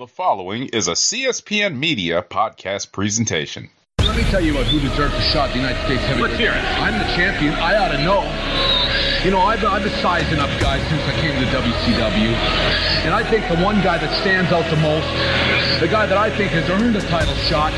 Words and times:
The 0.00 0.08
following 0.08 0.72
is 0.72 0.88
a 0.88 0.96
CSPN 0.96 1.76
Media 1.76 2.24
podcast 2.24 2.90
presentation. 2.90 3.68
Let 4.00 4.16
me 4.16 4.22
tell 4.32 4.40
you 4.40 4.56
about 4.56 4.64
who 4.72 4.80
deserves 4.80 5.12
a 5.12 5.20
shot 5.20 5.50
at 5.50 5.52
the 5.52 5.60
United 5.60 5.84
States 5.84 6.00
heavyweight. 6.08 6.32
Let's 6.32 6.40
hear 6.40 6.56
it. 6.56 6.64
I'm 6.80 6.96
the 6.96 7.04
champion. 7.12 7.52
I 7.52 7.76
ought 7.76 7.92
to 7.92 8.00
know. 8.00 8.24
You 9.20 9.30
know, 9.30 9.44
I've, 9.44 9.60
I've 9.60 9.84
been 9.84 9.92
sizing 10.00 10.40
up 10.40 10.48
guys 10.56 10.80
since 10.88 11.04
I 11.04 11.12
came 11.20 11.36
to 11.36 11.44
the 11.44 11.52
WCW. 11.52 12.32
And 13.04 13.12
I 13.12 13.20
think 13.28 13.44
the 13.52 13.60
one 13.60 13.84
guy 13.84 14.00
that 14.00 14.08
stands 14.24 14.48
out 14.56 14.64
the 14.72 14.80
most, 14.80 15.04
the 15.80 15.88
guy 15.88 16.04
that 16.04 16.20
I 16.20 16.28
think 16.28 16.52
has 16.52 16.68
earned 16.68 16.92
a 16.92 17.00
title 17.08 17.32
shot, 17.48 17.72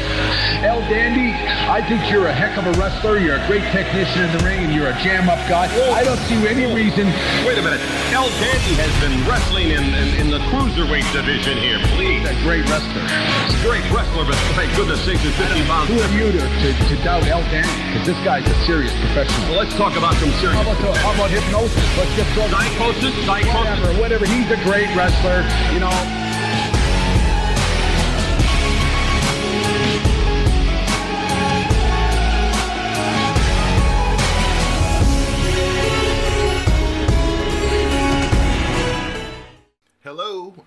El 0.66 0.82
Dandy, 0.90 1.30
I 1.70 1.78
think 1.86 2.10
you're 2.10 2.26
a 2.26 2.34
heck 2.34 2.58
of 2.58 2.66
a 2.66 2.74
wrestler. 2.74 3.22
You're 3.22 3.38
a 3.38 3.46
great 3.46 3.62
technician 3.70 4.26
in 4.26 4.30
the 4.34 4.42
ring, 4.42 4.66
and 4.66 4.74
you're 4.74 4.90
a 4.90 4.98
jam-up 5.06 5.38
guy. 5.46 5.70
I 5.94 6.02
don't 6.02 6.18
see 6.26 6.34
any 6.50 6.66
reason. 6.66 7.06
Wait 7.46 7.54
a 7.54 7.62
minute. 7.62 7.78
El 8.10 8.26
Dandy 8.42 8.74
has 8.82 8.90
been 8.98 9.14
wrestling 9.22 9.70
in, 9.70 9.86
in, 9.94 10.08
in 10.18 10.26
the 10.34 10.42
cruiserweight 10.50 11.06
division 11.14 11.54
here. 11.62 11.78
Please. 11.94 12.26
He's 12.26 12.34
a 12.34 12.38
great 12.42 12.66
wrestler. 12.66 13.06
He's 13.46 13.54
a 13.54 13.62
great 13.62 13.86
wrestler, 13.94 14.26
but 14.26 14.34
thank 14.58 14.74
goodness 14.74 14.98
sakes, 15.06 15.22
he's 15.22 15.38
50 15.38 15.62
pounds. 15.70 15.86
Who 15.86 16.02
are 16.02 16.10
you 16.10 16.34
to, 16.34 16.42
to, 16.42 16.68
to 16.74 16.94
doubt 17.06 17.22
El 17.30 17.46
Dandy? 17.54 17.70
Because 17.86 18.02
this 18.02 18.18
guy's 18.26 18.42
a 18.50 18.56
serious 18.66 18.90
professional. 18.98 19.54
Well, 19.54 19.62
let's 19.62 19.78
talk 19.78 19.94
about 19.94 20.18
some 20.18 20.34
serious. 20.42 20.58
How 20.58 20.66
about, 20.66 20.82
the, 20.82 20.90
how 21.06 21.14
about 21.14 21.30
hypnosis? 21.30 21.86
Let's 21.94 22.10
just 22.18 22.34
go. 22.34 22.50
Psychosis? 22.50 23.14
Psychosis? 23.22 23.54
Whatever, 23.54 23.88
whatever. 24.02 24.26
He's 24.26 24.50
a 24.50 24.58
great 24.66 24.90
wrestler. 24.98 25.46
You 25.70 25.86
know. 25.86 26.21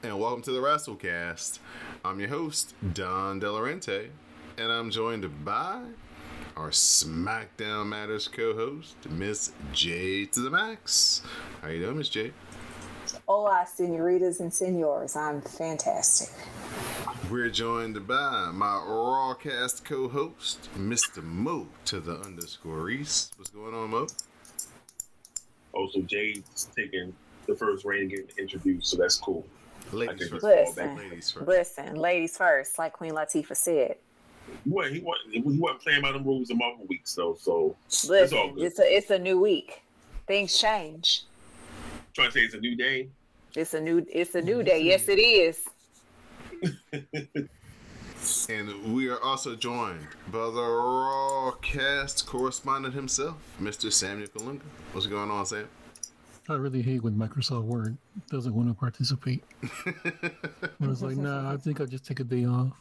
And 0.03 0.19
welcome 0.19 0.41
to 0.43 0.51
the 0.51 0.59
WrassleCast. 0.59 1.59
I'm 2.03 2.19
your 2.19 2.29
host, 2.29 2.73
Don 2.93 3.39
Delarente, 3.39 4.09
and 4.57 4.71
I'm 4.71 4.91
joined 4.91 5.43
by 5.43 5.81
our 6.55 6.69
SmackDown 6.69 7.87
Matters 7.87 8.27
co-host, 8.27 8.95
Miss 9.09 9.51
J 9.73 10.25
to 10.25 10.41
the 10.41 10.49
Max. 10.49 11.23
How 11.61 11.69
you 11.69 11.79
doing, 11.79 11.97
Miss 11.97 12.09
J? 12.09 12.31
Hola, 13.27 13.65
senoritas 13.71 14.39
and 14.39 14.53
senors. 14.53 15.15
I'm 15.15 15.41
fantastic. 15.41 16.29
We're 17.31 17.49
joined 17.49 18.07
by 18.07 18.51
my 18.53 18.81
Rawcast 18.85 19.85
co-host, 19.85 20.69
Mr. 20.77 21.23
Mo 21.23 21.67
to 21.85 21.99
the 21.99 22.19
underscore 22.19 22.81
Rease. 22.81 23.31
What's 23.37 23.49
going 23.49 23.73
on, 23.73 23.89
Mo? 23.89 24.07
Also, 25.73 26.01
Jay's 26.01 26.69
taking 26.75 27.13
the 27.47 27.55
first 27.55 27.85
reign 27.85 28.01
and 28.01 28.09
getting 28.11 28.27
introduced, 28.37 28.87
so 28.87 28.97
that's 28.97 29.17
cool. 29.17 29.45
Ladies 29.91 30.29
first. 30.29 30.43
Listen, 30.43 30.97
Ladies 30.97 31.31
first. 31.31 31.47
listen, 31.47 31.95
ladies 31.95 32.37
first, 32.37 32.77
like 32.79 32.93
Queen 32.93 33.11
Latifah 33.11 33.55
said. 33.55 33.95
Well, 34.65 34.87
he 34.89 34.99
wasn't 34.99 35.33
he 35.33 35.41
wasn't 35.41 35.81
playing 35.81 36.01
by 36.01 36.11
the 36.11 36.19
rules 36.19 36.49
of 36.49 36.57
Marvel 36.57 36.85
weeks 36.87 37.13
though, 37.15 37.35
so 37.39 37.75
it's 37.87 38.05
all 38.09 38.15
Listen, 38.15 38.53
good. 38.55 38.63
it's 38.63 38.79
a 38.79 38.95
it's 38.97 39.09
a 39.11 39.19
new 39.19 39.39
week. 39.39 39.81
Things 40.27 40.57
change. 40.59 41.23
trying 42.13 42.27
to 42.29 42.33
say 42.33 42.41
it's 42.41 42.53
a 42.55 42.59
new 42.59 42.75
day. 42.75 43.09
It's 43.55 43.73
a 43.73 43.79
new 43.81 44.05
it's 44.11 44.35
a 44.35 44.41
new 44.41 44.61
day. 44.71 44.81
Yes, 44.81 45.07
it 45.07 45.19
is. 45.19 45.59
And 48.49 48.95
we 48.95 49.07
are 49.09 49.21
also 49.21 49.55
joined 49.55 50.07
by 50.31 50.45
the 50.45 50.61
Rawcast 50.61 52.25
correspondent 52.25 52.95
himself, 52.95 53.35
Mr. 53.61 53.91
Samuel 53.93 54.27
Kalunga. 54.29 54.61
What's 54.93 55.05
going 55.05 55.29
on, 55.29 55.45
Sam? 55.45 55.67
I 56.49 56.53
really 56.55 56.81
hate 56.81 57.03
when 57.03 57.15
Microsoft 57.15 57.63
Word 57.63 57.97
doesn't 58.29 58.53
want 58.53 58.67
to 58.69 58.73
participate. 58.73 59.43
I 59.85 60.87
was 60.87 61.01
like, 61.01 61.17
nah, 61.17 61.51
I 61.53 61.57
think 61.57 61.79
I'll 61.81 61.87
just 61.87 62.05
take 62.05 62.19
a 62.19 62.23
day 62.23 62.45
off. 62.45 62.71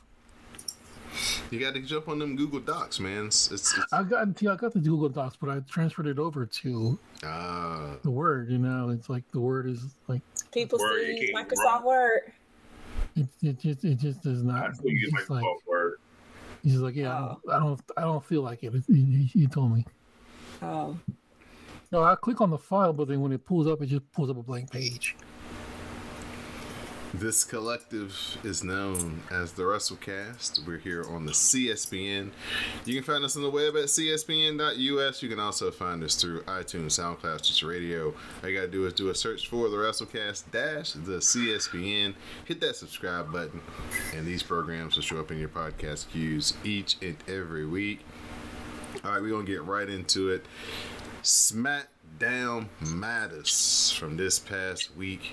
You 1.51 1.61
got 1.61 1.75
to 1.75 1.81
jump 1.81 2.09
on 2.09 2.19
them 2.19 2.35
Google 2.37 2.59
Docs, 2.61 2.99
man. 2.99 3.27
It's, 3.27 3.51
it's, 3.51 3.77
it's 3.79 3.93
I 3.93 4.03
got 4.03 4.41
yeah, 4.43 4.53
I 4.53 4.57
got 4.57 4.73
the 4.73 4.81
Google 4.81 5.09
Docs, 5.09 5.37
but 5.41 5.49
I 5.49 5.61
transferred 5.71 6.09
it 6.09 6.19
over 6.19 6.45
to 6.45 6.99
uh, 7.23 7.95
the 8.03 8.11
Word. 8.11 8.51
You 8.51 8.59
know, 8.59 8.89
it's 8.91 9.09
like 9.09 9.23
the 9.31 9.41
Word 9.41 9.69
is 9.69 9.85
like 10.09 10.23
People 10.51 10.79
Word, 10.81 11.03
still 11.03 11.15
use 11.15 11.35
Microsoft 11.35 11.65
wrong. 11.65 11.85
Word. 11.85 12.33
it, 13.17 13.29
it 13.43 13.59
just 13.61 13.85
it 13.85 13.95
just 13.99 14.23
does 14.23 14.43
I 14.43 14.45
not. 14.47 14.75
still 14.77 14.91
use 14.91 15.13
It's 15.17 15.31
like 15.31 15.45
Microsoft 15.45 15.67
Word. 15.69 15.95
he's 16.65 16.79
like, 16.79 16.97
yeah, 16.97 17.15
I, 17.15 17.21
don't, 17.29 17.41
I 17.49 17.59
don't 17.61 17.81
I 17.99 18.01
don't 18.01 18.25
feel 18.25 18.43
like 18.43 18.65
it. 18.65 18.73
He, 18.89 19.05
he, 19.05 19.41
he 19.41 19.47
told 19.47 19.73
me. 19.73 19.85
Oh, 20.63 20.99
No, 21.95 22.03
I 22.03 22.17
click 22.17 22.41
on 22.41 22.51
the 22.51 22.59
file, 22.59 22.93
but 22.93 23.07
then 23.07 23.21
when 23.21 23.31
it 23.31 23.47
pulls 23.47 23.69
up, 23.69 23.81
it 23.81 23.87
just 23.87 24.11
pulls 24.11 24.29
up 24.29 24.37
a 24.37 24.43
blank 24.43 24.69
page. 24.73 25.15
this 27.15 27.45
collective 27.45 28.37
is 28.43 28.65
known 28.65 29.23
as 29.31 29.53
the 29.53 29.63
WrassleCast. 29.63 30.67
We're 30.67 30.79
here 30.79 31.05
on 31.09 31.25
the 31.25 31.31
CSPN. 31.31 32.33
You 32.85 32.95
can 32.97 33.05
find 33.05 33.25
us 33.25 33.37
on 33.37 33.43
the 33.43 33.49
web 33.49 33.77
at 33.77 33.85
cspn.us. 33.85 35.23
You 35.23 35.29
can 35.29 35.39
also 35.39 35.71
find 35.71 36.03
us 36.03 36.17
through 36.17 36.43
iTunes, 36.43 36.99
SoundCloud, 36.99 37.45
Stitcher 37.45 37.69
Radio. 37.69 38.13
All 38.43 38.49
you 38.49 38.57
got 38.57 38.67
to 38.67 38.73
do 38.73 38.85
is 38.87 38.95
do 38.95 39.11
a 39.11 39.15
search 39.15 39.47
for 39.47 39.69
the 39.69 39.77
WrassleCast 39.77 40.51
dash 40.51 40.95
the 40.95 41.19
CSPN. 41.19 42.15
Hit 42.45 42.61
that 42.61 42.75
subscribe 42.75 43.31
button, 43.31 43.61
and 44.17 44.27
these 44.27 44.43
programs 44.43 44.97
will 44.97 45.05
show 45.05 45.21
up 45.21 45.31
in 45.31 45.39
your 45.39 45.49
podcast 45.49 46.11
queues 46.11 46.55
each 46.65 46.97
and 47.03 47.19
every 47.29 47.65
week. 47.65 48.01
All 49.05 49.13
right, 49.13 49.23
we're 49.23 49.31
to 49.31 49.45
get 49.45 49.63
right 49.63 49.89
into 49.89 50.31
it. 50.31 50.45
SmackDown 51.25 52.67
Matters 52.81 53.91
from 53.99 54.19
this 54.19 54.39
past 54.39 54.95
week, 54.95 55.33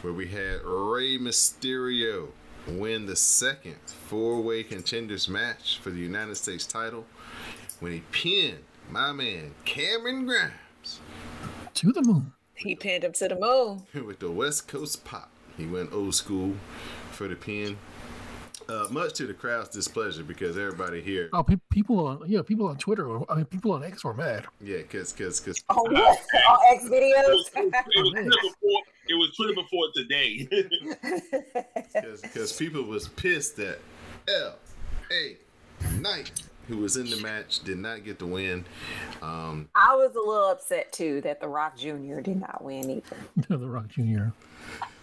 where 0.00 0.12
we 0.12 0.26
had 0.26 0.60
Rey 0.64 1.16
Mysterio 1.18 2.30
win 2.66 3.06
the 3.06 3.14
second 3.14 3.76
four 3.86 4.40
way 4.40 4.64
contenders 4.64 5.28
match 5.28 5.78
for 5.78 5.90
the 5.90 6.00
United 6.00 6.34
States 6.36 6.66
title 6.66 7.06
when 7.78 7.92
he 7.92 8.02
pinned 8.10 8.64
my 8.90 9.12
man 9.12 9.54
Cameron 9.64 10.26
Grimes 10.26 10.98
To 11.74 11.92
the 11.92 12.02
moon. 12.02 12.32
he 12.56 12.74
pinned 12.74 13.04
him 13.04 13.12
to 13.12 13.28
the 13.28 13.38
moon. 13.38 13.82
with 14.06 14.18
the 14.18 14.32
West 14.32 14.66
Coast 14.66 15.04
pop. 15.04 15.30
He 15.56 15.64
went 15.64 15.92
old 15.92 16.16
school 16.16 16.54
for 17.12 17.28
the 17.28 17.36
pin. 17.36 17.78
Uh, 18.68 18.86
much 18.90 19.12
to 19.14 19.26
the 19.26 19.34
crowd's 19.34 19.68
displeasure 19.68 20.22
because 20.22 20.56
everybody 20.56 21.00
here, 21.02 21.28
Oh, 21.32 21.42
pe- 21.42 21.56
people 21.70 22.06
on 22.06 22.22
yeah, 22.26 22.42
people 22.42 22.66
on 22.68 22.76
Twitter. 22.76 23.06
Or, 23.06 23.24
I 23.30 23.36
mean, 23.36 23.44
people 23.46 23.72
on 23.72 23.82
X 23.84 24.04
were 24.04 24.14
mad. 24.14 24.46
yeah, 24.60 24.78
because 24.78 25.12
because 25.12 25.40
because 25.40 25.62
Oh, 25.68 25.82
what? 25.82 26.18
On 26.48 26.58
X 26.76 26.84
videos. 26.84 27.12
It 27.24 27.30
was 27.30 27.50
Twitter 28.12 28.30
before. 28.42 28.82
It 29.08 29.14
was 29.14 29.34
Twitter 29.36 29.54
before 29.54 29.86
today. 29.94 30.48
because 32.22 32.52
people 32.56 32.82
was 32.84 33.08
pissed 33.08 33.56
that 33.56 33.78
L 34.28 34.54
A 35.10 35.36
Knight, 36.00 36.30
who 36.68 36.78
was 36.78 36.96
in 36.96 37.10
the 37.10 37.16
match, 37.16 37.60
did 37.64 37.78
not 37.78 38.04
get 38.04 38.18
the 38.18 38.26
win. 38.26 38.64
Um, 39.20 39.68
I 39.74 39.94
was 39.96 40.14
a 40.14 40.18
little 40.20 40.48
upset 40.50 40.92
too 40.92 41.20
that 41.22 41.40
The 41.40 41.48
Rock 41.48 41.76
Jr. 41.76 42.20
did 42.20 42.40
not 42.40 42.62
win 42.62 42.88
either. 42.90 43.16
the 43.48 43.58
Rock 43.68 43.88
Jr. 43.88 44.26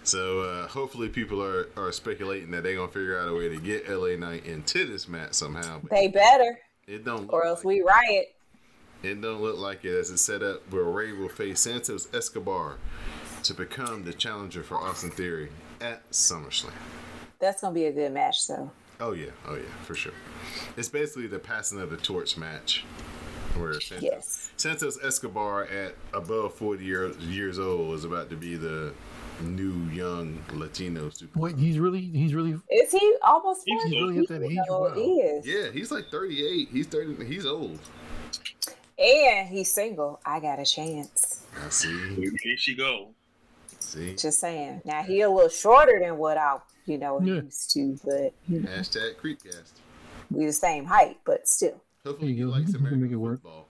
so 0.04 0.42
uh, 0.42 0.68
hopefully 0.68 1.10
people 1.10 1.44
are, 1.44 1.68
are 1.78 1.92
speculating 1.92 2.52
that 2.52 2.64
they're 2.64 2.76
gonna 2.76 2.88
figure 2.92 3.20
out 3.20 3.28
a 3.30 3.34
way 3.34 3.50
to 3.50 3.58
get 3.58 3.90
LA 3.90 4.16
Knight 4.16 4.46
into 4.46 4.86
this 4.86 5.08
match 5.08 5.34
somehow. 5.34 5.82
They 5.90 6.08
better, 6.08 6.60
it 6.88 7.06
don't 7.06 7.28
or 7.32 7.46
else 7.46 7.60
like 7.60 7.66
we 7.66 7.82
riot. 7.82 8.36
It 9.04 9.22
don't 9.22 9.42
look 9.42 9.58
like 9.58 9.86
it 9.86 9.98
as 9.98 10.10
it's 10.10 10.22
set 10.22 10.44
up 10.44 10.62
where 10.72 10.84
Rey 10.84 11.14
will 11.14 11.30
face 11.30 11.62
Santos 11.62 12.08
Escobar 12.14 12.76
to 13.44 13.54
become 13.54 14.04
the 14.04 14.12
challenger 14.14 14.62
for 14.64 14.76
Austin 14.76 15.10
Theory 15.12 15.50
at 15.80 16.10
SummerSlam. 16.12 16.72
That's 17.40 17.62
gonna 17.62 17.74
be 17.74 17.86
a 17.86 17.92
good 17.94 18.12
match, 18.12 18.46
though. 18.48 18.72
Oh 19.00 19.14
yeah, 19.14 19.30
oh 19.48 19.56
yeah, 19.56 19.62
for 19.84 19.96
sure. 19.96 20.12
It's 20.76 20.90
basically 20.90 21.28
the 21.28 21.40
passing 21.40 21.80
of 21.80 21.90
the 21.90 21.96
torch 21.96 22.36
match, 22.36 22.84
where 23.56 23.80
Santos, 23.80 24.04
Yes. 24.04 24.52
Santos 24.58 25.02
Escobar 25.02 25.64
at 25.66 25.96
above 26.14 26.54
forty 26.56 26.84
year, 26.84 27.10
years 27.20 27.58
old 27.60 27.96
is 27.96 28.04
about 28.04 28.30
to 28.32 28.36
be 28.36 28.58
the 28.58 28.92
new 29.42 29.74
young 29.94 30.42
Latino 30.54 31.10
super. 31.10 31.40
Wait, 31.40 31.58
he's 31.58 31.80
really 31.80 32.02
he's 32.02 32.34
really 32.34 32.60
Is 32.72 32.92
he 32.92 33.16
almost 33.24 33.62
He's 33.66 33.82
40? 33.84 33.96
really 34.02 34.20
at 34.20 34.28
that 34.30 34.44
age. 34.44 34.58
No, 34.68 34.80
Wow. 34.82 34.94
he 34.94 35.02
is. 35.22 35.48
Yeah, 35.48 35.72
he's 35.72 35.92
like 35.92 36.10
thirty 36.10 36.46
eight. 36.46 36.70
He's 36.72 36.88
thirty. 36.88 37.24
He's 37.26 37.46
old. 37.46 37.80
And 38.98 39.48
he's 39.48 39.72
single. 39.72 40.20
I 40.26 40.40
got 40.40 40.60
a 40.60 40.66
chance. 40.66 41.46
I 41.66 41.70
see. 41.70 42.16
Here 42.44 42.58
she 42.58 42.76
go. 42.76 43.10
See. 43.80 44.16
Just 44.16 44.40
saying. 44.40 44.82
Now 44.86 45.04
he 45.04 45.22
a 45.22 45.30
little 45.30 45.50
shorter 45.50 46.00
than 46.04 46.18
what 46.18 46.38
I, 46.38 46.58
you 46.86 46.98
know, 46.98 47.22
Yeah. 47.22 47.36
used 47.36 47.72
to, 47.72 47.98
but 48.04 48.34
you 48.48 48.60
know, 48.62 48.70
Hashtag 48.70 49.16
Creepcast. 49.16 49.72
we 50.30 50.46
the 50.46 50.54
same 50.54 50.86
height, 50.86 51.18
but 51.26 51.48
still. 51.48 51.82
Hopefully 52.06 52.34
he 52.34 52.40
you 52.40 52.46
go. 52.48 52.52
likes 52.52 52.68
We 52.68 52.74
can 52.74 52.82
American 52.82 53.02
make 53.04 53.12
it 53.12 53.16
work. 53.16 53.42
football. 53.42 53.68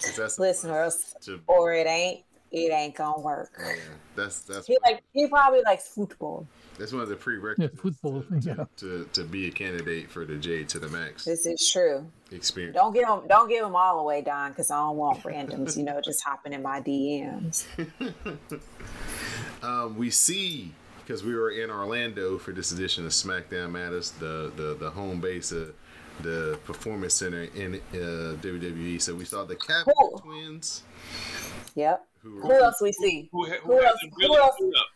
'Cause 0.00 0.16
That's 0.16 0.38
Listen, 0.38 0.70
or 0.70 0.82
else, 0.82 1.14
to- 1.22 1.40
or 1.46 1.72
it 1.72 1.86
ain't, 1.86 2.24
it 2.54 2.72
ain't 2.72 2.94
gonna 2.94 3.20
work. 3.20 3.50
yeah, 3.58 3.74
that's 4.14 4.40
that's 4.40 4.66
He 4.66 4.78
like 4.84 5.02
he 5.12 5.26
probably 5.26 5.60
likes 5.64 5.88
football. 5.88 6.46
that's 6.78 6.92
one 6.92 7.02
of 7.02 7.08
the 7.08 7.16
prerequisites 7.16 7.74
Yeah, 7.74 7.80
football, 7.82 8.22
to, 8.22 8.40
to- 8.40 8.48
yeah. 8.48 8.64
to, 8.78 9.08
to 9.12 9.24
be 9.24 9.48
a 9.48 9.50
candidate 9.50 10.10
for 10.10 10.24
the 10.24 10.36
J 10.36 10.64
to 10.64 10.78
the 10.78 10.88
max 10.88 11.24
This 11.24 11.46
is 11.46 11.70
true. 11.70 12.06
experience. 12.30 12.74
Don't 12.76 12.92
give 12.94 13.08
him, 13.08 13.20
don't 13.28 13.48
give 13.48 13.64
him 13.64 13.74
all 13.76 13.98
away, 14.00 14.22
Don, 14.22 14.50
because 14.52 14.70
I 14.70 14.76
don't 14.78 14.96
want 14.96 15.22
randoms, 15.24 15.76
you 15.76 15.82
know, 15.84 16.00
just 16.00 16.22
hopping 16.24 16.52
in 16.52 16.62
my 16.62 16.80
DMs. 16.80 17.64
Um, 19.62 19.96
we 19.96 20.10
see 20.10 20.72
because 20.98 21.22
we 21.24 21.34
were 21.34 21.50
in 21.50 21.70
Orlando 21.70 22.36
for 22.38 22.52
this 22.52 22.70
edition 22.72 23.06
of 23.06 23.12
SmackDown 23.12 23.70
Matters, 23.70 24.10
the 24.12 24.52
the, 24.56 24.76
the 24.78 24.90
home 24.90 25.20
base 25.20 25.52
of 25.52 25.74
the 26.20 26.58
Performance 26.64 27.14
Center 27.14 27.44
in 27.56 27.76
uh, 27.94 28.36
WWE. 28.42 29.00
So 29.00 29.14
we 29.14 29.24
saw 29.24 29.44
the 29.44 29.56
Capital 29.56 29.94
Cool. 29.94 30.18
Twins. 30.18 30.82
Yep. 31.74 32.06
Who 32.24 32.40
Who 32.40 32.52
else 32.52 32.80
we 32.80 32.90
see? 32.92 33.28
Who, 33.32 33.44
ha- 33.46 33.56
Who 33.62 33.72
who, 33.74 33.82
else- 33.82 33.96
hasn't 34.02 34.12
who 34.20 34.36
else- 34.36 34.56
pulled 34.58 34.74
up? 34.74 34.86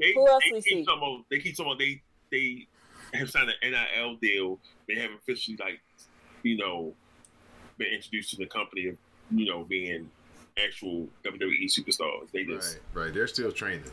They, 0.00 0.12
who 0.14 0.28
else 0.28 0.42
they 0.48 0.52
we 0.56 0.62
keep 0.62 0.78
see? 0.78 0.84
Talking 0.84 0.98
about, 1.14 1.24
they 1.30 1.38
keep 1.38 1.56
talking 1.56 1.72
about 1.72 1.78
they 1.78 2.02
they 2.30 2.66
have 3.18 3.30
signed 3.30 3.50
an 3.62 3.70
NIL 3.70 4.16
deal. 4.16 4.58
They 4.88 4.94
haven't 4.96 5.18
officially 5.18 5.56
like 5.58 5.80
you 6.42 6.56
know 6.56 6.92
been 7.78 7.88
introduced 7.94 8.30
to 8.30 8.36
the 8.36 8.46
company 8.46 8.88
of 8.88 8.96
you 9.30 9.46
know 9.46 9.64
being 9.64 10.10
actual 10.62 11.08
WWE 11.24 11.64
superstars. 11.66 12.30
They 12.32 12.44
just 12.44 12.78
Right, 12.94 13.04
right. 13.04 13.14
They're 13.14 13.26
still 13.28 13.52
training. 13.52 13.84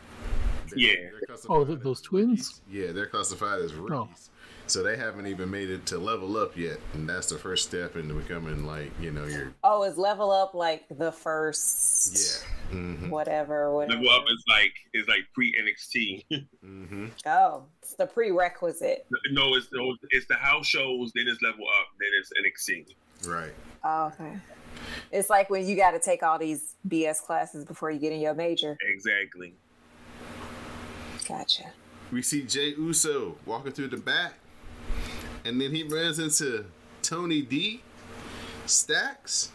Yeah. 0.76 0.94
Oh, 1.14 1.26
classified 1.26 1.56
Oh, 1.56 1.66
th- 1.66 1.80
those 1.80 2.02
twins? 2.02 2.62
Yeah, 2.70 2.92
they're 2.92 3.08
classified 3.08 3.62
as 3.62 3.72
oh. 3.74 3.82
rookies. 3.82 4.30
So 4.70 4.84
they 4.84 4.98
haven't 4.98 5.26
even 5.26 5.50
made 5.50 5.70
it 5.72 5.86
to 5.88 5.98
level 5.98 6.38
up 6.38 6.56
yet, 6.56 6.78
and 6.94 7.10
that's 7.10 7.28
the 7.28 7.38
first 7.40 7.66
step 7.68 7.96
into 7.96 8.14
becoming 8.14 8.66
like 8.66 8.92
you 9.02 9.12
know 9.12 9.26
your 9.26 9.52
Oh, 9.64 9.84
is 9.84 9.98
level 9.98 10.32
up 10.32 10.54
like 10.54 10.86
the 10.98 11.12
first 11.12 12.44
yeah. 12.72 12.76
Mm-hmm. 12.78 13.10
whatever, 13.10 13.74
whatever. 13.74 14.00
level 14.02 14.10
up 14.16 14.26
is 14.32 14.44
like 14.48 14.74
is 14.94 15.08
like 15.08 15.22
pre 15.34 15.54
NXT. 15.54 16.26
Mm-hmm. 16.64 17.08
Oh, 17.26 17.64
it's 17.82 17.94
the 17.94 18.06
prerequisite. 18.06 19.08
no, 19.32 19.56
it's 19.56 19.68
no, 19.74 19.96
it's 20.12 20.28
the 20.28 20.36
house 20.36 20.68
shows. 20.68 21.12
Then 21.16 21.26
it's 21.28 21.42
level 21.42 21.66
up. 21.80 21.88
Then 22.00 22.10
it's 22.20 22.32
NXT. 22.40 23.28
Right. 23.28 23.54
Oh, 23.84 24.08
okay. 24.14 24.38
It's 25.12 25.30
like 25.32 25.50
when 25.50 25.66
you 25.68 25.76
got 25.76 25.92
to 25.92 26.00
take 26.00 26.22
all 26.22 26.38
these 26.38 26.76
BS 26.88 27.22
classes 27.24 27.66
before 27.66 27.90
you 27.90 27.98
get 28.00 28.12
in 28.14 28.20
your 28.22 28.34
major. 28.36 28.78
Exactly. 28.88 29.54
Gotcha. 31.28 31.64
We 32.12 32.22
see 32.22 32.44
Jay 32.44 32.70
Uso 32.78 33.36
walking 33.46 33.72
through 33.72 33.90
the 33.90 33.98
back, 33.98 34.34
and 35.46 35.60
then 35.60 35.74
he 35.74 35.84
runs 35.84 36.20
into 36.20 36.66
Tony 37.02 37.42
D, 37.42 37.82
Stacks, 38.66 39.52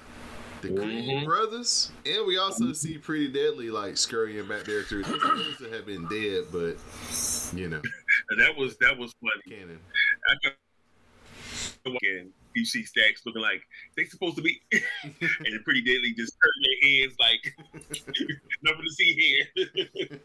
the 0.62 0.69
Creed 0.69 1.04
Mhm. 1.08 1.25
brothers, 1.25 1.90
and 2.06 2.26
we 2.26 2.36
also 2.38 2.72
see 2.72 2.96
Pretty 2.98 3.28
Deadly 3.28 3.70
like 3.70 3.96
scurrying 3.96 4.48
back 4.48 4.64
there 4.64 4.82
too. 4.82 5.02
They're 5.02 5.12
supposed 5.20 5.58
to 5.58 5.70
have 5.70 5.86
been 5.86 6.06
dead, 6.08 6.44
but 6.50 6.76
you 7.56 7.69
know, 7.69 7.82
that 8.38 8.56
was 8.56 8.76
that 8.78 8.96
was 8.98 9.12
funny. 9.20 9.56
canon. 9.58 9.78
Kept 10.42 10.56
walking. 11.84 12.32
You 12.54 12.64
see 12.64 12.84
Stacks 12.84 13.22
looking 13.26 13.42
like 13.42 13.62
they 13.96 14.04
supposed 14.06 14.36
to 14.36 14.42
be, 14.42 14.60
and 14.72 15.64
pretty 15.64 15.82
deadly 15.82 16.14
just 16.14 16.34
turning 16.40 16.62
their 16.81 17.00
heads 17.02 17.16
like 17.19 17.54
nothing 18.62 18.84
to 18.84 18.92
see 18.92 19.12
here. 19.12 20.20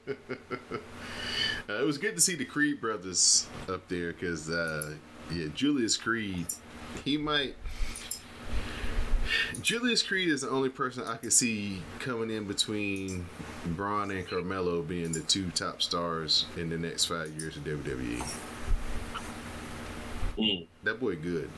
Uh, 1.67 1.81
it 1.81 1.85
was 1.85 1.97
good 1.97 2.15
to 2.15 2.21
see 2.21 2.35
the 2.35 2.45
Creed 2.45 2.79
brothers 2.79 3.45
up 3.67 3.87
there 3.89 4.13
because, 4.13 4.49
uh, 4.49 4.93
yeah, 5.31 5.47
Julius 5.53 5.97
Creed, 5.97 6.47
he 7.05 7.17
might. 7.17 7.55
Julius 9.61 10.01
Creed 10.01 10.29
is 10.29 10.41
the 10.41 10.49
only 10.49 10.69
person 10.69 11.03
I 11.03 11.17
could 11.17 11.33
see 11.33 11.81
coming 11.99 12.31
in 12.31 12.45
between 12.45 13.27
Bron 13.65 14.09
and 14.09 14.27
Carmelo 14.27 14.81
being 14.81 15.11
the 15.11 15.19
two 15.21 15.51
top 15.51 15.81
stars 15.81 16.45
in 16.57 16.69
the 16.69 16.77
next 16.77 17.05
five 17.05 17.29
years 17.37 17.55
of 17.55 17.63
WWE. 17.63 18.27
Mm. 20.37 20.67
That 20.83 20.99
boy 20.99 21.15
good. 21.15 21.49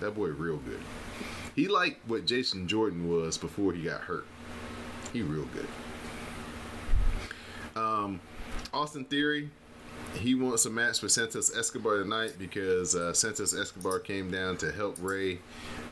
That 0.00 0.14
boy 0.14 0.28
real 0.28 0.56
good. 0.56 0.80
He 1.54 1.68
like 1.68 2.00
what 2.06 2.26
Jason 2.26 2.66
Jordan 2.66 3.08
was 3.08 3.38
before 3.38 3.72
he 3.72 3.82
got 3.82 4.00
hurt. 4.00 4.26
He 5.12 5.22
real 5.22 5.46
good. 5.54 5.68
Um, 7.80 8.20
Austin 8.72 9.04
Theory, 9.04 9.50
he 10.14 10.34
wants 10.34 10.64
a 10.66 10.70
match 10.70 11.02
with 11.02 11.12
Santos 11.12 11.56
Escobar 11.56 11.98
tonight 12.02 12.34
because 12.38 12.94
uh, 12.94 13.12
Santos 13.12 13.54
Escobar 13.54 13.98
came 13.98 14.30
down 14.30 14.56
to 14.58 14.70
help 14.72 14.96
Rey 15.00 15.38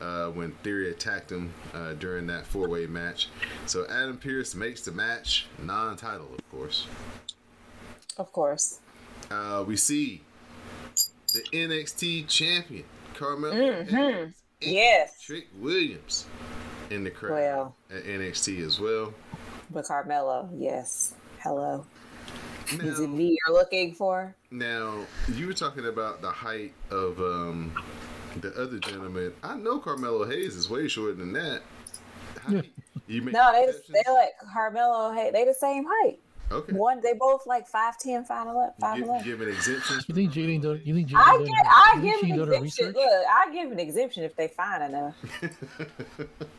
uh, 0.01 0.29
when 0.29 0.53
Theory 0.63 0.91
attacked 0.91 1.31
him 1.33 1.53
uh, 1.75 1.95
during 1.95 2.27
that 2.29 2.47
four-way 2.47 2.87
match. 2.87 3.29
So 3.67 3.87
Adam 3.89 4.19
Pearce 4.19 4.55
makes 4.55 4.83
the 4.83 4.93
match, 4.93 5.47
non-title, 5.63 6.29
of 6.37 6.51
course. 6.51 6.87
Of 8.17 8.33
course. 8.33 8.81
Uh, 9.31 9.65
we 9.67 9.77
see 9.77 10.23
the 11.33 11.43
NXT 11.53 12.27
champion 12.29 12.85
Carmelo 13.15 13.55
Mhm. 13.55 13.93
And 13.93 14.35
Yes. 14.61 15.21
Trick 15.23 15.47
Williams 15.59 16.27
in 16.91 17.05
the 17.05 17.11
crowd 17.11 17.33
Well. 17.33 17.77
at 17.91 18.05
NXT 18.05 18.61
as 18.67 18.79
well. 18.81 19.15
But 19.71 19.87
Carmelo, 19.87 20.51
yes. 20.55 21.15
Hello. 21.43 21.87
Is 22.73 23.01
it 23.01 23.09
me 23.09 23.37
you're 23.47 23.57
looking 23.57 23.95
for? 23.95 24.35
now 24.51 25.05
you 25.35 25.47
were 25.47 25.53
talking 25.53 25.87
about 25.87 26.21
the 26.23 26.31
height 26.31 26.73
of 26.91 27.19
um, 27.21 27.73
the 28.41 28.53
other 28.61 28.79
gentleman. 28.79 29.33
I 29.43 29.57
know 29.57 29.79
Carmelo 29.79 30.25
Hayes 30.25 30.55
is 30.57 30.69
way 30.71 30.89
shorter 30.89 31.15
than 31.15 31.33
that. 31.35 31.63
How 32.43 32.53
Yeah. 32.53 32.63
you, 32.63 32.71
you 33.09 33.23
make 33.23 33.35
No, 33.35 33.53
they 33.53 33.65
exceptions? 33.69 33.99
they 34.07 34.13
like 34.13 34.31
Carmelo. 34.53 35.13
Hey, 35.13 35.31
they 35.33 35.45
the 35.45 35.55
same 35.55 35.85
height. 35.89 36.19
Okay. 36.51 36.73
One, 36.73 37.01
they 37.01 37.13
both 37.15 37.47
like 37.47 37.71
5'10", 37.71 38.27
5'11", 38.29 38.73
5'11". 38.81 39.17
Give, 39.19 39.25
giving 39.39 39.49
exemptions. 39.55 40.05
You 40.09 40.15
think 40.15 40.33
Jaden 40.33 40.63
done? 40.63 40.81
You 40.85 40.95
think 40.95 41.09
Jaden 41.09 41.17
I 41.25 41.33
done? 41.37 41.45
get, 41.45 41.67
I 41.67 41.93
you 41.97 42.01
think 42.03 42.13
give 42.21 42.21
she 42.27 42.31
an 42.33 42.39
done 42.39 42.53
exemption. 42.65 42.93
Look, 42.95 43.27
I 43.31 43.53
give 43.53 43.71
an 43.73 43.79
exemption 43.81 44.25
if 44.25 44.37
they 44.37 44.49
find 44.49 44.83
enough. 44.85 45.15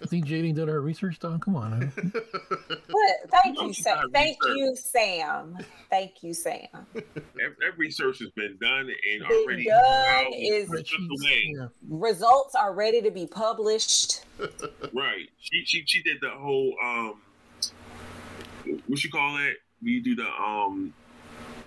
You 0.01 0.07
think 0.07 0.25
Jaden 0.25 0.55
did 0.55 0.67
her 0.67 0.81
research? 0.81 1.19
Don, 1.19 1.39
come 1.39 1.55
on. 1.55 1.79
man. 1.79 1.91
But 2.11 3.31
thank 3.43 3.61
you, 3.61 3.71
Sam. 3.73 4.09
Thank 4.11 4.43
research. 4.43 4.57
you, 4.57 4.75
Sam. 4.75 5.57
Thank 5.89 6.23
you, 6.23 6.33
Sam. 6.33 6.67
That, 6.93 7.03
that 7.35 7.77
research 7.77 8.19
has 8.19 8.29
been 8.31 8.57
done 8.59 8.89
and 8.89 9.27
Been 9.27 9.31
already 9.31 9.65
done 9.65 10.25
is- 10.33 10.63
and 10.63 10.71
put 10.71 10.85
Spreadsheets, 10.87 11.21
away. 11.21 11.53
yeah. 11.55 11.67
Results 11.87 12.55
are 12.55 12.73
ready 12.73 13.01
to 13.03 13.11
be 13.11 13.25
published. 13.27 14.25
Right. 14.91 15.29
She, 15.39 15.63
she 15.65 15.83
she 15.85 16.01
did 16.01 16.17
the 16.19 16.31
whole 16.31 16.75
um 16.83 17.21
what 18.87 19.03
you 19.03 19.09
call 19.09 19.37
it? 19.37 19.57
When 19.81 19.93
you 19.93 20.01
do 20.03 20.15
the 20.15 20.27
um 20.27 20.93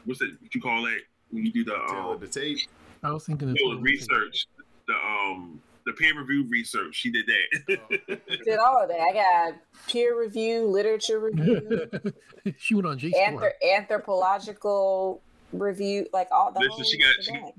what's 0.05 0.21
it 0.21 0.31
what 0.41 0.55
you 0.55 0.61
call 0.61 0.87
it? 0.87 1.03
When 1.31 1.45
you 1.45 1.53
do 1.53 1.65
the 1.65 1.75
um 1.77 2.19
the 2.21 2.27
tape. 2.29 2.59
I 3.03 3.11
was 3.13 3.27
thinking 3.27 3.51
of 3.51 3.57
no, 3.61 3.81
research. 3.81 4.47
The 4.87 4.95
um 4.95 5.61
the 5.87 5.93
peer 5.93 6.19
review 6.19 6.47
research. 6.49 6.95
She 6.95 7.11
did 7.11 7.27
that. 7.27 8.21
Did 8.45 8.59
all 8.59 8.83
of 8.83 8.89
that. 8.89 9.01
I 9.01 9.13
got 9.13 9.55
peer 9.89 10.19
review, 10.19 10.67
literature 10.67 11.21
review, 11.21 11.91
she 12.57 12.75
went 12.75 12.87
on 12.87 12.99
JSTOR. 12.99 13.13
anthrop- 13.15 13.77
anthropological 13.77 15.21
review, 15.53 16.07
like 16.15 16.29
all 16.31 16.53
the 16.53 16.61
Listen, 16.61 16.85
she 16.85 16.99
got- 16.99 17.15
she- 17.21 17.33
shebang. 17.33 17.53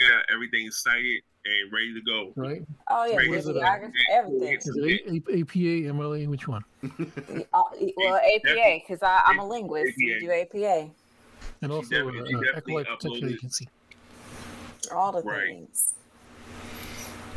yeah, 0.00 0.20
everything 0.32 0.70
cited 0.70 1.20
and 1.44 1.72
ready 1.72 1.94
to 1.94 2.00
go. 2.02 2.32
right? 2.36 2.62
Oh 2.88 3.04
yeah, 3.06 3.16
Right. 3.16 3.30
Was 3.30 3.46
bibliography, 3.46 3.94
everything. 4.12 4.54
Is 4.56 4.66
it 4.76 5.00
A- 5.06 5.10
A- 5.36 5.40
APA, 5.40 5.94
MLA? 5.94 6.26
Which 6.28 6.46
one? 6.48 6.62
Uh, 7.52 7.62
well, 7.96 8.16
APA, 8.16 8.80
because 8.86 8.98
I'm 9.02 9.38
a 9.38 9.46
linguist. 9.46 9.94
We 9.96 10.18
do 10.20 10.30
APA. 10.30 10.90
And 11.62 11.72
also 11.72 11.88
definitely- 11.90 12.20
uh, 12.20 12.26
she 12.26 12.34
uh, 12.34 12.40
definitely 12.40 12.56
Acolyte 12.76 12.86
Protection 12.86 13.28
uploaded- 13.28 13.34
Agency. 13.34 13.68
All 14.92 15.12
the 15.12 15.22
Right. 15.22 15.46
things. 15.46 15.94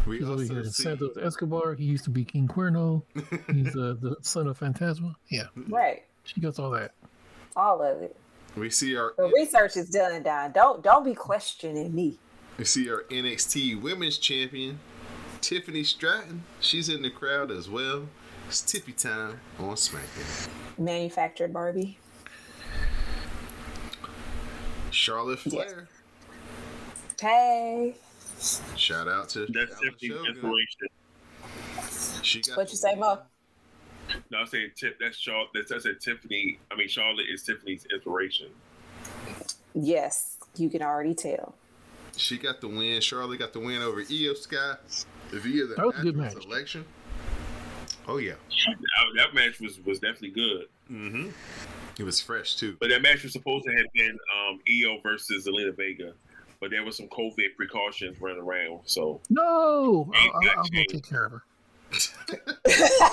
We 0.05 0.17
He's 0.17 0.23
over 0.27 0.41
also 0.41 0.53
here. 0.53 0.63
see 0.65 0.83
Santos 0.83 1.17
Escobar. 1.17 1.75
He 1.75 1.85
used 1.85 2.03
to 2.05 2.09
be 2.09 2.25
King 2.25 2.47
Cuerno. 2.47 3.03
He's 3.53 3.75
uh, 3.75 3.95
the 4.01 4.15
son 4.21 4.47
of 4.47 4.59
Fantasma. 4.59 5.15
Yeah, 5.29 5.43
Right. 5.69 6.03
she 6.23 6.41
gets 6.41 6.59
all 6.59 6.71
that. 6.71 6.91
All 7.55 7.81
of 7.81 8.01
it. 8.01 8.15
we 8.57 8.69
see 8.69 8.95
our 8.97 9.13
The 9.17 9.31
research 9.33 9.77
is 9.77 9.89
done, 9.89 10.23
Don. 10.23 10.51
Don't 10.51 10.83
don't 10.83 11.05
be 11.05 11.13
questioning 11.13 11.93
me. 11.95 12.17
We 12.57 12.65
see 12.65 12.89
our 12.89 13.03
NXT 13.09 13.81
Women's 13.81 14.17
Champion 14.17 14.79
Tiffany 15.41 15.83
Stratton. 15.83 16.43
She's 16.59 16.87
in 16.87 17.01
the 17.01 17.09
crowd 17.09 17.51
as 17.51 17.69
well. 17.69 18.07
It's 18.47 18.61
Tiffy 18.61 18.95
time 18.95 19.39
on 19.59 19.75
SmackDown. 19.75 20.49
Manufactured 20.77 21.51
Barbie. 21.51 21.97
Charlotte 24.91 25.39
Flair. 25.39 25.87
Hey. 27.19 27.95
Shout 28.75 29.07
out 29.07 29.29
to 29.29 29.39
That's 29.39 29.51
Dallas 29.51 29.69
definitely 29.71 30.09
Shogun. 30.09 30.25
inspiration. 30.27 30.87
She 32.21 32.41
got 32.41 32.57
What 32.57 32.69
you 32.69 32.77
say, 32.77 32.95
Mo? 32.95 33.19
No, 34.29 34.41
I 34.41 34.45
said 34.45 34.71
tip. 34.75 34.97
That's 34.99 35.17
Charlotte. 35.17 35.49
That's 35.53 35.71
that's 35.71 35.83
said 35.83 35.99
Tiffany. 35.99 36.59
I 36.71 36.75
mean 36.75 36.87
Charlotte 36.87 37.25
is 37.33 37.43
Tiffany's 37.43 37.85
inspiration. 37.91 38.47
Yes, 39.73 40.37
you 40.55 40.69
can 40.69 40.81
already 40.81 41.15
tell. 41.15 41.55
She 42.15 42.37
got 42.37 42.61
the 42.61 42.67
win. 42.67 43.01
Charlotte 43.01 43.39
got 43.39 43.53
the 43.53 43.59
win 43.59 43.81
over 43.81 44.01
Iyo 44.03 44.35
Sky 44.37 44.75
via 45.31 45.65
the 45.65 45.75
That 45.75 45.85
was 45.87 45.99
a 45.99 46.01
good 46.03 46.15
match. 46.15 46.33
selection. 46.33 46.85
Oh 48.07 48.17
yeah. 48.17 48.33
That, 48.67 48.75
that 49.15 49.33
match 49.33 49.59
was 49.59 49.79
was 49.85 49.99
definitely 49.99 50.29
good. 50.31 50.65
Mm-hmm. 50.91 51.29
It 51.97 52.03
was 52.03 52.19
fresh 52.21 52.55
too. 52.55 52.75
But 52.79 52.89
that 52.89 53.01
match 53.01 53.23
was 53.23 53.31
supposed 53.33 53.65
to 53.65 53.71
have 53.71 53.85
been 53.93 54.17
um, 54.47 54.59
Iyo 54.69 55.01
versus 55.01 55.47
Zelina 55.47 55.75
Vega, 55.75 56.13
but 56.59 56.69
there 56.71 56.83
was 56.83 56.97
some 56.97 57.07
COVID 57.07 57.55
precautions 57.55 58.19
running 58.19 58.41
around. 58.41 58.81
So 58.85 59.21
No, 59.29 60.11
I'll, 60.13 60.21
Ain't 60.21 60.33
I'll, 60.35 60.59
I'll 60.59 60.63
go 60.65 60.83
take 60.89 61.07
care 61.07 61.25
of 61.25 61.31
her. 61.31 61.43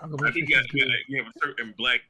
I'll 0.00 0.08
go 0.08 0.16
I 0.18 0.22
make 0.24 0.34
think 0.34 0.48
you, 0.48 0.56
she's 0.56 0.56
got, 0.56 0.72
you, 0.74 0.84
good. 0.84 0.92
you 1.08 1.22
have 1.22 1.32
a 1.34 1.38
certain 1.46 1.74
black 1.76 2.00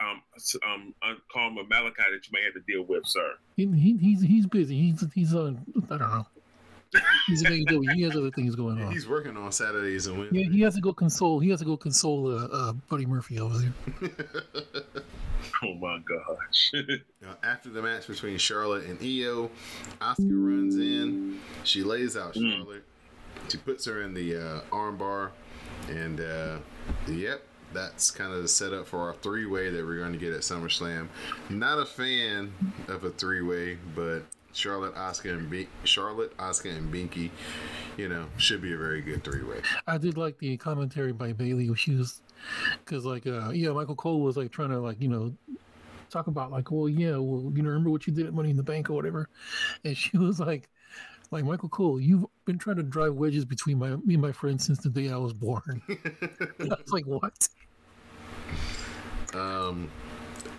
um, 0.00 0.22
um, 0.64 0.94
Karma 1.32 1.62
Malachi 1.68 1.94
that 1.96 2.26
you 2.26 2.32
may 2.32 2.42
have 2.44 2.54
to 2.54 2.60
deal 2.66 2.84
with, 2.84 3.06
sir. 3.06 3.34
He, 3.56 3.66
he, 3.66 3.96
he's 3.96 4.22
he's 4.22 4.46
busy. 4.46 4.76
He's 4.90 5.04
he's 5.14 5.34
on. 5.34 5.64
I 5.90 5.98
don't 5.98 6.10
know. 6.10 6.26
He's 7.26 7.42
in 7.42 7.52
AEW. 7.66 7.92
He 7.94 8.02
has 8.02 8.16
other 8.16 8.30
things 8.30 8.54
going 8.56 8.82
on. 8.82 8.90
He's 8.90 9.06
working 9.06 9.36
on 9.36 9.52
Saturdays 9.52 10.06
and 10.06 10.26
Yeah, 10.34 10.48
he 10.50 10.62
has 10.62 10.74
to 10.76 10.80
go 10.80 10.94
console. 10.94 11.38
He 11.38 11.50
has 11.50 11.58
to 11.58 11.66
go 11.66 11.76
console 11.76 12.34
uh, 12.34 12.46
uh, 12.50 12.72
Buddy 12.88 13.04
Murphy 13.04 13.38
over 13.40 13.58
there. 13.58 14.10
Oh 15.62 15.74
my 15.74 15.98
gosh. 15.98 16.72
Now, 17.22 17.36
after 17.42 17.68
the 17.68 17.82
match 17.82 18.06
between 18.06 18.38
Charlotte 18.38 18.84
and 18.86 18.98
Iyo, 19.00 19.50
Asuka 20.00 20.16
runs 20.30 20.76
in. 20.76 21.40
She 21.64 21.82
lays 21.82 22.16
out 22.16 22.34
Mm. 22.34 22.56
Charlotte. 22.56 22.84
She 23.48 23.58
puts 23.58 23.84
her 23.86 24.02
in 24.02 24.14
the 24.14 24.36
uh, 24.36 24.60
armbar, 24.72 25.30
and 25.88 26.20
uh, 26.20 26.58
yep, 27.08 27.42
that's 27.72 28.10
kind 28.10 28.32
of 28.32 28.42
the 28.42 28.48
setup 28.48 28.86
for 28.86 29.00
our 29.00 29.14
three-way 29.14 29.70
that 29.70 29.84
we're 29.84 29.98
going 29.98 30.12
to 30.12 30.18
get 30.18 30.32
at 30.32 30.40
SummerSlam. 30.40 31.08
Not 31.50 31.78
a 31.78 31.86
fan 31.86 32.52
of 32.88 33.04
a 33.04 33.10
three-way, 33.10 33.78
but 33.94 34.22
Charlotte, 34.52 34.96
Oscar, 34.96 35.30
and 35.30 35.48
Be- 35.48 35.68
Charlotte, 35.84 36.36
Asuka, 36.38 36.76
and 36.76 36.92
Binky, 36.92 37.30
you 37.96 38.08
know, 38.08 38.26
should 38.38 38.62
be 38.62 38.72
a 38.72 38.76
very 38.76 39.00
good 39.00 39.22
three-way. 39.22 39.60
I 39.86 39.98
did 39.98 40.16
like 40.16 40.38
the 40.38 40.56
commentary 40.56 41.12
by 41.12 41.32
Bayley. 41.32 41.72
She 41.76 41.94
was 41.94 42.22
because 42.84 43.04
like 43.04 43.26
uh 43.26 43.50
yeah, 43.50 43.70
Michael 43.70 43.96
Cole 43.96 44.20
was 44.20 44.36
like 44.36 44.50
trying 44.50 44.70
to 44.70 44.78
like 44.78 45.00
you 45.00 45.08
know 45.08 45.32
talk 46.10 46.28
about 46.28 46.50
like 46.50 46.70
well 46.70 46.88
yeah 46.88 47.16
well 47.16 47.52
you 47.54 47.62
know 47.62 47.68
remember 47.68 47.90
what 47.90 48.06
you 48.06 48.12
did 48.12 48.26
at 48.26 48.32
Money 48.32 48.50
in 48.50 48.56
the 48.56 48.62
Bank 48.62 48.90
or 48.90 48.94
whatever, 48.94 49.28
and 49.84 49.96
she 49.96 50.16
was 50.16 50.40
like. 50.40 50.68
Like 51.30 51.44
Michael 51.44 51.68
Cole, 51.68 52.00
you've 52.00 52.24
been 52.46 52.58
trying 52.58 52.76
to 52.76 52.82
drive 52.82 53.14
wedges 53.14 53.44
between 53.44 53.78
my 53.78 53.90
me 53.96 54.14
and 54.14 54.22
my 54.22 54.32
friends 54.32 54.64
since 54.64 54.78
the 54.78 54.88
day 54.88 55.10
I 55.10 55.16
was 55.16 55.32
born. 55.32 55.82
I 55.88 55.96
was 56.60 56.90
like, 56.90 57.04
what? 57.04 57.48
Um, 59.34 59.90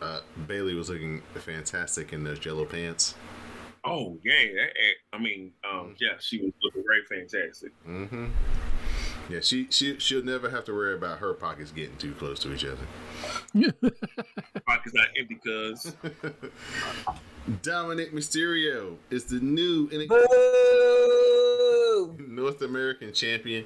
uh, 0.02 0.20
Bayley 0.48 0.76
was 0.76 0.90
looking 0.90 1.24
fantastic 1.36 2.14
in 2.14 2.24
those 2.24 2.44
yellow 2.46 2.66
pants. 2.66 3.16
oh 3.84 4.18
yeah, 4.24 4.46
that, 4.56 5.18
I 5.18 5.20
mean, 5.20 5.52
um, 5.70 5.96
yeah, 6.00 6.14
she 6.20 6.38
was 6.40 6.54
looking 6.62 6.84
very 6.86 7.04
fantastic. 7.06 7.72
Mm-hmm. 7.88 8.28
Yeah, 9.30 9.42
she 9.42 9.68
she 9.70 10.00
she'll 10.00 10.24
never 10.24 10.50
have 10.50 10.66
to 10.66 10.74
worry 10.74 10.96
about 10.96 11.20
her 11.20 11.34
pockets 11.34 11.72
getting 11.72 11.96
too 11.98 12.14
close 12.14 12.40
to 12.40 12.52
each 12.54 12.66
other. 12.66 12.82
Pockets 14.66 14.96
not 14.96 15.08
empty, 15.18 15.36
cuz. 15.36 15.96
Dominic 17.62 18.12
Mysterio 18.12 18.96
is 19.10 19.26
the 19.26 19.40
new 19.40 19.88
NXT 19.90 20.10
North 22.28 22.62
American 22.62 23.14
champion. 23.14 23.66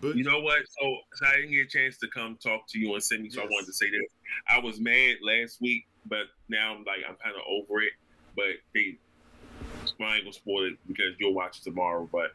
But 0.00 0.16
You 0.16 0.24
know 0.24 0.40
what? 0.40 0.58
So, 0.80 0.96
so 1.14 1.26
I 1.26 1.36
didn't 1.36 1.52
get 1.52 1.66
a 1.66 1.68
chance 1.68 1.98
to 1.98 2.08
come 2.08 2.36
talk 2.42 2.66
to 2.68 2.78
you 2.78 2.92
and 2.94 3.02
send 3.02 3.22
me, 3.22 3.30
so 3.30 3.42
I 3.42 3.44
wanted 3.44 3.66
to 3.66 3.72
say 3.72 3.86
this. 3.90 4.10
I 4.48 4.58
was 4.58 4.80
mad 4.80 5.16
last 5.22 5.60
week, 5.60 5.86
but 6.06 6.26
now 6.48 6.74
I'm 6.74 6.84
like 6.84 7.00
I'm 7.08 7.16
kind 7.22 7.36
of 7.36 7.42
over 7.48 7.82
it. 7.82 7.92
But 8.34 8.56
they, 8.74 8.98
I 10.00 10.16
ain't 10.16 10.24
gonna 10.24 10.32
spoil 10.32 10.66
it 10.66 10.78
because 10.86 11.14
you'll 11.18 11.34
watch 11.34 11.58
it 11.58 11.64
tomorrow. 11.64 12.08
But 12.10 12.32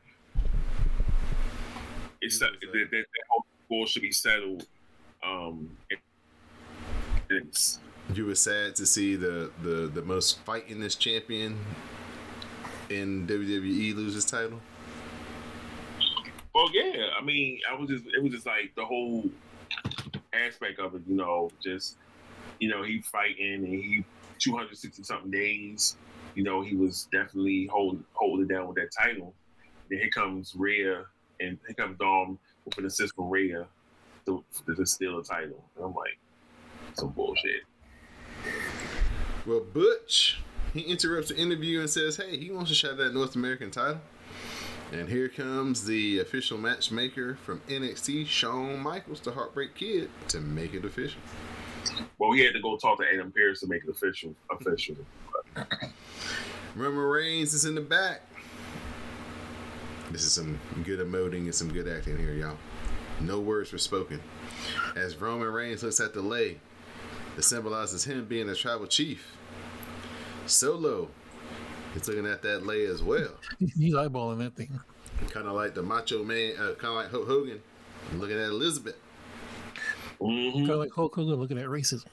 it's 2.22 2.40
You 2.40 2.40
that, 2.40 2.52
was, 2.52 2.70
uh, 2.70 2.74
that, 2.74 2.92
that 2.92 3.06
whole 3.30 3.46
goal 3.70 3.86
should 3.86 4.02
be 4.02 4.12
settled. 4.12 4.66
Um, 5.24 5.78
you 8.14 8.26
were 8.26 8.36
sad 8.36 8.76
to 8.76 8.86
see 8.86 9.16
the 9.16 9.52
the 9.62 9.88
the 9.94 10.02
most 10.02 10.46
this 10.80 10.96
champion 10.96 11.58
in 12.90 13.28
WWE 13.28 13.96
lose 13.96 14.14
his 14.14 14.26
title. 14.26 14.62
Well, 16.56 16.70
yeah. 16.74 17.10
I 17.20 17.24
mean, 17.24 17.60
I 17.70 17.76
was 17.76 17.90
just 17.90 18.06
it 18.06 18.24
was 18.24 18.32
just 18.32 18.46
like 18.46 18.74
the 18.76 18.86
whole 18.86 19.30
aspect 20.34 20.80
of 20.80 20.96
it, 20.96 21.02
you 21.08 21.16
know, 21.16 21.52
just 21.64 21.98
you 22.60 22.70
know, 22.70 22.84
he 22.84 23.02
fighting 23.02 23.64
and 23.64 23.68
he 23.68 24.04
260 24.40 25.04
something 25.04 25.32
days. 25.32 25.98
You 26.36 26.44
know, 26.44 26.62
he 26.62 26.76
was 26.76 27.08
definitely 27.12 27.68
holding 27.68 28.04
holding 28.14 28.46
it 28.46 28.54
down 28.54 28.68
with 28.68 28.78
that 28.78 28.90
title. 28.92 29.34
Then 29.90 30.00
here 30.00 30.10
comes 30.10 30.54
Rhea 30.56 31.06
and 31.40 31.58
here 31.66 31.76
comes 31.76 31.98
Dom 31.98 32.40
with 32.66 32.78
an 32.78 32.86
assist 32.86 33.16
from 33.16 33.30
Rhea 33.30 33.66
to, 34.26 34.44
to 34.66 34.86
steal 34.86 35.18
the 35.18 35.24
title. 35.24 35.64
And 35.76 35.86
I'm 35.86 35.96
like, 35.96 36.18
some 36.94 37.10
bullshit. 37.10 37.64
Well, 39.46 39.62
Butch 39.62 40.40
he 40.74 40.82
interrupts 40.82 41.30
the 41.30 41.38
interview 41.38 41.80
and 41.80 41.90
says, 41.90 42.18
"Hey, 42.18 42.38
he 42.38 42.52
wants 42.52 42.70
to 42.70 42.76
shot 42.76 42.98
that 42.98 43.14
North 43.14 43.36
American 43.36 43.72
title." 43.72 44.02
And 44.92 45.10
here 45.10 45.28
comes 45.28 45.86
the 45.86 46.20
official 46.20 46.58
matchmaker 46.58 47.36
from 47.44 47.62
NXT, 47.68 48.26
Shawn 48.28 48.80
Michaels, 48.80 49.20
the 49.20 49.32
Heartbreak 49.32 49.76
Kid, 49.76 50.10
to 50.30 50.40
make 50.40 50.74
it 50.74 50.86
official. 50.86 51.20
Well, 52.18 52.30
we 52.30 52.42
had 52.42 52.54
to 52.54 52.62
go 52.62 52.78
talk 52.78 53.00
to 53.00 53.06
Adam 53.12 53.32
Pearce 53.32 53.60
to 53.62 53.68
make 53.68 53.84
it 53.84 53.90
official. 53.90 54.34
Official. 54.50 54.96
Roman 56.76 57.00
Reigns 57.00 57.54
is 57.54 57.66
in 57.66 57.76
the 57.76 57.82
back. 57.82 58.22
This 60.18 60.26
is 60.26 60.34
some 60.34 60.60
good 60.84 61.00
emoting 61.00 61.44
and 61.44 61.54
some 61.54 61.72
good 61.72 61.88
acting 61.88 62.18
here, 62.18 62.34
y'all. 62.34 62.58
No 63.22 63.40
words 63.40 63.72
were 63.72 63.78
spoken. 63.78 64.20
As 64.96 65.16
Roman 65.16 65.48
Reigns 65.50 65.84
looks 65.84 66.00
at 66.00 66.16
the 66.16 66.24
lay, 66.24 66.58
that 67.36 67.44
symbolizes 67.44 68.04
him 68.04 68.26
being 68.26 68.50
a 68.50 68.56
tribal 68.56 68.88
chief. 68.88 69.38
Solo 70.48 71.10
is 71.94 72.08
looking 72.08 72.26
at 72.26 72.42
that 72.42 72.66
lay 72.66 72.86
as 72.88 73.04
well. 73.04 73.30
He's 73.60 73.94
eyeballing 73.94 74.40
that 74.40 74.56
thing. 74.56 74.80
Kind 75.30 75.46
of 75.48 75.54
like 75.54 75.76
the 75.76 75.84
Macho 75.84 76.24
Man, 76.24 76.54
uh, 76.56 76.74
kind 76.74 76.86
of 76.86 76.96
like 76.96 77.12
Hulk 77.12 77.28
Hogan 77.28 77.62
looking 78.16 78.40
at 78.40 78.50
Elizabeth. 78.50 78.98
Mhm. 80.20 80.54
Kind 80.54 80.70
of 80.72 80.80
like 80.80 80.94
Hulk 80.94 81.14
Hogan 81.14 81.36
looking 81.36 81.60
at 81.60 81.68
racism. 81.68 82.06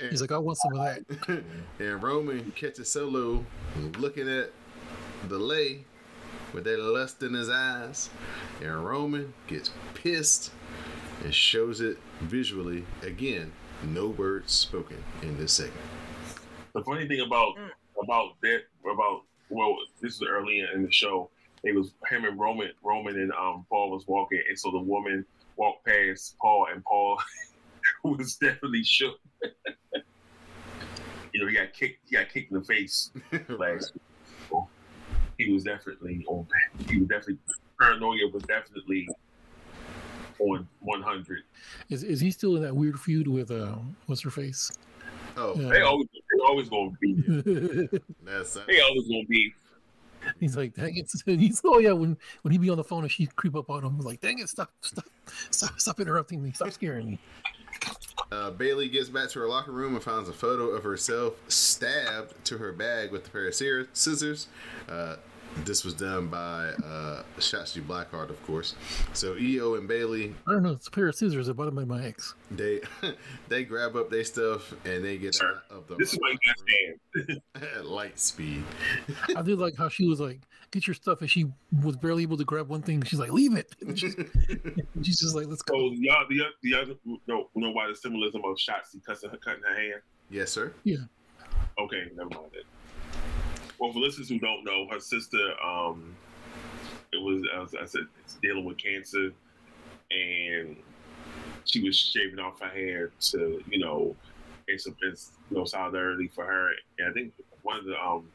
He's 0.08 0.20
like, 0.20 0.30
I 0.30 0.38
want 0.38 0.58
some 0.58 0.78
of 0.78 0.84
that. 0.84 1.42
and 1.80 2.00
Roman 2.00 2.52
catches 2.52 2.88
Solo 2.92 3.44
looking 3.98 4.28
at 4.28 4.52
the 5.26 5.36
lay 5.36 5.84
with 6.52 6.64
that 6.64 6.78
lust 6.78 7.22
in 7.22 7.34
his 7.34 7.48
eyes. 7.48 8.10
And 8.62 8.84
Roman 8.84 9.34
gets 9.46 9.70
pissed 9.94 10.52
and 11.24 11.34
shows 11.34 11.80
it 11.80 11.98
visually. 12.20 12.84
Again, 13.02 13.52
no 13.84 14.08
words 14.08 14.52
spoken 14.52 15.02
in 15.22 15.38
this 15.38 15.52
segment. 15.52 15.80
The 16.74 16.82
funny 16.84 17.06
thing 17.08 17.20
about 17.20 17.54
about 18.02 18.40
that 18.42 18.62
about 18.90 19.22
well, 19.50 19.76
this 20.00 20.14
is 20.14 20.22
early 20.22 20.64
in 20.74 20.82
the 20.82 20.92
show. 20.92 21.30
It 21.64 21.74
was 21.74 21.92
him 22.08 22.24
and 22.24 22.38
Roman, 22.38 22.70
Roman 22.82 23.16
and 23.16 23.32
um 23.32 23.66
Paul 23.68 23.90
was 23.90 24.06
walking, 24.06 24.42
and 24.48 24.58
so 24.58 24.70
the 24.70 24.78
woman 24.78 25.24
walked 25.56 25.86
past 25.86 26.36
Paul, 26.40 26.68
and 26.72 26.84
Paul 26.84 27.18
was 28.04 28.36
definitely 28.36 28.84
shook. 28.84 29.18
you 31.32 31.40
know, 31.40 31.48
he 31.48 31.56
got 31.56 31.72
kicked. 31.72 32.00
He 32.08 32.16
got 32.16 32.28
kicked 32.28 32.52
in 32.52 32.58
the 32.58 32.64
face 32.64 33.10
last. 33.48 33.92
Week. 35.38 35.46
So 35.46 35.48
he 35.48 35.52
was 35.52 35.64
definitely 35.64 36.24
on. 36.26 36.46
He 36.88 36.98
was 36.98 37.08
definitely 37.08 37.38
paranoia 37.78 38.28
was 38.32 38.42
definitely 38.44 39.08
on 40.38 40.68
one 40.80 41.02
hundred. 41.02 41.42
Is 41.90 42.02
is 42.02 42.20
he 42.20 42.30
still 42.30 42.56
in 42.56 42.62
that 42.62 42.74
weird 42.74 42.98
feud 42.98 43.28
with 43.28 43.50
uh 43.50 43.76
what's 44.06 44.22
her 44.22 44.30
face? 44.30 44.70
Oh, 45.36 45.54
Yeah. 45.56 45.68
They 45.68 45.82
always 45.82 46.08
they 46.12 46.44
always 46.46 46.68
gonna 46.68 46.90
be. 47.00 47.14
that's 48.24 48.54
They 48.66 48.80
always 48.80 49.08
gonna 49.08 49.24
be. 49.28 49.54
He's 50.40 50.56
like, 50.56 50.74
dang 50.74 50.96
it. 50.96 51.10
He's 51.26 51.62
oh 51.64 51.78
yeah, 51.78 51.92
when 51.92 52.16
when 52.42 52.52
he 52.52 52.58
be 52.58 52.70
on 52.70 52.76
the 52.76 52.84
phone 52.84 53.02
and 53.02 53.10
she 53.10 53.26
creep 53.26 53.54
up 53.54 53.70
on 53.70 53.84
him, 53.84 53.94
he's 53.96 54.04
like, 54.04 54.20
dang 54.20 54.40
it, 54.40 54.48
stop, 54.48 54.72
stop, 54.80 55.06
stop, 55.50 55.80
stop 55.80 56.00
interrupting 56.00 56.42
me, 56.42 56.50
stop 56.52 56.72
scaring 56.72 57.10
me. 57.12 57.18
Uh, 58.32 58.50
Bayley 58.50 58.88
gets 58.88 59.08
back 59.08 59.30
to 59.30 59.38
her 59.38 59.48
locker 59.48 59.70
room 59.70 59.94
and 59.94 60.02
finds 60.02 60.28
a 60.28 60.32
photo 60.32 60.70
of 60.70 60.82
herself 60.82 61.34
stabbed 61.48 62.34
to 62.46 62.58
her 62.58 62.72
bag 62.72 63.12
with 63.12 63.28
a 63.28 63.30
pair 63.30 63.46
of 63.46 63.54
scissors. 63.54 64.48
Uh, 64.88 65.16
this 65.64 65.84
was 65.84 65.94
done 65.94 66.28
by 66.28 66.68
uh, 66.84 67.22
Shotzi 67.38 67.82
Blackheart, 67.82 68.30
of 68.30 68.42
course. 68.46 68.74
So 69.12 69.34
Iyo 69.34 69.78
and 69.78 69.86
Bayley 69.88 70.34
I 70.46 70.52
don't 70.52 70.62
know, 70.62 70.72
it's 70.72 70.88
a 70.88 70.90
pair 70.90 71.08
of 71.08 71.14
scissors 71.14 71.48
I 71.48 71.52
bought 71.52 71.68
it 71.68 71.74
by 71.74 71.84
my 71.84 72.04
ex. 72.04 72.34
they 72.50 72.80
they 73.48 73.64
grab 73.64 73.96
up 73.96 74.10
their 74.10 74.24
stuff 74.24 74.72
and 74.84 75.04
they 75.04 75.16
get 75.18 75.34
Sir, 75.34 75.62
out 75.70 75.76
of 75.78 75.86
the 75.88 75.96
This 75.96 76.12
is 76.12 76.18
why 76.20 76.30
you 76.30 76.52
stand. 77.26 77.40
at 77.76 77.84
light 77.86 78.18
speed. 78.18 78.62
I 79.36 79.42
did 79.42 79.58
like 79.58 79.76
how 79.76 79.88
she 79.88 80.06
was 80.06 80.20
like, 80.20 80.40
get 80.70 80.86
your 80.86 80.94
stuff, 80.94 81.20
and 81.20 81.30
she 81.30 81.46
was 81.82 81.96
barely 81.96 82.22
able 82.22 82.36
to 82.36 82.44
grab 82.44 82.68
one 82.68 82.82
thing. 82.82 83.02
She's 83.02 83.18
like, 83.18 83.32
leave 83.32 83.54
it. 83.56 83.74
She's, 83.94 84.14
she's 85.02 85.18
just 85.20 85.34
like, 85.34 85.46
let's 85.46 85.62
So 85.66 85.74
go. 85.74 85.90
y'all, 85.96 86.24
the 86.28 86.42
oth- 86.42 86.54
the 86.62 86.74
other, 86.74 86.94
no, 87.26 87.48
you 87.54 87.62
know 87.62 87.70
why 87.70 87.88
the 87.88 87.94
symbolism 87.96 88.42
of 88.44 88.56
Shotzi 88.56 89.04
cutting 89.04 89.30
her, 89.30 89.36
cutting 89.38 89.62
her 89.68 89.74
hand? 89.74 90.00
Yes, 90.30 90.50
sir. 90.50 90.72
Yeah. 90.84 90.96
Okay, 91.78 92.04
never 92.14 92.28
mind 92.30 92.50
that. 92.52 92.64
Well, 93.78 93.92
for 93.92 94.00
listeners 94.00 94.28
who 94.28 94.38
don't 94.38 94.64
know, 94.64 94.86
her 94.90 95.00
sister, 95.00 95.52
um, 95.64 96.16
it 97.12 97.22
was 97.22 97.42
as 97.62 97.74
I 97.74 97.84
said, 97.86 98.06
it's 98.24 98.34
dealing 98.34 98.64
with 98.64 98.78
cancer, 98.78 99.32
and 100.10 100.76
she 101.64 101.82
was 101.82 101.96
shaving 101.96 102.38
off 102.38 102.60
her 102.60 102.68
hair 102.68 103.12
to, 103.20 103.62
you 103.70 103.78
know, 103.78 104.16
it's, 104.66 104.86
a, 104.86 104.90
it's 105.02 105.32
you 105.50 105.56
know 105.56 105.64
solidarity 105.64 106.28
for 106.28 106.44
her. 106.44 106.70
And 106.98 107.08
I 107.08 107.12
think 107.12 107.32
one 107.62 107.78
of 107.78 107.84
the 107.84 107.96
um, 107.98 108.28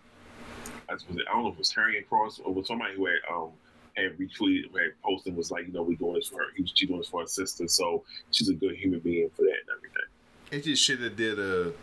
I, 0.89 0.93
was 0.93 1.03
I 1.09 1.33
don't 1.33 1.43
know 1.43 1.49
if 1.49 1.55
it 1.55 1.59
was 1.59 1.71
Harriet 1.71 2.07
Cross 2.09 2.39
or 2.43 2.53
was 2.53 2.67
somebody 2.67 2.95
who 2.95 3.05
had 3.05 3.19
um 3.31 3.49
had 3.95 4.17
retweeted, 4.17 4.71
had 4.73 4.99
posted 5.03 5.35
was 5.35 5.51
like, 5.51 5.67
you 5.67 5.73
know, 5.73 5.83
we 5.83 5.95
doing 5.95 6.15
this 6.15 6.27
for 6.27 6.39
her. 6.39 6.45
She 6.73 6.87
doing 6.87 6.99
this 6.99 7.09
for 7.09 7.21
her 7.21 7.27
sister, 7.27 7.67
so 7.67 8.03
she's 8.31 8.49
a 8.49 8.53
good 8.53 8.75
human 8.75 8.99
being 8.99 9.29
for 9.35 9.43
that 9.43 9.49
and 9.51 9.77
everything. 9.77 10.03
It 10.51 10.63
just 10.63 10.83
should 10.83 11.01
have 11.01 11.15
did 11.15 11.39
a 11.39 11.73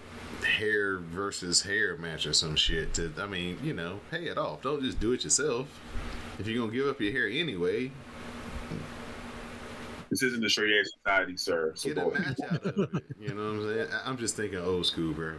hair 0.44 0.98
versus 0.98 1.62
hair 1.62 1.96
match 1.96 2.26
or 2.26 2.32
some 2.32 2.56
shit. 2.56 2.94
To 2.94 3.12
I 3.18 3.26
mean, 3.26 3.58
you 3.62 3.74
know, 3.74 4.00
pay 4.10 4.26
it 4.26 4.38
off. 4.38 4.62
Don't 4.62 4.82
just 4.82 5.00
do 5.00 5.12
it 5.12 5.24
yourself. 5.24 5.68
If 6.38 6.46
you're 6.46 6.64
gonna 6.64 6.76
give 6.76 6.86
up 6.88 7.00
your 7.00 7.12
hair 7.12 7.28
anyway, 7.28 7.90
This 10.10 10.22
isn't 10.24 10.44
a 10.44 10.50
straight 10.50 10.72
edge 10.76 10.86
society, 10.98 11.36
sir. 11.36 11.72
So 11.76 11.88
get 11.90 11.98
a 11.98 12.00
boy, 12.02 12.14
match 12.14 12.38
out 12.50 12.66
of 12.66 12.78
it. 12.78 13.04
You 13.20 13.28
know 13.34 13.52
what 13.52 13.60
I'm 13.60 13.68
saying? 13.76 13.88
I'm 14.04 14.16
just 14.16 14.36
thinking 14.36 14.58
old 14.58 14.86
school, 14.86 15.12
bro. 15.12 15.34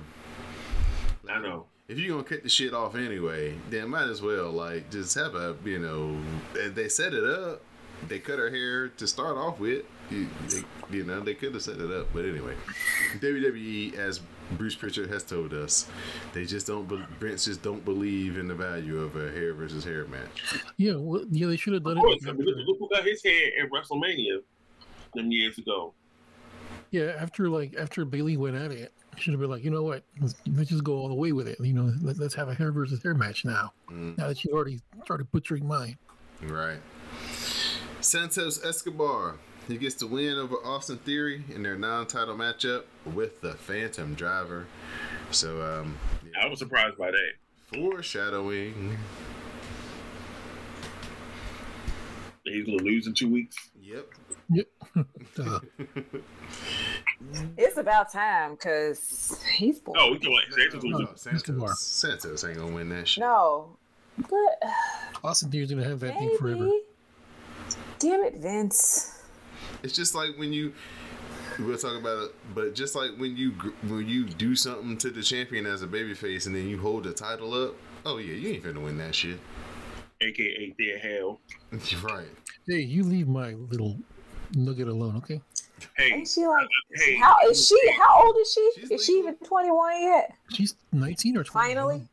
I 1.30 1.40
know. 1.40 1.66
If 1.88 2.00
you're 2.00 2.16
gonna 2.16 2.24
cut 2.24 2.44
the 2.44 2.50
shit 2.50 2.74
off 2.74 2.96
anyway, 2.96 3.58
then 3.70 3.90
might 3.90 4.08
as 4.08 4.22
well 4.22 4.50
like 4.50 4.90
just 4.90 5.14
have 5.16 5.36
a 5.36 5.58
you 5.66 5.80
know 5.80 6.18
they 6.54 6.88
set 6.88 7.14
it 7.14 7.24
up. 7.24 7.62
They 8.08 8.20
cut 8.20 8.40
her 8.40 8.50
hair 8.50 8.88
to 8.90 9.08
start 9.08 9.38
off 9.38 9.60
with. 9.60 9.84
You, 10.12 10.28
they, 10.50 10.98
you 10.98 11.04
know 11.06 11.22
they 11.22 11.34
could 11.34 11.54
have 11.54 11.64
set 11.64 11.80
it 11.80 11.92
up, 11.92 12.08
but 12.14 12.26
anyway, 12.26 12.54
WWE 13.20 13.96
as 13.96 14.20
Bruce 14.52 14.76
Pritchard 14.76 15.10
has 15.10 15.24
told 15.24 15.54
us, 15.54 15.88
they 16.34 16.46
just 16.46 16.68
don't. 16.68 16.88
be- 16.88 17.04
Vince 17.20 17.46
just 17.46 17.62
don't 17.62 17.84
believe 17.86 18.38
in 18.38 18.48
the 18.48 18.56
value 18.56 19.00
of 19.02 19.16
a 19.16 19.32
hair 19.32 19.54
versus 19.54 19.84
hair 19.84 20.06
match. 20.06 20.64
Yeah, 20.78 20.96
well, 20.96 21.24
yeah, 21.30 21.48
they 21.48 21.58
should 21.58 21.74
have 21.74 21.84
done 21.84 21.98
Of 21.98 22.04
course, 22.04 22.24
it. 22.24 22.30
I 22.30 22.34
mean, 22.34 22.46
look, 22.46 22.58
look 22.68 22.80
who 22.80 22.90
got 22.90 23.06
his 23.06 23.24
hair 23.24 23.52
at 23.62 23.72
WrestleMania 23.72 24.42
them 25.16 25.32
years 25.32 25.58
ago. 25.58 25.94
Yeah, 26.92 27.16
after 27.18 27.50
like 27.50 27.76
after 27.80 28.04
Bayley 28.04 28.36
went 28.36 28.58
at 28.58 28.72
it, 28.72 28.92
should 29.18 29.34
have 29.34 29.40
been 29.40 29.50
like, 29.50 29.64
you 29.64 29.72
know 29.72 29.84
what, 29.84 30.04
let's, 30.20 30.36
let's 30.56 30.70
just 30.70 30.84
go 30.84 30.98
all 30.98 31.08
the 31.08 31.16
way 31.16 31.32
with 31.32 31.48
it. 31.48 31.60
You 31.60 31.74
know, 31.74 31.94
let, 32.02 32.18
let's 32.18 32.34
have 32.36 32.50
a 32.50 32.54
hair 32.54 32.72
versus 32.72 33.02
hair 33.02 33.14
match 33.14 33.46
now. 33.46 33.74
Mm. 33.90 34.18
Now 34.18 34.28
that 34.28 34.44
you 34.44 34.54
already 34.54 34.80
started 35.04 35.32
butchering 35.32 35.66
mine. 35.66 35.98
Right. 36.42 36.80
Santos 38.02 38.64
Escobar. 38.66 39.38
He 39.68 39.78
gets 39.78 39.96
the 39.96 40.08
win 40.08 40.38
over 40.38 40.56
Austin 40.66 40.98
Theory 40.98 41.44
in 41.54 41.64
their 41.64 41.78
non-title 41.78 42.36
matchup 42.36 42.84
with 43.06 43.40
the 43.42 43.54
Phantom 43.54 44.14
Driver. 44.16 44.66
So, 45.32 45.62
um, 45.62 45.98
I 46.42 46.48
was 46.48 46.60
surprised 46.60 46.98
by 46.98 47.12
that. 47.12 47.32
foreshadowing. 47.74 48.98
He's 52.44 52.66
gonna 52.66 52.82
lose 52.84 53.08
in 53.08 53.14
two 53.14 53.30
weeks. 53.30 53.56
Yep. 53.82 54.08
Yep. 54.50 54.68
It's 57.56 57.78
about 57.78 58.12
time 58.12 58.54
because 58.56 59.40
he's 59.56 59.78
bored. 59.80 59.96
Oh, 60.02 60.12
we 60.12 60.18
can 60.18 60.32
like 60.34 60.52
Santos 60.52 60.84
No, 60.84 60.98
losing. 60.98 61.16
Santos, 61.16 61.80
Santos 61.82 62.44
ain't 62.44 62.58
gonna 62.58 62.74
win 62.74 62.90
that 62.90 63.08
shit. 63.08 63.22
No, 63.22 63.78
but 64.18 64.70
Austin 65.24 65.52
Theory's 65.52 65.70
gonna 65.70 65.84
have 65.88 66.00
that 66.00 66.18
thing 66.18 66.36
forever. 66.40 66.68
Damn 68.00 68.24
it, 68.24 68.38
Vince. 68.38 69.21
It's 69.84 69.94
just 69.94 70.16
like 70.16 70.38
when 70.38 70.54
you. 70.54 70.74
We'll 71.60 71.78
talk 71.78 72.00
about 72.00 72.24
it, 72.24 72.36
but 72.56 72.74
just 72.76 72.96
like 72.96 73.12
when 73.18 73.36
you 73.36 73.52
when 73.88 74.08
you 74.08 74.26
do 74.26 74.56
something 74.56 74.98
to 75.00 75.10
the 75.12 75.22
champion 75.22 75.66
as 75.66 75.84
a 75.84 75.88
babyface 75.88 76.46
and 76.48 76.56
then 76.56 76.68
you 76.70 76.80
hold 76.80 77.04
the 77.04 77.12
title 77.14 77.54
up, 77.54 77.76
oh 78.06 78.18
yeah, 78.18 78.34
you 78.34 78.50
ain't 78.54 78.64
finna 78.64 78.82
win 78.82 78.98
that 79.00 79.14
shit. 79.14 79.38
AKA 80.22 80.74
Dead 80.80 81.00
Hell. 81.02 81.40
You're 81.90 82.00
right. 82.04 82.28
Hey, 82.66 82.80
you 82.80 83.04
leave 83.04 83.28
my 83.28 83.52
little 83.54 83.98
nugget 84.56 84.88
alone, 84.88 85.18
okay? 85.18 85.42
Hey, 85.98 86.14
Ain't 86.14 86.28
she 86.28 86.46
like? 86.48 86.68
hey, 86.96 87.16
How 87.18 87.36
is 87.50 87.68
she? 87.68 87.78
How 87.92 88.24
old 88.24 88.36
is 88.40 88.54
she? 88.54 88.72
She's 88.80 88.92
is 88.92 89.06
she 89.06 89.12
even 89.14 89.36
twenty 89.36 89.72
one 89.72 90.02
yet? 90.02 90.34
She's 90.54 90.76
19 90.94 91.38
or 91.38 91.44
20. 91.44 91.68
Finally. 91.68 92.08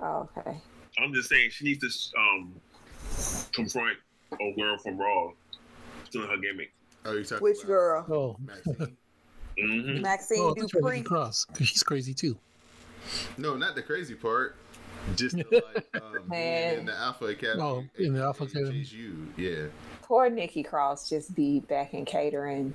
Oh, 0.00 0.28
okay. 0.36 0.56
I'm 1.02 1.14
just 1.14 1.28
saying 1.30 1.50
she 1.50 1.64
needs 1.64 2.10
to 2.12 2.18
um 2.20 2.52
confront 3.52 3.96
a 4.40 4.52
girl 4.52 4.76
from 4.78 4.98
Raw 4.98 5.32
doing 6.10 6.28
her 6.28 6.36
gimmick. 6.36 6.72
Oh, 7.04 7.12
you 7.14 7.24
talking 7.24 7.42
Which 7.44 7.58
about 7.58 7.66
girl? 7.66 8.06
Oh, 8.10 8.36
Maxine? 8.44 8.96
Mm-hmm. 9.58 10.02
Maxine 10.02 10.38
oh 10.40 10.54
that's 10.56 10.74
right, 10.74 10.82
Nikki 10.84 11.02
Dupri. 11.02 11.04
Cross, 11.04 11.46
because 11.46 11.68
she's 11.68 11.82
crazy 11.82 12.14
too. 12.14 12.36
No, 13.38 13.56
not 13.56 13.74
the 13.74 13.82
crazy 13.82 14.14
part. 14.14 14.56
Just 15.16 15.36
the, 15.36 15.44
like 15.74 16.02
um, 16.02 16.28
Man. 16.28 16.80
in 16.80 16.86
the 16.86 16.94
Alpha 16.94 17.26
Academy. 17.26 17.62
Oh, 17.62 17.84
in 17.98 18.12
the 18.14 18.22
Alpha 18.22 18.44
aka 18.44 18.60
Academy. 18.60 18.82
JSU, 18.84 19.26
Yeah. 19.36 19.66
Poor 20.02 20.28
Nikki 20.28 20.62
Cross 20.62 21.08
just 21.08 21.34
be 21.34 21.60
back 21.60 21.94
in 21.94 22.04
catering, 22.04 22.74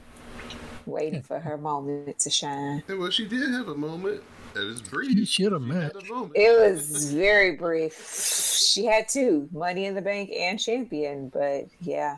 waiting 0.85 1.21
for 1.21 1.39
her 1.39 1.57
moment 1.57 2.17
to 2.19 2.29
shine. 2.29 2.81
And 2.87 2.97
well, 2.99 3.09
she 3.11 3.25
did 3.27 3.49
have 3.51 3.67
a 3.67 3.75
moment. 3.75 4.23
It 4.55 4.59
was 4.59 4.81
brief. 4.81 5.27
she 5.27 5.43
had 5.43 5.51
a 5.53 5.59
She 5.59 5.65
match. 5.65 5.93
had 5.93 6.03
a 6.03 6.13
moment. 6.13 6.31
It 6.35 6.57
was 6.71 7.11
very 7.13 7.55
brief. 7.57 8.57
She 8.57 8.85
had 8.85 9.07
two, 9.09 9.49
Money 9.51 9.85
in 9.85 9.95
the 9.95 10.01
Bank 10.01 10.29
and 10.31 10.57
Champion, 10.59 11.27
but 11.29 11.65
yeah. 11.81 12.17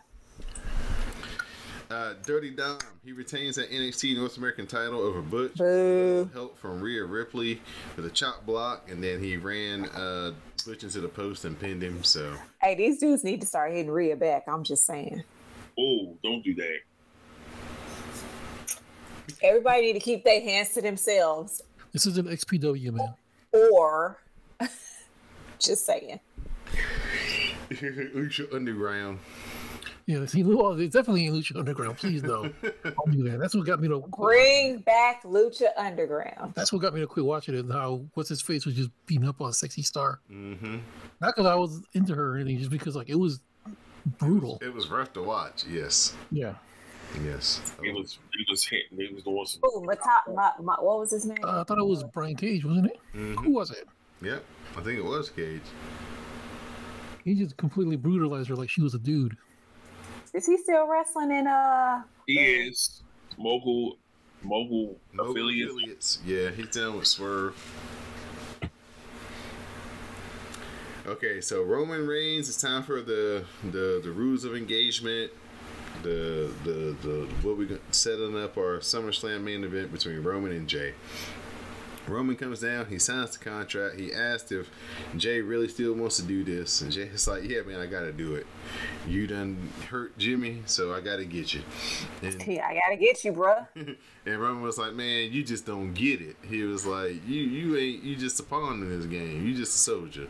Uh, 1.89 2.13
Dirty 2.25 2.49
Dom. 2.51 2.79
He 3.05 3.13
retains 3.13 3.55
that 3.55 3.71
NXT 3.71 4.17
North 4.17 4.37
American 4.37 4.67
title 4.67 4.99
over 4.99 5.21
Butch. 5.21 5.53
Boo. 5.55 6.29
Help 6.33 6.57
from 6.59 6.81
Rhea 6.81 7.05
Ripley 7.05 7.61
with 7.95 8.05
a 8.05 8.09
chop 8.09 8.45
block, 8.45 8.89
and 8.91 9.01
then 9.01 9.21
he 9.23 9.37
ran 9.37 9.85
uh, 9.89 10.33
Butch 10.65 10.83
into 10.83 10.99
the 10.99 11.07
post 11.07 11.45
and 11.45 11.57
pinned 11.57 11.81
him. 11.81 12.03
So 12.03 12.33
Hey, 12.61 12.75
these 12.75 12.99
dudes 12.99 13.23
need 13.23 13.39
to 13.41 13.47
start 13.47 13.71
hitting 13.71 13.89
Rhea 13.89 14.17
back. 14.17 14.43
I'm 14.49 14.63
just 14.65 14.85
saying. 14.85 15.23
Oh, 15.79 16.17
don't 16.23 16.43
do 16.43 16.53
that. 16.55 16.79
Everybody 19.41 19.81
need 19.83 19.93
to 19.93 19.99
keep 19.99 20.23
their 20.25 20.41
hands 20.41 20.69
to 20.73 20.81
themselves, 20.81 21.61
This 21.93 22.05
is 22.05 22.17
an 22.17 22.25
XPW, 22.25 22.91
man. 22.93 23.13
or 23.53 24.17
just 25.59 25.85
saying. 25.85 26.19
Lucha 27.71 28.51
Underground. 28.53 29.19
Yeah, 30.07 30.25
see, 30.25 30.41
well, 30.41 30.71
it's 30.79 30.93
definitely 30.95 31.25
in 31.25 31.33
Lucha 31.33 31.57
Underground. 31.59 31.97
Please, 31.97 32.23
no. 32.23 32.49
I'll 32.85 33.11
do 33.11 33.23
that. 33.29 33.39
That's 33.39 33.53
what 33.53 33.65
got 33.65 33.81
me 33.81 33.89
to. 33.89 33.99
Bring 34.17 34.77
back 34.79 35.21
Lucha 35.23 35.67
Underground. 35.75 36.53
That's 36.55 36.71
what 36.71 36.81
got 36.81 36.93
me 36.93 37.01
to 37.01 37.07
quit 37.07 37.25
watching 37.25 37.55
it. 37.55 37.59
and 37.59 37.71
How 37.73 38.05
what's 38.13 38.29
his 38.29 38.41
face 38.41 38.65
was 38.65 38.73
just 38.75 38.89
beating 39.05 39.27
up 39.27 39.41
on 39.41 39.49
a 39.49 39.53
Sexy 39.53 39.81
Star. 39.81 40.21
Mm-hmm. 40.31 40.77
Not 41.19 41.35
because 41.35 41.45
I 41.45 41.55
was 41.55 41.81
into 41.93 42.15
her 42.15 42.35
or 42.35 42.37
anything, 42.37 42.57
just 42.59 42.71
because 42.71 42.95
like 42.95 43.09
it 43.09 43.15
was 43.19 43.41
brutal. 44.17 44.59
It 44.61 44.73
was 44.73 44.87
rough 44.87 45.11
to 45.13 45.21
watch. 45.23 45.65
Yes. 45.69 46.15
Yeah. 46.31 46.53
Yes. 47.25 47.59
He 47.83 47.91
was 47.91 48.17
he 48.37 48.45
was 48.49 48.63
hitting. 48.65 48.97
He 48.97 49.13
was 49.13 49.23
doing 49.25 49.45
some. 49.45 49.59
Oh, 49.65 49.81
Mata- 49.83 50.31
Ma- 50.33 50.51
Ma- 50.61 50.81
what 50.81 50.99
was 50.99 51.11
his 51.11 51.25
name? 51.25 51.37
Uh, 51.43 51.59
I 51.61 51.63
thought 51.65 51.79
it 51.79 51.85
was 51.85 52.05
Brian 52.13 52.35
Cage, 52.37 52.63
wasn't 52.63 52.85
it? 52.87 52.99
Mhm. 53.13 53.35
Who 53.43 53.51
was 53.51 53.71
it? 53.71 53.85
Yep. 54.21 54.41
I 54.77 54.81
think 54.81 54.99
it 54.99 55.03
was 55.03 55.29
Cage. 55.29 55.61
He 57.25 57.35
just 57.35 57.57
completely 57.57 57.97
brutalized 57.97 58.47
her 58.47 58.55
like 58.55 58.69
she 58.69 58.81
was 58.81 58.93
a 58.93 58.99
dude. 58.99 59.35
Is 60.33 60.45
he 60.45 60.57
still 60.57 60.87
wrestling 60.87 61.31
in 61.31 61.47
uh? 61.47 62.03
He 62.25 62.35
is 62.39 63.01
mogul 63.37 63.97
mogul 64.43 64.97
No 65.13 65.25
affiliate. 65.31 65.69
affiliates. 65.69 66.19
Yeah, 66.25 66.49
he's 66.49 66.69
down 66.69 66.97
with 66.97 67.07
Swerve. 67.07 67.55
Okay, 71.05 71.39
so 71.39 71.63
Roman 71.63 72.05
Reigns. 72.05 72.49
It's 72.49 72.61
time 72.61 72.83
for 72.83 73.01
the 73.01 73.45
the 73.63 74.01
the 74.03 74.11
rules 74.11 74.43
of 74.43 74.55
engagement. 74.55 75.31
The 76.03 76.51
the 76.63 76.95
the 77.01 77.27
what 77.41 77.57
we 77.57 77.65
got 77.65 77.79
setting 77.91 78.37
up 78.37 78.57
our 78.57 78.79
SummerSlam 78.79 79.41
main 79.41 79.63
event 79.63 79.91
between 79.91 80.21
Roman 80.21 80.51
and 80.51 80.67
Jay. 80.67 80.93
Roman 82.07 82.35
comes 82.35 82.61
down, 82.61 82.85
he 82.87 82.99
signs 82.99 83.37
the 83.37 83.43
contract. 83.43 83.99
He 83.99 84.13
asked 84.13 84.51
if 84.51 84.69
Jay 85.17 85.41
really 85.41 85.67
still 85.67 85.93
wants 85.93 86.17
to 86.17 86.23
do 86.23 86.43
this, 86.43 86.81
and 86.81 86.91
Jay's 86.91 87.27
like, 87.27 87.43
"Yeah, 87.43 87.61
man, 87.61 87.79
I 87.79 87.85
gotta 87.85 88.11
do 88.11 88.35
it. 88.35 88.45
You 89.07 89.27
done 89.27 89.69
hurt 89.89 90.17
Jimmy, 90.17 90.63
so 90.65 90.93
I 90.93 91.01
gotta 91.01 91.25
get 91.25 91.53
you." 91.53 91.61
And 92.21 92.41
Yeah, 92.47 92.65
I 92.67 92.73
gotta 92.75 92.97
get 92.97 93.23
you, 93.23 93.33
bruh. 93.33 93.67
and 94.25 94.41
Roman 94.41 94.61
was 94.61 94.77
like, 94.77 94.93
"Man, 94.93 95.31
you 95.31 95.43
just 95.43 95.65
don't 95.65 95.93
get 95.93 96.21
it." 96.21 96.37
He 96.47 96.63
was 96.63 96.85
like, 96.85 97.27
"You 97.27 97.41
you 97.41 97.77
ain't 97.77 98.03
you 98.03 98.15
just 98.15 98.39
a 98.39 98.43
pawn 98.43 98.81
in 98.81 98.89
this 98.89 99.05
game. 99.05 99.45
You 99.45 99.55
just 99.55 99.75
a 99.75 99.79
soldier." 99.79 100.27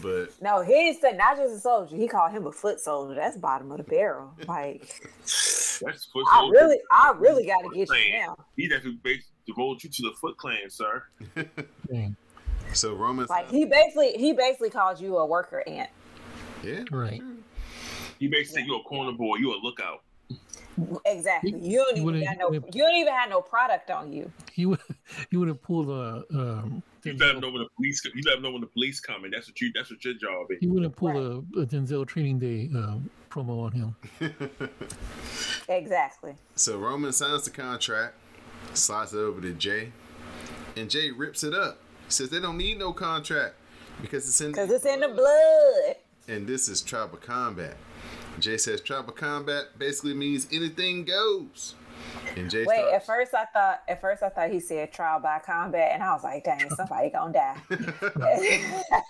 But 0.00 0.30
No, 0.40 0.62
he 0.62 0.94
said 0.94 1.18
not 1.18 1.36
just 1.36 1.54
a 1.54 1.58
soldier. 1.58 1.96
He 1.96 2.08
called 2.08 2.32
him 2.32 2.46
a 2.46 2.52
foot 2.52 2.80
soldier. 2.80 3.14
That's 3.14 3.36
bottom 3.36 3.70
of 3.70 3.78
the 3.78 3.84
barrel. 3.84 4.32
Like, 4.46 5.02
That's 5.20 6.04
foot 6.04 6.26
soldier. 6.26 6.28
I 6.32 6.48
really, 6.50 6.78
I 6.90 7.14
really 7.18 7.46
gotta 7.46 7.68
get 7.68 7.76
you 7.76 7.86
Clan. 7.86 8.26
now. 8.26 8.36
He 8.56 8.68
definitely 8.68 9.00
based 9.46 9.46
devoted 9.46 9.84
you 9.84 9.90
to 9.90 10.02
the 10.10 10.16
Foot 10.20 10.36
Clan, 10.36 10.68
sir. 10.70 11.04
So 12.74 12.94
Roman, 12.94 13.26
Like 13.28 13.50
he 13.50 13.64
basically, 13.64 14.12
he 14.14 14.32
basically 14.32 14.70
called 14.70 15.00
you 15.00 15.18
a 15.18 15.26
worker 15.26 15.62
ant. 15.66 15.90
yeah, 16.64 16.84
Right. 16.90 17.18
sure. 17.20 17.26
He 18.18 18.28
basically 18.28 18.60
said 18.62 18.66
you're 18.66 18.80
a 18.80 18.84
corner 18.84 19.12
boy. 19.12 19.36
You're 19.36 19.54
a 19.54 19.58
lookout. 19.58 20.02
Exactly. 21.04 21.50
You 21.60 21.78
don't 21.78 21.90
even 21.92 22.04
wouldn't- 22.04 22.24
got 22.24 22.38
no. 22.38 22.50
he 22.50 22.56
You 22.72 22.82
don't 22.84 22.94
even 22.94 23.12
have 23.12 23.28
no 23.28 23.42
product 23.42 23.90
on 23.90 24.10
you. 24.12 24.30
He 24.52 24.64
would 24.64 24.78
he 25.30 25.36
would 25.36 25.48
have 25.48 25.60
pulled 25.62 25.90
a 25.90 26.24
um 26.32 26.82
You 27.04 27.14
let 27.18 27.34
him 27.34 27.40
know 27.40 27.50
when 27.50 27.62
the 27.62 27.68
police. 27.76 28.02
You 28.04 28.22
let 28.24 28.36
him 28.36 28.42
know 28.42 28.52
when 28.52 28.60
the 28.62 28.68
police 28.68 28.98
coming. 29.00 29.30
That's 29.32 29.48
what 29.48 29.60
you. 29.60 29.70
That's 29.74 29.90
what 29.90 30.02
your 30.04 30.14
job 30.14 30.46
is. 30.50 30.58
he 30.60 30.68
would 30.68 30.82
have 30.84 30.96
pulled 30.96 31.16
a, 31.16 31.60
a 31.60 31.66
Denzel 31.66 32.06
Training 32.06 32.38
Day 32.38 32.70
uh, 32.74 32.96
promo 33.28 33.64
on 33.66 33.72
him. 33.72 33.96
Exactly. 35.68 36.34
So 36.54 36.78
Roman 36.78 37.12
signs 37.12 37.44
the 37.44 37.50
contract, 37.50 38.14
slides 38.74 39.12
it 39.14 39.18
over 39.18 39.40
to 39.40 39.52
Jay, 39.52 39.92
and 40.76 40.88
Jay 40.90 41.10
rips 41.10 41.42
it 41.44 41.54
up. 41.54 41.78
Says 42.08 42.30
they 42.30 42.40
don't 42.40 42.58
need 42.58 42.78
no 42.78 42.92
contract 42.92 43.54
because 44.00 44.28
it's 44.28 44.40
in 44.40 44.52
Because 44.52 44.70
it's 44.70 44.84
in 44.84 45.00
the 45.00 45.08
blood. 45.08 45.96
and 46.28 46.46
this 46.46 46.68
is 46.68 46.82
tribal 46.82 47.18
combat. 47.18 47.76
Jay 48.38 48.56
says 48.58 48.80
tribal 48.80 49.12
combat 49.12 49.78
basically 49.78 50.14
means 50.14 50.46
anything 50.52 51.04
goes. 51.04 51.74
And 52.36 52.50
Jay 52.50 52.64
Wait, 52.66 52.78
starts- 52.78 52.94
at 52.94 53.06
first 53.06 53.34
I 53.34 53.44
thought 53.46 53.82
at 53.88 54.00
first 54.00 54.22
I 54.22 54.28
thought 54.28 54.50
he 54.50 54.58
said 54.60 54.92
trial 54.92 55.20
by 55.20 55.38
combat, 55.38 55.90
and 55.92 56.02
I 56.02 56.12
was 56.12 56.24
like, 56.24 56.44
dang, 56.44 56.68
somebody 56.70 57.10
gonna 57.10 57.32
die. 57.32 57.56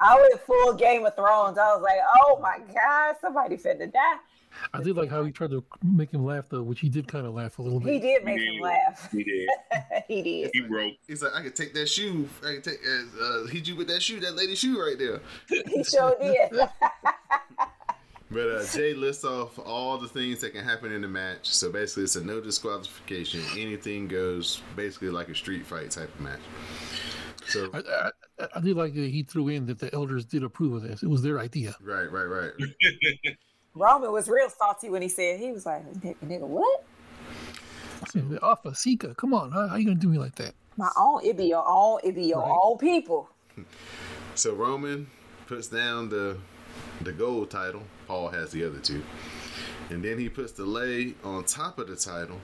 I 0.00 0.20
went 0.20 0.40
full 0.42 0.74
Game 0.74 1.06
of 1.06 1.14
Thrones. 1.16 1.58
I 1.58 1.74
was 1.74 1.82
like, 1.82 1.98
oh 2.16 2.38
my 2.42 2.58
god, 2.74 3.16
somebody 3.20 3.56
finna 3.56 3.90
die. 3.92 4.16
I 4.72 4.82
did 4.82 4.96
like 4.96 5.10
how 5.10 5.24
he 5.24 5.32
tried 5.32 5.50
to 5.50 5.64
make 5.82 6.12
him 6.12 6.24
laugh 6.24 6.46
though, 6.48 6.62
which 6.62 6.80
he 6.80 6.88
did 6.88 7.08
kind 7.08 7.26
of 7.26 7.34
laugh 7.34 7.58
a 7.58 7.62
little 7.62 7.80
bit. 7.80 7.92
He 7.94 7.98
did 8.00 8.24
make 8.24 8.40
him 8.40 8.54
Yeah. 8.54 8.62
laugh. 8.62 9.10
He 9.12 9.24
did. 9.24 9.48
he 10.08 10.22
did. 10.22 10.50
He 10.52 10.60
broke. 10.62 10.94
He's 11.06 11.22
like, 11.22 11.34
I 11.34 11.42
could 11.42 11.56
take 11.56 11.74
that 11.74 11.88
shoe. 11.88 12.28
I 12.42 12.54
can 12.54 12.62
take 12.62 12.78
uh, 12.86 13.22
uh, 13.24 13.46
hit 13.46 13.66
you 13.68 13.76
with 13.76 13.88
that 13.88 14.02
shoe, 14.02 14.20
that 14.20 14.36
lady's 14.36 14.58
shoe 14.58 14.80
right 14.80 14.98
there. 14.98 15.20
He 15.48 15.84
sure 15.84 16.16
did. 16.20 16.50
But 18.28 18.48
uh, 18.50 18.66
Jay 18.66 18.92
lists 18.92 19.24
off 19.24 19.56
all 19.56 19.98
the 19.98 20.08
things 20.08 20.40
that 20.40 20.52
can 20.52 20.64
happen 20.64 20.90
in 20.90 21.00
the 21.02 21.08
match. 21.08 21.46
So 21.54 21.70
basically, 21.70 22.02
it's 22.02 22.16
a 22.16 22.24
no 22.24 22.40
disqualification. 22.40 23.40
Anything 23.56 24.08
goes. 24.08 24.62
Basically, 24.74 25.10
like 25.10 25.28
a 25.28 25.34
street 25.34 25.64
fight 25.64 25.92
type 25.92 26.12
of 26.12 26.20
match. 26.20 26.40
So 27.46 27.70
I, 27.72 27.78
I, 27.78 28.48
I 28.56 28.60
did 28.60 28.76
like 28.76 28.94
that 28.94 29.10
he 29.10 29.22
threw 29.22 29.46
in 29.48 29.66
that 29.66 29.78
the 29.78 29.94
elders 29.94 30.24
did 30.24 30.42
approve 30.42 30.74
of 30.74 30.82
this. 30.82 31.04
It 31.04 31.06
was 31.08 31.22
their 31.22 31.38
idea. 31.38 31.76
right, 31.80 32.10
right, 32.10 32.24
right. 32.24 32.50
Roman 33.76 34.10
was 34.10 34.26
real 34.28 34.48
salty 34.48 34.88
when 34.88 35.02
he 35.02 35.08
said 35.08 35.38
he 35.38 35.52
was 35.52 35.66
like, 35.66 35.84
nigga, 36.00 36.16
nigga 36.24 36.46
what? 36.48 36.84
I 38.02 38.06
said, 38.08 38.38
Afa, 38.42 38.74
Sika, 38.74 39.14
come 39.14 39.34
on, 39.34 39.52
how, 39.52 39.68
how 39.68 39.76
you 39.76 39.84
gonna 39.84 39.96
do 39.98 40.08
me 40.08 40.18
like 40.18 40.34
that? 40.36 40.54
My 40.78 40.90
own, 40.96 41.24
it 41.24 41.36
be 41.36 41.44
your 41.44 41.64
own, 41.66 42.00
it 42.02 42.14
be 42.14 42.24
your 42.24 42.40
Right. 42.40 42.58
own 42.62 42.78
people. 42.78 43.28
So 44.34 44.54
Roman 44.54 45.08
puts 45.46 45.68
down 45.68 46.08
the 46.08 46.38
the 47.02 47.12
gold 47.12 47.50
title. 47.50 47.82
Paul 48.06 48.28
has 48.28 48.50
the 48.50 48.64
other 48.64 48.78
two, 48.78 49.02
and 49.90 50.02
then 50.02 50.18
he 50.18 50.28
puts 50.28 50.52
the 50.52 50.64
lay 50.64 51.14
on 51.24 51.44
top 51.44 51.78
of 51.78 51.88
the 51.88 51.96
title 51.96 52.40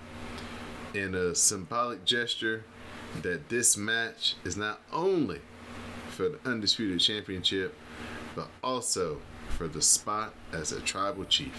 in 0.94 1.14
a 1.14 1.34
symbolic 1.34 2.04
gesture 2.04 2.64
that 3.22 3.48
this 3.48 3.76
match 3.76 4.36
is 4.44 4.56
not 4.56 4.80
only 4.92 5.40
for 6.10 6.28
the 6.30 6.38
undisputed 6.46 7.00
championship, 7.00 7.74
but 8.34 8.48
also 8.62 9.20
for 9.56 9.68
the 9.68 9.82
spot 9.82 10.32
as 10.52 10.72
a 10.72 10.80
tribal 10.80 11.24
chief. 11.24 11.54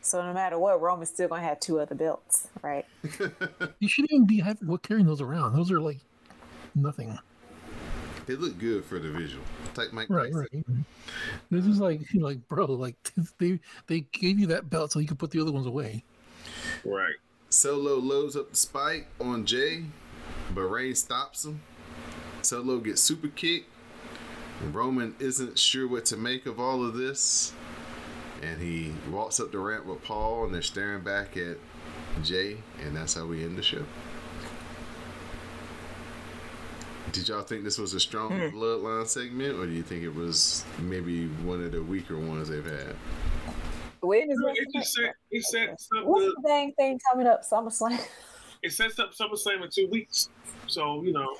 So 0.00 0.24
no 0.24 0.32
matter 0.32 0.58
what, 0.58 0.80
Roman's 0.80 1.08
still 1.10 1.28
gonna 1.28 1.42
have 1.42 1.58
two 1.60 1.80
other 1.80 1.94
belts, 1.94 2.48
right? 2.62 2.84
You 3.80 3.88
shouldn't 3.88 4.12
even 4.12 4.26
be 4.26 4.40
having 4.40 4.68
what 4.68 4.82
carrying 4.82 5.06
those 5.06 5.20
around. 5.20 5.54
Those 5.54 5.70
are 5.70 5.80
like 5.80 5.98
nothing. 6.74 7.18
They 8.26 8.34
look 8.34 8.58
good 8.58 8.84
for 8.84 8.98
the 8.98 9.10
visual, 9.10 9.44
like 9.76 9.92
Mike 9.92 10.08
Right, 10.10 10.32
Tyson. 10.32 10.64
right. 10.68 10.84
This 11.50 11.66
is 11.66 11.78
like, 11.78 12.00
like, 12.14 12.46
bro, 12.48 12.66
like 12.66 12.96
they 13.38 13.60
they 13.86 14.00
gave 14.12 14.38
you 14.38 14.46
that 14.48 14.68
belt 14.70 14.92
so 14.92 14.98
you 14.98 15.06
could 15.06 15.18
put 15.18 15.30
the 15.30 15.40
other 15.40 15.52
ones 15.52 15.66
away. 15.66 16.02
Right. 16.84 17.14
Solo 17.50 17.94
loads 17.96 18.36
up 18.36 18.50
the 18.50 18.56
spike 18.56 19.06
on 19.20 19.44
Jay, 19.46 19.84
but 20.54 20.62
Reigns 20.62 20.98
stops 21.00 21.44
him. 21.44 21.60
Solo 22.42 22.78
gets 22.78 23.00
super 23.00 23.28
kicked. 23.28 23.68
Roman 24.72 25.14
isn't 25.18 25.58
sure 25.58 25.86
what 25.86 26.04
to 26.06 26.16
make 26.16 26.46
of 26.46 26.58
all 26.58 26.84
of 26.84 26.94
this. 26.94 27.52
And 28.42 28.60
he 28.60 28.92
walks 29.10 29.40
up 29.40 29.50
the 29.50 29.58
ramp 29.58 29.86
with 29.86 30.02
Paul, 30.02 30.44
and 30.44 30.54
they're 30.54 30.62
staring 30.62 31.02
back 31.02 31.36
at 31.36 31.56
Jay, 32.22 32.58
and 32.82 32.94
that's 32.94 33.14
how 33.14 33.26
we 33.26 33.42
end 33.42 33.56
the 33.56 33.62
show. 33.62 33.84
Did 37.12 37.28
y'all 37.28 37.42
think 37.42 37.64
this 37.64 37.78
was 37.78 37.94
a 37.94 38.00
strong 38.00 38.28
hmm. 38.28 38.56
bloodline 38.56 39.06
segment, 39.06 39.58
or 39.58 39.64
do 39.66 39.72
you 39.72 39.82
think 39.82 40.02
it 40.02 40.14
was 40.14 40.64
maybe 40.78 41.28
one 41.28 41.64
of 41.64 41.72
the 41.72 41.82
weaker 41.82 42.18
ones 42.18 42.48
they've 42.48 42.64
had? 42.64 42.94
When 44.00 44.30
is 44.30 44.38
It 44.54 44.68
just 44.74 44.92
set, 44.92 45.14
it 45.30 45.44
sets 45.44 45.88
up 45.96 46.04
What's 46.04 46.26
the, 46.26 46.34
the 46.42 46.48
dang 46.48 46.72
thing 46.72 47.00
coming 47.10 47.26
up? 47.26 47.42
SummerSlam. 47.42 47.98
it 48.62 48.72
sets 48.72 48.98
up 48.98 49.12
SummerSlam 49.14 49.62
in 49.64 49.70
two 49.70 49.88
weeks. 49.90 50.28
So 50.66 51.02
you 51.02 51.12
know, 51.12 51.36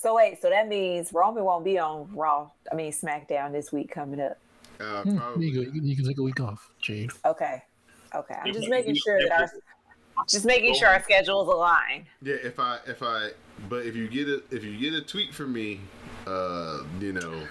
So 0.00 0.14
wait, 0.16 0.40
so 0.40 0.48
that 0.48 0.66
means 0.66 1.12
Roman 1.12 1.44
won't 1.44 1.62
be 1.62 1.78
on 1.78 2.08
Raw. 2.14 2.48
I 2.72 2.74
mean 2.74 2.90
SmackDown 2.90 3.52
this 3.52 3.70
week 3.70 3.90
coming 3.90 4.18
up. 4.18 4.38
Uh, 4.80 5.02
Hmm, 5.02 5.42
you 5.42 5.52
can, 5.70 5.84
you 5.86 5.94
can 5.94 6.06
take 6.06 6.16
a 6.16 6.22
week 6.22 6.40
off, 6.40 6.70
Jade. 6.80 7.10
Okay. 7.26 7.62
Okay. 8.14 8.34
I'm 8.34 8.46
Yeah, 8.46 8.52
just 8.54 8.64
but 8.64 8.70
making 8.70 8.94
you- 8.94 9.00
sure 9.02 9.20
that 9.28 9.40
our 9.40 9.50
just 10.26 10.46
making 10.46 10.74
sure 10.74 10.88
our 10.88 11.02
schedules 11.02 11.48
align. 11.48 12.06
Yeah, 12.22 12.36
if 12.42 12.58
I 12.58 12.78
if 12.86 13.02
I 13.02 13.32
but 13.68 13.84
if 13.84 13.94
you 13.94 14.08
get 14.08 14.26
a 14.26 14.42
if 14.50 14.64
you 14.64 14.78
get 14.78 14.94
a 14.94 15.02
tweet 15.02 15.34
from 15.34 15.52
me, 15.52 15.80
uh, 16.26 16.78
you 16.98 17.12
know, 17.12 17.42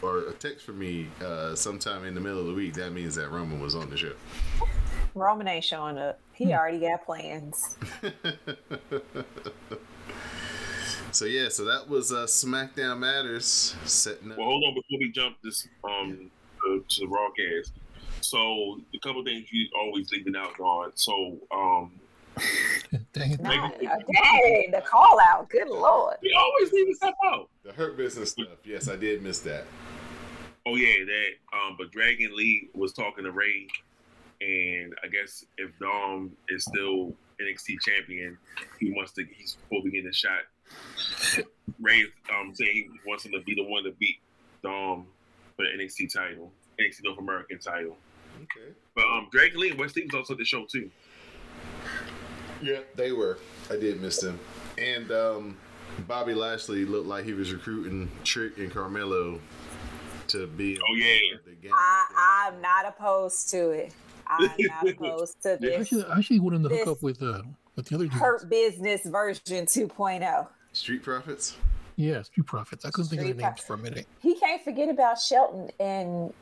or 0.00 0.18
a 0.28 0.32
text 0.34 0.64
from 0.64 0.78
me 0.78 1.08
uh 1.24 1.56
sometime 1.56 2.04
in 2.04 2.14
the 2.14 2.20
middle 2.20 2.38
of 2.38 2.46
the 2.46 2.54
week, 2.54 2.74
that 2.74 2.92
means 2.92 3.16
that 3.16 3.30
Roman 3.32 3.58
was 3.60 3.74
on 3.74 3.90
the 3.90 3.96
show. 3.96 4.12
Roman 5.16 5.48
ain't 5.48 5.64
showing 5.64 5.98
up. 5.98 6.20
He 6.34 6.52
already 6.54 6.78
got 6.78 7.04
plans. 7.04 7.76
So 11.12 11.24
yeah, 11.24 11.48
so 11.48 11.64
that 11.64 11.88
was 11.88 12.12
uh 12.12 12.26
SmackDown 12.26 12.98
Matters 13.00 13.74
setting 13.84 14.30
up. 14.32 14.38
well, 14.38 14.46
hold 14.46 14.64
on 14.64 14.74
before 14.74 14.98
we 15.00 15.10
jump 15.10 15.36
this 15.42 15.66
um 15.84 16.30
to, 16.64 16.84
to 16.88 17.00
the 17.00 17.06
broadcast. 17.06 17.72
So 18.20 18.80
a 18.94 18.98
couple 19.00 19.24
things 19.24 19.46
you 19.50 19.66
always 19.78 20.10
leaving 20.12 20.36
out 20.36 20.58
on. 20.60 20.92
So 20.94 21.38
um, 21.50 21.92
Dang 23.12 23.32
it. 23.32 23.40
Nah, 23.40 23.68
Maybe- 23.70 23.86
dang, 23.86 24.70
the 24.70 24.82
call 24.86 25.18
out. 25.28 25.48
Good 25.50 25.68
lord. 25.68 26.16
we 26.22 26.32
always 26.38 26.72
leaving 26.72 26.94
stuff 26.94 27.14
out. 27.24 27.48
The 27.64 27.72
hurt 27.72 27.96
business 27.96 28.30
stuff. 28.30 28.46
Yes, 28.64 28.88
I 28.88 28.96
did 28.96 29.22
miss 29.22 29.40
that. 29.40 29.64
Oh 30.66 30.76
yeah, 30.76 31.04
that. 31.04 31.56
Um, 31.58 31.76
but 31.78 31.90
Dragon 31.90 32.36
Lee 32.36 32.68
was 32.74 32.92
talking 32.92 33.24
to 33.24 33.32
Rey, 33.32 33.66
and 34.40 34.94
I 35.02 35.08
guess 35.08 35.44
if 35.58 35.70
Dom 35.80 36.30
is 36.50 36.64
still 36.64 37.14
NXT 37.40 37.80
champion, 37.80 38.38
he 38.78 38.92
wants 38.92 39.12
to. 39.12 39.24
He's 39.36 39.52
supposed 39.52 39.84
to 39.86 39.90
be 39.90 39.96
getting 39.96 40.10
a 40.10 40.12
shot. 40.14 40.42
Rey 41.80 42.04
um 42.32 42.54
saying 42.54 42.74
he 42.74 42.88
wants 43.06 43.24
him 43.24 43.32
to 43.32 43.40
be 43.40 43.54
the 43.54 43.64
one 43.64 43.84
to 43.84 43.92
beat 43.92 44.18
Dom 44.62 45.06
for 45.56 45.64
the 45.64 45.82
NXT 45.82 46.12
title, 46.12 46.52
NXT 46.80 47.04
North 47.04 47.18
American 47.18 47.58
title. 47.58 47.96
Okay. 48.36 48.72
But 48.94 49.04
um, 49.04 49.28
Dragon 49.30 49.60
Lee 49.60 49.70
and 49.70 49.78
Wes 49.78 49.94
Lee 49.96 50.04
was 50.04 50.14
also 50.14 50.34
at 50.34 50.38
the 50.38 50.44
show 50.44 50.64
too. 50.70 50.90
Yeah, 52.62 52.80
they 52.94 53.12
were. 53.12 53.38
I 53.70 53.76
did 53.76 54.00
miss 54.00 54.20
them. 54.20 54.38
And 54.78 55.10
um 55.10 55.56
Bobby 56.06 56.34
Lashley 56.34 56.84
looked 56.84 57.06
like 57.06 57.24
he 57.24 57.32
was 57.32 57.52
recruiting 57.52 58.10
Trick 58.24 58.58
and 58.58 58.70
Carmelo 58.70 59.40
to 60.28 60.46
be 60.46 60.78
Oh, 60.78 60.94
yeah. 60.94 61.16
the 61.44 61.52
game. 61.52 61.72
I, 61.74 62.46
I'm 62.48 62.60
not 62.60 62.86
opposed 62.86 63.50
to 63.50 63.70
it. 63.70 63.94
I'm 64.26 64.48
not 64.58 64.88
opposed 64.88 65.42
to 65.42 65.54
I 65.54 65.56
this 65.56 65.80
actually, 65.80 66.04
I 66.04 66.18
actually 66.18 66.40
wanted 66.40 66.68
to 66.68 66.76
hook 66.76 66.88
up 66.88 67.02
with 67.02 67.22
uh 67.22 67.42
with 67.76 67.86
the 67.86 67.94
other 67.96 68.04
dudes. 68.04 68.16
hurt 68.20 68.48
business 68.48 69.04
version 69.04 69.42
oh. 69.48 69.64
2.0. 69.64 70.48
Street 70.80 71.02
Profits? 71.02 71.56
Yeah, 71.96 72.22
Street 72.22 72.46
Profits. 72.46 72.86
I 72.86 72.90
couldn't 72.90 73.10
think 73.10 73.20
of 73.20 73.26
the 73.28 73.32
their 73.34 73.50
names 73.50 73.60
for 73.60 73.74
a 73.74 73.78
minute. 73.78 74.06
He 74.20 74.34
can't 74.34 74.62
forget 74.64 74.88
about 74.88 75.20
Shelton 75.20 75.70
and 75.78 76.32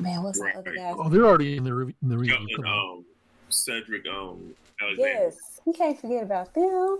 man, 0.00 0.24
what's 0.24 0.40
Right, 0.40 0.52
the 0.54 0.58
other 0.60 0.74
guy? 0.74 0.94
Oh, 0.98 1.08
they're 1.08 1.24
already 1.24 1.56
in 1.56 1.62
the 1.64 1.72
re- 1.72 1.94
in 2.02 2.08
the 2.08 2.18
review. 2.18 2.34
Shelton, 2.34 2.56
Come 2.56 2.64
on. 2.66 2.96
um, 2.98 3.04
Cedric, 3.48 4.04
um, 4.08 4.52
Alexander. 4.82 5.12
Yes, 5.12 5.60
he 5.64 5.72
can't 5.72 5.98
forget 6.00 6.24
about 6.24 6.52
them. 6.54 6.98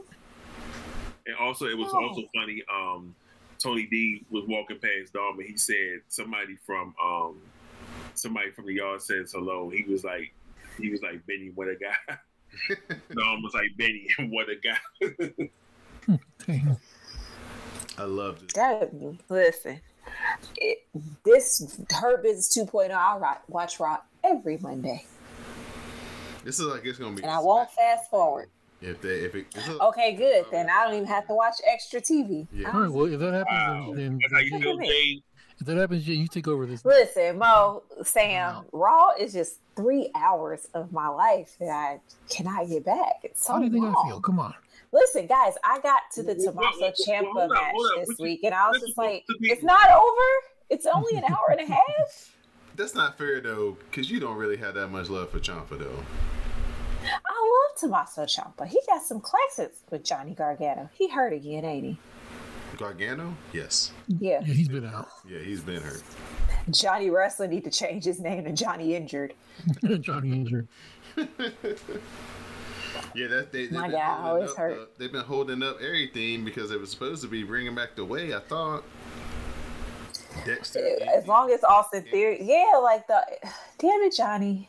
And 1.26 1.36
also, 1.40 1.66
it 1.66 1.76
was 1.76 1.88
Oh. 1.92 2.04
also 2.08 2.22
funny. 2.34 2.62
Um, 2.72 3.14
Tony 3.58 3.86
D 3.86 4.24
was 4.30 4.44
walking 4.46 4.78
past 4.78 5.12
Dom, 5.12 5.40
and 5.40 5.48
he 5.48 5.56
said 5.58 6.00
somebody 6.06 6.56
from 6.64 6.94
um, 7.04 7.42
somebody 8.14 8.52
from 8.52 8.66
the 8.66 8.74
yard 8.74 9.02
says 9.02 9.32
hello. 9.32 9.68
He 9.68 9.82
was 9.82 10.04
like, 10.04 10.32
he 10.80 10.90
was 10.90 11.02
like 11.02 11.26
Benny, 11.26 11.50
what 11.56 11.66
a 11.66 11.74
guy. 11.74 12.14
Dom 13.12 13.42
was 13.42 13.54
like 13.54 13.76
Benny, 13.76 14.08
what 14.30 14.46
a 14.48 14.54
guy. 14.62 15.48
Dang. 16.46 16.76
I 17.98 18.02
loved 18.04 18.42
it. 18.44 18.54
That, 18.54 18.90
listen, 19.28 19.80
it, 20.56 20.86
this 21.24 21.78
her 22.00 22.16
Business 22.18 22.56
2.0, 22.56 22.90
I 22.92 23.16
rock, 23.18 23.42
watch 23.48 23.80
Rock 23.80 24.06
every 24.24 24.56
Monday, 24.58 25.04
This 26.44 26.58
is 26.60 26.66
like 26.66 26.84
it's 26.84 26.98
gonna 26.98 27.14
be 27.16 27.22
and 27.22 27.30
I 27.30 27.38
won't 27.40 27.70
fast 27.70 28.08
forward. 28.10 28.48
if 28.80 29.00
they 29.02 29.20
if 29.20 29.34
it 29.34 29.50
this 29.52 29.66
is- 29.68 29.78
Okay, 29.80 30.14
good. 30.14 30.46
Then 30.52 30.70
I 30.70 30.84
don't 30.84 30.94
even 30.94 31.06
have 31.08 31.26
to 31.26 31.34
watch 31.34 31.56
extra 31.66 32.00
TV. 32.00 32.46
Yeah. 32.52 32.72
All 32.72 32.80
right. 32.82 32.90
Well, 32.90 33.06
if 33.06 33.18
that 33.20 33.32
happens, 33.34 33.48
Wow, 33.88 33.92
then, 33.94 34.18
that's 34.20 34.32
how 34.32 34.38
you 34.38 34.58
feel, 34.60 34.78
Jay. 34.78 35.22
if 35.58 35.66
that 35.66 35.76
happens, 35.76 36.06
you 36.06 36.28
take 36.28 36.46
over 36.48 36.64
this. 36.66 36.84
Listen, 36.84 37.38
Mo, 37.38 37.82
Sam, 38.04 38.64
Raw 38.72 39.10
is 39.18 39.32
just 39.32 39.56
three 39.76 40.10
hours 40.14 40.68
of 40.74 40.92
my 40.92 41.08
life 41.08 41.56
that 41.58 41.68
I 41.68 42.00
cannot 42.30 42.68
get 42.68 42.84
back. 42.84 43.20
It's 43.24 43.44
so 43.46 43.54
How 43.54 43.58
do 43.58 43.64
you 43.66 43.70
think 43.72 43.84
long. 43.84 43.96
I 44.06 44.08
feel? 44.10 44.20
Come 44.20 44.38
on. 44.38 44.54
Listen, 44.92 45.26
guys, 45.26 45.54
I 45.64 45.80
got 45.80 46.02
to 46.14 46.22
the 46.22 46.34
Well, 46.38 46.52
well, 46.54 46.72
Tommaso 46.72 46.80
well, 46.80 46.92
Ciampa 47.06 47.24
hold 47.32 47.38
on, 47.38 47.48
match 47.50 47.74
on. 47.74 48.00
this 48.00 48.18
you- 48.18 48.22
week, 48.24 48.40
and 48.44 48.54
I 48.54 48.68
was 48.70 48.80
just 48.80 48.96
like, 48.96 49.24
supposed 49.26 49.38
to 49.38 49.42
be- 49.42 49.50
it's 49.50 49.62
not 49.62 49.90
over. 49.90 50.28
It's 50.70 50.86
only 50.86 51.16
an 51.16 51.24
hour 51.24 51.46
and 51.50 51.60
a 51.60 51.66
half. 51.72 52.34
That's 52.76 52.94
not 52.94 53.18
fair 53.18 53.40
though, 53.40 53.76
because 53.90 54.10
you 54.10 54.20
don't 54.20 54.36
really 54.36 54.56
have 54.56 54.74
that 54.74 54.88
much 54.88 55.08
love 55.10 55.30
for 55.30 55.40
Ciampa 55.40 55.78
though. 55.78 56.02
I 57.04 57.08
love 57.10 57.78
Tommaso 57.80 58.24
Ciampa. 58.24 58.66
He 58.66 58.78
got 58.86 59.02
some 59.02 59.20
classics 59.20 59.78
with 59.90 60.04
Johnny 60.04 60.34
Gargano. 60.34 60.88
He 60.94 61.08
hurt 61.08 61.32
again, 61.32 61.64
ain't 61.64 61.84
he? 61.84 61.98
Gargano? 62.76 63.34
Yes. 63.52 63.92
Yeah. 64.06 64.40
Yeah, 64.44 64.54
he's 64.54 64.68
been 64.68 64.84
out. 64.86 65.08
Yeah, 65.28 65.40
he's 65.40 65.62
been 65.62 65.82
hurt. 65.82 66.02
Johnny 66.70 67.10
Wrestling 67.10 67.50
need 67.50 67.64
to 67.64 67.70
change 67.70 68.04
his 68.04 68.20
name 68.20 68.44
to 68.44 68.52
Johnny 68.52 68.94
Injured. 68.94 69.32
Johnny 70.00 70.30
injured. 70.32 70.68
Yeah, 73.14 73.26
that 73.28 73.52
they, 73.52 73.62
they've 73.66 73.72
My 73.72 73.82
been 73.88 73.92
God, 73.92 74.20
holding 74.20 74.26
always 74.36 74.50
up, 74.50 74.56
hurt. 74.56 74.78
uh, 74.78 74.84
they've 74.98 75.12
been 75.12 75.24
holding 75.24 75.62
up 75.62 75.78
everything 75.80 76.44
because 76.44 76.70
it 76.70 76.80
was 76.80 76.90
supposed 76.90 77.22
to 77.22 77.28
be 77.28 77.42
bringing 77.42 77.74
back 77.74 77.96
the 77.96 78.04
way. 78.04 78.34
I 78.34 78.40
thought. 78.40 78.84
Dexter. 80.44 80.98
As 81.16 81.26
long 81.26 81.50
as 81.50 81.64
Austin 81.64 82.04
Theory, 82.10 82.38
yeah, 82.42 82.78
like 82.82 83.06
the 83.06 83.20
damn 83.78 84.00
it, 84.02 84.14
Johnny. 84.16 84.68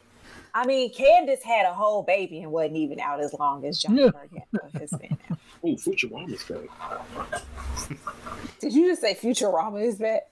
I 0.54 0.66
mean, 0.66 0.92
Candice 0.92 1.44
had 1.44 1.66
a 1.68 1.74
whole 1.74 2.02
baby 2.02 2.42
and 2.42 2.52
wasn't 2.52 2.78
even 2.78 3.00
out 3.00 3.20
as 3.22 3.36
long 3.40 3.66
as 3.66 3.80
Johnny 3.80 4.02
Yeah. 4.06 4.10
Gargano 4.12 4.80
has 4.80 4.90
been. 4.92 5.18
out. 5.32 5.38
Oh, 5.62 5.76
Futurama's 5.76 6.42
back. 6.46 7.40
Did 8.62 8.72
you 8.74 8.88
just 8.92 9.02
say 9.02 9.14
Futurama 9.14 9.84
is 9.84 9.98
back? 9.98 10.30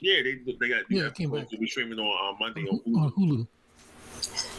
Yeah, 0.00 0.22
they 0.22 0.34
they 0.52 0.68
got 0.68 0.82
Yeah, 0.90 1.00
yeah, 1.00 1.06
it 1.06 1.14
came 1.14 1.30
back. 1.30 1.50
will 1.50 1.58
be 1.58 1.66
streaming 1.66 1.98
on 1.98 2.34
uh, 2.34 2.36
Monday 2.38 2.66
on 2.68 2.80
on 2.94 3.10
Hulu. 3.12 3.46
Hulu. 4.20 4.56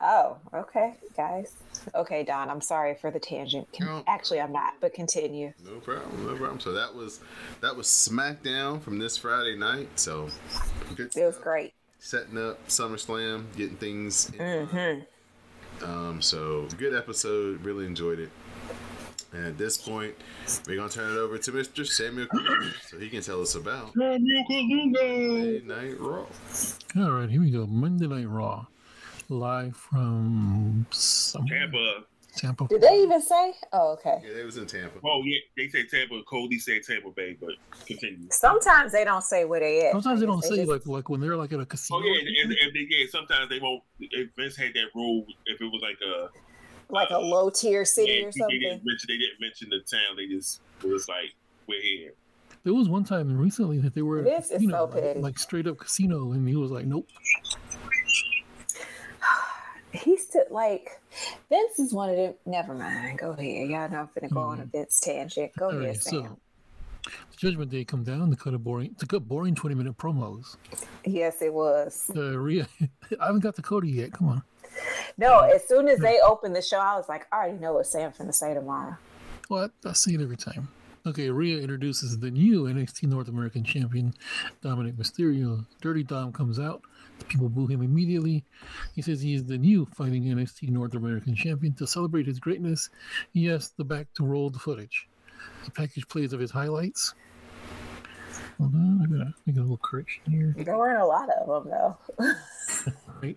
Oh, 0.00 0.38
okay, 0.54 0.94
guys. 1.14 1.52
Okay, 1.94 2.22
Don, 2.24 2.48
I'm 2.50 2.60
sorry 2.60 2.94
for 2.94 3.10
the 3.10 3.18
tangent. 3.20 3.68
Con- 3.76 3.86
No. 3.86 4.04
Actually, 4.06 4.40
I'm 4.40 4.52
not, 4.52 4.74
but 4.80 4.94
continue. 4.94 5.52
No 5.64 5.78
problem, 5.80 6.26
no 6.26 6.36
problem. 6.36 6.60
So 6.60 6.72
that 6.72 6.94
was 6.94 7.20
that 7.60 7.74
was 7.76 7.86
SmackDown 7.86 8.80
from 8.82 8.98
this 8.98 9.16
Friday 9.16 9.56
night. 9.56 9.88
So 9.96 10.28
good 10.96 11.14
It 11.16 11.24
was 11.24 11.36
great. 11.36 11.72
Setting 11.98 12.38
up 12.38 12.66
SummerSlam, 12.68 13.44
getting 13.56 13.76
things. 13.76 14.30
In 14.30 14.38
Mm-hmm. 14.68 15.84
Um, 15.84 16.20
so 16.22 16.66
good 16.78 16.94
episode. 16.94 17.64
Really 17.64 17.86
enjoyed 17.86 18.18
it. 18.18 18.30
And 19.32 19.46
at 19.46 19.58
this 19.58 19.76
point, 19.78 20.14
we're 20.66 20.76
gonna 20.76 20.88
turn 20.88 21.12
it 21.12 21.18
over 21.18 21.38
to 21.38 21.52
Mr. 21.52 21.86
Samuel 21.86 22.26
Cruz 22.26 22.74
so 22.88 22.98
he 22.98 23.08
can 23.08 23.22
tell 23.22 23.40
us 23.40 23.54
about 23.54 23.92
Samuel 23.94 24.18
Monday 24.48 25.62
Night 25.64 26.00
Raw. 26.00 26.26
All 26.96 27.10
right, 27.12 27.30
here 27.30 27.40
we 27.40 27.50
go. 27.50 27.64
Monday 27.66 28.08
Night 28.08 28.28
Raw, 28.28 28.66
live 29.34 29.76
from 29.76 30.86
somewhere. 30.90 31.60
Tampa. 31.60 32.04
Tampa. 32.36 32.66
Did 32.68 32.80
they 32.82 33.02
even 33.02 33.20
say? 33.20 33.54
Oh, 33.72 33.92
okay. 33.94 34.20
Yeah, 34.24 34.34
they 34.34 34.44
was 34.44 34.56
in 34.56 34.66
Tampa. 34.66 34.98
Oh 35.04 35.22
yeah, 35.24 35.38
they 35.56 35.68
say 35.68 35.84
Tampa. 35.84 36.22
Cody 36.28 36.58
said 36.58 36.82
Tampa 36.86 37.10
Bay, 37.10 37.36
but 37.40 37.50
continue. 37.86 38.28
Sometimes 38.30 38.92
they 38.92 39.04
don't 39.04 39.24
say 39.24 39.44
where 39.44 39.58
they 39.60 39.86
at. 39.86 39.92
Sometimes 39.92 40.20
they 40.20 40.26
don't 40.26 40.42
say 40.44 40.56
just- 40.56 40.68
like 40.70 40.86
like 40.86 41.08
when 41.08 41.20
they're 41.20 41.36
like 41.36 41.52
at 41.52 41.60
a 41.60 41.66
casino. 41.66 41.98
Oh 42.00 42.02
yeah, 42.04 42.20
and, 42.42 42.52
and 42.52 42.72
they, 42.72 42.86
yeah. 42.88 43.06
Sometimes 43.10 43.48
they 43.50 43.58
won't. 43.58 43.82
If 43.98 44.30
Vince 44.36 44.56
had 44.56 44.72
that 44.74 44.86
rule, 44.94 45.24
if 45.46 45.60
it 45.60 45.64
was 45.64 45.82
like 45.82 45.98
a 46.06 46.28
like 46.92 47.10
a 47.10 47.16
uh, 47.16 47.20
low 47.20 47.50
tier 47.50 47.84
city 47.84 48.12
yeah, 48.12 48.22
or 48.26 48.30
they 48.32 48.38
something. 48.38 48.60
didn't 48.60 48.82
mention 48.84 49.06
they 49.08 49.18
didn't 49.18 49.40
mention 49.40 49.68
the 49.70 49.80
town. 49.80 50.16
They 50.16 50.26
just 50.26 50.60
it 50.84 50.88
was 50.88 51.08
like 51.08 51.34
we're 51.66 51.82
here. 51.82 52.12
There 52.62 52.74
was 52.74 52.88
one 52.90 53.04
time 53.04 53.36
recently 53.38 53.78
that 53.78 53.94
they 53.94 54.02
were, 54.02 54.22
This 54.22 54.50
is 54.50 54.62
you 54.62 54.70
so 54.70 54.84
like, 54.84 54.92
petty. 54.92 55.20
like 55.20 55.38
straight 55.38 55.66
up 55.66 55.78
casino, 55.78 56.32
and 56.32 56.46
he 56.46 56.56
was 56.56 56.70
like, 56.70 56.84
"Nope." 56.84 57.08
He's 59.92 60.26
still 60.26 60.44
like 60.50 61.00
Vince 61.48 61.78
is 61.78 61.92
one 61.92 62.10
of 62.10 62.16
them. 62.16 62.34
Never 62.46 62.74
mind. 62.74 63.18
Go 63.18 63.30
ahead. 63.30 63.68
Y'all 63.68 63.88
know 63.90 63.98
I'm 64.00 64.08
finna 64.08 64.30
go 64.32 64.40
on 64.40 64.60
a 64.60 64.64
Vince 64.66 65.00
tangent. 65.00 65.52
Go 65.58 65.66
All 65.66 65.70
ahead, 65.72 65.84
right, 65.84 65.96
Sam. 65.96 66.22
so 66.22 67.12
Judgment 67.36 67.70
Day 67.70 67.84
come 67.84 68.04
down 68.04 68.30
to 68.30 68.36
cut 68.36 68.54
a 68.54 68.58
boring 68.58 68.94
to 68.96 69.06
cut 69.06 69.26
boring 69.26 69.54
twenty 69.54 69.74
minute 69.74 69.96
promos. 69.96 70.56
Yes, 71.04 71.42
it 71.42 71.52
was. 71.52 72.10
Uh, 72.14 72.38
Rhea, 72.38 72.68
I 73.20 73.26
haven't 73.26 73.40
got 73.40 73.56
the 73.56 73.62
Cody 73.62 73.90
yet. 73.90 74.12
Come 74.12 74.28
on. 74.28 74.42
No, 75.18 75.40
as 75.40 75.66
soon 75.66 75.88
as 75.88 75.98
they 75.98 76.20
opened 76.20 76.54
the 76.54 76.62
show, 76.62 76.78
I 76.78 76.96
was 76.96 77.08
like, 77.08 77.26
I 77.32 77.36
already 77.36 77.58
know 77.58 77.74
what 77.74 77.86
Sam's 77.86 78.16
gonna 78.18 78.32
say 78.32 78.54
tomorrow. 78.54 78.96
Well, 79.48 79.70
I, 79.84 79.88
I 79.88 79.92
see 79.92 80.14
it 80.14 80.20
every 80.20 80.36
time. 80.36 80.68
Okay, 81.06 81.30
Rhea 81.30 81.58
introduces 81.58 82.18
the 82.18 82.30
new 82.30 82.64
NXT 82.64 83.04
North 83.04 83.28
American 83.28 83.64
Champion, 83.64 84.12
Dominic 84.60 84.96
Mysterio. 84.96 85.64
Dirty 85.80 86.02
Dom 86.02 86.30
comes 86.30 86.58
out. 86.60 86.82
People 87.28 87.48
boo 87.48 87.66
him 87.66 87.82
immediately. 87.82 88.44
He 88.94 89.02
says 89.02 89.20
he 89.20 89.34
is 89.34 89.44
the 89.44 89.58
new 89.58 89.86
fighting 89.94 90.24
NXT 90.24 90.70
North 90.70 90.94
American 90.94 91.34
Champion. 91.34 91.74
To 91.74 91.86
celebrate 91.86 92.26
his 92.26 92.40
greatness, 92.40 92.90
he 93.32 93.50
asks 93.50 93.72
the 93.76 93.84
back 93.84 94.12
to 94.14 94.24
roll 94.24 94.50
the 94.50 94.58
footage. 94.58 95.08
The 95.64 95.70
package 95.70 96.06
plays 96.08 96.32
of 96.32 96.40
his 96.40 96.50
highlights. 96.50 97.14
Hold 98.58 98.74
on, 98.74 99.00
I 99.02 99.06
gotta 99.06 99.34
make 99.46 99.56
a 99.56 99.60
little 99.60 99.78
correction 99.78 100.22
here. 100.30 100.54
There 100.58 100.76
weren't 100.76 101.00
a 101.00 101.06
lot 101.06 101.28
of 101.30 101.64
them 101.64 101.72
though. 101.72 102.34
Right. 103.22 103.36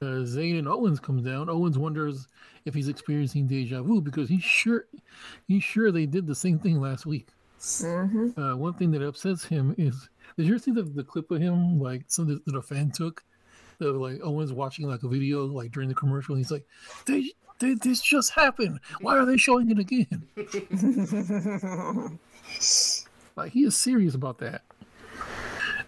Uh, 0.00 0.22
Zayn 0.24 0.58
and 0.58 0.68
Owens 0.68 1.00
comes 1.00 1.24
down. 1.24 1.48
Owens 1.48 1.76
wonders 1.78 2.28
if 2.64 2.74
he's 2.74 2.88
experiencing 2.88 3.46
deja 3.48 3.82
vu 3.82 4.00
because 4.00 4.28
he's 4.28 4.42
sure 4.42 4.84
he's 5.48 5.64
sure 5.64 5.90
they 5.90 6.06
did 6.06 6.26
the 6.26 6.34
same 6.34 6.58
thing 6.58 6.80
last 6.80 7.06
week. 7.06 7.28
hmm 7.80 8.28
Uh, 8.36 8.54
one 8.56 8.74
thing 8.74 8.90
that 8.92 9.02
upsets 9.02 9.44
him 9.44 9.74
is 9.78 10.08
did 10.38 10.46
you 10.46 10.54
ever 10.54 10.62
see 10.62 10.70
the, 10.70 10.84
the 10.84 11.02
clip 11.02 11.32
of 11.32 11.40
him 11.40 11.80
like 11.80 12.04
something 12.06 12.40
that 12.46 12.54
a 12.54 12.62
fan 12.62 12.92
took? 12.92 13.24
Of 13.80 13.96
like 13.96 14.20
Owens 14.22 14.52
watching 14.52 14.86
like 14.86 15.02
a 15.02 15.08
video 15.08 15.44
like 15.46 15.72
during 15.72 15.88
the 15.88 15.96
commercial 15.96 16.34
and 16.34 16.44
he's 16.44 16.52
like, 16.52 16.64
they, 17.06 17.32
they 17.58 17.74
this 17.74 18.00
just 18.00 18.30
happened. 18.30 18.78
Why 19.00 19.18
are 19.18 19.26
they 19.26 19.36
showing 19.36 19.68
it 19.70 19.78
again? 19.80 20.28
Like 23.36 23.52
he 23.52 23.62
is 23.62 23.76
serious 23.76 24.16
about 24.16 24.38
that. 24.38 24.62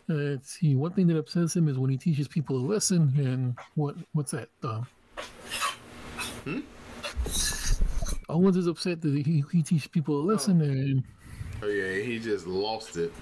Let's 0.06 0.50
see. 0.50 0.76
One 0.76 0.92
thing 0.92 1.08
that 1.08 1.18
upsets 1.18 1.56
him 1.56 1.66
is 1.66 1.78
when 1.78 1.90
he 1.90 1.96
teaches 1.96 2.28
people 2.28 2.56
a 2.56 2.64
lesson, 2.64 3.12
and 3.16 3.58
what 3.74 3.96
what's 4.12 4.30
that? 4.30 4.50
Um, 4.62 4.86
Owens 8.28 8.56
is 8.56 8.68
upset 8.68 9.00
that 9.00 9.26
he, 9.26 9.42
he 9.50 9.62
teaches 9.62 9.88
people 9.88 10.20
a 10.20 10.22
lesson, 10.22 10.60
and 10.60 11.02
Oh 11.62 11.66
yeah, 11.66 12.00
he 12.02 12.18
just 12.18 12.46
lost 12.46 12.96
it. 12.96 13.12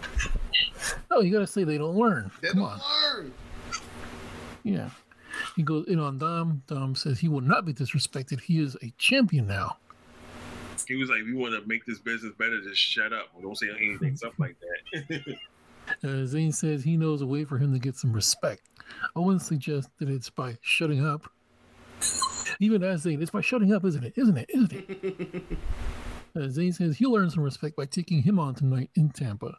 Oh, 1.11 1.21
you 1.21 1.33
gotta 1.33 1.47
say 1.47 1.65
they 1.65 1.79
don't 1.79 1.97
learn. 1.97 2.31
They 2.43 2.49
Come 2.49 2.59
don't 2.61 2.69
on, 2.69 2.81
learn. 3.15 3.33
yeah. 4.63 4.91
He 5.57 5.63
goes 5.63 5.87
in 5.87 5.99
on 6.01 6.19
Dom. 6.19 6.63
Dom 6.67 6.95
says 6.95 7.19
he 7.19 7.29
will 7.29 7.41
not 7.41 7.65
be 7.65 7.73
disrespected. 7.73 8.41
He 8.41 8.61
is 8.61 8.77
a 8.83 8.91
champion 8.99 9.47
now. 9.47 9.77
He 10.87 10.97
was 10.97 11.11
like, 11.11 11.23
"We 11.25 11.35
want 11.35 11.55
to 11.61 11.67
make 11.69 11.85
this 11.87 11.99
business 11.99 12.33
better. 12.39 12.61
Just 12.63 12.81
shut 12.81 13.13
up. 13.13 13.29
Don't 13.41 13.57
say 13.57 13.69
anything, 13.81 14.17
stuff 14.17 14.35
like 14.39 14.57
that." 14.93 15.37
Uh, 16.05 16.27
Zayn 16.29 16.55
says 16.55 16.85
he 16.85 16.99
knows 16.99 17.23
a 17.23 17.27
way 17.27 17.47
for 17.47 17.57
him 17.57 17.73
to 17.73 17.79
get 17.79 17.97
some 17.97 18.13
respect. 18.13 18.61
Owens 19.17 19.47
suggests 19.47 19.91
that 19.99 20.11
it's 20.11 20.29
by 20.29 20.59
shutting 20.61 21.03
up. 21.03 21.31
Even 22.61 22.83
as 22.85 23.07
Zayn, 23.07 23.23
it's 23.23 23.31
by 23.31 23.41
shutting 23.41 23.73
up, 23.73 23.87
isn't 23.87 24.05
it? 24.05 24.13
Isn't 24.15 24.37
it? 24.37 24.51
Isn't 24.51 24.73
it? 24.75 25.45
Zayn 26.37 26.75
says 26.75 26.97
he'll 26.97 27.17
earn 27.17 27.31
some 27.31 27.43
respect 27.43 27.77
by 27.77 27.85
taking 27.87 28.23
him 28.23 28.39
on 28.39 28.55
tonight 28.55 28.91
in 28.95 29.11
Tampa. 29.11 29.57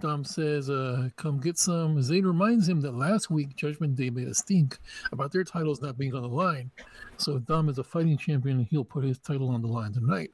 Dom 0.00 0.24
says, 0.24 0.70
uh, 0.70 1.08
come 1.16 1.40
get 1.40 1.58
some. 1.58 1.96
Zayn 1.98 2.24
reminds 2.24 2.68
him 2.68 2.80
that 2.82 2.94
last 2.94 3.30
week 3.30 3.56
Judgment 3.56 3.96
Day 3.96 4.10
made 4.10 4.28
a 4.28 4.34
stink 4.34 4.78
about 5.12 5.32
their 5.32 5.44
titles 5.44 5.80
not 5.82 5.98
being 5.98 6.14
on 6.14 6.22
the 6.22 6.28
line. 6.28 6.70
So 7.16 7.38
Dom 7.38 7.68
is 7.68 7.78
a 7.78 7.84
fighting 7.84 8.16
champion, 8.16 8.58
and 8.58 8.66
he'll 8.66 8.84
put 8.84 9.04
his 9.04 9.18
title 9.18 9.50
on 9.50 9.62
the 9.62 9.68
line 9.68 9.92
tonight. 9.92 10.30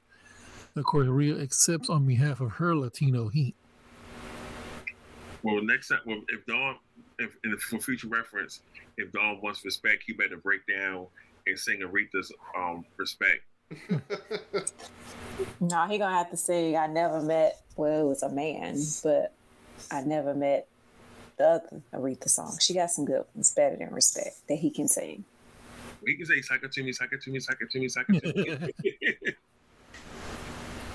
Of 0.76 0.85
course, 0.85 1.06
Rhea 1.06 1.38
accepts 1.38 1.90
on 1.90 2.06
behalf 2.06 2.40
of 2.40 2.52
her 2.52 2.74
Latino 2.74 3.28
heat. 3.28 3.54
well, 5.42 5.62
next 5.62 5.88
time, 5.88 6.00
well, 6.06 6.22
if 6.28 6.46
Dom, 6.46 6.78
if, 7.18 7.37
and 7.44 7.61
for 7.61 7.78
future 7.78 8.08
reference, 8.08 8.61
if 8.96 9.12
Dom 9.12 9.40
wants 9.42 9.64
respect, 9.64 10.04
he 10.06 10.12
better 10.12 10.37
break 10.37 10.61
down 10.66 11.06
and 11.46 11.58
sing 11.58 11.80
Aretha's 11.80 12.32
um 12.56 12.85
respect. 12.96 13.42
No, 15.61 15.87
he 15.88 15.98
gonna 15.98 16.14
have 16.16 16.30
to 16.30 16.37
sing. 16.37 16.76
I 16.76 16.87
never 16.87 17.20
met. 17.20 17.61
Well, 17.76 18.02
it 18.02 18.08
was 18.08 18.22
a 18.22 18.28
man, 18.28 18.78
but 19.02 19.32
I 19.90 20.02
never 20.02 20.35
met 20.35 20.68
the 21.38 21.44
other 21.44 21.82
Aretha 21.92 22.28
song. 22.28 22.58
She 22.61 22.74
got 22.74 22.90
some 22.90 23.04
good 23.04 23.24
ones, 23.35 23.52
better 23.54 23.76
than 23.76 23.90
respect 23.90 24.46
that 24.48 24.56
he 24.56 24.70
can 24.70 24.88
sing. 24.88 25.24
He 26.06 26.16
can 26.16 26.26
say 26.26 26.42
"Suck 26.42 26.62
it 26.62 26.72
to 26.72 26.82
me, 26.82 26.92
suck 26.92 27.12
it 27.12 27.22
to 27.22 27.30
me, 27.30 27.38
suck 27.40 27.56
it 27.61 27.70
to 27.70 27.78
me, 27.80 27.88
suck 27.88 28.06
it 28.08 28.22
to 28.22 28.35
me." 28.37 29.35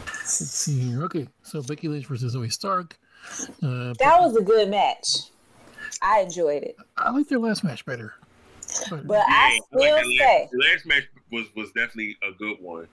Let's 0.05 0.31
see 0.31 0.79
here. 0.79 1.03
Okay, 1.03 1.27
so 1.43 1.61
Becky 1.63 1.87
Lynch 1.87 2.05
versus 2.05 2.35
Zoey 2.35 2.51
Stark. 2.51 2.97
Uh, 3.63 3.93
That 3.99 4.19
was 4.19 4.35
a 4.37 4.41
good 4.41 4.69
match. 4.69 5.31
I 6.01 6.19
enjoyed 6.21 6.63
it, 6.63 6.77
I 6.97 7.09
like 7.11 7.27
their 7.27 7.39
last 7.39 7.63
match 7.63 7.85
better. 7.85 8.13
But, 8.89 9.07
but 9.07 9.23
I 9.27 9.27
Yeah, 9.27 9.29
I 9.29 9.51
like 9.51 9.61
still 9.65 9.95
the 9.97 10.17
say 10.17 10.39
last, 10.39 10.51
the 10.51 10.57
last 10.57 10.85
match 10.85 11.03
was 11.31 11.45
was 11.55 11.67
definitely 11.71 12.17
a 12.23 12.31
good 12.37 12.57
one. 12.59 12.87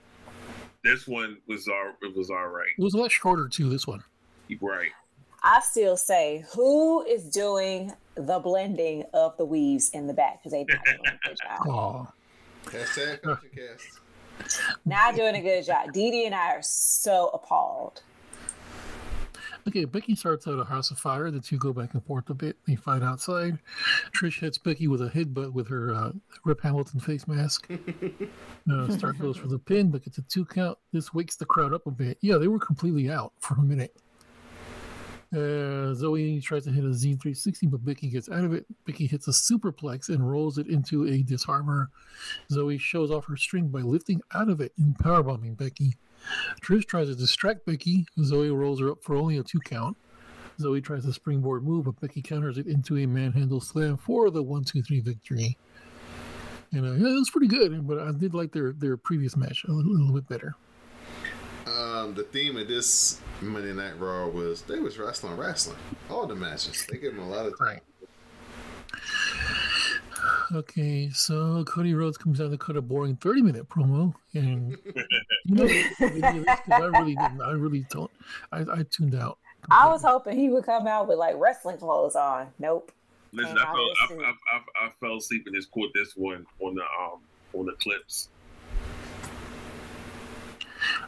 This 0.83 1.07
one 1.07 1.37
was 1.47 1.67
all 1.67 1.93
it 2.01 2.15
was 2.15 2.29
all 2.29 2.47
right. 2.47 2.69
it 2.77 2.81
was 2.81 2.93
a 2.93 2.97
lot 2.97 3.11
shorter 3.11 3.47
too. 3.47 3.69
This 3.69 3.87
one. 3.87 4.03
Right. 4.61 4.91
I 5.41 5.59
still 5.61 5.97
say 5.97 6.45
who 6.53 7.03
is 7.05 7.29
doing 7.29 7.93
the 8.15 8.39
blending 8.39 9.03
of 9.13 9.37
the 9.37 9.45
weaves 9.45 9.89
in 9.89 10.07
the 10.07 10.13
back 10.13 10.39
because 10.39 10.51
they 10.51 10.65
not 10.65 10.85
doing 10.85 10.99
a 11.05 11.27
good 11.27 11.37
job. 11.43 11.67
Oh, 11.67 12.07
Hashtag 12.65 13.21
Culture 13.21 13.51
Cast. 13.55 13.99
Not 14.85 15.15
doing 15.15 15.35
a 15.35 15.41
good 15.41 15.65
job. 15.65 15.93
Dee 15.93 16.11
Dee 16.11 16.25
and 16.25 16.35
I 16.35 16.55
are 16.55 16.61
so 16.61 17.29
appalled. 17.33 18.01
Okay. 19.67 19.85
Becky 19.85 20.15
starts 20.15 20.47
out 20.47 20.59
a 20.59 20.63
House 20.63 20.91
of 20.91 20.99
Fire. 20.99 21.31
The 21.31 21.39
two 21.39 21.57
go 21.57 21.73
back 21.73 21.93
and 21.93 22.03
forth 22.05 22.29
a 22.29 22.33
bit. 22.33 22.57
They 22.67 22.75
fight 22.75 23.03
outside. 23.03 23.59
Trish 24.15 24.39
hits 24.39 24.57
Becky 24.57 24.87
with 24.87 25.01
a 25.01 25.09
headbutt 25.09 25.53
with 25.53 25.67
her 25.69 25.93
uh, 25.93 26.11
Rip 26.43 26.61
Hamilton 26.61 26.99
face 26.99 27.27
mask. 27.27 27.69
uh, 28.71 28.89
Stark 28.89 29.19
goes 29.19 29.37
for 29.37 29.47
the 29.47 29.59
pin, 29.59 29.91
but 29.91 30.03
gets 30.03 30.17
a 30.17 30.21
two 30.23 30.45
count. 30.45 30.77
This 30.91 31.13
wakes 31.13 31.35
the 31.35 31.45
crowd 31.45 31.73
up 31.73 31.87
a 31.87 31.91
bit. 31.91 32.17
Yeah, 32.21 32.37
they 32.37 32.47
were 32.47 32.59
completely 32.59 33.09
out 33.09 33.33
for 33.39 33.55
a 33.55 33.61
minute. 33.61 33.95
Uh, 35.33 35.91
Zoey 35.91 36.41
tries 36.41 36.63
to 36.63 36.71
hit 36.71 36.83
a 36.85 36.89
Z360, 36.89 37.69
but 37.69 37.83
Becky 37.83 38.09
gets 38.09 38.29
out 38.29 38.45
of 38.45 38.53
it. 38.53 38.65
Becky 38.85 39.05
hits 39.05 39.27
a 39.27 39.31
superplex 39.31 40.07
and 40.07 40.29
rolls 40.29 40.57
it 40.57 40.67
into 40.67 41.07
a 41.07 41.23
Dis-arm-her. 41.23 41.89
Zoey 42.51 42.79
shows 42.79 43.11
off 43.11 43.25
her 43.25 43.35
string 43.35 43.67
by 43.67 43.81
lifting 43.81 44.21
out 44.33 44.49
of 44.49 44.61
it 44.61 44.71
and 44.77 44.97
powerbombing 44.97 45.57
Becky. 45.57 45.95
Trish 46.61 46.85
tries 46.85 47.07
to 47.07 47.15
distract 47.15 47.65
Becky. 47.65 48.05
Zoey 48.19 48.55
rolls 48.55 48.79
her 48.79 48.91
up 48.91 49.03
for 49.03 49.15
only 49.15 49.37
a 49.37 49.43
two 49.43 49.59
count. 49.59 49.97
Zoey 50.59 50.83
tries 50.83 51.05
to 51.05 51.13
springboard 51.13 51.63
move, 51.63 51.85
but 51.85 51.99
Becky 51.99 52.21
counters 52.21 52.57
it 52.57 52.67
into 52.67 52.97
a 52.97 53.05
manhandle 53.05 53.59
slam 53.59 53.97
for 53.97 54.29
the 54.29 54.41
one, 54.41 54.63
two, 54.63 54.81
three 54.81 55.01
victory. 55.01 55.57
And 56.71 56.85
uh, 56.85 56.93
yeah, 56.93 57.13
it 57.13 57.19
was 57.19 57.29
pretty 57.29 57.47
good, 57.47 57.87
but 57.87 57.99
I 57.99 58.11
did 58.11 58.33
like 58.33 58.51
their 58.51 58.73
their 58.73 58.97
previous 58.97 59.37
match 59.37 59.63
a 59.67 59.71
little, 59.71 59.93
little 59.93 60.13
bit 60.13 60.27
better. 60.27 60.55
Um, 61.67 62.13
the 62.13 62.23
theme 62.23 62.57
of 62.57 62.67
this 62.67 63.21
Monday 63.41 63.73
Night 63.73 63.99
Raw 63.99 64.27
was 64.27 64.61
they 64.63 64.79
was 64.79 64.97
wrestling, 64.97 65.35
wrestling. 65.37 65.77
All 66.09 66.25
the 66.27 66.35
matches. 66.35 66.85
They 66.89 66.97
give 66.97 67.15
them 67.15 67.23
a 67.23 67.29
lot 67.29 67.45
of 67.45 67.57
time. 67.57 67.67
Right. 67.67 67.81
Okay, 70.51 71.09
so 71.09 71.63
Cody 71.65 71.93
Rhodes 71.93 72.17
comes 72.17 72.39
out 72.39 72.51
to 72.51 72.57
cut 72.57 72.77
a 72.77 72.81
boring 72.81 73.15
thirty-minute 73.15 73.67
promo, 73.67 74.13
and 74.33 74.77
you 75.45 75.55
know, 75.55 75.65
I 76.71 76.85
really 76.85 77.15
didn't. 77.15 77.41
I 77.41 77.51
really 77.51 77.85
don't. 77.89 78.11
I, 78.51 78.61
I 78.61 78.83
tuned 78.89 79.15
out. 79.15 79.37
I 79.69 79.87
was 79.87 80.03
hoping 80.03 80.37
he 80.37 80.49
would 80.49 80.65
come 80.65 80.87
out 80.87 81.07
with 81.07 81.17
like 81.17 81.35
wrestling 81.37 81.77
clothes 81.77 82.15
on. 82.15 82.47
Nope. 82.59 82.91
Listen, 83.31 83.57
I 83.57 83.63
I 83.63 83.65
fell, 83.65 83.75
I, 83.75 84.03
listened. 84.03 84.21
I, 84.23 84.55
I, 84.55 84.87
I 84.87 84.89
fell 84.99 85.17
asleep 85.17 85.43
and 85.45 85.55
just 85.55 85.71
caught 85.71 85.89
this 85.93 86.13
one 86.15 86.45
on 86.59 86.75
the 86.75 86.81
um 86.81 87.19
on 87.53 87.65
the 87.65 87.73
clips. 87.73 88.29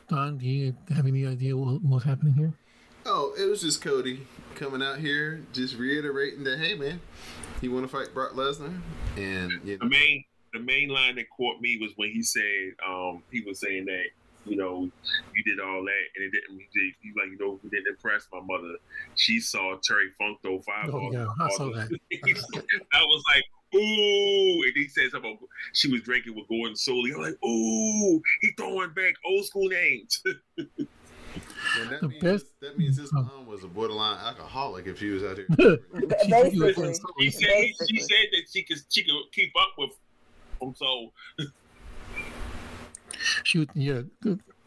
Don, 0.10 0.38
do 0.38 0.46
you 0.46 0.76
have 0.96 1.06
any 1.06 1.26
idea 1.26 1.56
what, 1.56 1.82
what's 1.84 2.06
happening 2.06 2.34
here? 2.34 2.54
Oh, 3.06 3.34
it 3.38 3.46
was 3.50 3.62
just 3.62 3.82
Cody 3.82 4.26
coming 4.56 4.82
out 4.82 5.00
here, 5.00 5.42
just 5.54 5.78
reiterating 5.78 6.44
that, 6.44 6.60
hey 6.60 6.76
man, 6.76 7.00
he 7.62 7.68
want 7.70 7.90
to 7.90 7.96
fight 7.96 8.14
Brock 8.14 8.34
Lesnar, 8.34 8.80
and 9.16 9.62
you 9.64 9.78
The 9.78 9.86
main 9.86 10.24
the 10.54 10.60
main 10.60 10.90
line 10.90 11.16
that 11.16 11.26
caught 11.36 11.62
me 11.62 11.78
was 11.80 11.92
when 11.96 12.12
he 12.12 12.22
said 12.22 12.74
um 12.88 13.24
he 13.32 13.42
was 13.42 13.60
saying 13.60 13.86
that 13.86 14.06
you 14.50 14.56
know 14.58 14.90
you 15.36 15.44
did 15.44 15.60
all 15.60 15.84
that 15.84 16.04
and 16.16 16.26
it 16.26 16.32
didn't. 16.32 16.60
He 16.60 16.68
did, 16.80 17.16
like 17.18 17.32
you 17.32 17.38
know 17.40 17.60
he 17.64 17.70
didn't 17.70 17.88
impress 17.88 18.28
my 18.32 18.40
mother. 18.42 18.76
She 19.16 19.40
saw 19.40 19.76
Terry 19.84 20.10
Funk 20.18 20.40
throw 20.42 20.60
five 20.62 20.90
Oh, 20.90 20.92
balls. 21.00 21.14
yeah, 21.14 21.26
I 21.40 21.50
saw 21.52 21.70
that. 21.74 21.90
I 22.94 23.02
was 23.04 23.24
like, 23.34 23.44
ooh, 23.76 24.64
and 24.64 24.74
he 24.76 24.88
said 24.88 25.12
something. 25.12 25.32
About, 25.38 25.50
she 25.74 25.92
was 25.92 26.02
drinking 26.02 26.36
with 26.36 26.48
Gordon 26.48 26.76
Solie. 26.76 27.14
I'm 27.16 27.22
like, 27.22 27.44
ooh, 27.46 28.22
he 28.42 28.50
throwing 28.58 28.92
back 28.94 29.14
old 29.26 29.46
school 29.46 29.68
names. 29.70 30.22
and 30.58 31.90
that 31.90 32.02
The 32.02 32.08
means 32.08 32.24
best- 32.24 32.60
that 32.62 32.78
means 32.78 32.98
his 32.98 33.12
mom 33.14 33.46
was 33.46 33.64
a 33.64 33.68
borderline 33.68 34.18
alcoholic 34.20 34.88
if 34.88 35.00
she 35.00 35.10
was 35.10 35.24
out 35.24 35.38
here. 35.38 35.48
Basically, 36.30 36.94
he 37.20 37.30
said 37.30 37.50
he, 37.50 37.76
she 37.90 38.00
said 38.00 38.28
that 38.32 38.44
she 38.52 38.64
could 38.64 38.78
she 38.90 39.04
could 39.04 39.14
keep 39.34 39.52
up 39.60 39.74
with 39.78 39.92
him. 40.62 40.74
So 40.76 41.12
Shoot, 43.44 43.70
yeah. 43.76 44.02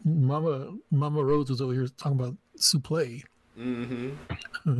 Mama 0.03 0.73
Mama 0.89 1.23
Rose 1.23 1.49
was 1.49 1.61
over 1.61 1.73
here 1.73 1.87
talking 1.97 2.19
about 2.19 2.35
supplé. 2.57 3.23
mm-hmm. 3.57 4.09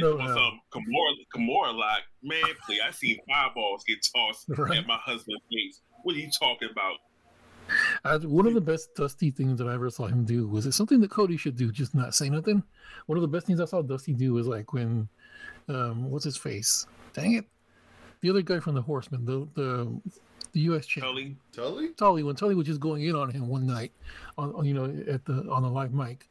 No, 0.00 0.16
no, 0.16 0.26
no. 0.26 0.36
um, 0.36 0.60
Kimura, 0.70 1.12
Kimura 1.34 1.74
like, 1.74 2.02
man, 2.22 2.42
please, 2.66 2.80
I 2.86 2.90
seen 2.90 3.18
fireballs 3.26 3.84
get 3.84 4.06
tossed 4.14 4.44
Right. 4.58 4.78
at 4.78 4.86
my 4.86 4.98
husband's 5.02 5.42
face. 5.50 5.80
What 6.02 6.14
are 6.14 6.18
you 6.18 6.28
talking 6.38 6.68
about? 6.70 6.96
I, 8.04 8.16
one 8.26 8.46
of 8.46 8.52
the 8.52 8.60
best 8.60 8.94
Dusty 8.96 9.30
things 9.30 9.56
that 9.58 9.66
I 9.68 9.74
ever 9.74 9.88
saw 9.88 10.06
him 10.08 10.24
do 10.24 10.46
was 10.46 10.66
it 10.66 10.72
something 10.72 11.00
that 11.00 11.10
Cody 11.10 11.38
should 11.38 11.56
do, 11.56 11.72
just 11.72 11.94
not 11.94 12.14
say 12.14 12.28
nothing. 12.28 12.62
One 13.06 13.16
of 13.16 13.22
the 13.22 13.28
best 13.28 13.46
things 13.46 13.60
I 13.60 13.64
saw 13.64 13.80
Dusty 13.80 14.12
do 14.12 14.34
was 14.34 14.46
like 14.46 14.74
when, 14.74 15.08
um, 15.68 16.10
what's 16.10 16.24
his 16.24 16.36
face? 16.36 16.86
Dang 17.14 17.34
it, 17.34 17.46
the 18.20 18.28
other 18.28 18.42
guy 18.42 18.58
from 18.60 18.74
the 18.74 18.82
Horsemen, 18.82 19.24
the 19.24 19.48
the 19.54 20.00
the 20.52 20.60
U.S. 20.60 20.86
champ, 20.86 21.06
Tully? 21.06 21.36
Tully? 21.52 21.88
Tully. 21.90 22.22
When 22.22 22.36
Tully 22.36 22.54
was 22.54 22.66
just 22.66 22.80
going 22.80 23.04
in 23.04 23.16
on 23.16 23.30
him 23.30 23.48
one 23.48 23.66
night, 23.66 23.92
on 24.38 24.54
on, 24.54 24.64
you 24.64 24.74
know 24.74 24.84
at 25.10 25.24
the 25.24 25.48
on 25.50 25.62
the 25.62 25.68
live 25.68 25.92
mic, 25.92 26.28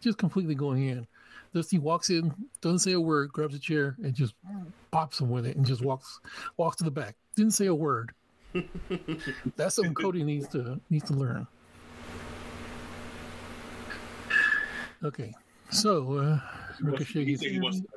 just 0.00 0.18
completely 0.18 0.54
going 0.54 0.88
in. 0.88 1.06
Dusty 1.54 1.78
walks 1.78 2.10
in, 2.10 2.34
doesn't 2.60 2.80
say 2.80 2.92
a 2.92 3.00
word, 3.00 3.32
grabs 3.32 3.54
a 3.54 3.60
chair, 3.60 3.96
and 4.02 4.12
just 4.12 4.34
pops 4.90 5.20
him 5.20 5.30
with 5.30 5.46
it, 5.46 5.56
and 5.56 5.64
just 5.64 5.82
walks 5.82 6.20
walks 6.56 6.76
to 6.78 6.84
the 6.84 6.90
back. 6.90 7.14
Didn't 7.36 7.52
say 7.52 7.66
a 7.66 7.74
word. 7.74 8.12
That's 9.56 9.76
something 9.76 9.94
Cody 9.94 10.24
needs 10.24 10.48
to 10.48 10.80
needs 10.90 11.04
to 11.06 11.14
learn. 11.14 11.46
Okay, 15.04 15.32
so 15.70 16.14
uh, 16.14 16.40
Ricochet 16.80 17.20
He 17.20 17.24
gets 17.26 17.42
said 17.42 17.50
he 17.52 17.60
wants 17.60 17.80
to 17.80 17.84
embarrass. 17.84 17.93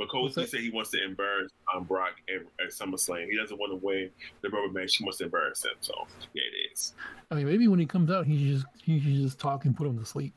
But 0.00 0.08
What's 0.14 0.34
Cody 0.34 0.46
said 0.46 0.60
he 0.60 0.70
wants 0.70 0.90
to 0.92 1.04
embarrass 1.04 1.52
um, 1.74 1.84
Brock 1.84 2.14
at, 2.34 2.40
at 2.64 2.72
SummerSlam. 2.72 3.28
He 3.28 3.36
doesn't 3.36 3.58
want 3.58 3.70
to 3.70 3.76
win 3.84 4.08
the 4.40 4.48
rubber 4.48 4.72
match. 4.72 4.96
He 4.96 5.04
wants 5.04 5.18
to 5.18 5.24
embarrass 5.24 5.62
him. 5.62 5.72
So 5.80 5.92
yeah, 6.32 6.42
it 6.42 6.72
is. 6.72 6.94
I 7.30 7.34
mean, 7.34 7.44
maybe 7.44 7.68
when 7.68 7.78
he 7.78 7.84
comes 7.84 8.10
out, 8.10 8.24
he 8.26 8.50
just 8.50 8.64
he 8.82 8.98
should 8.98 9.12
just 9.12 9.38
talk 9.38 9.66
and 9.66 9.76
put 9.76 9.86
him 9.86 9.98
to 9.98 10.06
sleep, 10.06 10.32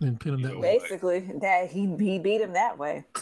and 0.00 0.20
pin 0.20 0.34
him 0.34 0.42
that 0.42 0.56
way. 0.56 0.78
Basically, 0.78 1.18
that 1.40 1.68
he 1.68 1.96
he 1.96 2.20
beat 2.20 2.40
him 2.40 2.52
that 2.52 2.78
way. 2.78 3.04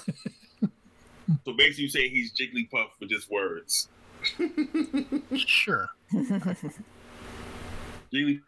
So 1.46 1.54
basically, 1.54 1.84
you 1.84 1.88
say 1.88 2.10
he's 2.10 2.34
Jigglypuff 2.34 2.88
with 3.00 3.08
just 3.08 3.30
words. 3.30 3.88
Sure. 5.34 5.88
Jigglypuff 8.12 8.42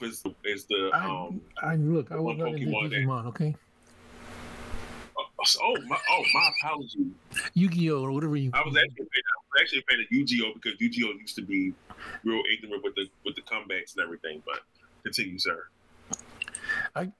is 0.00 0.24
is 0.42 0.64
the 0.64 0.90
I, 0.94 1.04
um. 1.04 1.42
I 1.62 1.76
look. 1.76 2.10
I 2.10 2.16
was 2.16 2.38
not 2.38 2.48
Pokemon 2.48 2.90
Digimon. 2.90 3.26
Okay, 3.26 3.54
Oh 5.62 5.76
my! 5.86 5.98
Oh 6.10 6.24
my 6.34 6.50
apologies. 6.62 7.12
Yu-Gi-Oh 7.54 8.02
or 8.02 8.12
whatever 8.12 8.36
you. 8.36 8.50
I 8.54 8.60
was 8.60 8.76
actually 8.76 9.06
a 9.06 9.10
fan, 9.10 9.22
I 9.26 9.36
was 9.40 9.60
actually 9.62 9.78
of 9.78 10.06
Yu-Gi-Oh 10.10 10.52
because 10.54 10.80
Yu-Gi-Oh 10.80 11.12
used 11.20 11.36
to 11.36 11.42
be 11.42 11.72
real 12.24 12.42
ignorant 12.52 12.82
with 12.82 12.94
the 12.94 13.06
with 13.24 13.36
the 13.36 13.42
comebacks 13.42 13.94
and 13.94 14.02
everything. 14.02 14.42
But 14.44 14.60
continue, 15.02 15.38
sir. 15.38 15.64
I, 16.94 17.10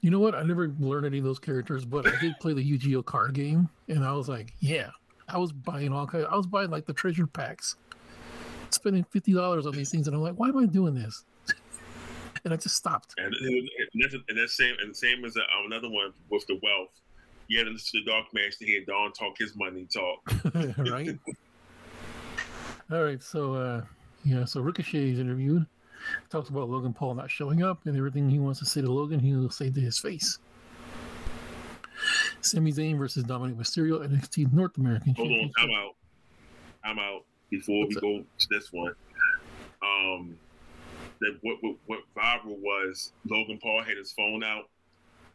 You 0.00 0.10
know 0.10 0.20
what? 0.20 0.34
I 0.34 0.42
never 0.42 0.72
learned 0.80 1.06
any 1.06 1.18
of 1.18 1.24
those 1.24 1.38
characters, 1.38 1.84
but 1.84 2.06
I 2.06 2.18
did 2.20 2.34
play 2.40 2.52
the 2.54 2.62
Yu-Gi-Oh 2.62 3.02
card 3.02 3.34
game, 3.34 3.68
and 3.88 4.04
I 4.04 4.12
was 4.12 4.28
like, 4.28 4.52
yeah, 4.60 4.90
I 5.28 5.38
was 5.38 5.52
buying 5.52 5.92
all 5.92 6.06
kinds. 6.06 6.26
I 6.30 6.36
was 6.36 6.46
buying 6.46 6.70
like 6.70 6.86
the 6.86 6.92
treasure 6.92 7.26
packs, 7.26 7.76
spending 8.70 9.04
fifty 9.04 9.32
dollars 9.32 9.66
on 9.66 9.72
these 9.72 9.90
things, 9.90 10.06
and 10.06 10.16
I'm 10.16 10.22
like, 10.22 10.34
why 10.34 10.48
am 10.48 10.58
I 10.58 10.66
doing 10.66 10.94
this? 10.94 11.24
and 12.44 12.52
I 12.52 12.56
just 12.56 12.76
stopped. 12.76 13.14
And, 13.18 13.32
and, 13.34 13.68
that's 14.02 14.14
and 14.14 14.38
that's 14.38 14.56
same 14.56 14.74
and 14.82 14.96
same 14.96 15.24
as 15.24 15.36
uh, 15.36 15.40
another 15.66 15.88
one 15.88 16.12
with 16.30 16.46
the 16.46 16.58
wealth. 16.62 16.90
You 17.48 17.58
had 17.58 17.64
to 17.64 17.70
listen 17.70 18.00
to 18.00 18.04
the 18.04 18.10
Dark 18.10 18.26
Match 18.32 18.58
to 18.58 18.64
hear 18.64 18.84
Don 18.84 19.12
talk 19.12 19.36
his 19.38 19.54
money 19.56 19.86
talk. 19.92 20.20
right? 20.78 21.18
All 22.92 23.02
right, 23.02 23.22
so 23.22 23.54
uh 23.54 23.82
yeah, 24.24 24.44
so 24.44 24.60
Ricochet 24.60 25.10
is 25.10 25.18
interviewed. 25.18 25.66
Talks 26.30 26.48
about 26.48 26.68
Logan 26.68 26.92
Paul 26.92 27.14
not 27.14 27.30
showing 27.30 27.62
up 27.62 27.86
and 27.86 27.96
everything 27.96 28.28
he 28.28 28.38
wants 28.38 28.58
to 28.60 28.66
say 28.66 28.80
to 28.80 28.90
Logan, 28.90 29.20
he 29.20 29.34
will 29.34 29.50
say 29.50 29.70
to 29.70 29.80
his 29.80 29.98
face. 29.98 30.38
Sami 32.40 32.72
Zayn 32.72 32.98
versus 32.98 33.24
Dominic 33.24 33.56
Mysterio 33.56 34.06
NXT 34.06 34.52
North 34.52 34.76
American 34.76 35.14
Hold 35.14 35.30
on, 35.30 35.50
time 35.52 35.70
out. 35.70 35.94
I'm 36.84 36.98
out 36.98 37.24
before 37.50 37.84
What's 37.84 37.94
we 37.96 38.00
go 38.00 38.24
to 38.38 38.46
this 38.50 38.72
one. 38.72 38.94
Um, 39.82 40.36
that 41.20 41.38
what, 41.42 41.58
what 41.60 41.76
what 41.86 42.00
viral 42.16 42.58
was 42.58 43.12
Logan 43.28 43.58
Paul 43.62 43.82
had 43.82 43.96
his 43.96 44.12
phone 44.12 44.42
out, 44.42 44.68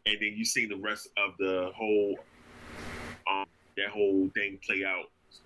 and 0.08 0.18
then 0.22 0.34
you 0.36 0.46
see 0.46 0.66
the 0.66 0.78
rest 0.78 1.10
of 1.18 1.34
the 1.38 1.72
whole 1.76 2.16
um 3.30 3.46
that 3.76 3.90
whole 3.90 4.30
thing 4.34 4.58
play 4.66 4.84
out 4.86 5.06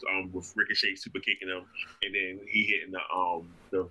um 0.09 0.31
with 0.31 0.51
Ricochet 0.55 0.95
super 0.95 1.19
kicking 1.19 1.49
him, 1.49 1.63
and 2.03 2.13
then 2.15 2.39
he 2.47 2.63
hitting 2.63 2.91
the 2.91 2.99
um 3.15 3.47
the 3.71 3.89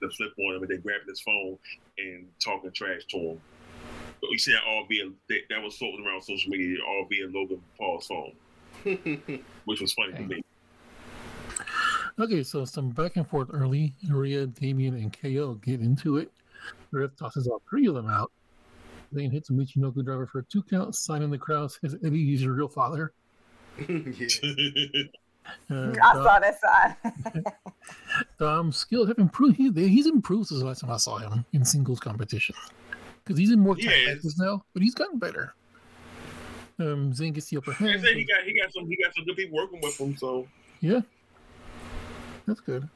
the 0.00 0.10
flip 0.16 0.32
on 0.38 0.56
him, 0.56 0.62
and 0.62 0.70
then 0.70 0.80
grabbing 0.80 1.08
his 1.08 1.20
phone 1.20 1.58
and 1.98 2.26
talking 2.42 2.70
trash 2.72 3.04
to 3.10 3.18
him. 3.18 3.40
So 4.20 4.28
you 4.30 4.38
see 4.38 4.52
that 4.52 4.62
all 4.66 4.86
via 4.88 5.10
that, 5.28 5.40
that 5.50 5.62
was 5.62 5.76
floating 5.76 6.04
around 6.06 6.22
social 6.22 6.50
media, 6.50 6.78
all 6.86 7.06
via 7.08 7.26
Logan 7.26 7.62
Paul's 7.78 8.06
phone, 8.06 8.32
which 9.64 9.80
was 9.80 9.92
funny 9.94 10.12
to 10.12 10.22
Okay. 10.22 10.34
me. 10.36 10.40
Okay, 12.18 12.42
so 12.44 12.64
some 12.64 12.90
back 12.90 13.16
and 13.16 13.26
forth 13.28 13.48
early. 13.52 13.92
Rhea, 14.08 14.46
Damian, 14.46 14.94
and 14.94 15.12
KO 15.12 15.54
get 15.54 15.80
into 15.80 16.18
it. 16.18 16.30
The 16.92 17.00
ref 17.00 17.16
tosses 17.16 17.48
all 17.48 17.60
three 17.68 17.86
of 17.86 17.94
them 17.94 18.08
out. 18.08 18.30
Zayn 19.14 19.32
hits 19.32 19.50
a 19.50 19.52
Michinoku 19.52 20.04
driver 20.04 20.26
for 20.26 20.40
a 20.40 20.44
two 20.44 20.62
count, 20.62 20.94
signing 20.94 21.30
the 21.30 21.38
crowd 21.38 21.70
says 21.72 21.96
Eddie 22.04 22.34
is 22.34 22.42
your 22.42 22.52
real 22.54 22.68
father. 22.68 23.12
yeah. 23.88 24.26
Uh, 25.70 25.90
I 25.90 25.92
Dom- 26.14 26.24
saw 26.24 26.38
that 26.38 26.58
sign. 26.58 27.44
Dom's 28.38 28.78
skills 28.78 29.08
have 29.08 29.18
improved. 29.18 29.56
He, 29.58 29.70
he's 29.72 30.06
improved 30.06 30.48
since 30.48 30.60
the 30.60 30.66
last 30.66 30.80
time 30.80 30.90
I 30.90 30.96
saw 30.96 31.18
him 31.18 31.44
in 31.52 31.66
singles 31.66 32.00
competition. 32.00 32.54
Because 33.22 33.38
he's 33.38 33.50
in 33.50 33.60
more 33.60 33.76
He 33.76 33.82
tag 33.82 34.06
matches 34.06 34.38
now, 34.38 34.64
but 34.72 34.82
he's 34.82 34.94
gotten 34.94 35.18
better. 35.18 35.54
Um, 36.78 37.12
Zayn 37.12 37.34
gets 37.34 37.50
the 37.50 37.58
upper 37.58 37.72
I 37.72 37.74
hand. 37.74 38.04
he 38.06 38.24
got 38.24 38.42
he 38.44 38.58
got 38.58 38.72
some 38.72 38.86
he 38.88 38.96
got 38.96 39.14
some 39.14 39.26
good 39.26 39.36
people 39.36 39.56
working 39.58 39.80
with 39.82 40.00
him. 40.00 40.16
So 40.16 40.48
Yeah, 40.80 41.00
that's 42.46 42.60
good. 42.60 42.88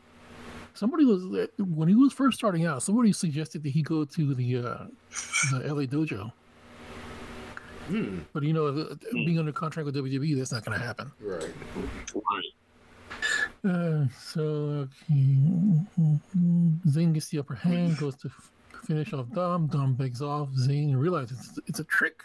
Somebody 0.78 1.04
was 1.04 1.48
when 1.58 1.88
he 1.88 1.96
was 1.96 2.12
first 2.12 2.38
starting 2.38 2.64
out. 2.64 2.84
Somebody 2.84 3.12
suggested 3.12 3.64
that 3.64 3.70
he 3.70 3.82
go 3.82 4.04
to 4.04 4.34
the 4.34 4.58
uh, 4.58 4.86
the 5.50 5.74
LA 5.74 5.82
dojo. 5.82 6.30
Hmm. 7.88 8.20
But 8.32 8.44
you 8.44 8.52
know, 8.52 8.66
uh, 8.66 8.94
being 9.12 9.40
under 9.40 9.50
contract 9.50 9.86
with 9.86 9.96
WWE, 9.96 10.36
that's 10.36 10.52
not 10.52 10.64
going 10.64 10.78
to 10.78 10.84
happen. 10.84 11.10
Right. 11.20 11.50
Right. 12.14 12.44
Uh, 13.64 14.06
so 14.16 14.86
okay. 14.86 15.36
Zayn 16.86 17.12
gets 17.12 17.28
the 17.28 17.40
upper 17.40 17.54
hand, 17.54 17.96
goes 17.96 18.14
to 18.16 18.30
finish 18.84 19.12
off 19.12 19.26
Dom. 19.32 19.66
Dom 19.66 19.94
begs 19.94 20.22
off. 20.22 20.50
Zayn 20.50 20.96
realizes 20.96 21.40
it's, 21.40 21.58
it's 21.66 21.80
a 21.80 21.84
trick. 21.84 22.22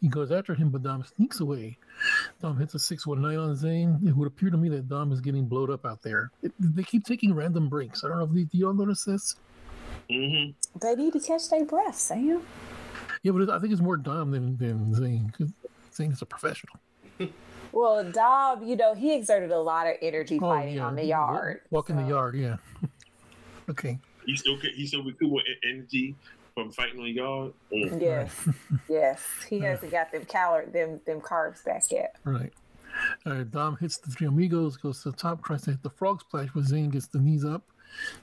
He 0.00 0.08
goes 0.08 0.32
after 0.32 0.54
him, 0.54 0.70
but 0.70 0.82
Dom 0.82 1.04
sneaks 1.04 1.40
away. 1.40 1.76
Dom 2.40 2.56
hits 2.58 2.74
a 2.74 2.78
619 2.78 3.38
on 3.38 3.54
Zayn. 3.56 4.08
It 4.08 4.16
would 4.16 4.26
appear 4.28 4.48
to 4.50 4.56
me 4.56 4.68
that 4.70 4.88
Dom 4.88 5.12
is 5.12 5.20
getting 5.20 5.46
blowed 5.46 5.70
up 5.70 5.84
out 5.84 6.00
there. 6.02 6.30
It, 6.42 6.52
they 6.58 6.82
keep 6.82 7.04
taking 7.04 7.34
random 7.34 7.68
breaks. 7.68 8.02
I 8.02 8.08
don't 8.08 8.18
know 8.18 8.24
if 8.24 8.32
they, 8.32 8.44
do 8.44 8.56
y'all 8.56 8.72
notice 8.72 9.04
this? 9.04 9.36
Mm-hmm. 10.10 10.78
They 10.80 10.94
need 10.94 11.12
to 11.12 11.20
catch 11.20 11.50
their 11.50 11.66
breath, 11.66 11.96
Sam. 11.96 12.42
Yeah, 13.22 13.32
but 13.32 13.42
it, 13.42 13.50
I 13.50 13.58
think 13.58 13.72
it's 13.72 13.82
more 13.82 13.98
Dom 13.98 14.30
than, 14.30 14.56
than 14.56 14.94
Zayn. 14.94 15.32
'cause 15.36 15.52
Zayn 15.92 16.12
is 16.12 16.22
a 16.22 16.26
professional. 16.26 16.76
Well, 17.72 18.02
Dom, 18.10 18.64
you 18.66 18.74
know, 18.74 18.94
he 18.96 19.14
exerted 19.14 19.52
a 19.52 19.60
lot 19.60 19.86
of 19.86 19.94
energy 20.02 20.40
Oh, 20.42 20.48
fighting 20.48 20.74
yeah. 20.74 20.86
on 20.86 20.96
the 20.96 21.04
yard. 21.04 21.60
Walk 21.70 21.88
in 21.88 21.94
the 21.94 22.02
yard, 22.08 22.34
yeah. 22.34 22.56
okay. 23.70 23.96
He 24.26 24.34
still 24.34 24.58
ca- 24.58 24.72
he 24.74 24.88
still 24.88 25.04
recoup 25.04 25.30
with 25.30 25.44
e- 25.46 25.68
energy 25.68 26.16
from 26.54 26.70
fighting 26.70 26.98
on 26.98 27.04
the 27.04 27.12
yard. 27.12 27.52
Mm. 27.72 28.00
Yes, 28.00 28.48
yes. 28.88 29.22
He 29.48 29.60
hasn't 29.60 29.90
got 29.90 30.12
them 30.12 30.24
calorie, 30.24 30.66
them 30.66 31.00
them 31.06 31.20
carbs 31.20 31.64
back 31.64 31.84
yet. 31.90 32.16
Right. 32.24 32.52
All 33.24 33.32
right, 33.32 33.50
Dom 33.50 33.76
hits 33.76 33.98
the 33.98 34.10
three 34.10 34.26
amigos, 34.26 34.76
goes 34.76 35.02
to 35.02 35.10
the 35.10 35.16
top, 35.16 35.44
tries 35.44 35.62
to 35.62 35.70
hit 35.70 35.82
the 35.82 35.90
frog 35.90 36.20
splash, 36.20 36.48
but 36.54 36.64
Zayn 36.64 36.90
gets 36.90 37.06
the 37.06 37.18
knees 37.20 37.44
up. 37.44 37.62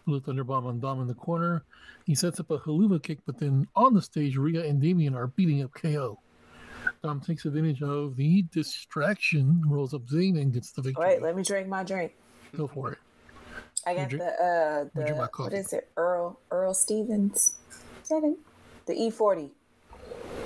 Blue 0.06 0.20
Thunderbomb 0.20 0.66
on 0.66 0.80
Dom 0.80 1.02
in 1.02 1.08
the 1.08 1.14
corner. 1.14 1.64
He 2.06 2.16
sets 2.16 2.40
up 2.40 2.52
a 2.52 2.60
Helluva 2.60 3.02
kick, 3.02 3.20
but 3.26 3.38
then 3.38 3.68
on 3.76 3.94
the 3.94 4.02
stage, 4.02 4.38
Rhea 4.38 4.64
and 4.66 4.82
Damian 4.82 5.16
are 5.16 5.28
beating 5.28 5.64
up 5.64 5.74
KO. 5.74 6.20
Dom 7.04 7.20
takes 7.20 7.46
advantage 7.46 7.82
of 7.82 8.16
the 8.16 8.44
distraction, 8.54 9.62
rolls 9.68 9.94
up 9.94 10.06
Zayn, 10.06 10.40
and 10.40 10.54
gets 10.54 10.72
the 10.72 10.82
victory. 10.82 11.04
All 11.04 11.10
right, 11.12 11.22
let 11.22 11.36
me 11.36 11.44
drink 11.44 11.68
my 11.68 11.84
drink. 11.84 12.14
Go 12.56 12.68
for 12.68 12.94
it. 12.94 12.98
I 13.86 13.94
got 13.94 14.10
drink- 14.10 14.24
the 14.24 14.44
uh 14.44 14.84
drink 15.02 15.18
my 15.18 15.24
the 15.24 15.28
coffee. 15.30 15.44
what 15.44 15.54
is 15.54 15.74
it? 15.74 15.90
Earl 15.98 16.40
Earl 16.52 16.74
Stevens. 16.74 17.56
Is 18.08 18.12
that 18.12 18.24
it? 18.24 18.38
The 18.86 18.94
E 18.94 19.10
forty 19.10 19.52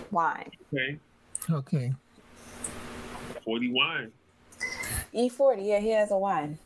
wine. 0.09 0.49
Okay, 0.73 0.97
Okay. 1.47 1.93
forty 3.45 3.71
wine. 3.71 4.11
E 5.13 5.29
forty, 5.29 5.61
yeah, 5.65 5.77
he 5.77 5.89
has 5.91 6.09
a 6.09 6.17
wine. 6.17 6.57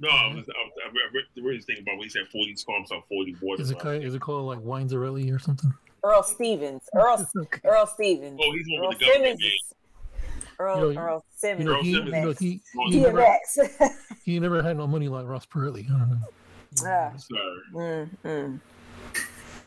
No, 0.00 0.08
I 0.08 0.28
was, 0.28 0.36
I 0.36 0.38
was, 0.38 0.72
I 0.86 1.14
read 1.14 1.24
the 1.36 1.42
really 1.42 1.60
thing 1.60 1.76
about 1.82 1.98
when 1.98 2.04
he 2.04 2.08
said 2.08 2.22
forty 2.32 2.56
scarms 2.56 2.90
on 2.90 3.02
forty 3.10 3.36
water. 3.42 3.60
Is 3.60 3.70
it, 3.70 3.78
called, 3.78 4.02
is 4.02 4.14
it 4.14 4.22
called 4.22 4.46
like 4.46 4.60
Winezarelli 4.60 5.30
or 5.30 5.38
something? 5.38 5.70
Earl 6.02 6.22
Stevens. 6.22 6.88
Earl 6.94 7.26
Okay. 7.38 7.60
Earl 7.68 7.86
Stevens. 7.86 8.40
Oh, 8.42 8.50
he's 8.54 8.66
one 8.70 8.80
Earl 8.80 8.88
with 8.88 8.98
the 9.00 9.04
government 9.04 9.38
Simmons. 9.38 9.42
name. 9.42 10.32
Earl 10.60 10.88
You 10.88 10.94
know, 10.94 11.00
Earl 11.02 11.24
Simmons. 11.36 11.60
You 11.66 11.72
know, 11.72 11.82
he, 11.82 11.92
Simmons. 11.92 12.14
you 12.16 12.22
know, 12.22 12.32
he, 12.38 12.60
he, 12.88 13.00
never, 13.00 13.36
he 14.24 14.40
never 14.40 14.62
had 14.62 14.78
no 14.78 14.86
money 14.86 15.08
like 15.08 15.26
Ross 15.26 15.44
Perot. 15.44 15.84
I 15.84 15.88
don't 15.90 16.10
know. 16.10 16.86
Ah, 16.86 17.12
Sir. 17.18 17.36
mm, 17.74 18.08
mm. 18.24 18.60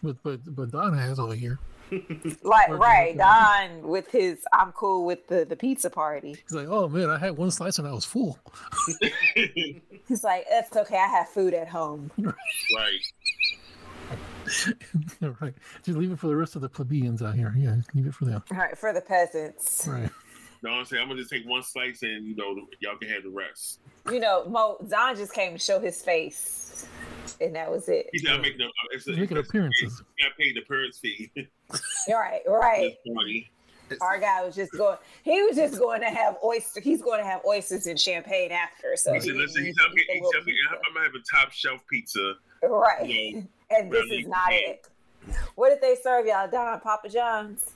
But, 0.04 0.22
but, 0.24 0.56
but 0.56 0.72
Don 0.72 0.98
has 0.98 1.20
over 1.20 1.36
here. 1.36 1.60
Like 2.44 2.70
Or- 2.70 2.78
right, 2.78 3.18
Don 3.18 3.88
with 3.88 4.10
his 4.10 4.46
I'm 4.54 4.72
cool 4.72 5.06
with 5.06 5.28
the 5.28 5.44
the 5.44 5.56
pizza 5.56 5.90
party. 5.90 6.38
He's 6.42 6.54
like, 6.54 6.68
oh 6.70 6.88
man, 6.88 7.10
I 7.10 7.18
had 7.18 7.38
one 7.38 7.52
slice 7.52 7.80
and 7.80 7.88
I 7.88 7.92
was 7.92 8.06
full. 8.06 8.40
He's 10.08 10.24
like, 10.24 10.46
it's 10.50 10.76
okay, 10.76 10.98
I 10.98 11.08
have 11.08 11.30
food 11.30 11.54
at 11.54 11.68
home. 11.68 12.10
right. 12.18 12.34
right. 15.42 15.54
Just 15.84 15.98
leave 15.98 16.12
it 16.12 16.20
for 16.20 16.28
the 16.28 16.36
rest 16.36 16.56
of 16.56 16.62
the 16.62 16.70
plebeians 16.70 17.22
out 17.22 17.36
here. 17.36 17.54
Yeah, 17.58 17.76
leave 17.94 18.08
it 18.08 18.14
for 18.14 18.26
them. 18.26 18.42
All 18.52 18.58
right, 18.58 18.78
for 18.78 18.94
the 18.94 19.02
peasants. 19.02 19.86
Right. 19.88 20.10
No, 20.64 20.72
I'm 20.72 20.86
saying 20.86 21.02
I'm 21.02 21.10
gonna 21.10 21.20
just 21.20 21.32
take 21.32 21.46
one 21.48 21.64
slice 21.64 22.04
and 22.04 22.26
you 22.26 22.36
know 22.36 22.56
y'all 22.80 22.98
can 22.98 23.10
have 23.10 23.24
the 23.24 23.30
rest. 23.30 23.80
You 24.10 24.20
know, 24.20 24.46
Mo 24.46 24.78
Don 24.90 25.16
just 25.16 25.34
came 25.34 25.54
to 25.54 25.60
show 25.60 25.80
his 25.80 26.02
face. 26.02 26.88
And 27.40 27.56
that 27.56 27.72
was 27.72 27.88
it. 27.90 28.08
He's 28.12 28.24
not 28.24 28.36
I'm 28.36 28.42
making 28.42 28.60
the 28.60 28.70
it's 28.92 29.06
He's 29.06 29.18
making 29.18 29.38
it's- 29.38 29.50
appearances. 29.50 30.02
I 30.22 30.28
paid 30.40 30.56
the 30.56 30.62
appearance 30.62 30.98
fee. 31.00 31.32
Right, 32.10 32.42
right. 32.48 32.96
Our 34.02 34.20
guy 34.20 34.44
was 34.46 34.56
just 34.56 34.72
going. 34.74 34.98
He 35.24 35.42
was 35.42 35.56
just 35.56 35.78
going 35.80 36.02
to 36.02 36.08
have 36.10 36.38
oyster. 36.44 36.80
He's 36.82 37.02
going 37.02 37.20
to 37.20 37.26
have 37.26 37.42
oysters 37.46 37.88
and 37.88 38.00
champagne 38.00 38.52
after. 38.52 38.96
So 38.96 39.14
He 39.14 39.20
said, 39.20 39.32
he 39.32 39.38
listen, 39.38 39.64
didn't 39.64 39.68
he 39.68 39.74
said, 39.74 39.86
I'm, 39.86 39.92
eat 39.92 39.96
the 39.96 40.06
getting, 40.06 40.24
he 40.24 40.28
I'm, 40.28 40.46
getting, 40.46 40.54
pizza. 40.54 40.82
I'm 40.98 41.04
having 41.04 41.22
top 41.32 41.52
shelf 41.52 41.82
pizza. 41.90 42.34
right. 42.64 43.08
you 43.08 43.36
know, 43.36 43.44
and 43.78 43.92
this 43.92 44.06
is 44.12 44.28
not 44.28 44.50
can't. 44.50 44.78
it. 44.80 44.88
What 45.56 45.70
did 45.70 45.82
they 45.82 45.96
serve 46.02 46.26
y'all? 46.26 46.50
Don 46.50 46.80
Papa 46.82 47.10
John's. 47.10 47.72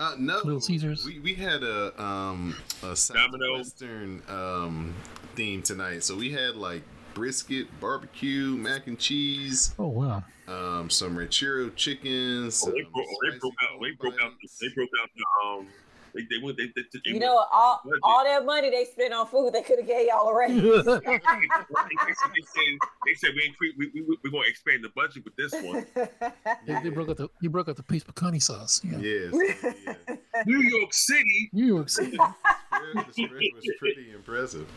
Uh, 0.00 0.14
no, 0.18 0.36
Little 0.44 0.60
Caesars. 0.60 1.04
We, 1.06 1.18
we 1.20 1.34
had 1.34 1.62
a 1.62 2.02
um 2.02 2.56
a 2.82 2.96
Domino's. 3.12 3.72
southwestern 3.72 4.22
um 4.28 4.94
theme 5.34 5.62
tonight, 5.62 6.02
so 6.04 6.16
we 6.16 6.30
had 6.32 6.56
like 6.56 6.82
brisket, 7.14 7.66
barbecue, 7.80 8.56
mac 8.56 8.86
and 8.86 8.98
cheese, 8.98 9.74
Oh 9.78 9.88
wow. 9.88 10.22
um 10.48 10.88
some 10.90 11.16
ranchero 11.16 11.68
chickens. 11.70 12.64
Oh, 12.66 12.70
they, 12.70 12.82
broke, 12.82 13.06
oh, 13.06 13.30
they 13.30 13.38
broke 13.38 13.54
out. 13.62 13.80
They 13.80 13.90
broke 13.92 14.14
out. 14.22 14.32
They 14.60 14.68
broke 14.74 14.90
out 15.02 15.08
the 15.16 15.48
um. 15.58 15.66
They, 16.14 16.20
they 16.30 16.44
went. 16.44 16.58
They, 16.58 16.66
they, 16.76 16.82
they 16.92 17.10
You 17.12 17.20
know, 17.20 17.42
all 17.50 17.80
budget. 17.84 18.00
all 18.02 18.22
that 18.24 18.44
money 18.44 18.68
they 18.68 18.84
spent 18.84 19.14
on 19.14 19.26
food, 19.28 19.54
they 19.54 19.62
could 19.62 19.78
have 19.78 19.88
gave 19.88 20.08
y'all 20.08 20.28
a 20.28 20.36
raise. 20.38 20.60
they, 20.60 20.82
said, 20.82 22.78
they 23.06 23.14
said 23.14 23.30
we 23.34 23.46
increase. 23.46 23.72
We, 23.78 23.90
we, 23.94 24.02
we're 24.22 24.30
going 24.30 24.44
to 24.44 24.50
expand 24.50 24.84
the 24.84 24.90
budget 24.94 25.24
with 25.24 25.34
this 25.36 25.52
one. 25.62 25.86
They, 26.66 26.80
they 26.82 26.90
broke 26.90 27.08
out 27.08 27.16
the 27.16 27.28
you 27.40 27.48
broke 27.50 27.68
out 27.70 27.76
the 27.76 27.82
paste 27.82 28.06
pecani 28.06 28.42
sauce. 28.42 28.82
Yeah. 28.84 28.98
Yes, 28.98 29.64
yeah. 30.08 30.16
New 30.46 30.60
York 30.60 30.92
City. 30.92 31.48
New 31.52 31.66
York 31.66 31.88
City. 31.88 32.16
The 32.18 32.34
spread- 32.70 33.06
the 33.06 33.12
spread 33.12 33.30
was 33.54 33.70
pretty 33.78 34.12
impressive. 34.14 34.68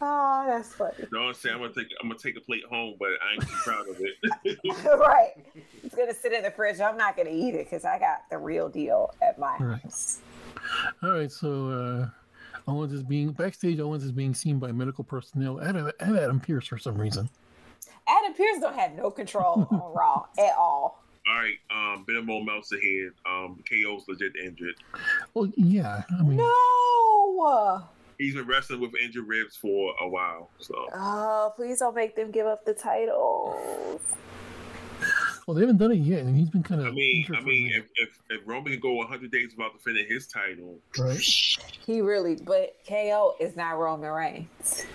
Oh, 0.00 0.44
that's 0.48 0.74
funny. 0.74 0.94
You 0.98 1.08
know 1.12 1.20
what 1.22 1.28
I'm 1.28 1.34
saying? 1.34 1.54
I'm 1.56 1.60
gonna 1.62 1.74
take. 1.74 1.88
I'm 2.02 2.08
gonna 2.08 2.18
take 2.18 2.36
a 2.36 2.40
plate 2.40 2.64
home, 2.70 2.94
but 2.98 3.08
I 3.08 3.32
ain't 3.34 3.42
too 3.42 3.56
proud 3.64 3.88
of 3.88 3.96
it. 4.00 4.58
right. 4.98 5.32
It's 5.82 5.94
gonna 5.94 6.14
sit 6.14 6.32
in 6.32 6.42
the 6.42 6.50
fridge. 6.50 6.80
I'm 6.80 6.96
not 6.96 7.16
gonna 7.16 7.30
eat 7.30 7.54
it 7.54 7.66
because 7.70 7.84
I 7.84 7.98
got 7.98 8.24
the 8.30 8.38
real 8.38 8.68
deal 8.68 9.12
at 9.22 9.38
my 9.38 9.56
Right. 9.58 9.80
house. 9.82 10.20
All 11.02 11.10
right, 11.10 11.30
so 11.30 11.68
uh, 11.68 12.70
Owens 12.70 12.92
is 12.92 13.02
being 13.02 13.32
backstage. 13.32 13.78
Owens 13.80 14.02
is 14.04 14.12
being 14.12 14.34
seen 14.34 14.58
by 14.58 14.72
medical 14.72 15.04
personnel 15.04 15.58
and, 15.58 15.76
and 16.00 16.16
Adam 16.18 16.40
Pearce 16.40 16.66
for 16.66 16.78
some 16.78 16.96
reason. 16.96 17.28
Adam 18.08 18.32
Pearce 18.34 18.60
don't 18.60 18.74
have 18.74 18.92
no 18.92 19.10
control 19.10 19.66
on 19.70 19.92
Raw 19.94 20.24
at 20.38 20.54
all. 20.56 21.02
All 21.28 21.34
right. 21.34 21.56
Um, 21.70 22.04
Benamo 22.08 22.44
Meltzer 22.44 22.78
here. 22.80 23.12
Um, 23.26 23.62
KO's 23.68 24.04
legit 24.08 24.32
injured. 24.36 24.76
Well, 25.34 25.50
yeah, 25.56 26.02
I 26.18 26.22
mean, 26.22 26.36
No. 26.36 27.82
He's 28.24 28.34
been 28.34 28.46
wrestling 28.46 28.80
with 28.80 28.92
injured 29.02 29.26
ribs 29.28 29.54
for 29.56 29.94
a 30.00 30.08
while. 30.08 30.50
So 30.58 30.74
Oh, 30.94 31.52
please 31.56 31.78
don't 31.80 31.94
make 31.94 32.16
them 32.16 32.30
give 32.30 32.46
up 32.46 32.64
the 32.64 32.72
titles. 32.74 34.00
well, 35.46 35.54
they 35.54 35.60
haven't 35.60 35.76
done 35.76 35.92
it 35.92 35.96
yet, 35.98 36.20
and 36.20 36.34
he's 36.36 36.48
been 36.48 36.62
kind 36.62 36.80
of. 36.80 36.86
I 36.86 36.90
mean, 36.92 37.26
I 37.36 37.40
mean, 37.42 37.70
if, 37.74 37.84
if 37.96 38.22
if 38.30 38.40
Roman 38.46 38.72
can 38.72 38.80
go 38.80 38.94
100 38.94 39.30
days 39.30 39.50
without 39.56 39.74
defending 39.74 40.06
his 40.08 40.26
title, 40.26 40.78
right? 40.98 41.20
He 41.86 42.00
really, 42.00 42.36
but 42.36 42.76
KO 42.88 43.34
is 43.40 43.54
not 43.56 43.72
Roman 43.78 44.10
Reigns. 44.10 44.86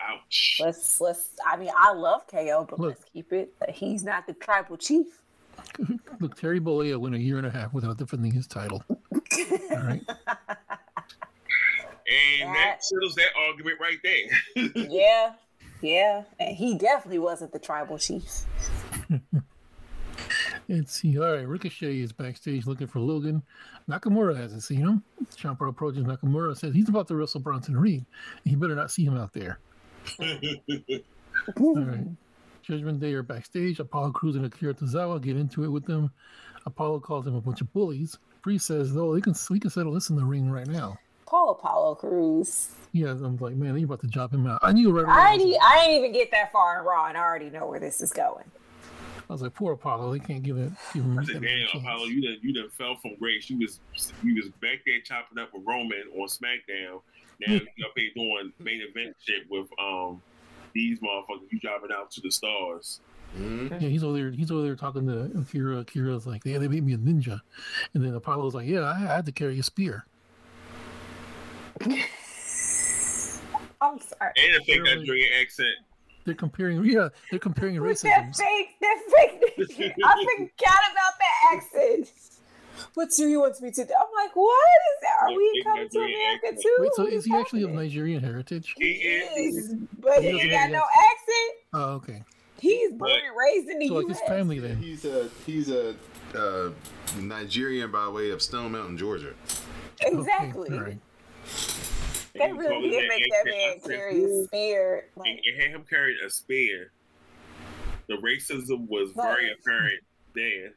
ouch. 0.00 0.58
Let's 0.60 1.00
let's. 1.00 1.30
I 1.44 1.56
mean, 1.56 1.70
I 1.76 1.92
love 1.92 2.26
KO, 2.28 2.66
but 2.70 2.78
Look. 2.78 2.88
let's 2.90 3.04
keep 3.12 3.32
it. 3.32 3.58
that 3.58 3.70
He's 3.70 4.04
not 4.04 4.26
the 4.28 4.34
tribal 4.34 4.76
chief. 4.76 5.06
Look, 6.20 6.36
Terry 6.38 6.60
Bollea 6.60 6.96
went 6.98 7.14
a 7.14 7.18
year 7.18 7.38
and 7.38 7.46
a 7.46 7.50
half 7.50 7.72
without 7.74 7.96
defending 7.98 8.30
his 8.32 8.46
title. 8.46 8.84
All 8.90 9.82
right, 9.82 10.02
And 12.40 12.54
that 12.54 12.54
That- 12.54 12.84
settles 12.84 13.14
that 13.14 13.30
argument 13.48 13.78
right 13.80 13.98
there. 14.02 14.70
yeah, 14.90 15.32
yeah, 15.80 16.22
and 16.38 16.56
he 16.56 16.76
definitely 16.76 17.18
wasn't 17.18 17.52
the 17.52 17.58
tribal 17.58 17.98
chief. 17.98 18.44
let's 20.68 20.92
see. 20.92 21.18
All 21.18 21.32
right, 21.32 21.46
Ricochet 21.46 21.98
is 21.98 22.12
backstage 22.12 22.66
looking 22.66 22.86
for 22.86 23.00
Logan. 23.00 23.42
Nakamura 23.88 24.36
hasn't 24.36 24.62
seen 24.62 24.80
him. 24.80 25.02
Ciampa 25.36 25.68
approaches 25.68 26.04
Nakamura, 26.04 26.56
says 26.56 26.74
he's 26.74 26.88
about 26.88 27.08
to 27.08 27.16
wrestle 27.16 27.40
Bronson 27.40 27.76
Reed. 27.76 28.04
He 28.44 28.54
better 28.56 28.74
not 28.76 28.90
see 28.90 29.04
him 29.04 29.16
out 29.16 29.32
there. 29.32 29.58
All 30.20 31.74
right. 31.76 32.06
Judgment 32.62 33.00
Day 33.00 33.12
are 33.14 33.22
backstage. 33.24 33.80
Apollo 33.80 34.12
Crews 34.12 34.36
and 34.36 34.44
Akira 34.46 34.74
Tozawa 34.74 35.20
get 35.20 35.36
into 35.36 35.64
it 35.64 35.68
with 35.68 35.84
them. 35.84 36.12
Apollo 36.64 37.00
calls 37.00 37.24
them 37.24 37.34
a 37.34 37.40
bunch 37.40 37.60
of 37.60 37.72
bullies. 37.72 38.18
Priest 38.40 38.66
says, 38.66 38.94
though, 38.94 39.12
they 39.14 39.20
can 39.20 39.34
we 39.50 39.58
can 39.58 39.70
settle 39.70 39.92
this 39.92 40.10
in 40.10 40.16
the 40.16 40.24
ring 40.24 40.48
right 40.50 40.66
now." 40.68 40.96
Paul 41.32 41.52
Apollo 41.52 41.94
Crews. 41.94 42.68
Yeah, 42.92 43.12
I'm 43.12 43.38
like, 43.38 43.54
man, 43.54 43.74
you're 43.78 43.86
about 43.86 44.02
to 44.02 44.06
drop 44.06 44.34
him 44.34 44.46
out. 44.46 44.58
I 44.62 44.72
knew 44.72 44.90
right 44.92 45.04
away. 45.04 45.14
I 45.14 45.32
I 45.32 45.36
was, 45.36 45.42
ain't, 45.42 45.64
I 45.64 45.84
ain't 45.86 45.98
even 46.00 46.12
get 46.12 46.30
that 46.32 46.52
far 46.52 46.78
in 46.78 46.84
Raw, 46.84 47.06
and 47.06 47.16
I 47.16 47.22
already 47.22 47.48
know 47.48 47.66
where 47.66 47.80
this 47.80 48.02
is 48.02 48.12
going. 48.12 48.44
I 49.30 49.32
was 49.32 49.40
like, 49.40 49.54
poor 49.54 49.72
Apollo. 49.72 50.12
They 50.12 50.18
can't 50.18 50.42
give 50.42 50.58
it. 50.58 50.70
Give 50.92 51.02
him. 51.02 51.18
I 51.18 51.24
said, 51.24 51.40
give 51.40 51.44
damn. 51.72 51.80
Apollo, 51.80 52.04
you 52.04 52.20
done 52.20 52.36
you 52.42 52.52
done 52.52 52.68
fell 52.68 52.96
from 52.96 53.14
grace. 53.14 53.48
You 53.48 53.60
was 53.60 53.80
you 54.22 54.34
was 54.34 54.50
back 54.60 54.80
there 54.84 55.00
chopping 55.00 55.38
up 55.38 55.54
with 55.54 55.62
Roman 55.64 56.02
on 56.18 56.28
SmackDown. 56.28 57.00
Now 57.40 57.54
you 57.54 57.86
up 57.86 57.92
here 57.96 58.10
doing 58.14 58.52
main 58.58 58.82
event 58.82 59.16
shit 59.24 59.50
with 59.50 59.68
um 59.80 60.20
these 60.74 61.00
motherfuckers. 61.00 61.50
You 61.50 61.58
driving 61.60 61.92
out 61.94 62.10
to 62.10 62.20
the 62.20 62.30
stars. 62.30 63.00
Mhm. 63.38 63.80
Yeah, 63.80 63.88
he's 63.88 64.04
over 64.04 64.18
there. 64.18 64.30
He's 64.32 64.50
over 64.50 64.60
there 64.64 64.76
talking 64.76 65.06
to 65.06 65.30
Akira. 65.40 65.78
Akira's 65.78 66.26
like, 66.26 66.42
"Yeah, 66.44 66.58
they 66.58 66.68
made 66.68 66.84
me 66.84 66.92
a 66.92 66.98
ninja," 66.98 67.40
and 67.94 68.04
then 68.04 68.12
Apollo's 68.12 68.54
like, 68.54 68.66
"Yeah, 68.68 68.80
I, 68.80 68.96
I 68.96 69.14
had 69.16 69.24
to 69.24 69.32
carry 69.32 69.58
a 69.58 69.62
spear." 69.62 70.04
I'm 73.80 73.98
sorry. 74.00 74.32
And 74.36 74.56
a 74.56 74.64
fake 74.64 74.80
Really? 74.82 74.96
Nigerian 74.98 75.32
accent. 75.40 75.74
They're 76.24 76.34
comparing. 76.34 76.84
Yeah, 76.84 77.08
they're 77.30 77.40
comparing 77.40 77.80
With 77.80 78.00
that 78.02 78.26
racism. 78.26 78.36
fake, 78.36 78.68
that 78.80 78.98
fake. 79.10 79.42
I 80.04 80.24
forgot 80.36 80.80
about 80.92 81.14
that 81.18 81.54
accent. 81.56 82.12
What 82.94 83.08
do 83.16 83.28
you 83.28 83.40
want 83.40 83.60
me 83.60 83.70
to 83.70 83.84
do? 83.84 83.92
I'm 83.98 84.06
like, 84.14 84.34
what 84.34 84.68
is 84.92 85.00
that? 85.02 85.16
Are 85.22 85.30
Yeah, 85.30 85.36
we 85.36 85.52
fake 85.54 85.64
coming 85.64 85.88
to 85.88 85.98
America 85.98 86.46
accent. 86.46 86.62
too? 86.62 86.76
Wait, 86.78 86.90
so 86.94 87.02
What 87.04 87.12
is 87.12 87.24
he 87.24 87.34
actually 87.34 87.62
of? 87.64 87.70
Nigerian 87.70 88.22
heritage? 88.22 88.74
He 88.78 88.90
is. 88.92 89.74
But 89.98 90.22
He 90.22 90.30
he 90.30 90.40
ain't 90.40 90.50
got 90.52 90.70
no 90.70 90.78
that. 90.80 91.10
accent. 91.10 91.52
Oh, 91.74 91.90
okay. 91.94 92.24
He's 92.60 92.92
born 92.92 93.10
and 93.10 93.36
raised 93.36 93.68
in 93.68 93.78
the 93.80 93.88
So 93.88 93.94
like 93.94 94.06
U.S. 94.06 94.20
his 94.20 94.28
family 94.28 94.58
then. 94.60 94.76
He's 94.76 95.04
a 95.04 95.28
he's 95.44 95.68
a 95.70 95.96
uh, 96.36 96.70
Nigerian 97.20 97.90
by 97.90 98.08
way 98.08 98.30
of 98.30 98.40
Stone 98.40 98.72
Mountain, 98.72 98.96
Georgia. 98.98 99.34
Exactly. 100.00 100.68
Okay, 100.68 100.76
all 100.78 100.82
right. 100.84 100.98
They 102.34 102.50
really 102.52 102.90
did 102.90 103.04
it 103.04 103.08
make 103.08 103.30
that 103.30 103.46
accent. 103.46 103.86
man 103.86 103.98
carry 103.98 104.24
a 104.24 104.44
spear. 104.44 105.04
and 105.16 105.24
Like, 105.24 105.40
it 105.44 105.60
had 105.60 105.70
him 105.70 105.84
carry 105.88 106.16
a 106.24 106.30
spear. 106.30 106.90
The 108.08 108.14
racism 108.14 108.88
was 108.88 109.10
very 109.14 109.46
Right. 109.46 109.56
apparent 109.60 110.00
then. 110.34 110.72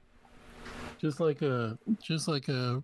Just 1.00 1.20
like 1.20 1.42
a, 1.42 1.78
just 2.02 2.28
like 2.28 2.50
a, 2.50 2.84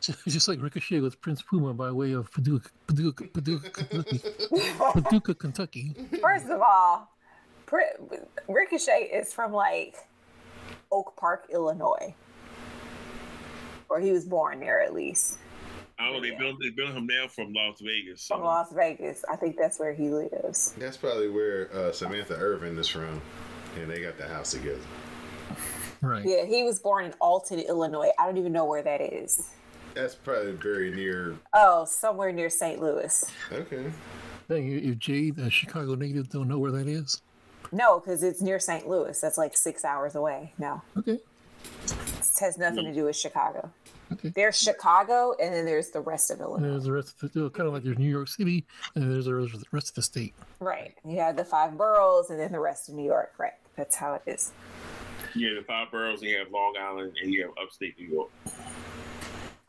just 0.26 0.48
like 0.48 0.60
Ricochet 0.62 1.00
with 1.00 1.20
Prince 1.20 1.42
Puma 1.42 1.74
by 1.74 1.90
way 1.92 2.12
of 2.12 2.30
Paducah, 2.32 2.70
Paducah, 2.86 3.24
Paducah, 3.28 3.70
Kentucky. 3.70 4.20
Paducah, 4.92 5.34
Kentucky. 5.34 5.94
First 6.20 6.46
of 6.46 6.60
all, 6.60 7.08
Ricochet 8.48 9.10
is 9.12 9.32
from 9.32 9.52
like 9.52 9.96
Oak 10.90 11.14
Park, 11.16 11.46
Illinois, 11.52 12.14
or 13.88 14.00
he 14.00 14.10
was 14.10 14.24
born 14.24 14.58
there 14.60 14.80
at 14.80 14.92
least. 14.94 15.38
I 15.98 16.04
don't 16.04 16.14
know. 16.14 16.20
They 16.20 16.34
built 16.36 16.56
they 16.60 16.70
built 16.70 16.92
him 16.92 17.06
now 17.06 17.28
from 17.28 17.52
Las 17.52 17.80
Vegas. 17.80 18.22
So. 18.22 18.36
From 18.36 18.44
Las 18.44 18.72
Vegas, 18.72 19.24
I 19.30 19.36
think 19.36 19.56
that's 19.56 19.78
where 19.78 19.92
he 19.92 20.08
lives. 20.08 20.74
That's 20.78 20.96
probably 20.96 21.28
where 21.30 21.68
uh, 21.74 21.92
Samantha 21.92 22.34
Irvin 22.34 22.78
is 22.78 22.88
from, 22.88 23.20
and 23.80 23.90
they 23.90 24.00
got 24.02 24.18
the 24.18 24.26
house 24.28 24.52
together. 24.52 24.80
Right. 26.00 26.24
Yeah, 26.24 26.44
he 26.44 26.64
was 26.64 26.78
born 26.80 27.04
in 27.04 27.12
Alton, 27.20 27.60
Illinois. 27.60 28.10
I 28.18 28.26
don't 28.26 28.38
even 28.38 28.52
know 28.52 28.64
where 28.64 28.82
that 28.82 29.00
is. 29.00 29.50
That's 29.94 30.14
probably 30.14 30.52
very 30.52 30.90
near. 30.90 31.36
Oh, 31.52 31.84
somewhere 31.84 32.32
near 32.32 32.50
St. 32.50 32.80
Louis. 32.80 33.30
Okay. 33.52 33.92
Dang, 34.48 34.72
if 34.90 34.98
Jade, 34.98 35.38
a 35.38 35.48
Chicago 35.50 35.94
native, 35.94 36.28
don't 36.30 36.48
know 36.48 36.58
where 36.58 36.72
that 36.72 36.88
is. 36.88 37.20
No, 37.70 38.00
because 38.00 38.22
it's 38.22 38.40
near 38.40 38.58
St. 38.58 38.88
Louis. 38.88 39.18
That's 39.20 39.38
like 39.38 39.56
six 39.56 39.84
hours 39.84 40.14
away. 40.14 40.52
No, 40.58 40.82
Okay. 40.98 41.12
it 41.14 42.38
has 42.40 42.58
nothing 42.58 42.84
to 42.84 42.92
do 42.92 43.04
with 43.04 43.16
Chicago. 43.16 43.70
Okay. 44.12 44.32
There's 44.34 44.58
Chicago, 44.58 45.34
and 45.40 45.52
then 45.54 45.64
there's 45.64 45.90
the 45.90 46.00
rest 46.00 46.30
of 46.30 46.38
And 46.40 46.46
Illinois. 46.48 46.70
there's 46.70 46.84
the 46.84 46.92
rest 46.92 47.22
of 47.22 47.32
the 47.32 47.50
kind 47.50 47.66
of 47.66 47.72
like 47.74 47.82
there's 47.82 47.98
New 47.98 48.10
York 48.10 48.28
City, 48.28 48.64
and 48.94 49.10
there's 49.10 49.26
the 49.26 49.34
rest- 49.70 49.88
of 49.90 49.94
the 49.94 50.02
state. 50.02 50.34
Right. 50.60 50.94
You 51.04 51.18
have 51.20 51.36
the 51.36 51.44
five 51.44 51.76
boroughs, 51.76 52.30
and 52.30 52.38
then 52.38 52.52
the 52.52 52.60
rest 52.60 52.88
of 52.88 52.94
New 52.94 53.04
York. 53.04 53.34
Right. 53.38 53.52
That's 53.76 53.96
how 53.96 54.14
it 54.14 54.22
is. 54.26 54.52
Yeah, 55.34 55.50
the 55.58 55.64
five 55.66 55.90
boroughs, 55.90 56.20
and 56.20 56.30
you 56.30 56.38
have 56.38 56.50
Long 56.50 56.74
Island, 56.78 57.16
and 57.22 57.32
you 57.32 57.42
have 57.42 57.52
upstate 57.62 57.98
New 57.98 58.06
York. 58.06 58.30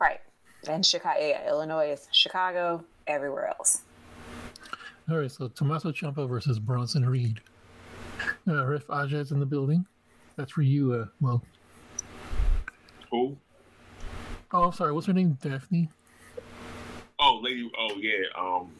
Right. 0.00 0.20
And 0.68 0.84
Chicago, 0.84 1.20
yeah, 1.20 1.48
Illinois 1.48 1.90
is 1.92 2.08
Chicago, 2.12 2.84
everywhere 3.06 3.48
else. 3.48 3.82
All 5.10 5.18
right, 5.18 5.30
so 5.30 5.48
Tommaso 5.48 5.92
Ciampa 5.92 6.26
versus 6.28 6.58
Bronson 6.58 7.06
Reed. 7.08 7.40
Uh, 8.48 8.64
Ref 8.66 8.86
Ajay's 8.88 9.32
in 9.32 9.40
the 9.40 9.46
building. 9.46 9.84
That's 10.36 10.52
for 10.52 10.62
you. 10.62 10.92
Uh, 10.94 11.06
well, 11.20 11.42
Who? 13.10 13.36
Oh, 14.54 14.64
I'm 14.66 14.72
sorry. 14.72 14.92
What's 14.92 15.08
her 15.08 15.12
name? 15.12 15.36
Daphne. 15.42 15.88
Oh, 17.18 17.40
lady. 17.42 17.68
Oh, 17.76 17.96
yeah. 17.96 18.12
Um, 18.38 18.70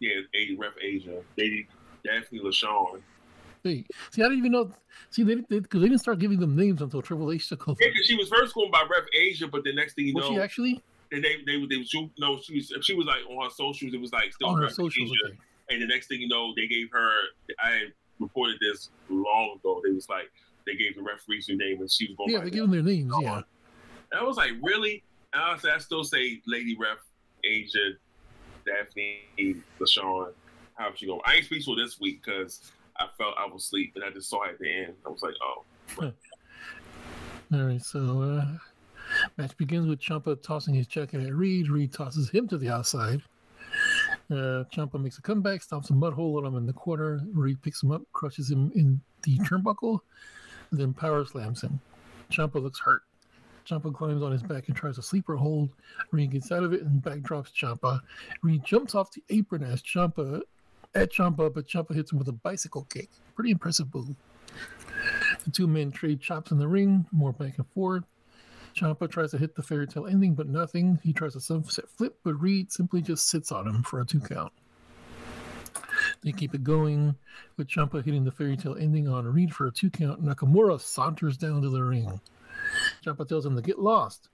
yeah, 0.00 0.16
A 0.34 0.56
Ref 0.56 0.72
Asia. 0.82 1.22
Lady 1.38 1.68
Daphne 2.04 2.40
LaShaunn. 2.40 3.00
Hey, 3.62 3.84
see, 4.10 4.22
I 4.22 4.24
didn't 4.24 4.38
even 4.38 4.50
know. 4.50 4.72
See, 5.10 5.22
they 5.22 5.36
because 5.36 5.48
they, 5.48 5.78
they 5.78 5.88
didn't 5.88 6.00
start 6.00 6.18
giving 6.18 6.40
them 6.40 6.56
names 6.56 6.82
until 6.82 7.00
Triple 7.00 7.30
H 7.30 7.48
took 7.48 7.68
over. 7.68 7.78
Yeah, 7.80 7.90
'cause 7.90 8.04
she 8.04 8.16
was 8.16 8.28
first 8.28 8.54
going 8.54 8.72
by 8.72 8.82
Ref 8.90 9.04
Asia, 9.14 9.46
but 9.46 9.62
the 9.62 9.72
next 9.72 9.94
thing 9.94 10.08
you 10.08 10.14
Was 10.14 10.24
know, 10.24 10.30
she 10.32 10.40
actually 10.40 10.82
they 11.12 11.20
they 11.20 11.36
they, 11.46 11.64
they 11.66 11.84
she, 11.84 12.10
no, 12.18 12.40
she 12.40 12.56
was 12.56 12.72
she 12.82 12.94
was 12.94 13.06
like 13.06 13.20
on 13.30 13.44
her 13.44 13.50
socials. 13.50 13.94
It 13.94 14.00
was 14.00 14.12
like 14.12 14.32
still 14.32 14.48
on 14.48 14.60
her 14.60 14.68
socials? 14.68 15.12
Asia. 15.12 15.26
Okay. 15.28 15.38
And 15.70 15.82
the 15.82 15.86
next 15.86 16.08
thing 16.08 16.20
you 16.20 16.26
know, 16.28 16.52
they 16.56 16.66
gave 16.66 16.90
her. 16.90 17.12
I 17.60 17.82
reported 18.18 18.56
this 18.60 18.90
long 19.08 19.56
ago. 19.60 19.80
They 19.84 19.92
was 19.92 20.08
like 20.08 20.32
they 20.66 20.74
gave 20.74 20.96
the 20.96 21.02
referees 21.02 21.46
her 21.46 21.54
name, 21.54 21.80
and 21.80 21.88
she 21.88 22.08
was 22.08 22.16
going. 22.16 22.30
Yeah, 22.30 22.40
they 22.40 22.50
give 22.50 22.62
them 22.62 22.72
their 22.72 22.82
names. 22.82 23.12
Yeah. 23.20 23.42
And 24.10 24.20
I 24.20 24.24
was 24.24 24.36
like, 24.36 24.50
really? 24.60 25.04
And 25.34 25.42
I, 25.42 25.78
still 25.78 26.04
say 26.04 26.40
Lady 26.46 26.76
Ref 26.78 26.98
Asia, 27.44 27.92
Daphne, 28.66 29.62
LaShaunn. 29.80 30.32
How 30.74 30.92
she 30.94 31.06
go? 31.06 31.20
I 31.24 31.36
ain't 31.36 31.44
speak 31.44 31.64
this 31.76 32.00
week 32.00 32.22
because 32.24 32.72
I 32.98 33.06
felt 33.18 33.34
I 33.38 33.46
was 33.46 33.64
asleep 33.64 33.92
and 33.94 34.04
I 34.04 34.10
just 34.10 34.28
saw 34.28 34.44
it 34.44 34.52
at 34.52 34.58
the 34.58 34.70
end. 34.70 34.94
I 35.06 35.08
was 35.08 35.22
like, 35.22 35.34
oh, 35.42 36.12
All 37.52 37.66
right, 37.66 37.82
so 37.82 38.22
uh, 38.22 38.46
match 39.36 39.56
begins 39.56 39.86
with 39.86 40.00
Ciampa 40.00 40.42
tossing 40.42 40.74
his 40.74 40.86
jacket 40.86 41.26
at 41.26 41.34
Reed. 41.34 41.68
Reed 41.68 41.92
tosses 41.92 42.30
him 42.30 42.48
to 42.48 42.58
the 42.58 42.70
outside. 42.70 43.22
Uh, 44.30 44.64
Ciampa 44.72 45.00
makes 45.00 45.18
a 45.18 45.22
comeback, 45.22 45.60
stomps 45.60 45.90
a 45.90 45.92
mud 45.92 46.14
hole 46.14 46.38
on 46.38 46.46
him 46.46 46.56
in 46.56 46.66
the 46.66 46.72
corner. 46.72 47.20
Reed 47.32 47.60
picks 47.62 47.82
him 47.82 47.90
up, 47.90 48.02
crushes 48.12 48.50
him 48.50 48.72
in 48.74 49.00
the 49.22 49.38
turnbuckle, 49.40 50.00
then 50.70 50.92
power 50.92 51.24
slams 51.24 51.62
him. 51.62 51.80
Ciampa 52.30 52.62
looks 52.62 52.80
hurt. 52.80 53.02
Ciampa 53.66 53.94
climbs 53.94 54.22
on 54.22 54.32
his 54.32 54.42
back 54.42 54.68
and 54.68 54.76
tries 54.76 54.98
a 54.98 55.02
sleeper 55.02 55.36
hold. 55.36 55.70
Reed 56.10 56.30
gets 56.30 56.52
out 56.52 56.62
of 56.62 56.72
it 56.72 56.82
and 56.82 57.02
backdrops 57.02 57.52
Ciampa. 57.52 58.00
Reed 58.42 58.64
jumps 58.64 58.94
off 58.94 59.12
the 59.12 59.22
apron 59.30 59.62
as 59.62 59.82
Ciampa 59.82 60.42
at 60.94 61.12
Ciampa, 61.12 61.52
but 61.52 61.66
Ciampa 61.66 61.94
hits 61.94 62.12
him 62.12 62.18
with 62.18 62.28
a 62.28 62.32
bicycle 62.32 62.86
kick. 62.90 63.08
Pretty 63.34 63.50
impressive 63.50 63.92
move. 63.94 64.16
The 65.44 65.50
two 65.50 65.66
men 65.66 65.90
trade 65.90 66.20
chops 66.20 66.50
in 66.50 66.58
the 66.58 66.68
ring, 66.68 67.06
more 67.12 67.32
back 67.32 67.58
and 67.58 67.66
forth. 67.68 68.04
Ciampa 68.74 69.10
tries 69.10 69.30
to 69.32 69.38
hit 69.38 69.54
the 69.54 69.62
fairy 69.62 69.86
tale 69.86 70.06
ending, 70.06 70.34
but 70.34 70.48
nothing. 70.48 70.98
He 71.02 71.12
tries 71.12 71.36
a 71.36 71.40
sunset 71.40 71.88
flip, 71.88 72.18
but 72.24 72.34
Reed 72.34 72.72
simply 72.72 73.02
just 73.02 73.28
sits 73.28 73.52
on 73.52 73.66
him 73.66 73.82
for 73.82 74.00
a 74.00 74.04
two 74.04 74.20
count. 74.20 74.52
They 76.22 76.32
keep 76.32 76.54
it 76.54 76.64
going, 76.64 77.16
with 77.56 77.68
Ciampa 77.68 78.04
hitting 78.04 78.24
the 78.24 78.30
fairy 78.30 78.56
tale 78.56 78.76
ending 78.78 79.08
on 79.08 79.26
Reed 79.26 79.54
for 79.54 79.66
a 79.66 79.72
two 79.72 79.90
count. 79.90 80.24
Nakamura 80.24 80.80
saunters 80.80 81.36
down 81.36 81.62
to 81.62 81.68
the 81.68 81.82
ring. 81.82 82.20
Ciampa 83.02 83.26
tells 83.26 83.44
him 83.44 83.56
to 83.56 83.62
get 83.62 83.78
lost. 83.78 84.28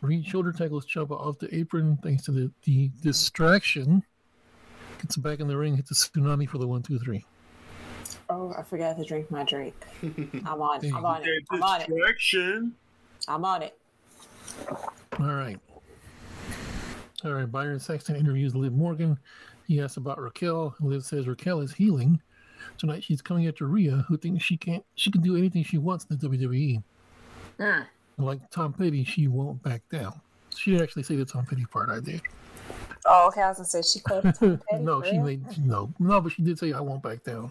Reed 0.00 0.26
shoulder 0.26 0.52
tackles 0.52 0.86
Ciampa 0.86 1.12
off 1.12 1.38
the 1.38 1.54
apron 1.54 1.98
thanks 2.02 2.24
to 2.24 2.32
the, 2.32 2.50
the 2.64 2.90
distraction. 3.00 4.02
Gets 4.98 5.16
back 5.16 5.40
in 5.40 5.48
the 5.48 5.56
ring, 5.56 5.76
hits 5.76 5.90
a 5.90 5.94
tsunami 5.94 6.48
for 6.48 6.58
the 6.58 6.66
one, 6.66 6.82
two, 6.82 6.98
three. 6.98 7.24
Oh, 8.30 8.54
I 8.56 8.62
forgot 8.62 8.96
to 8.98 9.04
drink 9.04 9.30
my 9.30 9.44
drink. 9.44 9.74
I'm 10.02 10.60
on. 10.60 10.80
Dang. 10.80 10.94
I'm 10.94 11.04
on 11.04 11.22
it. 11.22 11.44
I'm 11.50 11.62
on 11.62 11.80
it. 11.80 11.88
distraction. 11.88 12.74
I'm 13.28 13.44
on 13.44 13.62
it. 13.62 13.78
All 15.18 15.26
right. 15.26 15.58
All 17.24 17.32
right. 17.32 17.50
Byron 17.50 17.78
Saxton 17.78 18.16
interviews 18.16 18.54
Liv 18.54 18.72
Morgan. 18.72 19.18
He 19.66 19.80
asks 19.80 19.96
about 19.96 20.18
Raquel. 20.18 20.74
Liv 20.80 21.04
says 21.04 21.26
Raquel 21.26 21.60
is 21.60 21.72
healing. 21.72 22.20
Tonight 22.78 23.04
she's 23.04 23.22
coming 23.22 23.46
after 23.46 23.66
Rhea, 23.66 24.04
who 24.08 24.16
thinks 24.16 24.42
she 24.42 24.56
can't 24.56 24.84
she 24.94 25.10
can 25.10 25.20
do 25.20 25.36
anything 25.36 25.64
she 25.64 25.78
wants 25.78 26.06
in 26.10 26.16
the 26.16 26.28
WWE. 26.28 26.82
Mm. 27.58 27.86
Like 28.18 28.50
Tom 28.50 28.72
Petty, 28.72 29.04
she 29.04 29.28
won't 29.28 29.62
back 29.62 29.82
down. 29.90 30.20
She 30.56 30.70
didn't 30.70 30.84
actually 30.84 31.02
say 31.02 31.16
the 31.16 31.24
Tom 31.24 31.46
Petty 31.46 31.64
part. 31.66 31.88
I 31.88 32.00
did. 32.00 32.22
Oh, 33.06 33.26
okay. 33.28 33.42
I 33.42 33.48
was 33.48 33.58
gonna 33.58 33.66
say 33.66 33.82
she 33.82 34.00
called 34.00 34.24
it 34.24 34.36
Tom 34.36 34.60
Petty. 34.70 34.82
no, 34.82 35.02
she 35.02 35.12
real? 35.12 35.22
made 35.24 35.58
no, 35.58 35.92
no, 35.98 36.20
but 36.20 36.32
she 36.32 36.42
did 36.42 36.58
say 36.58 36.72
I 36.72 36.80
won't 36.80 37.02
back 37.02 37.22
down. 37.24 37.50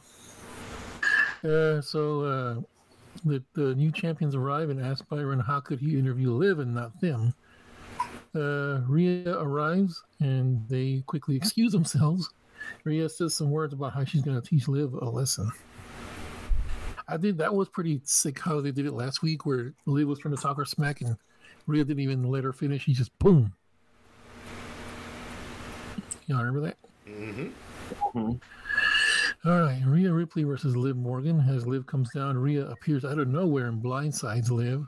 Uh, 1.43 1.81
so 1.81 2.21
uh, 2.21 2.61
the 3.25 3.43
the 3.53 3.75
new 3.75 3.91
champions 3.91 4.35
arrive 4.35 4.69
and 4.69 4.81
ask 4.83 5.07
Byron 5.09 5.39
how 5.39 5.59
could 5.59 5.79
he 5.79 5.97
interview 5.99 6.31
Liv 6.31 6.59
and 6.59 6.73
not 6.73 6.99
them. 7.01 7.33
Uh, 8.35 8.81
Rhea 8.87 9.37
arrives 9.37 10.01
and 10.19 10.67
they 10.69 11.03
quickly 11.05 11.35
excuse 11.41 11.71
themselves. 11.71 12.29
Rhea 12.85 13.09
says 13.09 13.35
some 13.35 13.51
words 13.51 13.73
about 13.73 13.93
how 13.93 14.05
she's 14.05 14.21
going 14.21 14.41
to 14.41 14.47
teach 14.47 14.67
Liv 14.69 14.93
a 14.93 15.05
lesson. 15.09 15.51
I 17.07 17.17
did 17.17 17.37
that 17.39 17.53
was 17.53 17.69
pretty 17.69 18.01
sick 18.03 18.39
how 18.39 18.61
they 18.61 18.71
did 18.71 18.85
it 18.85 18.93
last 18.93 19.21
week, 19.21 19.45
where 19.45 19.73
Liv 19.85 20.07
was 20.07 20.19
trying 20.19 20.35
to 20.35 20.41
talk 20.41 20.57
her 20.57 20.65
smack 20.65 21.01
and 21.01 21.17
Rhea 21.67 21.83
didn't 21.83 22.03
even 22.03 22.23
let 22.23 22.43
her 22.43 22.53
finish. 22.53 22.85
He 22.85 22.93
just 22.93 23.17
boom. 23.19 23.53
Y'all 26.27 26.43
remember 26.43 26.61
that? 26.61 26.77
Mm-hmm. 27.07 28.31
All 29.45 29.59
right, 29.59 29.81
Rhea 29.85 30.13
Ripley 30.13 30.43
versus 30.43 30.75
Liv 30.75 30.95
Morgan. 30.95 31.41
As 31.41 31.67
Liv 31.67 31.85
comes 31.85 32.09
down, 32.11 32.37
Rhea 32.37 32.65
appears 32.65 33.03
out 33.03 33.19
of 33.19 33.27
nowhere 33.27 33.67
and 33.67 33.83
blindsides 33.83 34.49
Liv, 34.49 34.87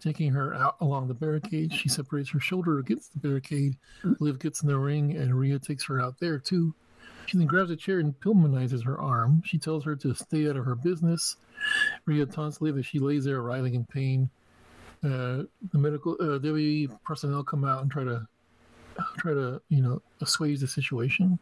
taking 0.00 0.32
her 0.32 0.54
out 0.54 0.76
along 0.80 1.08
the 1.08 1.14
barricade. 1.14 1.74
She 1.74 1.90
separates 1.90 2.30
her 2.30 2.40
shoulder 2.40 2.78
against 2.78 3.12
the 3.12 3.18
barricade. 3.18 3.76
Liv 4.18 4.38
gets 4.38 4.62
in 4.62 4.68
the 4.68 4.78
ring, 4.78 5.16
and 5.16 5.38
Rhea 5.38 5.58
takes 5.58 5.84
her 5.84 6.00
out 6.00 6.18
there 6.18 6.38
too. 6.38 6.74
She 7.30 7.38
then 7.38 7.46
grabs 7.46 7.70
a 7.70 7.76
chair 7.76 8.00
and 8.00 8.18
Pillmanizes 8.18 8.84
her 8.84 9.00
arm. 9.00 9.40
She 9.46 9.56
tells 9.56 9.84
her 9.84 9.94
to 9.94 10.12
stay 10.16 10.50
out 10.50 10.56
of 10.56 10.64
her 10.64 10.74
business. 10.74 11.36
Rhea 12.04 12.26
taunts 12.26 12.60
Liv 12.60 12.76
as 12.76 12.84
she 12.86 12.98
lays 12.98 13.24
there 13.24 13.40
writhing 13.40 13.76
in 13.76 13.84
pain. 13.84 14.28
Uh, 15.04 15.44
the 15.70 15.78
medical 15.78 16.14
uh, 16.14 16.40
WWE 16.40 16.90
personnel 17.04 17.44
come 17.44 17.64
out 17.64 17.82
and 17.82 17.90
try 17.90 18.02
to 18.02 18.26
try 19.18 19.32
to 19.32 19.62
you 19.68 19.80
know 19.80 20.02
assuage 20.20 20.58
the 20.58 20.66
situation. 20.66 21.38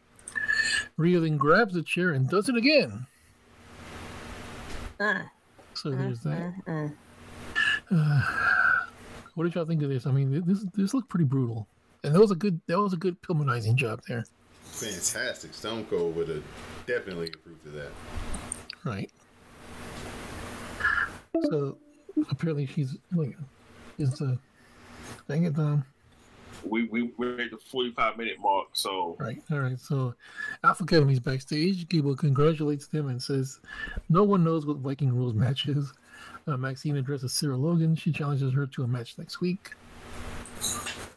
Rhea 0.98 1.20
then 1.20 1.38
grabs 1.38 1.72
the 1.72 1.82
chair 1.82 2.10
and 2.12 2.28
does 2.28 2.50
it 2.50 2.56
again. 2.56 3.06
Uh, 5.00 5.22
So 5.72 5.90
there's 5.90 6.20
that. 6.20 6.52
mm, 7.90 8.22
What 9.36 9.44
did 9.44 9.54
y'all 9.54 9.64
think 9.64 9.82
of 9.82 9.88
this? 9.88 10.06
I 10.06 10.10
mean, 10.10 10.44
this 10.46 10.66
this 10.74 10.92
looked 10.92 11.08
pretty 11.08 11.24
brutal, 11.24 11.66
and 12.04 12.14
that 12.14 12.20
was 12.20 12.30
a 12.30 12.36
good 12.36 12.60
that 12.66 12.78
was 12.78 12.92
a 12.92 12.98
good 12.98 13.22
Pillmanizing 13.22 13.76
job 13.76 14.02
there. 14.06 14.26
Fantastic. 14.86 15.54
Stone 15.54 15.86
Cold 15.86 16.14
would 16.16 16.28
have 16.28 16.42
definitely 16.86 17.28
approved 17.28 17.66
of 17.66 17.72
that. 17.72 17.90
Right. 18.84 19.10
So 21.50 21.78
apparently 22.30 22.66
she's 22.66 22.96
like, 23.12 23.36
is 23.98 24.12
the 24.12 24.38
dang 25.28 25.44
it, 25.44 25.54
Dom. 25.54 25.84
We 26.64 26.84
we 26.88 27.12
we're 27.16 27.40
at 27.40 27.50
the 27.50 27.58
forty 27.58 27.92
five 27.92 28.16
minute 28.16 28.38
mark, 28.40 28.68
so 28.72 29.16
Right. 29.18 29.42
All 29.50 29.60
right. 29.60 29.78
So 29.78 30.14
Alpha 30.64 30.84
Academy's 30.84 31.20
backstage. 31.20 31.88
Gable 31.88 32.16
congratulates 32.16 32.88
them 32.88 33.08
and 33.08 33.22
says, 33.22 33.60
"No 34.08 34.24
one 34.24 34.44
knows 34.44 34.66
what 34.66 34.78
Viking 34.78 35.14
rules 35.14 35.34
match 35.34 35.66
is." 35.68 35.92
Uh, 36.46 36.56
Maxxine 36.56 36.96
addresses 36.96 37.32
Sarah 37.32 37.56
Logan. 37.56 37.94
She 37.94 38.10
challenges 38.10 38.52
her 38.54 38.66
to 38.66 38.82
a 38.82 38.88
match 38.88 39.18
next 39.18 39.40
week. 39.40 39.72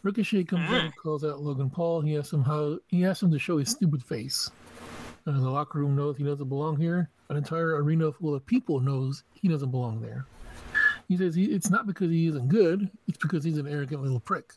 Ricochet 0.04 0.46
comes 0.46 0.70
out 0.72 0.96
calls 0.96 1.24
out 1.24 1.42
Logan 1.42 1.70
Paul. 1.70 2.02
He 2.02 2.18
asks 2.18 2.34
him 2.34 2.44
how 2.44 2.80
he 2.88 3.06
asks 3.06 3.22
him 3.22 3.32
to 3.32 3.40
show 3.40 3.58
his 3.58 3.70
stupid 3.70 4.04
face. 4.04 4.50
Uh, 5.28 5.34
the 5.34 5.50
locker 5.50 5.80
room 5.80 5.96
knows 5.96 6.18
he 6.18 6.24
doesn't 6.24 6.50
belong 6.50 6.78
here. 6.78 7.10
An 7.30 7.38
entire 7.38 7.82
arena 7.84 8.12
full 8.12 8.34
of 8.34 8.46
people 8.46 8.80
knows 8.80 9.24
he 9.34 9.48
doesn't 9.48 9.70
belong 9.70 10.02
there. 10.02 10.26
He 11.08 11.18
says 11.18 11.36
he, 11.36 11.46
it's 11.46 11.70
not 11.70 11.86
because 11.86 12.10
he 12.10 12.28
isn't 12.28 12.48
good. 12.48 12.90
It's 13.08 13.18
because 13.18 13.44
he's 13.44 13.58
an 13.58 13.68
arrogant 13.68 14.02
little 14.02 14.20
prick. 14.20 14.54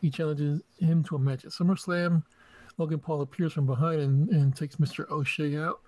He 0.00 0.10
challenges 0.10 0.60
him 0.78 1.02
to 1.04 1.16
a 1.16 1.18
match 1.18 1.44
at 1.44 1.52
SummerSlam. 1.52 2.22
Logan 2.78 2.98
Paul 2.98 3.22
appears 3.22 3.52
from 3.52 3.66
behind 3.66 4.00
and, 4.00 4.28
and 4.30 4.56
takes 4.56 4.76
Mr. 4.76 5.08
O'Shea 5.10 5.56
out. 5.56 5.80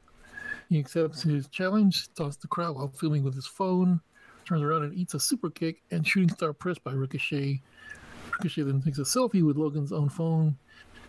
He 0.68 0.78
accepts 0.78 1.22
his 1.22 1.48
challenge, 1.48 2.12
taunts 2.14 2.36
the 2.36 2.48
crowd 2.48 2.76
while 2.76 2.88
filming 2.88 3.24
with 3.24 3.34
his 3.34 3.46
phone, 3.46 4.00
turns 4.44 4.62
around 4.62 4.84
and 4.84 4.94
eats 4.94 5.14
a 5.14 5.20
super 5.20 5.50
kick 5.50 5.82
and 5.90 6.06
shooting 6.06 6.28
star 6.30 6.52
press 6.52 6.78
by 6.78 6.92
Ricochet. 6.92 7.60
Ricochet 8.32 8.62
then 8.62 8.82
takes 8.82 8.98
a 8.98 9.02
selfie 9.02 9.44
with 9.44 9.56
Logan's 9.56 9.92
own 9.92 10.08
phone, 10.08 10.56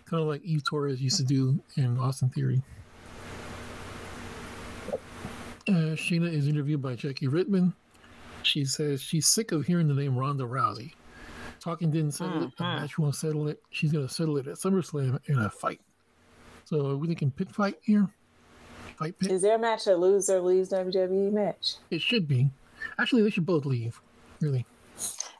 kind 0.06 0.22
of 0.22 0.28
like 0.28 0.44
Eve 0.44 0.64
Torres 0.64 1.00
used 1.00 1.16
to 1.18 1.24
do 1.24 1.58
in 1.76 1.98
Austin 1.98 2.28
Theory. 2.28 2.62
Uh, 5.66 5.96
Shayna 5.96 6.30
is 6.30 6.46
interviewed 6.46 6.82
by 6.82 6.94
Jackie 6.94 7.28
Redmond. 7.28 7.72
She 8.42 8.66
says 8.66 9.00
she's 9.00 9.26
sick 9.26 9.52
of 9.52 9.64
hearing 9.64 9.88
the 9.88 9.94
name 9.94 10.16
Ronda 10.16 10.44
Rousey. 10.44 10.92
Talking 11.60 11.90
didn't 11.90 12.12
settle 12.12 12.44
it. 12.44 12.50
A 12.58 12.62
match 12.62 12.98
won't 12.98 13.14
settle 13.14 13.48
it. 13.48 13.62
She's 13.70 13.90
going 13.90 14.06
to 14.06 14.12
settle 14.12 14.36
it 14.36 14.46
at 14.46 14.56
SummerSlam 14.56 15.18
in 15.26 15.38
a 15.38 15.48
fight. 15.48 15.80
So 16.66 16.90
are 16.90 16.96
we 16.96 17.08
thinking 17.08 17.30
pit 17.30 17.48
fight 17.50 17.78
here? 17.82 18.06
Fight 18.98 19.18
pit? 19.18 19.30
Is 19.30 19.40
there 19.40 19.56
a 19.56 19.58
match 19.58 19.86
that 19.86 19.98
loser 19.98 20.40
leaves 20.40 20.68
WWE 20.70 21.32
match? 21.32 21.76
It 21.90 22.02
should 22.02 22.28
be. 22.28 22.50
Actually, 22.98 23.22
they 23.22 23.30
should 23.30 23.46
both 23.46 23.64
leave. 23.64 23.98
Really. 24.40 24.66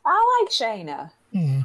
I 0.07 0.41
like 0.43 0.51
Shayna. 0.51 1.11
Yeah. 1.31 1.63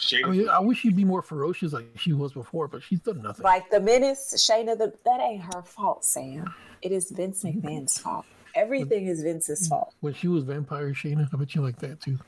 Shayna, 0.00 0.24
I 0.26 0.30
mean, 0.30 0.48
I 0.48 0.58
wish 0.60 0.78
she'd 0.78 0.96
be 0.96 1.04
more 1.04 1.22
ferocious 1.22 1.72
like 1.72 1.86
she 1.96 2.12
was 2.12 2.32
before, 2.32 2.68
but 2.68 2.82
she's 2.82 3.00
done 3.00 3.22
nothing. 3.22 3.44
Like 3.44 3.70
the 3.70 3.80
menace, 3.80 4.34
Shayna, 4.34 4.76
the, 4.76 4.92
that 5.04 5.20
ain't 5.20 5.42
her 5.54 5.62
fault, 5.62 6.04
Sam. 6.04 6.52
It 6.82 6.92
is 6.92 7.10
Vince 7.10 7.44
McMahon's 7.44 7.98
fault. 7.98 8.24
Everything 8.54 9.06
is 9.06 9.22
Vince's 9.22 9.68
fault. 9.68 9.94
When 10.00 10.14
she 10.14 10.28
was 10.28 10.44
Vampire 10.44 10.88
Shayna, 10.92 11.28
I 11.32 11.36
bet 11.36 11.54
you 11.54 11.60
like 11.62 11.78
that 11.80 12.00
too. 12.00 12.18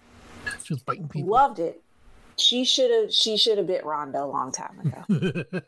She 0.63 0.75
was 0.75 0.83
biting 0.83 1.09
people. 1.09 1.31
Loved 1.31 1.59
it. 1.59 1.83
She 2.37 2.65
should 2.65 2.91
have. 2.91 3.13
She 3.13 3.37
should 3.37 3.59
have 3.59 3.67
bit 3.67 3.85
Ronda 3.85 4.23
a 4.23 4.27
long 4.27 4.53
time 4.53 4.79
ago. 4.81 5.61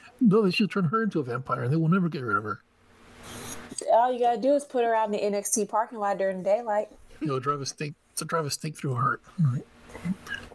no, 0.20 0.42
they 0.42 0.50
should 0.50 0.70
turn 0.70 0.84
her 0.84 1.02
into 1.02 1.20
a 1.20 1.22
vampire. 1.22 1.64
And 1.64 1.72
they 1.72 1.76
will 1.76 1.88
never 1.88 2.08
get 2.08 2.22
rid 2.22 2.36
of 2.36 2.44
her. 2.44 2.60
All 3.92 4.12
you 4.12 4.20
gotta 4.20 4.40
do 4.40 4.54
is 4.54 4.64
put 4.64 4.84
her 4.84 4.94
out 4.94 5.06
in 5.06 5.12
the 5.12 5.18
NXT 5.18 5.68
parking 5.68 5.98
lot 5.98 6.18
during 6.18 6.38
the 6.38 6.44
daylight. 6.44 6.88
You 7.20 7.28
know, 7.28 7.40
drive 7.40 7.60
a 7.60 7.66
stake 7.66 7.94
to 8.16 8.24
drive 8.24 8.46
a 8.46 8.50
stake 8.50 8.76
through 8.76 8.94
her 8.94 9.00
heart. 9.00 9.22
All 9.40 9.52
right. 9.52 9.66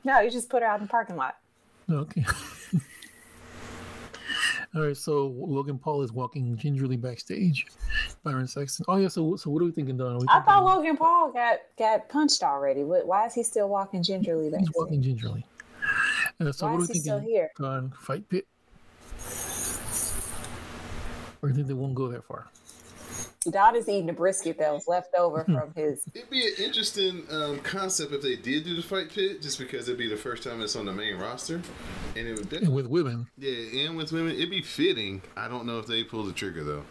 No, 0.05 0.19
you 0.21 0.29
just 0.31 0.49
put 0.49 0.61
her 0.61 0.67
out 0.69 0.79
in 0.79 0.85
the 0.85 0.89
parking 0.89 1.17
lot. 1.17 1.35
Okay. 1.91 2.23
All 4.75 4.81
right, 4.81 4.95
so 4.95 5.27
Logan 5.27 5.77
Paul 5.77 6.01
is 6.01 6.11
walking 6.11 6.55
gingerly 6.57 6.97
backstage. 6.97 7.65
Byron 8.23 8.45
Saxton. 8.47 8.85
Oh 8.87 8.97
yeah, 8.97 9.07
so 9.07 9.35
so 9.35 9.49
what 9.49 9.61
are 9.61 9.65
we 9.65 9.71
thinking, 9.71 9.97
Don? 9.97 10.15
I 10.15 10.19
thinking 10.19 10.43
thought 10.43 10.63
Logan 10.65 10.97
Paul 10.97 11.31
got 11.31 11.59
got 11.77 12.09
punched 12.09 12.43
already. 12.43 12.83
Why 12.83 13.25
is 13.25 13.33
he 13.33 13.43
still 13.43 13.69
walking 13.69 14.03
gingerly 14.03 14.49
backstage? 14.49 14.67
He's 14.67 14.75
walking 14.75 15.01
gingerly. 15.01 15.45
Uh, 16.39 16.51
so 16.51 16.65
Why 16.65 16.73
what 16.73 16.77
are 16.77 16.81
we 16.81 16.87
he 16.93 16.99
still 16.99 17.19
thinking? 17.19 17.35
here? 17.35 17.51
Don, 17.57 17.91
fight 17.91 18.27
pit? 18.27 18.47
Or 21.41 21.49
do 21.49 21.53
you 21.53 21.55
think 21.55 21.67
they 21.67 21.73
won't 21.73 21.95
go 21.95 22.07
that 22.09 22.23
far? 22.25 22.47
Don 23.51 23.75
is 23.75 23.87
eating 23.87 24.09
a 24.09 24.13
brisket 24.13 24.57
that 24.59 24.73
was 24.73 24.87
left 24.87 25.13
over 25.15 25.43
from 25.45 25.73
his. 25.75 26.03
It'd 26.13 26.29
be 26.29 26.45
an 26.45 26.53
interesting 26.59 27.23
um, 27.29 27.59
concept 27.59 28.11
if 28.11 28.21
they 28.21 28.35
did 28.35 28.63
do 28.63 28.75
the 28.75 28.81
fight 28.81 29.09
pit, 29.09 29.41
just 29.41 29.59
because 29.59 29.87
it'd 29.87 29.97
be 29.97 30.07
the 30.09 30.17
first 30.17 30.43
time 30.43 30.61
it's 30.61 30.75
on 30.75 30.85
the 30.85 30.93
main 30.93 31.17
roster, 31.17 31.61
and 32.15 32.27
it 32.27 32.31
would 32.31 32.41
And 32.41 32.49
definitely, 32.49 32.75
with 32.75 32.87
women, 32.87 33.27
yeah, 33.37 33.85
and 33.85 33.97
with 33.97 34.11
women, 34.11 34.33
it'd 34.35 34.49
be 34.49 34.61
fitting. 34.61 35.21
I 35.35 35.47
don't 35.47 35.65
know 35.65 35.79
if 35.79 35.87
they 35.87 36.03
pull 36.03 36.23
the 36.23 36.33
trigger 36.33 36.63
though. 36.63 36.83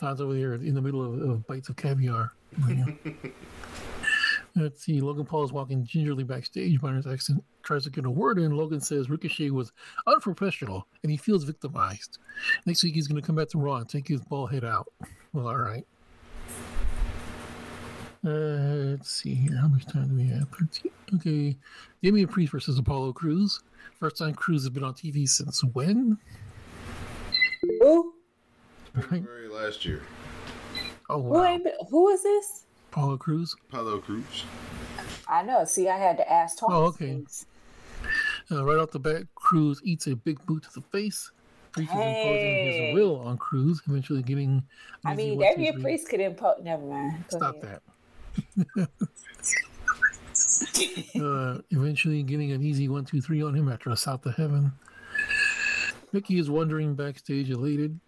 Don's 0.00 0.20
over 0.20 0.34
here 0.34 0.54
in 0.54 0.74
the 0.74 0.82
middle 0.82 1.04
of, 1.04 1.20
of 1.28 1.46
bites 1.46 1.68
of 1.68 1.76
caviar. 1.76 2.32
right 2.60 2.76
now. 2.76 3.30
Let's 4.58 4.82
see. 4.82 5.00
Logan 5.00 5.24
Paul 5.24 5.44
is 5.44 5.52
walking 5.52 5.84
gingerly 5.86 6.24
backstage. 6.24 6.80
Byron 6.80 7.02
Saxton 7.02 7.42
tries 7.62 7.84
to 7.84 7.90
get 7.90 8.04
a 8.04 8.10
word 8.10 8.38
in. 8.38 8.56
Logan 8.56 8.80
says 8.80 9.08
Ricochet 9.08 9.50
was 9.50 9.72
unprofessional 10.06 10.86
and 11.02 11.10
he 11.12 11.16
feels 11.16 11.44
victimized. 11.44 12.18
Next 12.66 12.82
week 12.82 12.94
he's 12.94 13.06
going 13.06 13.20
to 13.20 13.26
come 13.26 13.36
back 13.36 13.48
to 13.50 13.58
Raw 13.58 13.76
and 13.76 13.88
take 13.88 14.08
his 14.08 14.20
ball 14.22 14.46
head 14.46 14.64
out. 14.64 14.88
Well, 15.32 15.46
all 15.48 15.56
right. 15.58 15.86
Uh, 18.26 18.90
let's 18.90 19.10
see 19.10 19.34
here. 19.34 19.56
How 19.58 19.68
much 19.68 19.86
time 19.86 20.08
do 20.08 20.14
we 20.16 20.26
have? 20.28 20.48
13. 20.48 20.92
Okay. 21.16 21.56
Damian 22.02 22.26
Priest 22.28 22.50
versus 22.52 22.78
Apollo 22.78 23.12
Crews. 23.12 23.62
First 24.00 24.18
time 24.18 24.34
Crews 24.34 24.62
has 24.62 24.70
been 24.70 24.82
on 24.84 24.94
TV 24.94 25.28
since 25.28 25.62
when? 25.62 26.18
Oh. 27.82 28.12
Right. 28.94 29.22
Very 29.22 29.48
last 29.48 29.84
year, 29.84 30.02
Oh, 31.08 31.22
Who 31.22 31.28
wow. 31.28 31.44
ain't 31.44 31.62
been, 31.64 31.74
Who 31.90 32.08
is 32.08 32.22
this? 32.24 32.64
Apollo 32.98 33.18
Crews. 33.18 33.54
Apollo 33.68 34.00
Crews. 34.00 34.44
I 35.28 35.42
know. 35.44 35.64
See, 35.64 35.88
I 35.88 35.96
had 35.96 36.16
to 36.16 36.32
ask 36.32 36.58
twice. 36.58 36.72
Oh, 36.72 36.84
okay. 36.86 37.22
Uh, 38.50 38.64
right 38.64 38.78
off 38.78 38.90
the 38.90 38.98
bat, 38.98 39.22
Crews 39.36 39.80
eats 39.84 40.08
a 40.08 40.16
big 40.16 40.44
boot 40.46 40.64
to 40.64 40.72
the 40.74 40.80
face. 40.80 41.30
Priest 41.70 41.92
is 41.92 41.96
imposing 41.96 42.72
his 42.72 42.94
will 42.94 43.20
on 43.20 43.36
Crews, 43.36 43.80
eventually 43.88 44.22
getting. 44.22 44.50
an 44.50 44.62
I 45.04 45.14
mean, 45.14 45.38
one, 45.38 45.46
two, 45.46 45.54
Damian 45.54 45.74
three. 45.74 45.82
Priest 45.82 46.08
could 46.08 46.20
impose. 46.20 46.56
Never 46.64 46.84
mind. 46.84 47.24
Go 47.30 47.36
Stop 47.36 47.62
ahead. 47.62 47.80
that. 48.76 48.88
uh, 51.22 51.60
eventually 51.70 52.24
getting 52.24 52.50
an 52.50 52.62
easy 52.64 52.88
one, 52.88 53.04
two, 53.04 53.20
three 53.20 53.42
on 53.42 53.54
him 53.54 53.68
after 53.68 53.90
a 53.90 53.96
South 53.96 54.26
of 54.26 54.34
Heaven. 54.34 54.72
Mickey 56.12 56.40
is 56.40 56.50
wandering 56.50 56.96
backstage, 56.96 57.50
elated. 57.50 58.00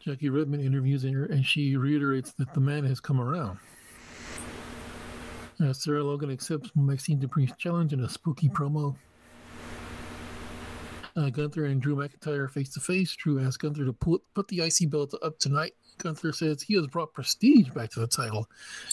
Jackie 0.00 0.28
Redmond 0.28 0.64
interviews 0.64 1.04
her, 1.04 1.26
and 1.26 1.46
she 1.46 1.76
reiterates 1.76 2.32
that 2.32 2.52
the 2.52 2.60
man 2.60 2.84
has 2.84 2.98
come 2.98 3.20
around. 3.20 3.58
Uh, 5.62 5.72
Sarah 5.72 6.02
Logan 6.02 6.30
accepts 6.30 6.70
Maxxine 6.74 7.20
Dupri's 7.20 7.52
challenge 7.58 7.92
in 7.92 8.00
a 8.00 8.08
spooky 8.08 8.48
promo. 8.48 8.96
Uh, 11.16 11.30
Gunther 11.30 11.66
and 11.66 11.80
Drew 11.80 11.94
McIntyre 11.94 12.50
face 12.50 12.70
to 12.74 12.80
face. 12.80 13.14
Drew 13.14 13.38
asks 13.38 13.56
Gunther 13.56 13.84
to 13.84 13.92
put, 13.92 14.20
put 14.34 14.48
the 14.48 14.62
IC 14.62 14.90
belt 14.90 15.14
up 15.22 15.38
tonight. 15.38 15.72
Gunther 15.98 16.32
says 16.32 16.60
he 16.60 16.74
has 16.74 16.88
brought 16.88 17.12
prestige 17.14 17.68
back 17.68 17.90
to 17.90 18.00
the 18.00 18.08
title. 18.08 18.48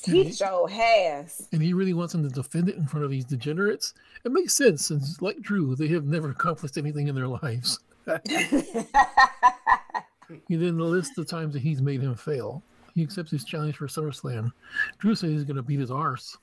And 0.05 0.15
He 0.17 0.31
sure 0.31 0.67
has. 0.67 1.47
and 1.51 1.63
he 1.63 1.73
really 1.73 1.95
wants 1.95 2.13
him 2.13 2.21
to 2.21 2.29
defend 2.29 2.69
it 2.69 2.75
in 2.75 2.85
front 2.85 3.03
of 3.05 3.09
these 3.09 3.25
degenerates. 3.25 3.95
It 4.23 4.31
makes 4.31 4.53
sense, 4.53 4.85
since 4.85 5.19
like 5.19 5.41
Drew, 5.41 5.75
they 5.75 5.87
have 5.87 6.05
never 6.05 6.29
accomplished 6.29 6.77
anything 6.77 7.07
in 7.07 7.15
their 7.15 7.27
lives. 7.27 7.79
he 10.47 10.55
then 10.55 10.77
lists 10.77 11.15
the 11.15 11.25
times 11.25 11.53
that 11.53 11.63
he's 11.63 11.81
made 11.81 12.01
him 12.01 12.13
fail. 12.13 12.61
He 12.93 13.01
accepts 13.01 13.31
his 13.31 13.43
challenge 13.45 13.77
for 13.77 13.87
SummerSlam. 13.87 14.51
Drew 14.99 15.15
says 15.15 15.31
he's 15.31 15.43
going 15.43 15.55
to 15.55 15.63
beat 15.63 15.79
his 15.79 15.89
arse. 15.91 16.37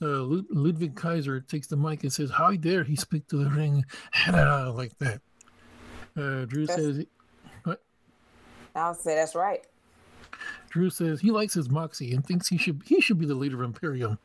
Uh, 0.00 0.22
Ludwig 0.50 0.94
Kaiser 0.94 1.40
takes 1.40 1.66
the 1.66 1.76
mic 1.76 2.02
and 2.02 2.12
says, 2.12 2.30
"How 2.30 2.52
dare 2.52 2.84
he 2.84 2.94
speak 2.96 3.26
to 3.28 3.36
the 3.36 3.50
ring 3.50 3.84
like 4.28 4.96
that?" 4.98 5.20
Uh, 6.16 6.44
Drew 6.44 6.66
That's- 6.66 6.84
says, 6.84 7.04
I'll 8.74 8.94
say 8.94 9.14
that's 9.16 9.34
right. 9.34 9.66
Drew 10.70 10.90
says 10.90 11.20
he 11.20 11.30
likes 11.30 11.54
his 11.54 11.68
moxie 11.70 12.12
and 12.12 12.24
thinks 12.24 12.48
he 12.48 12.58
should 12.58 12.82
he 12.84 13.00
should 13.00 13.18
be 13.18 13.26
the 13.26 13.34
leader 13.34 13.56
of 13.56 13.62
Imperium. 13.62 14.18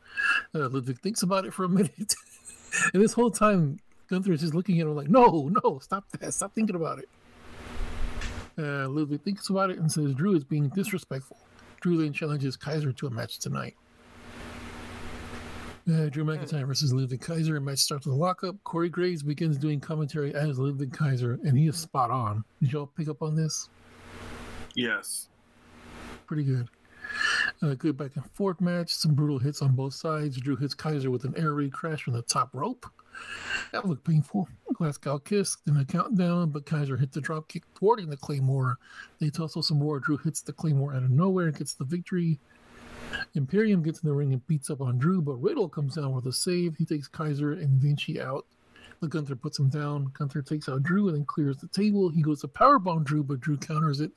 Uh, 0.53 0.69
Ludwig 0.69 0.99
thinks 0.99 1.23
about 1.23 1.45
it 1.45 1.53
for 1.53 1.63
a 1.63 1.69
minute, 1.69 2.13
and 2.93 3.01
this 3.01 3.13
whole 3.13 3.31
time 3.31 3.79
Gunther 4.09 4.33
is 4.33 4.41
just 4.41 4.53
looking 4.53 4.79
at 4.79 4.85
him 4.85 4.95
like, 4.95 5.09
no, 5.09 5.49
no, 5.63 5.79
stop 5.79 6.05
that. 6.19 6.33
Stop 6.33 6.53
thinking 6.53 6.75
about 6.75 6.99
it. 6.99 7.09
Uh, 8.57 8.87
Ludwig 8.89 9.21
thinks 9.21 9.49
about 9.49 9.71
it 9.71 9.79
and 9.79 9.91
says 9.91 10.13
Drew 10.13 10.35
is 10.35 10.43
being 10.43 10.69
disrespectful. 10.69 11.37
Drew 11.81 11.97
then 11.97 12.13
challenges 12.13 12.55
Kaiser 12.55 12.91
to 12.93 13.07
a 13.07 13.09
match 13.09 13.39
tonight. 13.39 13.75
Uh, 15.85 16.07
Drew 16.07 16.23
McIntyre 16.23 16.65
versus 16.65 16.93
Ludwig 16.93 17.19
Kaiser. 17.19 17.59
Match 17.59 17.79
starts 17.79 18.05
with 18.05 18.15
a 18.15 18.17
lockup. 18.17 18.55
Corey 18.63 18.87
Graves 18.87 19.21
begins 19.21 19.57
doing 19.57 19.81
commentary 19.81 20.33
as 20.33 20.57
Ludwig 20.57 20.93
Kaiser, 20.93 21.39
and 21.43 21.57
he 21.57 21.67
is 21.67 21.77
spot 21.77 22.09
on. 22.09 22.45
Did 22.61 22.71
y'all 22.71 22.87
pick 22.87 23.09
up 23.09 23.21
on 23.21 23.35
this? 23.35 23.67
Yes. 24.75 25.27
Pretty 26.25 26.43
good. 26.43 26.69
Uh, 27.61 27.73
good 27.73 27.97
back 27.97 28.15
and 28.15 28.25
forth 28.31 28.61
match. 28.61 28.93
Some 28.93 29.13
brutal 29.13 29.39
hits 29.39 29.61
on 29.61 29.75
both 29.75 29.93
sides. 29.93 30.37
Drew 30.37 30.55
hits 30.55 30.73
Kaiser 30.73 31.11
with 31.11 31.25
an 31.25 31.33
air 31.35 31.53
raid 31.53 31.73
crash 31.73 32.03
from 32.03 32.13
the 32.13 32.21
top 32.21 32.49
rope. 32.53 32.85
That 33.73 33.85
looked 33.85 34.05
painful. 34.05 34.47
Glasgow 34.73 35.19
kiss, 35.19 35.57
then 35.65 35.77
a 35.77 35.85
countdown, 35.85 36.49
but 36.49 36.65
Kaiser 36.65 36.97
hits 36.97 37.13
the 37.13 37.21
drop 37.21 37.47
kick, 37.47 37.63
thwarting 37.75 38.09
the 38.09 38.17
Claymore. 38.17 38.77
They 39.19 39.29
tussle 39.29 39.61
some 39.61 39.79
more. 39.79 39.99
Drew 39.99 40.17
hits 40.17 40.41
the 40.41 40.53
Claymore 40.53 40.93
out 40.95 41.03
of 41.03 41.11
nowhere 41.11 41.47
and 41.47 41.57
gets 41.57 41.73
the 41.73 41.85
victory. 41.85 42.39
Imperium 43.35 43.83
gets 43.83 44.01
in 44.01 44.09
the 44.09 44.15
ring 44.15 44.33
and 44.33 44.45
beats 44.47 44.69
up 44.69 44.81
on 44.81 44.97
Drew, 44.97 45.21
but 45.21 45.41
Riddle 45.41 45.69
comes 45.69 45.95
down 45.95 46.13
with 46.13 46.25
a 46.25 46.33
save. 46.33 46.75
He 46.75 46.85
takes 46.85 47.07
Kaiser 47.07 47.53
and 47.53 47.81
Vinci 47.81 48.21
out. 48.21 48.45
The 49.01 49.07
Gunther 49.07 49.35
puts 49.35 49.59
him 49.59 49.69
down. 49.69 50.11
Gunther 50.17 50.41
takes 50.41 50.69
out 50.69 50.83
Drew 50.83 51.07
and 51.07 51.17
then 51.17 51.25
clears 51.25 51.57
the 51.57 51.67
table. 51.67 52.09
He 52.09 52.21
goes 52.21 52.41
to 52.41 52.47
powerbomb 52.47 53.03
Drew, 53.03 53.23
but 53.23 53.41
Drew 53.41 53.57
counters 53.57 53.99
it. 53.99 54.11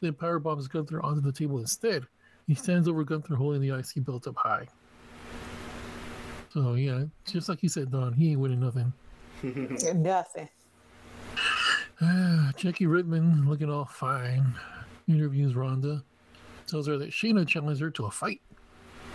Then 0.00 0.12
powerbombs 0.12 0.70
Gunther 0.70 1.02
onto 1.02 1.20
the 1.20 1.32
table 1.32 1.58
instead. 1.58 2.06
He 2.46 2.54
stands 2.54 2.88
over 2.88 3.04
Gunther 3.04 3.34
holding 3.34 3.60
the 3.60 3.76
IC 3.76 4.04
belt 4.04 4.26
up 4.26 4.36
high. 4.36 4.68
So 6.50 6.74
yeah, 6.74 7.04
just 7.26 7.48
like 7.48 7.62
you 7.62 7.68
said, 7.68 7.90
Don, 7.90 8.14
he 8.14 8.30
ain't 8.30 8.40
winning 8.40 8.60
nothing. 8.60 8.92
Nothing. 9.94 10.48
Jackie 12.56 12.86
Redmond 12.86 13.48
looking 13.48 13.70
all 13.70 13.84
fine. 13.84 14.54
Interviews 15.08 15.54
Ronda. 15.54 16.02
Tells 16.66 16.86
her 16.86 16.98
that 16.98 17.10
Shayna 17.10 17.46
challenged 17.46 17.80
her 17.80 17.90
to 17.90 18.06
a 18.06 18.10
fight. 18.10 18.40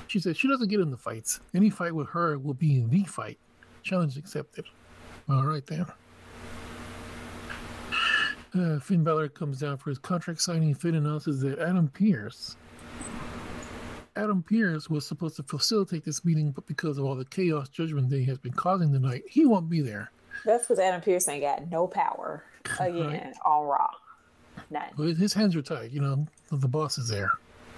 She 0.08 0.20
says 0.20 0.38
she 0.38 0.48
doesn't 0.48 0.70
get 0.70 0.80
in 0.80 0.92
the 0.92 0.98
fights. 0.98 1.40
Any 1.54 1.70
fight 1.70 1.94
with 1.94 2.08
her 2.10 2.38
will 2.38 2.54
be 2.54 2.82
the 2.82 3.04
fight. 3.04 3.38
Challenge 3.84 4.18
accepted. 4.18 4.66
All 5.30 5.46
right, 5.46 5.66
then. 5.66 5.86
Uh, 8.54 8.80
Finn 8.80 9.04
Balor 9.04 9.30
comes 9.30 9.60
down 9.60 9.78
for 9.78 9.90
his 9.90 10.00
contract 10.00 10.42
signing. 10.42 10.76
Finn 10.76 10.96
announces 10.96 11.40
that 11.42 11.60
Adam 11.60 11.88
Pearce. 11.88 12.58
Adam 14.18 14.44
Pearce 14.44 14.90
was 14.90 15.06
supposed 15.06 15.38
to 15.38 15.44
facilitate 15.44 16.04
this 16.04 16.26
meeting, 16.26 16.52
but 16.52 16.66
because 16.68 16.98
of 16.98 17.06
all 17.06 17.16
the 17.16 17.24
chaos 17.26 17.70
Judgment 17.70 18.10
Day 18.10 18.26
has 18.26 18.38
been 18.38 18.52
causing 18.52 18.92
tonight, 18.92 19.24
he 19.30 19.46
won't 19.46 19.70
be 19.70 19.80
there. 19.80 20.12
That's 20.44 20.64
because 20.68 20.80
Adam 20.80 21.02
Pearce 21.02 21.30
ain't 21.30 21.44
got 21.44 21.70
no 21.70 21.88
power 21.88 22.44
again 22.80 23.34
on 23.46 23.68
Raw. 23.68 23.90
None. 24.70 24.90
Well, 24.98 25.14
his 25.14 25.34
hands 25.34 25.56
are 25.56 25.62
tied. 25.62 25.94
You 25.94 26.02
know, 26.02 26.26
the, 26.52 26.58
the 26.58 26.68
boss 26.68 26.98
is 26.98 27.08
there. 27.08 27.32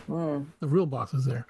Mm. 0.09 0.45
The 0.59 0.67
real 0.67 0.85
boss 0.85 1.13
is 1.13 1.25
there. 1.25 1.47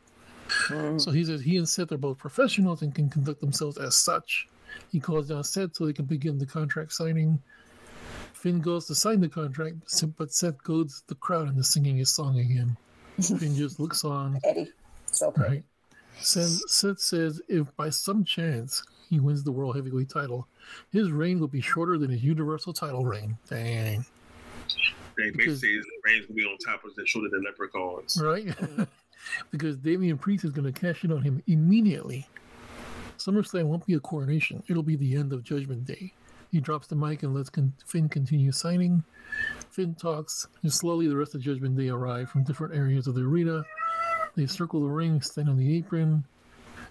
So 0.99 1.11
he 1.11 1.25
says 1.25 1.41
he 1.41 1.57
and 1.57 1.67
Seth 1.67 1.91
are 1.91 1.97
both 1.97 2.17
professionals 2.17 2.81
and 2.83 2.93
can 2.93 3.09
conduct 3.09 3.41
themselves 3.41 3.77
as 3.77 3.95
such. 3.95 4.47
He 4.91 4.99
calls 4.99 5.29
down 5.29 5.43
Seth 5.43 5.75
so 5.75 5.85
they 5.85 5.93
can 5.93 6.05
begin 6.05 6.37
the 6.37 6.45
contract 6.45 6.93
signing. 6.93 7.41
Finn 8.33 8.59
goes 8.59 8.85
to 8.87 8.95
sign 8.95 9.21
the 9.21 9.29
contract, 9.29 9.77
but 10.17 10.31
Seth 10.31 10.61
goads 10.63 11.03
the 11.07 11.15
crowd 11.15 11.47
into 11.47 11.63
singing 11.63 11.97
his 11.97 12.09
song 12.09 12.39
again. 12.39 12.77
Finn 13.21 13.55
just 13.55 13.79
looks 13.79 14.03
on. 14.03 14.39
Eddie. 14.43 14.71
So 15.05 15.31
pretty. 15.31 15.55
Right. 15.55 15.63
Seth, 16.19 16.69
Seth 16.69 16.99
says 16.99 17.41
if 17.47 17.75
by 17.75 17.89
some 17.89 18.23
chance 18.23 18.83
he 19.09 19.19
wins 19.19 19.43
the 19.43 19.51
World 19.51 19.75
Heavyweight 19.75 20.09
title, 20.09 20.47
his 20.91 21.11
reign 21.11 21.39
will 21.39 21.47
be 21.47 21.61
shorter 21.61 21.97
than 21.97 22.09
his 22.09 22.23
Universal 22.23 22.73
title 22.73 23.05
reign. 23.05 23.37
Dang. 23.49 24.05
They 25.17 25.29
Because- 25.31 25.61
basically 25.61 25.75
his 25.77 25.85
reigns 26.05 26.27
will 26.27 26.35
be 26.35 26.43
on 26.45 26.57
top 26.57 26.83
of 26.85 26.95
the 26.95 27.05
shorter 27.05 27.29
than 27.29 27.43
leprechauns. 27.43 28.19
Right? 28.21 28.47
because 29.51 29.77
Damian 29.77 30.17
Priest 30.17 30.43
is 30.45 30.51
going 30.51 30.71
to 30.71 30.77
cash 30.79 31.03
in 31.03 31.11
on 31.11 31.21
him 31.21 31.41
immediately. 31.47 32.27
SummerSlam 33.17 33.65
won't 33.65 33.85
be 33.85 33.93
a 33.93 33.99
coronation, 33.99 34.63
it'll 34.67 34.83
be 34.83 34.95
the 34.95 35.15
end 35.15 35.31
of 35.33 35.43
Judgment 35.43 35.85
Day. 35.85 36.13
He 36.51 36.59
drops 36.59 36.87
the 36.87 36.95
mic 36.95 37.23
and 37.23 37.33
lets 37.33 37.49
con- 37.49 37.73
Finn 37.85 38.09
continue 38.09 38.51
signing. 38.51 39.03
Finn 39.71 39.95
talks, 39.95 40.47
and 40.61 40.71
slowly 40.71 41.07
the 41.07 41.15
rest 41.15 41.33
of 41.33 41.41
Judgment 41.41 41.75
Day 41.77 41.89
arrive 41.89 42.29
from 42.29 42.43
different 42.43 42.75
areas 42.75 43.07
of 43.07 43.15
the 43.15 43.21
arena. 43.21 43.63
They 44.35 44.45
circle 44.45 44.81
the 44.81 44.89
ring, 44.89 45.21
stand 45.21 45.49
on 45.49 45.57
the 45.57 45.77
apron. 45.77 46.25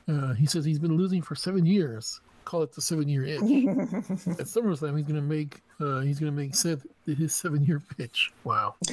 Uh, 0.08 0.32
he 0.34 0.46
says 0.46 0.64
he's 0.64 0.80
been 0.80 0.96
losing 0.96 1.22
for 1.22 1.34
seven 1.36 1.64
years. 1.64 2.20
Call 2.44 2.62
it 2.62 2.72
the 2.72 2.80
seven-year 2.80 3.24
itch. 3.24 3.40
At 3.40 4.46
SummerSlam, 4.46 4.96
he's 4.96 5.06
gonna 5.06 5.22
make 5.22 5.62
uh, 5.80 6.00
he's 6.00 6.18
gonna 6.18 6.32
make 6.32 6.54
Seth 6.54 6.86
his 7.06 7.34
seven-year 7.34 7.80
pitch. 7.96 8.32
Wow. 8.44 8.74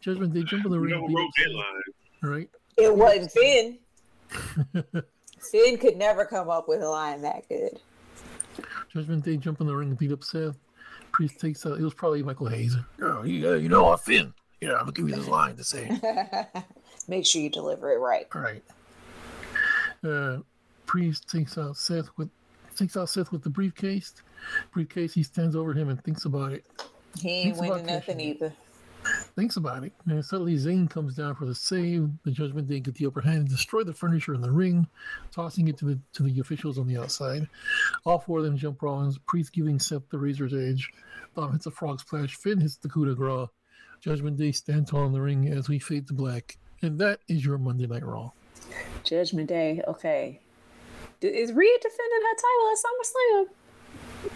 Judgment 0.00 0.32
Day 0.34 0.42
jump 0.42 0.64
on 0.64 0.72
the 0.72 0.80
ring. 0.80 0.90
know 0.90 1.00
who 1.00 1.08
beat 1.08 1.16
wrote 1.16 1.24
up 1.24 1.30
that 1.36 1.42
Seth, 1.44 1.52
line? 1.54 2.32
Right? 2.32 2.50
It 2.76 2.96
wasn't 2.96 3.30
Finn. 3.30 3.78
Finn 5.50 5.78
could 5.78 5.96
never 5.96 6.24
come 6.24 6.48
up 6.48 6.68
with 6.68 6.82
a 6.82 6.88
line 6.88 7.22
that 7.22 7.48
good. 7.48 7.78
Judgment 8.92 9.24
Day 9.24 9.36
jump 9.36 9.60
in 9.60 9.66
the 9.66 9.74
ring 9.74 9.90
and 9.90 9.98
beat 9.98 10.12
up 10.12 10.24
Seth. 10.24 10.56
Priest 11.12 11.38
takes 11.38 11.66
out. 11.66 11.78
It 11.78 11.82
was 11.82 11.94
probably 11.94 12.22
Michael 12.22 12.48
Hayes. 12.48 12.76
Oh, 13.02 13.22
yeah, 13.22 13.54
you 13.54 13.68
know 13.68 13.84
what, 13.84 14.00
Finn? 14.00 14.32
Yeah, 14.60 14.72
I'm 14.72 14.80
gonna 14.80 14.92
give 14.92 15.08
you 15.08 15.16
this 15.16 15.28
line 15.28 15.56
to 15.56 15.64
say. 15.64 15.90
Make 17.08 17.26
sure 17.26 17.42
you 17.42 17.50
deliver 17.50 17.92
it 17.92 17.98
right. 17.98 18.26
All 18.34 18.40
right. 18.40 18.62
Uh, 20.04 20.38
Priest 20.86 21.28
takes 21.28 21.58
out 21.58 21.76
Seth 21.76 22.08
with 22.16 22.28
takes 22.76 22.96
out 22.96 23.08
Seth 23.08 23.32
with 23.32 23.42
the 23.42 23.50
briefcase. 23.50 24.14
Briefcase. 24.72 25.14
He 25.14 25.22
stands 25.22 25.56
over 25.56 25.72
him 25.72 25.88
and 25.88 26.02
thinks 26.02 26.24
about 26.24 26.52
it. 26.52 26.64
He 27.20 27.28
ain't 27.28 27.44
Thinks 27.44 27.60
winning 27.60 27.86
nothing 27.86 28.00
cashing 28.00 28.20
either. 28.20 28.52
Thinks 29.34 29.56
about 29.56 29.84
it. 29.84 29.92
And 30.06 30.24
suddenly 30.24 30.54
Zayn 30.54 30.88
comes 30.88 31.16
down 31.16 31.34
for 31.34 31.44
the 31.44 31.54
save. 31.54 32.08
The 32.24 32.30
Judgment 32.30 32.68
Day 32.68 32.80
get 32.80 32.94
the 32.94 33.06
upper 33.06 33.20
hand 33.20 33.38
and 33.38 33.48
destroy 33.48 33.82
the 33.82 33.92
furniture 33.92 34.34
in 34.34 34.40
the 34.40 34.50
ring, 34.50 34.86
tossing 35.32 35.68
it 35.68 35.76
to 35.78 35.84
the 35.84 35.98
to 36.14 36.22
the 36.22 36.40
officials 36.40 36.78
on 36.78 36.86
the 36.86 36.98
outside. 36.98 37.48
All 38.04 38.18
four 38.18 38.38
of 38.38 38.44
them 38.44 38.56
jump 38.56 38.82
Rollins. 38.82 39.18
Priest 39.18 39.52
giving 39.52 39.78
Seth 39.78 40.08
the 40.10 40.18
razor's 40.18 40.54
edge. 40.54 40.90
Dom 41.34 41.52
hits 41.52 41.66
a 41.66 41.70
frog 41.70 42.00
splash. 42.00 42.36
Finn 42.36 42.60
hits 42.60 42.76
the 42.76 42.88
coup 42.88 43.06
de 43.06 43.14
grace. 43.14 43.48
Judgment 44.00 44.36
Day 44.36 44.52
stand 44.52 44.88
tall 44.88 45.06
in 45.06 45.12
the 45.12 45.20
ring 45.20 45.48
as 45.48 45.68
we 45.68 45.78
fade 45.78 46.06
to 46.08 46.14
black. 46.14 46.56
And 46.82 46.98
that 46.98 47.20
is 47.28 47.44
your 47.44 47.58
Monday 47.58 47.86
Night 47.86 48.04
Raw. 48.04 48.32
Judgment 49.04 49.48
Day. 49.48 49.82
Okay. 49.86 50.40
D- 51.22 51.28
Is 51.28 51.52
Rhea 51.52 51.78
defending 51.80 52.20
her 52.28 52.36
title 52.36 52.72
at 52.72 54.28
SummerSlam? 54.28 54.32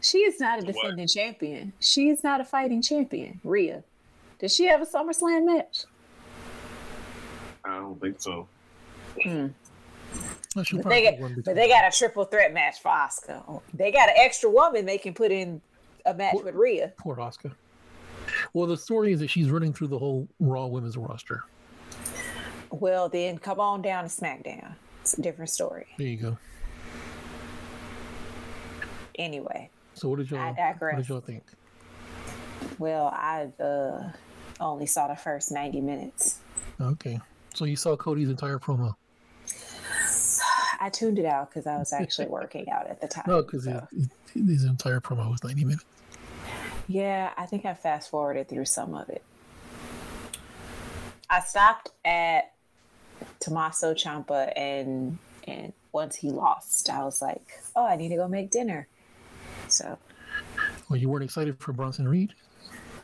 She 0.00 0.18
is 0.18 0.38
not 0.38 0.62
a 0.62 0.64
What? 0.64 0.74
defending 0.74 1.08
champion. 1.08 1.72
She 1.80 2.08
is 2.08 2.22
not 2.22 2.40
a 2.40 2.44
fighting 2.44 2.80
champion. 2.80 3.40
Rhea. 3.42 3.82
Does 4.38 4.54
she 4.54 4.66
have 4.66 4.80
a 4.80 4.86
SummerSlam 4.86 5.44
match? 5.44 5.84
I 7.64 7.74
don't 7.78 8.00
think 8.00 8.20
so. 8.20 8.46
Hmm. 9.24 9.48
Well, 10.56 10.64
But 10.72 10.88
they, 10.88 11.02
got, 11.02 11.20
but 11.20 11.34
between- 11.34 11.56
they 11.56 11.68
got 11.68 11.92
a 11.92 11.96
triple 11.96 12.24
threat 12.24 12.54
match 12.54 12.80
for 12.80 12.88
Oscar. 12.88 13.42
They 13.74 13.90
got 13.90 14.08
an 14.08 14.14
extra 14.18 14.48
woman 14.48 14.86
they 14.86 14.98
can 14.98 15.14
put 15.14 15.32
in 15.32 15.60
a 16.06 16.14
match 16.14 16.36
with 16.44 16.54
Rhea. 16.54 16.92
Poor 16.96 17.20
Oscar. 17.20 17.50
Well, 18.52 18.66
the 18.68 18.76
story 18.76 19.12
is 19.12 19.18
that 19.20 19.30
she's 19.30 19.50
running 19.50 19.72
through 19.72 19.88
the 19.88 19.98
whole 19.98 20.28
Raw 20.38 20.66
women's 20.66 20.96
roster. 20.96 21.42
Well, 22.70 23.08
then 23.08 23.38
come 23.38 23.58
on 23.58 23.82
down 23.82 24.04
to 24.04 24.08
SmackDown. 24.10 24.74
It's 25.10 25.18
a 25.18 25.22
different 25.22 25.50
story. 25.50 25.86
There 25.98 26.06
you 26.06 26.16
go. 26.16 26.38
Anyway, 29.16 29.68
So 29.94 30.08
what 30.08 30.18
did 30.18 30.30
y'all 30.30 30.38
I 30.38 30.74
what 30.78 30.96
did 30.98 31.08
y'all 31.08 31.20
think? 31.20 31.42
well, 32.78 33.08
I 33.08 33.48
uh, 33.60 34.12
only 34.60 34.86
saw 34.86 35.08
the 35.08 35.16
first 35.16 35.50
90 35.50 35.80
minutes. 35.80 36.38
Okay. 36.80 37.18
So 37.54 37.64
you 37.64 37.74
saw 37.74 37.96
Cody's 37.96 38.28
entire 38.30 38.60
promo. 38.60 38.94
I 40.80 40.90
tuned 40.90 41.18
it 41.18 41.26
out 41.26 41.50
because 41.50 41.66
I 41.66 41.76
was 41.76 41.92
actually 41.92 42.28
working 42.28 42.70
out 42.70 42.86
at 42.86 43.00
the 43.00 43.08
time. 43.08 43.24
No, 43.26 43.42
because 43.42 43.64
so- 43.64 43.88
his 44.32 44.62
entire 44.62 45.00
promo 45.00 45.28
was 45.28 45.42
90 45.42 45.64
minutes. 45.64 45.84
Yeah, 46.86 47.32
I 47.36 47.46
think 47.46 47.64
I 47.64 47.74
fast 47.74 48.10
forwarded 48.10 48.48
through 48.48 48.66
some 48.66 48.94
of 48.94 49.08
it. 49.08 49.24
I 51.28 51.40
stopped 51.40 51.88
at 52.04 52.52
Tommaso 53.40 53.94
Ciampa, 53.94 54.52
and 54.56 55.18
and 55.46 55.72
once 55.92 56.14
he 56.16 56.30
lost, 56.30 56.88
I 56.90 57.02
was 57.04 57.20
like, 57.22 57.42
oh, 57.74 57.84
I 57.86 57.96
need 57.96 58.10
to 58.10 58.16
go 58.16 58.28
make 58.28 58.50
dinner. 58.50 58.86
So 59.68 59.98
Well, 60.88 60.96
you 60.98 61.08
weren't 61.08 61.24
excited 61.24 61.58
for 61.58 61.72
Bronson 61.72 62.06
Reed? 62.08 62.34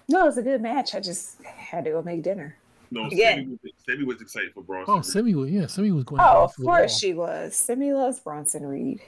no, 0.09 0.23
it 0.23 0.27
was 0.27 0.39
a 0.39 0.43
good 0.43 0.61
match. 0.63 0.95
I 0.95 1.01
just 1.01 1.43
had 1.43 1.85
to 1.85 1.91
go 1.91 2.03
make 2.03 2.23
dinner. 2.23 2.57
No, 2.93 3.09
Yeah. 3.11 3.31
Sammy, 3.35 3.59
was, 3.63 3.73
Sammy 3.85 4.05
was 4.05 4.21
excited 4.23 4.53
for 4.55 4.63
Bronson. 4.63 4.95
Oh, 4.95 5.01
Semi 5.01 5.35
was 5.35 5.51
yeah, 5.51 5.67
Semi 5.67 5.91
was 5.91 6.05
going. 6.05 6.21
Oh, 6.21 6.25
off 6.45 6.51
of 6.53 6.57
the 6.59 6.63
course 6.65 6.93
wall. 6.93 6.99
she 6.99 7.15
was. 7.15 7.57
Simi 7.57 7.93
loves 7.93 8.21
Bronson 8.21 8.65
Reed. 8.67 9.01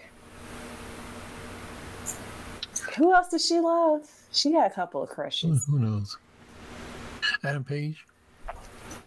Who 2.97 3.15
else 3.15 3.29
does 3.29 3.47
she 3.47 3.61
love? 3.61 4.09
She 4.33 4.51
got 4.53 4.67
a 4.71 4.75
couple 4.75 5.03
of 5.03 5.09
Who, 5.11 5.15
crushes. 5.15 5.67
who 5.67 5.79
knows? 5.79 6.17
Adam 7.45 7.63
Page, 7.63 8.05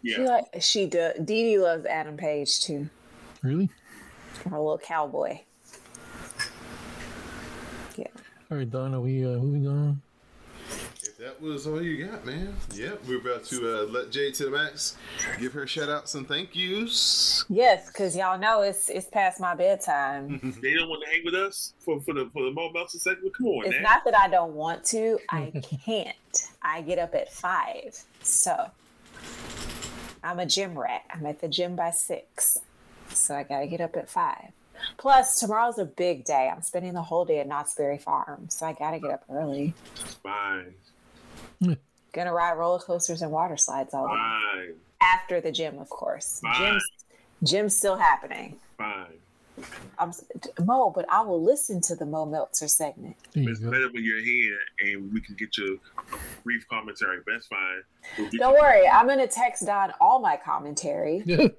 yeah. 0.01 0.15
She 0.15 0.21
like 0.23 0.45
she 0.61 0.85
does. 0.87 1.13
Dee 1.17 1.43
Dee 1.43 1.57
loves 1.59 1.85
Adam 1.85 2.17
Page 2.17 2.61
too. 2.61 2.89
really? 3.41 3.69
Her 4.49 4.57
little 4.57 4.77
cowboy. 4.77 5.41
Yeah. 7.97 8.07
All 8.49 8.57
right, 8.57 8.69
Don, 8.69 8.93
are 8.95 9.01
we 9.01 9.25
uh, 9.25 9.37
moving 9.37 9.67
on? 9.67 10.01
If 11.03 11.17
that 11.17 11.41
was 11.41 11.67
all 11.67 11.81
you 11.81 12.05
got, 12.07 12.25
man. 12.25 12.55
Yep, 12.73 13.01
we're 13.07 13.19
about 13.19 13.43
to 13.45 13.81
uh, 13.81 13.83
let 13.85 14.09
Jade 14.11 14.33
to 14.35 14.45
the 14.45 14.51
max 14.51 14.95
give 15.39 15.53
her 15.53 15.67
shout 15.67 15.89
outs 15.89 16.15
and 16.15 16.27
thank 16.27 16.55
yous. 16.55 17.45
Yes, 17.49 17.87
because 17.87 18.15
y'all 18.15 18.39
know 18.39 18.61
it's 18.61 18.89
it's 18.89 19.07
past 19.07 19.39
my 19.39 19.53
bedtime. 19.53 20.55
They 20.61 20.73
don't 20.73 20.89
want 20.89 21.03
to 21.03 21.09
hang 21.09 21.21
with 21.25 21.35
us 21.35 21.73
for, 21.79 21.99
for 22.01 22.13
the 22.13 22.29
for 22.33 22.43
the 22.43 22.51
Mo 22.51 22.71
Meltzer 22.71 22.99
segment. 22.99 23.35
Come 23.35 23.47
on, 23.47 23.65
it's 23.65 23.73
man. 23.75 23.83
not 23.83 24.03
that 24.05 24.17
I 24.17 24.27
don't 24.29 24.53
want 24.53 24.83
to, 24.85 25.19
I 25.29 25.51
can't. 25.85 26.15
I 26.63 26.81
get 26.81 26.97
up 26.99 27.13
at 27.15 27.31
five. 27.31 27.97
So 28.23 28.71
I'm 30.23 30.39
a 30.39 30.45
gym 30.45 30.77
rat. 30.77 31.03
I'm 31.13 31.25
at 31.25 31.41
the 31.41 31.47
gym 31.47 31.75
by 31.75 31.91
six. 31.91 32.59
So 33.09 33.35
I 33.35 33.43
gotta 33.43 33.67
get 33.67 33.81
up 33.81 33.95
at 33.97 34.09
five. 34.09 34.51
Plus, 34.97 35.39
tomorrow's 35.39 35.77
a 35.77 35.85
big 35.85 36.25
day. 36.25 36.49
I'm 36.53 36.61
spending 36.63 36.93
the 36.93 37.01
whole 37.03 37.25
day 37.25 37.39
at 37.39 37.47
Knott's 37.47 37.75
Berry 37.75 37.97
Farm, 37.99 38.47
so 38.49 38.65
I 38.65 38.73
gotta 38.73 38.99
get 38.99 39.11
up 39.11 39.23
early. 39.29 39.73
Fine, 40.23 40.73
Gonna 42.13 42.33
ride 42.33 42.53
roller 42.57 42.79
coasters 42.79 43.21
and 43.21 43.31
water 43.31 43.55
slides 43.57 43.93
all 43.93 44.07
day. 44.07 44.13
fine, 44.15 44.73
After 45.01 45.39
the 45.39 45.51
gym, 45.51 45.77
of 45.79 45.89
course. 45.89 46.39
Fine. 46.41 46.55
Gym's, 46.73 46.83
gym's 47.43 47.75
still 47.77 47.95
happening. 47.97 48.57
fine. 48.77 49.05
I'm 49.99 50.11
Mo, 50.65 50.89
but 50.89 51.05
I 51.09 51.21
will 51.21 51.43
listen 51.43 51.81
to 51.81 51.95
the 51.95 52.05
Mo 52.05 52.25
Meltzer 52.25 52.67
segment. 52.67 53.15
There 53.33 53.43
you 53.43 53.49
It's 53.51 53.59
go. 53.59 53.69
better 53.69 53.89
when 53.91 54.03
you're 54.03 54.17
and 54.17 55.13
we 55.13 55.21
can 55.21 55.35
get 55.35 55.57
your 55.57 55.77
brief 56.43 56.67
commentary. 56.67 57.17
But 57.25 57.33
that's 57.33 57.47
fine. 57.47 57.83
We'll 58.17 58.29
Don't 58.31 58.53
worry, 58.53 58.87
I'm 58.87 59.07
gonna 59.07 59.27
text 59.27 59.65
Don 59.65 59.93
all 59.99 60.19
my 60.19 60.37
commentary 60.37 61.23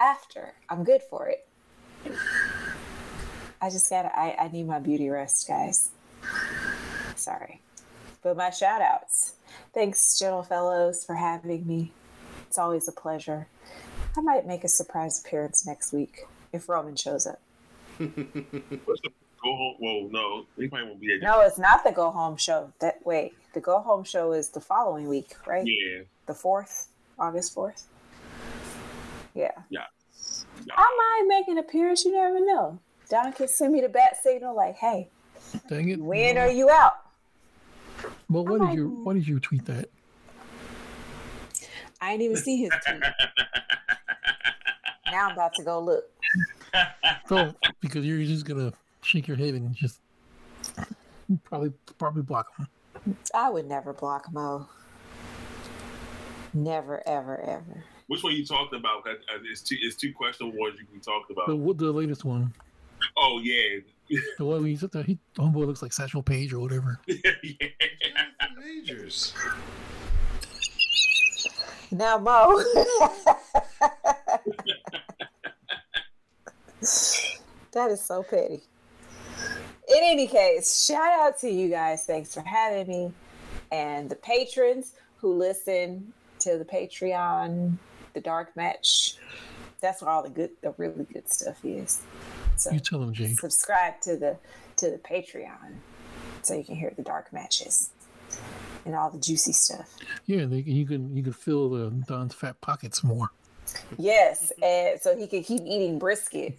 after. 0.00 0.54
I'm 0.68 0.84
good 0.84 1.02
for 1.02 1.28
it. 1.28 1.46
I 3.62 3.70
just 3.70 3.88
gotta 3.88 4.16
I, 4.18 4.36
I 4.38 4.48
need 4.48 4.66
my 4.66 4.78
beauty 4.78 5.08
rest, 5.08 5.48
guys. 5.48 5.90
Sorry. 7.16 7.60
But 8.22 8.36
my 8.36 8.50
shout 8.50 8.82
outs. 8.82 9.34
Thanks, 9.72 10.18
Gentle 10.18 10.42
Fellows, 10.42 11.04
for 11.04 11.14
having 11.14 11.66
me. 11.66 11.92
It's 12.48 12.58
always 12.58 12.88
a 12.88 12.92
pleasure. 12.92 13.46
I 14.16 14.20
might 14.20 14.46
make 14.46 14.64
a 14.64 14.68
surprise 14.68 15.20
appearance 15.24 15.66
next 15.66 15.92
week 15.92 16.26
if 16.52 16.68
Roman 16.68 16.96
shows 16.96 17.26
up. 17.26 17.40
What's 17.98 18.12
the 19.02 19.10
go 19.42 19.56
home? 19.56 19.74
Well, 19.80 20.08
no, 20.10 20.46
he 20.56 20.68
probably 20.68 20.88
won't 20.88 21.00
be 21.00 21.08
there. 21.08 21.18
No, 21.20 21.40
it's 21.40 21.58
not 21.58 21.84
the 21.84 21.90
go 21.92 22.10
home 22.10 22.36
show. 22.36 22.72
That 22.80 23.04
wait, 23.04 23.34
the 23.54 23.60
go 23.60 23.80
home 23.80 24.04
show 24.04 24.32
is 24.32 24.50
the 24.50 24.60
following 24.60 25.08
week, 25.08 25.34
right? 25.46 25.64
Yeah, 25.66 26.02
The 26.26 26.34
fourth, 26.34 26.88
August 27.18 27.54
fourth. 27.54 27.86
Yeah. 29.34 29.50
yeah. 29.68 29.80
I 30.76 30.96
might 30.96 31.24
make 31.28 31.48
an 31.48 31.58
appearance. 31.58 32.04
You 32.04 32.12
never 32.12 32.40
know. 32.40 32.78
Don 33.10 33.32
can 33.32 33.48
send 33.48 33.72
me 33.72 33.80
the 33.80 33.88
bat 33.88 34.16
signal 34.22 34.54
like, 34.56 34.76
"Hey, 34.76 35.08
Dang 35.68 35.88
it. 35.88 36.00
when 36.00 36.38
are 36.38 36.48
you 36.48 36.70
out?" 36.70 36.94
Well, 38.30 38.44
why 38.44 38.56
I 38.64 38.68
did 38.70 38.76
you 38.76 38.88
might- 38.88 39.04
why 39.04 39.14
did 39.14 39.26
you 39.28 39.40
tweet 39.40 39.64
that? 39.66 39.90
I 42.00 42.12
didn't 42.12 42.22
even 42.22 42.36
see 42.36 42.58
his 42.62 42.70
tweet. 42.86 43.02
Now 45.10 45.26
I'm 45.28 45.32
about 45.32 45.54
to 45.54 45.62
go 45.64 45.80
look. 45.80 46.04
So 47.28 47.54
because 47.80 48.04
you're 48.04 48.22
just 48.24 48.44
gonna 48.44 48.72
shake 49.02 49.28
your 49.28 49.36
head 49.36 49.54
and 49.54 49.74
just 49.74 50.00
probably 51.44 51.72
probably 51.98 52.22
block 52.22 52.48
them. 52.56 52.68
I 53.32 53.48
would 53.48 53.66
never 53.66 53.92
block 53.92 54.32
Mo. 54.32 54.68
Never, 56.52 57.02
ever, 57.06 57.40
ever. 57.40 57.84
Which 58.08 58.22
one 58.24 58.34
you 58.34 58.44
talking 58.44 58.78
about? 58.78 59.04
'Cause, 59.04 59.18
uh, 59.32 59.38
It's 59.44 59.62
two. 59.62 59.76
It's 59.80 59.94
two 59.96 60.12
question 60.12 60.52
words 60.58 60.78
you 60.80 60.86
can 60.86 61.00
talk 61.00 61.30
about. 61.30 61.46
The 61.46 61.56
what 61.56 61.78
the 61.78 61.92
latest 61.92 62.24
one, 62.24 62.52
Oh 63.16 63.40
yeah, 63.42 63.78
the 64.38 64.44
one 64.44 64.62
we 64.64 64.74
said 64.76 64.90
that 64.92 65.06
he 65.06 65.18
homeboy 65.38 65.66
looks 65.66 65.80
like 65.80 65.92
Satchel 65.92 66.22
Paige 66.22 66.52
or 66.52 66.58
whatever. 66.60 67.00
yeah. 67.06 67.70
Majors. 68.58 69.32
Now, 71.92 72.18
Mo. 72.18 72.62
That 77.72 77.90
is 77.90 78.00
so 78.00 78.22
petty. 78.22 78.62
In 79.88 79.98
any 80.02 80.26
case, 80.26 80.84
shout 80.84 81.12
out 81.12 81.38
to 81.40 81.50
you 81.50 81.68
guys. 81.68 82.04
Thanks 82.04 82.32
for 82.34 82.40
having 82.40 82.88
me. 82.88 83.12
And 83.70 84.08
the 84.08 84.16
patrons 84.16 84.92
who 85.18 85.34
listen 85.34 86.12
to 86.40 86.58
the 86.58 86.64
Patreon, 86.64 87.76
the 88.12 88.20
dark 88.20 88.56
match. 88.56 89.16
That's 89.80 90.00
where 90.02 90.10
all 90.10 90.22
the 90.22 90.30
good, 90.30 90.50
the 90.62 90.74
really 90.78 91.04
good 91.12 91.30
stuff 91.30 91.62
is. 91.64 92.02
So 92.56 92.70
You 92.72 92.80
tell 92.80 93.00
them, 93.00 93.12
Jade. 93.12 93.36
subscribe 93.38 94.00
to 94.02 94.16
the 94.16 94.36
to 94.76 94.90
the 94.90 94.98
Patreon 94.98 95.76
so 96.42 96.54
you 96.54 96.64
can 96.64 96.76
hear 96.76 96.92
the 96.96 97.02
dark 97.02 97.32
matches 97.32 97.90
and 98.84 98.94
all 98.94 99.10
the 99.10 99.18
juicy 99.18 99.52
stuff. 99.52 99.96
Yeah, 100.26 100.44
they, 100.46 100.58
you 100.58 100.86
can 100.86 101.14
you 101.16 101.22
can 101.22 101.32
fill 101.32 101.70
the 101.70 101.90
Don's 102.06 102.34
fat 102.34 102.60
pockets 102.60 103.02
more. 103.04 103.30
Yes, 103.98 104.52
mm-hmm. 104.52 104.64
and 104.64 105.00
so 105.00 105.16
he 105.16 105.26
could 105.26 105.44
keep 105.44 105.62
eating 105.62 105.98
brisket 105.98 106.58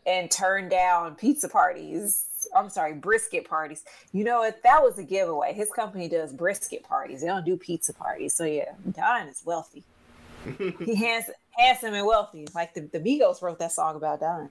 and 0.06 0.30
turn 0.30 0.68
down 0.68 1.14
pizza 1.14 1.48
parties. 1.48 2.24
I'm 2.54 2.70
sorry, 2.70 2.94
brisket 2.94 3.48
parties. 3.48 3.84
You 4.12 4.24
know 4.24 4.38
what? 4.38 4.62
That 4.62 4.82
was 4.82 4.98
a 4.98 5.04
giveaway. 5.04 5.52
His 5.52 5.70
company 5.70 6.08
does 6.08 6.32
brisket 6.32 6.84
parties. 6.84 7.20
They 7.20 7.26
don't 7.26 7.44
do 7.44 7.56
pizza 7.56 7.92
parties. 7.92 8.34
So 8.34 8.44
yeah, 8.44 8.72
Don 8.92 9.28
is 9.28 9.42
wealthy. 9.44 9.82
he 10.58 10.94
has 11.06 11.30
handsome 11.58 11.94
and 11.94 12.06
wealthy. 12.06 12.46
Like 12.54 12.74
the, 12.74 12.82
the 12.82 13.00
Migos 13.00 13.42
wrote 13.42 13.58
that 13.58 13.72
song 13.72 13.96
about 13.96 14.20
Don. 14.20 14.50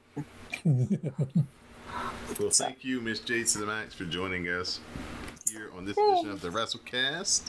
Well, 2.40 2.50
thank 2.50 2.84
you, 2.84 3.00
Miss 3.02 3.20
Jade 3.20 3.48
to 3.48 3.60
the 3.60 3.66
Max, 3.66 3.94
for 3.94 4.04
joining 4.06 4.48
us 4.48 4.80
here 5.50 5.70
on 5.78 5.86
this 5.86 5.98
edition 5.98 6.32
of 6.32 6.42
the 6.42 6.50
WrassleCast. 6.50 7.44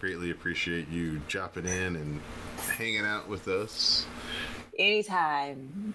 Greatly 0.00 0.30
appreciate 0.30 0.88
you 0.88 1.20
dropping 1.26 1.66
in 1.66 1.96
and 1.96 2.20
hanging 2.58 3.04
out 3.04 3.28
with 3.28 3.48
us. 3.48 4.06
Anytime, 4.78 5.94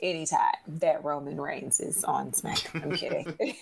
anytime 0.00 0.54
that 0.66 1.02
Roman 1.04 1.40
Reigns 1.40 1.80
is 1.80 2.04
on 2.04 2.32
Smack. 2.32 2.74
I'm 2.74 2.94
kidding. 2.94 3.34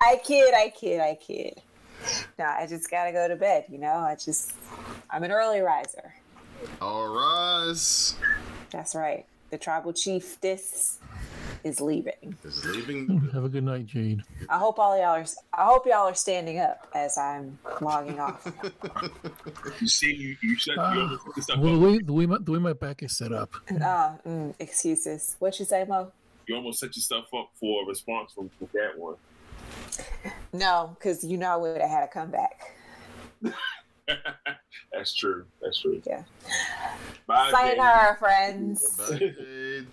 I 0.00 0.20
kid, 0.24 0.54
I 0.54 0.72
kid, 0.74 1.00
I 1.00 1.14
kid. 1.14 1.60
No, 2.38 2.46
I 2.46 2.66
just 2.66 2.90
gotta 2.90 3.12
go 3.12 3.28
to 3.28 3.36
bed, 3.36 3.66
you 3.68 3.78
know? 3.78 3.94
I 3.94 4.16
just, 4.16 4.54
I'm 5.10 5.22
an 5.22 5.30
early 5.30 5.60
riser. 5.60 6.14
All 6.80 7.08
rise. 7.08 8.14
That's 8.70 8.94
right. 8.94 9.26
The 9.50 9.58
tribal 9.58 9.92
chief, 9.92 10.40
this 10.40 10.98
is 11.64 11.80
leaving. 11.80 12.36
Is 12.44 12.64
leaving. 12.64 13.30
Have 13.32 13.44
a 13.44 13.48
good 13.48 13.64
night, 13.64 13.86
Jade. 13.86 14.22
I 14.48 14.58
hope 14.58 14.78
all 14.78 14.96
y'all 14.96 15.06
are. 15.20 15.24
I 15.52 15.64
hope 15.64 15.86
y'all 15.86 16.08
are 16.08 16.14
standing 16.14 16.58
up 16.58 16.86
as 16.94 17.16
I'm 17.18 17.58
logging 17.80 18.18
off. 18.20 18.46
You 19.80 19.88
see, 19.88 20.12
you 20.14 20.36
you 20.42 20.56
shut 20.56 20.76
you 20.94 21.18
yourself 21.36 21.58
Well, 21.60 21.78
the 21.78 21.86
up. 21.86 21.92
way 21.92 21.98
the 21.98 22.12
way 22.12 22.26
my 22.26 22.38
the 22.40 22.52
way 22.52 22.58
my 22.58 22.72
back 22.72 23.02
is 23.02 23.16
set 23.16 23.32
up, 23.32 23.50
Uh, 23.70 24.16
mm, 24.26 24.54
excuses. 24.58 25.36
What 25.38 25.58
you 25.58 25.64
say, 25.64 25.84
Mo? 25.84 26.12
You 26.46 26.56
almost 26.56 26.80
set 26.80 26.94
yourself 26.96 27.26
up 27.36 27.50
for 27.58 27.82
a 27.84 27.86
response 27.86 28.32
from, 28.32 28.50
from 28.58 28.68
that 28.74 28.98
one. 28.98 29.14
No, 30.52 30.96
because 30.98 31.24
you 31.24 31.36
know 31.38 31.48
I 31.50 31.56
would 31.56 31.80
have 31.80 31.90
had 31.90 32.02
a 32.04 32.08
comeback. 32.08 32.74
That's 34.92 35.14
true. 35.14 35.44
That's 35.62 35.80
true. 35.80 36.02
Yeah. 36.06 36.24
Bye, 37.26 37.50
Jade. 37.52 37.54
Sayonara, 37.76 38.16
friends. 38.18 38.96
Bye, 38.96 39.18
Jade. 39.18 39.86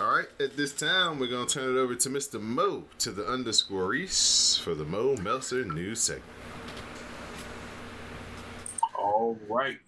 All 0.00 0.14
right, 0.14 0.28
at 0.38 0.56
this 0.56 0.72
time, 0.72 1.18
we're 1.18 1.26
going 1.26 1.44
to 1.44 1.52
turn 1.52 1.76
it 1.76 1.80
over 1.80 1.96
to 1.96 2.08
Mr. 2.08 2.40
Mo 2.40 2.84
to 3.00 3.10
the 3.10 3.26
underscore 3.26 3.88
Rease 3.88 4.56
for 4.56 4.76
the 4.76 4.84
Mo 4.84 5.16
Meltzer 5.16 5.64
news 5.64 5.98
segment. 6.00 6.24
All 8.96 9.36
right. 9.48 9.78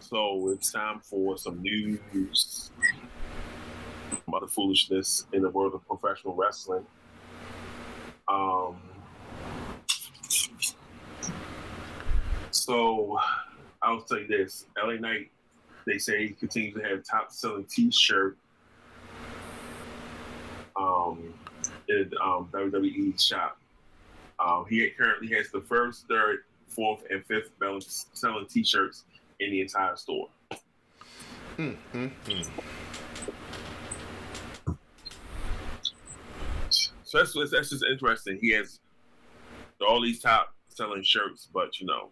So 0.00 0.48
it's 0.48 0.72
time 0.72 0.98
for 1.04 1.38
some 1.38 1.62
news. 1.62 2.72
about 4.26 4.40
the 4.40 4.48
foolishness 4.48 5.24
in 5.32 5.42
the 5.42 5.50
world 5.50 5.74
of 5.74 5.86
professional 5.86 6.34
wrestling. 6.34 6.84
Um. 8.26 8.82
So 12.50 13.18
I'll 13.80 14.04
say 14.08 14.26
this: 14.26 14.66
LA 14.76 14.94
Knight, 14.94 15.30
they 15.86 15.98
say 15.98 16.28
he 16.28 16.34
continues 16.34 16.74
to 16.74 16.82
have 16.82 17.04
top 17.04 17.32
selling 17.32 17.64
T-shirt. 17.64 18.36
Um, 20.74 21.34
in 21.88 22.10
um, 22.22 22.48
WWE 22.52 23.20
shop. 23.20 23.58
Um, 24.38 24.64
he 24.68 24.88
currently 24.90 25.28
has 25.36 25.50
the 25.50 25.60
first, 25.60 26.06
third, 26.08 26.40
fourth, 26.68 27.04
and 27.10 27.24
fifth 27.26 27.50
selling 28.12 28.46
T-shirts 28.46 29.04
in 29.40 29.50
the 29.50 29.60
entire 29.60 29.96
store. 29.96 30.28
Mm, 31.58 31.76
mm, 31.92 32.10
mm. 32.26 32.48
So 37.04 37.18
that's 37.18 37.34
that's 37.50 37.70
just 37.70 37.84
interesting. 37.84 38.38
He 38.40 38.52
has 38.52 38.80
all 39.86 40.00
these 40.00 40.20
top 40.20 40.54
selling 40.68 41.02
shirts, 41.02 41.48
but 41.52 41.78
you 41.78 41.86
know, 41.86 42.08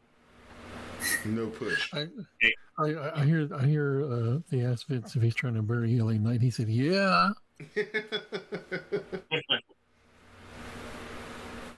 No 1.24 1.46
push. 1.48 1.92
I, 1.92 2.06
I, 2.78 3.20
I 3.20 3.24
hear, 3.24 3.48
I 3.54 3.66
hear. 3.66 4.04
Uh, 4.04 4.38
they 4.50 4.64
asked 4.64 4.86
Vince 4.88 5.16
if 5.16 5.22
he's 5.22 5.34
trying 5.34 5.54
to 5.54 5.62
bury 5.62 5.98
LA 5.98 6.12
Knight. 6.12 6.40
He 6.40 6.50
said, 6.50 6.68
"Yeah." 6.68 7.30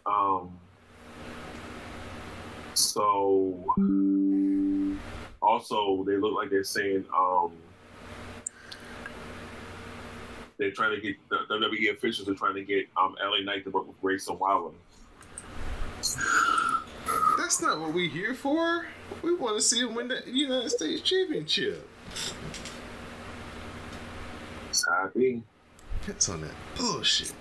Um. 0.04 0.58
So, 2.74 3.74
also, 5.40 6.04
they 6.04 6.16
look 6.16 6.34
like 6.34 6.50
they're 6.50 6.64
saying 6.64 7.04
um, 7.16 7.52
they're 10.58 10.72
trying 10.72 10.94
to 10.94 11.00
get 11.00 11.16
the 11.28 11.36
WWE 11.50 11.92
officials 11.92 12.28
are 12.28 12.34
trying 12.34 12.54
to 12.54 12.62
get 12.62 12.88
um, 12.96 13.14
LA 13.22 13.42
Knight 13.44 13.64
to 13.64 13.70
work 13.70 13.86
with 13.86 14.00
Grayson 14.00 14.38
Waller. 14.38 14.72
That's 17.52 17.60
not 17.60 17.80
what 17.80 17.92
we're 17.92 18.08
here 18.08 18.32
for. 18.32 18.86
We 19.20 19.34
want 19.34 19.58
to 19.58 19.60
see 19.60 19.80
him 19.80 19.94
win 19.94 20.08
the 20.08 20.22
United 20.24 20.70
States 20.70 21.02
Championship. 21.02 21.86
That's 24.64 24.86
how 24.88 25.10
I. 25.14 25.42
Hits 26.06 26.30
on 26.30 26.40
that 26.40 26.54
bullshit. 26.78 27.34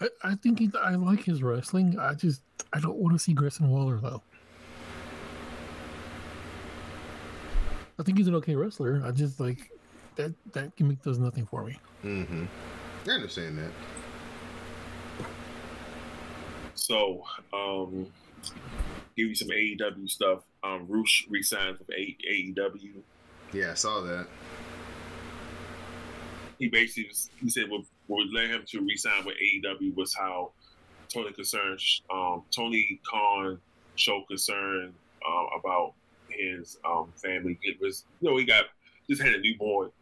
I, 0.00 0.06
I 0.22 0.34
think 0.36 0.60
he, 0.60 0.70
I 0.80 0.94
like 0.94 1.24
his 1.24 1.42
wrestling. 1.42 1.98
I 1.98 2.14
just 2.14 2.42
I 2.72 2.78
don't 2.78 2.94
want 2.94 3.16
to 3.16 3.18
see 3.18 3.32
Grayson 3.32 3.68
Waller 3.68 3.96
though. 3.96 4.22
I 7.98 8.04
think 8.04 8.18
he's 8.18 8.28
an 8.28 8.36
okay 8.36 8.54
wrestler. 8.54 9.02
I 9.04 9.10
just 9.10 9.40
like 9.40 9.68
that 10.14 10.32
that 10.52 10.76
gimmick 10.76 11.02
does 11.02 11.18
nothing 11.18 11.44
for 11.44 11.64
me. 11.64 11.76
Mm-hmm. 12.04 12.44
I 13.08 13.10
understand 13.10 13.58
that. 13.58 13.72
So, 16.90 17.22
um, 17.52 18.08
give 19.16 19.28
you 19.28 19.34
some 19.36 19.46
AEW 19.46 20.10
stuff. 20.10 20.40
Um, 20.64 20.86
Rush 20.88 21.24
resigns 21.30 21.78
with 21.78 21.88
A- 21.90 22.16
AEW. 22.28 22.94
Yeah, 23.52 23.70
I 23.70 23.74
saw 23.74 24.00
that. 24.00 24.26
He 26.58 26.66
basically 26.66 27.06
was, 27.06 27.30
he 27.40 27.48
said 27.48 27.70
what 27.70 27.82
what 28.08 28.26
led 28.32 28.50
him 28.50 28.64
to 28.70 28.80
resign 28.80 29.24
with 29.24 29.36
AEW 29.36 29.94
was 29.94 30.12
how 30.16 30.50
Tony 31.08 31.30
concerned 31.30 31.78
um, 32.12 32.42
Tony 32.50 33.00
Khan 33.08 33.60
showed 33.94 34.24
concern 34.26 34.92
uh, 35.24 35.58
about 35.60 35.92
his 36.28 36.76
um, 36.84 37.12
family. 37.14 37.56
It 37.62 37.80
was 37.80 38.04
you 38.20 38.30
know 38.30 38.36
he 38.36 38.44
got 38.44 38.64
just 39.08 39.22
had 39.22 39.32
a 39.32 39.38
newborn 39.38 39.92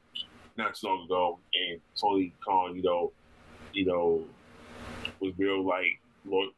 not 0.57 0.75
too 0.75 0.87
long 0.87 1.05
ago, 1.05 1.39
and 1.53 1.83
Tony 2.01 2.33
Khan 2.43 2.77
you 2.77 2.83
know 2.83 3.13
you 3.75 3.85
know 3.85 4.25
was 5.21 5.35
real 5.37 5.63
like 5.63 6.01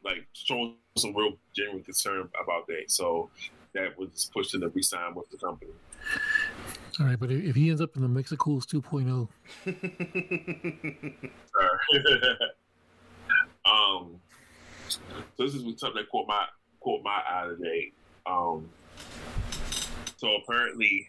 like 0.04 0.26
showing 0.32 0.76
some 0.96 1.14
real 1.14 1.32
genuine 1.54 1.82
concern 1.82 2.28
about 2.42 2.66
that. 2.68 2.84
So 2.88 3.28
that 3.74 3.98
was 3.98 4.30
pushed 4.32 4.54
him 4.54 4.62
to 4.62 4.68
resign 4.68 5.14
with 5.14 5.28
the 5.30 5.36
company. 5.36 5.72
All 6.98 7.06
right, 7.06 7.18
but 7.18 7.30
if 7.30 7.44
if 7.44 7.56
he 7.56 7.70
ends 7.70 7.80
up 7.80 7.96
in 7.96 8.02
the 8.02 8.08
Mexicools 8.08 8.66
2.0, 8.66 9.28
um, 13.64 14.20
so 14.88 15.00
this 15.38 15.54
is 15.54 15.62
something 15.78 15.94
that 15.94 16.10
caught 16.10 16.26
my 16.26 16.44
caught 16.80 17.02
my 17.04 17.22
eye 17.26 17.46
today. 17.48 17.92
Um, 18.26 18.68
so 20.16 20.36
apparently, 20.36 21.08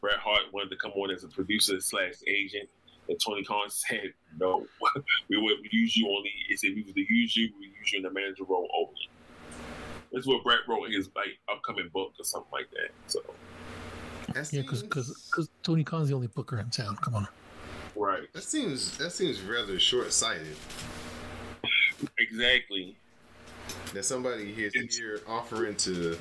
Bret 0.00 0.18
Hart 0.18 0.42
wanted 0.52 0.70
to 0.70 0.76
come 0.76 0.92
on 0.92 1.10
as 1.10 1.24
a 1.24 1.28
producer 1.28 1.80
slash 1.80 2.14
agent, 2.28 2.68
and 3.08 3.18
Tony 3.24 3.44
Khan 3.44 3.68
said 3.68 4.12
no. 4.38 4.66
we 5.28 5.36
would 5.36 5.58
use 5.72 5.96
you 5.96 6.08
only. 6.08 6.30
He 6.48 6.56
said 6.56 6.70
we 6.74 6.82
would 6.82 6.96
use 6.96 7.36
you. 7.36 7.50
We 7.58 7.66
use 7.66 7.92
you 7.92 7.98
in 7.98 8.02
the 8.02 8.10
manager 8.10 8.44
role 8.44 8.68
only. 8.76 9.08
That's 10.12 10.26
what 10.26 10.42
Bret 10.44 10.60
wrote 10.68 10.84
in 10.86 10.92
his 10.92 11.08
like 11.16 11.38
upcoming 11.52 11.88
book 11.92 12.12
or 12.18 12.24
something 12.24 12.50
like 12.52 12.70
that. 12.70 12.90
So 13.06 13.20
That 14.34 14.52
yeah, 14.52 14.62
because 14.62 14.80
seems- 14.80 15.26
because 15.30 15.50
Tony 15.62 15.84
Khan's 15.84 16.08
the 16.08 16.14
only 16.14 16.28
booker 16.28 16.58
in 16.58 16.70
town. 16.70 16.96
Come 16.96 17.14
on. 17.14 17.28
right, 17.96 18.32
that 18.32 18.42
seems 18.44 18.96
that 18.98 19.10
seems 19.12 19.40
rather 19.42 19.78
short 19.78 20.12
sighted. 20.12 20.56
exactly. 22.18 22.96
That 23.94 24.04
somebody 24.04 24.52
is 24.52 24.96
here 24.96 25.20
offering 25.26 25.74
to 25.76 26.16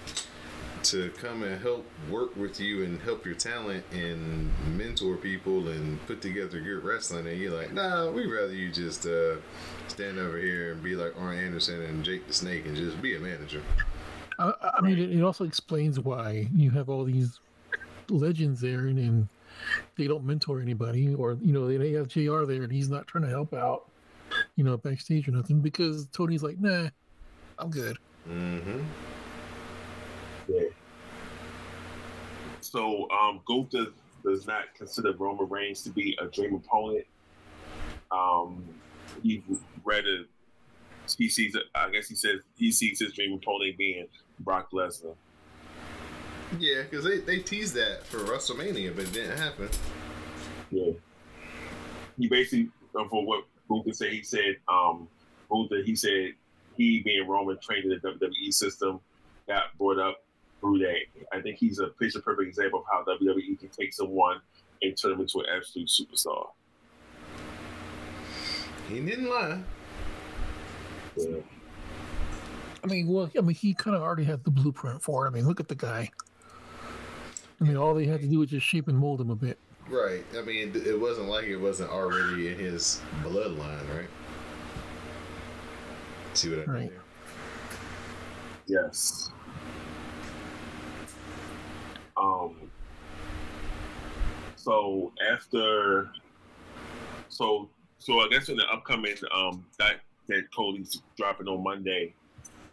to 0.86 1.10
come 1.12 1.44
and 1.44 1.60
help 1.62 1.86
work 2.10 2.36
with 2.36 2.60
you 2.60 2.84
and 2.84 3.02
help 3.02 3.26
your 3.26 3.36
talent 3.36 3.84
and 3.92 4.52
mentor 4.78 5.16
people 5.16 5.68
and 5.68 6.04
put 6.06 6.22
together 6.22 6.60
good 6.60 6.84
wrestling 6.84 7.28
and 7.28 7.40
you're 7.40 7.56
like, 7.56 7.74
nah, 7.74 8.10
we'd 8.12 8.28
rather 8.28 8.54
you 8.54 8.72
just 8.72 9.06
uh, 9.06 9.36
stand 9.88 10.20
over 10.20 10.38
here 10.38 10.74
and 10.74 10.84
be 10.84 10.96
like 10.96 11.20
Arn 11.20 11.38
Anderson 11.38 11.82
and 11.82 12.04
Jake 12.04 12.28
the 12.28 12.34
Snake 12.34 12.66
and 12.66 12.76
just 12.76 13.02
be 13.02 13.16
a 13.16 13.20
manager. 13.20 13.62
I, 14.38 14.54
I 14.78 14.82
mean, 14.82 15.00
it, 15.00 15.12
it 15.12 15.24
also 15.24 15.44
explains 15.44 16.00
why 16.00 16.48
you 16.54 16.70
have 16.72 16.90
all 16.90 17.04
these 17.04 17.40
legends 18.10 18.62
there 18.62 18.82
and, 18.82 19.00
and 19.00 19.28
they 19.98 20.08
don't 20.08 20.24
mentor 20.24 20.62
anybody, 20.62 21.16
or 21.16 21.38
you 21.42 21.54
know, 21.54 21.68
they 21.68 21.94
have 21.94 22.08
Jr. 22.08 22.44
there 22.44 22.64
and 22.64 22.72
he's 22.72 22.90
not 22.90 23.08
trying 23.08 23.24
to 23.24 23.30
help 23.30 23.54
out, 23.54 23.90
you 24.56 24.64
know, 24.64 24.78
backstage 24.78 25.28
or 25.28 25.32
nothing 25.32 25.62
because 25.62 26.08
Tony's 26.08 26.44
like, 26.44 26.60
nah, 26.60 26.90
I'm 27.58 27.72
good. 27.72 27.98
Mm-hmm. 28.30 28.82
Yeah. 30.48 30.62
So 32.76 33.08
um, 33.10 33.40
Gunther 33.48 33.94
does 34.22 34.46
not 34.46 34.64
consider 34.78 35.14
Roman 35.14 35.48
Reigns 35.48 35.82
to 35.84 35.92
be 35.92 36.18
a 36.22 36.26
dream 36.26 36.56
opponent. 36.56 37.06
Um, 38.12 38.66
he 39.24 39.42
read 39.86 40.04
a, 40.06 40.26
he 41.18 41.30
sees, 41.30 41.56
I 41.74 41.90
guess 41.90 42.10
he 42.10 42.16
says 42.16 42.42
he 42.58 42.74
sees 42.74 43.00
his 43.00 43.14
dream 43.14 43.32
opponent 43.32 43.78
being 43.78 44.08
Brock 44.42 44.72
Lesnar. 44.74 45.16
Yeah, 46.60 46.82
because 46.82 47.06
they, 47.06 47.20
they 47.20 47.40
teased 47.40 47.76
that 47.76 48.06
for 48.06 48.18
WrestleMania, 48.18 48.94
but 48.94 49.06
it 49.06 49.14
didn't 49.14 49.38
happen. 49.38 49.70
Yeah. 50.70 50.92
He 52.20 52.28
basically, 52.28 52.72
uh, 52.94 53.08
for 53.08 53.26
what 53.26 53.46
Gunther 53.70 53.94
said, 53.94 54.12
he 54.12 54.22
said, 54.22 54.58
um, 54.68 55.08
Gunther, 55.50 55.82
he 55.86 55.96
said 55.96 56.34
he 56.76 57.00
being 57.04 57.26
Roman 57.26 57.58
trained 57.60 57.86
in 57.86 57.98
the 58.02 58.10
WWE 58.10 58.54
system 58.54 59.00
got 59.48 59.78
brought 59.78 59.98
up 59.98 60.25
through. 60.60 60.86
I 61.34 61.42
think 61.42 61.58
he's 61.58 61.80
a 61.80 61.88
picture 61.88 62.22
perfect 62.22 62.48
example 62.48 62.80
of 62.80 62.86
how 62.92 63.04
WWE 63.14 63.60
can 63.60 63.70
take 63.70 63.94
someone 63.94 64.38
and 64.82 64.96
turn 64.98 65.12
them 65.12 65.22
into 65.22 65.40
an 65.40 65.46
absolute 65.56 65.88
superstar. 65.90 66.48
He 68.90 69.00
didn't 69.00 69.30
lie. 69.30 69.62
Yeah. 71.18 71.38
I 72.84 72.88
mean, 72.88 73.08
well, 73.08 73.30
I 73.38 73.42
mean, 73.42 73.56
he 73.56 73.74
kind 73.74 73.96
of 73.96 74.04
already 74.04 74.24
had 74.26 74.44
the 74.44 74.52
blueprint 74.52 75.02
for 75.02 75.26
it. 75.26 75.30
I 75.30 75.34
mean, 75.34 75.48
look 75.48 75.60
at 75.60 75.68
the 75.68 75.76
guy. 75.76 76.10
I 77.60 77.64
mean, 77.64 77.78
all 77.78 77.96
they 77.96 78.06
had 78.06 78.22
to 78.22 78.28
do 78.28 78.40
was 78.40 78.50
just 78.50 78.66
shape 78.66 78.88
and 78.88 78.98
mold 78.98 79.22
him 79.22 79.30
a 79.32 79.36
bit. 79.36 79.58
Right. 79.90 80.24
I 80.38 80.42
mean, 80.42 80.70
it- 80.76 80.88
it 80.88 81.00
wasn't 81.00 81.30
like 81.30 81.46
it 81.46 81.58
wasn't 81.58 81.90
already 81.90 82.50
in 82.50 82.60
his 82.60 83.02
bloodline, 83.24 83.88
right? 83.96 84.10
See 86.34 86.50
what 86.50 86.60
I 86.60 86.72
mean? 86.72 86.76
Right. 86.76 86.90
there? 86.92 87.02
Yes. 88.68 89.32
Um. 92.26 92.72
So 94.56 95.12
after, 95.32 96.10
so 97.30 97.70
so 98.00 98.20
I 98.20 98.28
guess 98.30 98.50
in 98.50 98.58
the 98.58 98.66
upcoming 98.66 99.16
um 99.34 99.66
that 99.78 100.02
that 100.28 100.44
Cody's 100.56 101.02
dropping 101.18 101.48
on 101.48 101.64
Monday, 101.64 102.14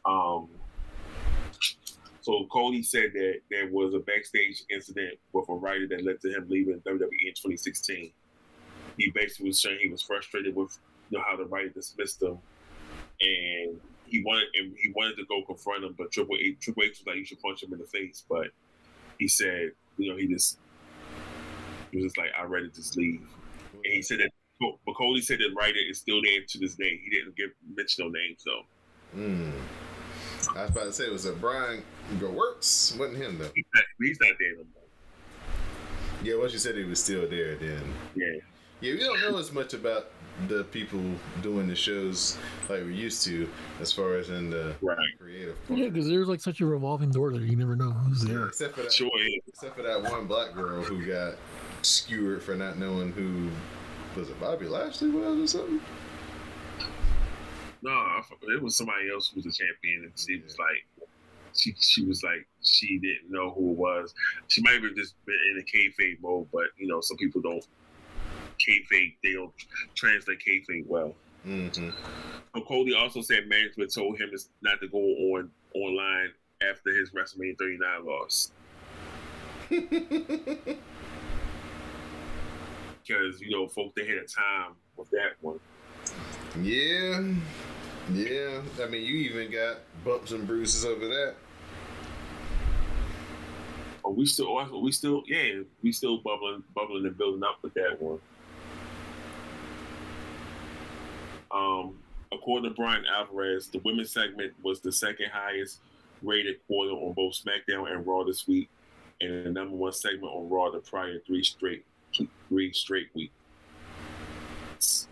um. 0.05 0.49
So 2.23 2.47
Cody 2.53 2.85
said 2.85 3.13
that 3.15 3.41
there 3.51 3.69
was 3.69 3.95
a 3.95 3.99
backstage 3.99 4.63
incident 4.71 5.19
with 5.33 5.49
a 5.49 5.55
writer 5.55 5.89
that 5.89 6.05
led 6.05 6.21
to 6.21 6.29
him 6.31 6.47
leaving 6.49 6.79
WWE 6.87 7.01
in 7.03 7.35
2016. 7.35 8.13
He 8.97 9.11
basically 9.11 9.49
was 9.49 9.61
saying 9.61 9.79
he 9.83 9.89
was 9.89 10.03
frustrated 10.03 10.55
with 10.55 10.79
you 11.11 11.19
know 11.19 11.25
how 11.29 11.37
the 11.37 11.45
writer 11.45 11.71
dismissed 11.71 12.23
him, 12.23 12.39
and 13.21 13.81
he 14.07 14.23
wanted 14.23 14.47
and 14.55 14.75
he 14.79 14.93
wanted 14.95 15.17
to 15.17 15.25
go 15.27 15.43
confront 15.43 15.85
him, 15.85 15.95
but 15.99 16.13
Triple 16.13 16.37
H 16.41 16.57
Triple 16.61 16.85
H 16.85 17.01
was 17.01 17.07
like, 17.07 17.17
"You 17.17 17.25
should 17.25 17.41
punch 17.41 17.63
him 17.63 17.73
in 17.73 17.81
the 17.81 17.87
face." 17.87 18.25
But 18.29 18.49
he 19.23 19.29
said, 19.29 19.71
you 19.99 20.11
know, 20.11 20.17
he 20.17 20.27
just 20.27 20.59
he 21.93 21.99
was 21.99 22.07
just 22.07 22.19
like, 22.19 22.31
"I'd 22.37 22.51
rather 22.51 22.67
just 22.67 22.97
leave." 22.97 23.23
And 23.73 23.93
he 23.95 24.03
said 24.03 24.19
that, 24.19 24.31
but 24.61 24.95
Cody 24.97 25.21
said 25.21 25.39
that 25.39 25.55
writer 25.57 25.79
is 25.89 25.99
still 25.99 26.21
there 26.23 26.41
to 26.47 26.59
this 26.59 26.75
day. 26.75 27.01
He 27.05 27.11
didn't 27.11 27.37
give 27.37 27.51
mention 27.77 28.05
no 28.05 28.11
names 28.11 28.43
though. 28.45 28.63
Mm. 29.17 29.53
I 30.57 30.63
was 30.63 30.71
about 30.71 30.85
to 30.85 30.93
say, 30.93 31.07
it 31.07 31.13
was 31.13 31.25
it 31.25 31.41
Brian 31.41 31.85
Gewirtz? 32.19 32.99
Wasn't 32.99 33.17
him, 33.17 33.39
though. 33.39 33.49
He's 33.55 33.65
not, 33.75 33.85
he's 34.01 34.19
not 34.21 34.31
there 34.41 34.57
no 34.57 34.65
more. 34.75 34.83
Yeah, 36.25 36.37
once 36.37 36.53
you 36.53 36.59
said 36.59 36.75
he 36.75 36.83
was 36.85 37.03
still 37.03 37.29
there, 37.29 37.55
then. 37.57 37.81
Yeah, 38.17 38.41
Yeah, 38.81 38.95
we 38.95 38.99
don't 38.99 39.21
know 39.21 39.39
as 39.39 39.53
much 39.53 39.73
about 39.73 40.11
the 40.49 40.65
people 40.65 41.01
doing 41.43 41.69
the 41.69 41.75
shows 41.75 42.39
like 42.69 42.85
we 42.85 42.95
used 42.95 43.23
to, 43.25 43.49
as 43.81 43.93
far 43.93 44.15
as 44.17 44.31
in 44.31 44.51
the 44.51 44.75
right. 44.81 44.97
creative 45.19 45.57
part. 45.67 45.79
Yeah, 45.79 45.89
because 45.89 46.09
there's 46.09 46.29
like 46.29 46.41
such 46.41 46.61
a 46.61 46.67
revolving 46.67 47.11
door 47.11 47.33
there. 47.33 47.43
You 47.43 47.57
never 47.57 47.77
know 47.77 47.91
who's 47.91 48.25
Yeah, 48.25 48.35
there. 48.35 48.47
except 48.49 48.75
for 48.75 48.83
that, 48.83 48.93
Sure 48.93 49.11
except 49.47 49.77
for 49.77 49.83
that 49.83 50.03
one 50.03 50.27
black 50.27 50.55
girl 50.55 50.83
who 50.83 51.05
got 51.07 51.35
skewered 51.83 52.43
for 52.43 52.55
not 52.55 52.79
knowing 52.79 53.13
who 53.13 53.49
was 54.19 54.29
it 54.31 54.39
Bobby 54.41 54.67
Lashley 54.67 55.11
was 55.11 55.39
or 55.39 55.47
something. 55.47 55.81
No, 57.83 58.21
it 58.43 58.63
was 58.63 58.77
somebody 58.77 59.11
else 59.13 59.29
who 59.29 59.41
was 59.43 59.47
a 59.47 59.51
champion, 59.51 60.05
and 60.05 60.13
she 60.17 60.41
was 60.41 60.57
like, 60.59 61.09
she 61.55 61.75
she 61.81 62.05
was 62.05 62.23
like 62.23 62.47
she 62.63 62.99
didn't 62.99 63.31
know 63.31 63.51
who 63.51 63.73
it 63.73 63.77
was. 63.77 64.15
She 64.49 64.63
might 64.63 64.83
have 64.83 64.95
just 64.95 65.15
been 65.27 65.37
in 65.53 65.59
a 65.61 65.65
kayfabe 65.65 66.21
mode, 66.23 66.47
but 66.53 66.67
you 66.79 66.87
know 66.87 67.01
some 67.01 67.17
people 67.17 67.41
don't 67.43 67.67
kayfabe. 68.67 69.15
They 69.23 69.33
don't 69.33 69.53
translate 69.95 70.39
kayfabe 70.47 70.87
well. 70.87 71.15
Mm-hmm. 71.47 71.91
Cody 72.61 72.95
also 72.95 73.21
said 73.21 73.49
management 73.49 73.93
told 73.93 74.19
him 74.19 74.31
not 74.63 74.81
to 74.81 74.89
go 74.89 74.99
on 74.99 75.51
online 75.75 76.31
after 76.63 76.91
his 76.91 77.11
WrestleMania 77.11 77.59
39 77.59 78.07
loss. 78.07 78.53
Because 83.05 83.41
you 83.41 83.51
know, 83.51 83.67
folks 83.69 83.95
they 83.97 84.07
had 84.07 84.19
a 84.19 84.27
time 84.27 84.75
with 84.97 85.11
that 85.11 85.33
one. 85.41 85.59
Yeah, 86.61 87.21
yeah. 88.13 88.61
I 88.81 88.87
mean, 88.89 89.05
you 89.05 89.17
even 89.17 89.51
got 89.51 89.79
bumps 90.05 90.31
and 90.33 90.47
bruises 90.47 90.85
over 90.85 91.07
that. 91.09 91.35
Oh, 94.05 94.11
we 94.11 94.27
still, 94.27 94.81
we 94.81 94.93
still, 94.93 95.23
yeah, 95.27 95.63
we 95.83 95.93
still 95.93 96.19
bubbling, 96.19 96.63
bubbling 96.75 97.07
and 97.07 97.17
building 97.17 97.43
up 97.45 97.59
with 97.63 97.75
that 97.75 98.01
one. 98.01 98.19
Um, 101.53 101.99
according 102.33 102.71
to 102.71 102.75
Bryan 102.75 103.05
Alvarez, 103.07 103.69
the 103.69 103.79
women's 103.81 104.11
segment 104.11 104.55
was 104.63 104.81
the 104.81 104.93
second 104.93 105.31
highest 105.33 105.81
rated 106.23 106.57
quarter 106.67 106.93
on 106.93 107.13
both 107.13 107.35
SmackDown 107.35 107.91
and 107.93 108.07
Raw 108.07 108.25
this 108.25 108.47
week, 108.47 108.69
and 109.21 109.47
the 109.47 109.51
number 109.51 109.75
one 109.75 109.93
segment 109.93 110.33
on 110.33 110.49
Raw 110.49 110.71
the 110.71 110.79
prior 110.79 111.19
three 111.27 111.43
straight 111.43 111.85
three 112.49 112.73
straight 112.73 113.09
weeks. 113.15 115.09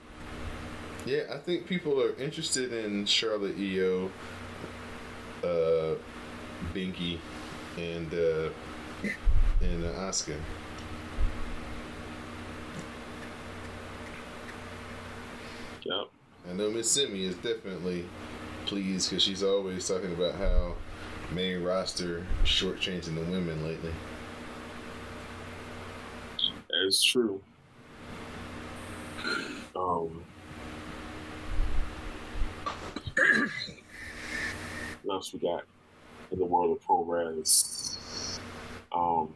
Yeah, 1.07 1.23
I 1.33 1.39
think 1.39 1.67
people 1.67 2.01
are 2.03 2.15
interested 2.17 2.73
in 2.73 3.07
Charlotte 3.07 3.57
Iyo, 3.59 4.11
uh, 5.43 5.95
Binky, 6.75 7.19
and 7.79 8.13
uh, 8.13 8.51
and 9.63 9.85
uh, 9.85 9.93
Asuka. 10.01 10.37
Yep. 15.85 16.11
I 16.49 16.53
know 16.55 16.71
Miss 16.71 16.91
Simi 16.91 17.25
is 17.25 17.35
definitely 17.37 18.07
pleased 18.67 19.11
because 19.11 19.23
she's 19.23 19.43
always 19.43 19.87
talking 19.87 20.13
about 20.13 20.35
how 20.35 20.75
main 21.33 21.63
roster 21.63 22.27
shortchanging 22.45 23.15
the 23.15 23.23
women 23.23 23.65
lately. 23.65 23.93
That's 26.71 27.03
true. 27.03 27.41
Um, 29.77 30.25
what 35.03 35.15
else 35.15 35.33
we 35.33 35.41
got 35.41 35.65
in 36.31 36.39
the 36.39 36.45
world 36.45 36.77
of 36.77 36.85
pro 36.85 37.05
res? 37.05 38.41
Um, 38.93 39.35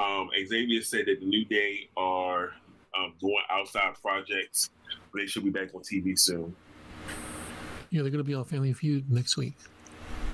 um, 0.00 0.30
Xavier 0.46 0.82
said 0.82 1.06
that 1.06 1.20
the 1.20 1.26
New 1.26 1.44
Day 1.44 1.88
are 1.96 2.52
um, 2.96 3.14
doing 3.20 3.36
outside 3.50 3.94
projects, 4.00 4.70
but 5.12 5.20
they 5.20 5.26
should 5.26 5.44
be 5.44 5.50
back 5.50 5.74
on 5.74 5.82
TV 5.82 6.18
soon. 6.18 6.54
Yeah, 7.90 8.02
they're 8.02 8.10
going 8.10 8.24
to 8.24 8.28
be 8.28 8.34
on 8.34 8.44
Family 8.44 8.72
Feud 8.72 9.10
next 9.10 9.36
week. 9.36 9.54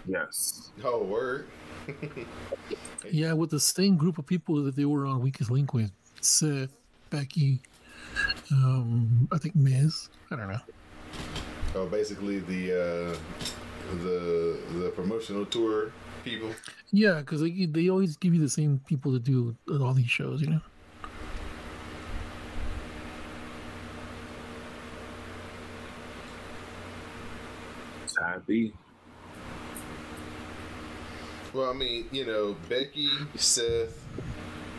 Yes. 0.07 0.71
Oh, 0.85 1.03
word. 1.03 1.47
yeah, 3.11 3.33
with 3.33 3.51
the 3.51 3.61
same 3.61 3.97
group 3.97 4.19
of 4.19 4.27
people 4.27 4.63
that 4.65 4.77
they 4.77 4.85
were 4.85 5.07
on 5.07 5.21
Weakest 5.21 5.51
Link 5.51 5.73
with 5.75 5.91
Seth, 6.21 6.73
Becky, 7.11 7.61
um, 8.53 9.29
I 9.33 9.39
think 9.39 9.57
Miz. 9.57 10.09
I 10.31 10.37
don't 10.37 10.49
know. 10.49 10.61
Oh, 11.75 11.87
basically 11.87 12.41
the 12.41 12.73
uh, 12.73 13.17
the 14.03 14.59
the 14.79 14.91
promotional 14.91 15.45
tour 15.45 15.93
people. 16.27 16.51
Yeah, 16.91 17.21
because 17.21 17.41
they 17.41 17.67
they 17.67 17.89
always 17.89 18.17
give 18.17 18.35
you 18.35 18.41
the 18.41 18.49
same 18.49 18.81
people 18.87 19.13
to 19.13 19.19
do 19.19 19.57
all 19.81 19.95
these 19.95 20.11
shows, 20.11 20.43
you 20.43 20.49
know. 20.49 20.61
Side 28.07 28.47
B. 28.47 28.73
Well, 31.55 31.71
I 31.71 31.75
mean, 31.75 32.09
you 32.11 32.27
know, 32.27 32.57
Becky, 32.69 33.09
Seth, 33.37 34.05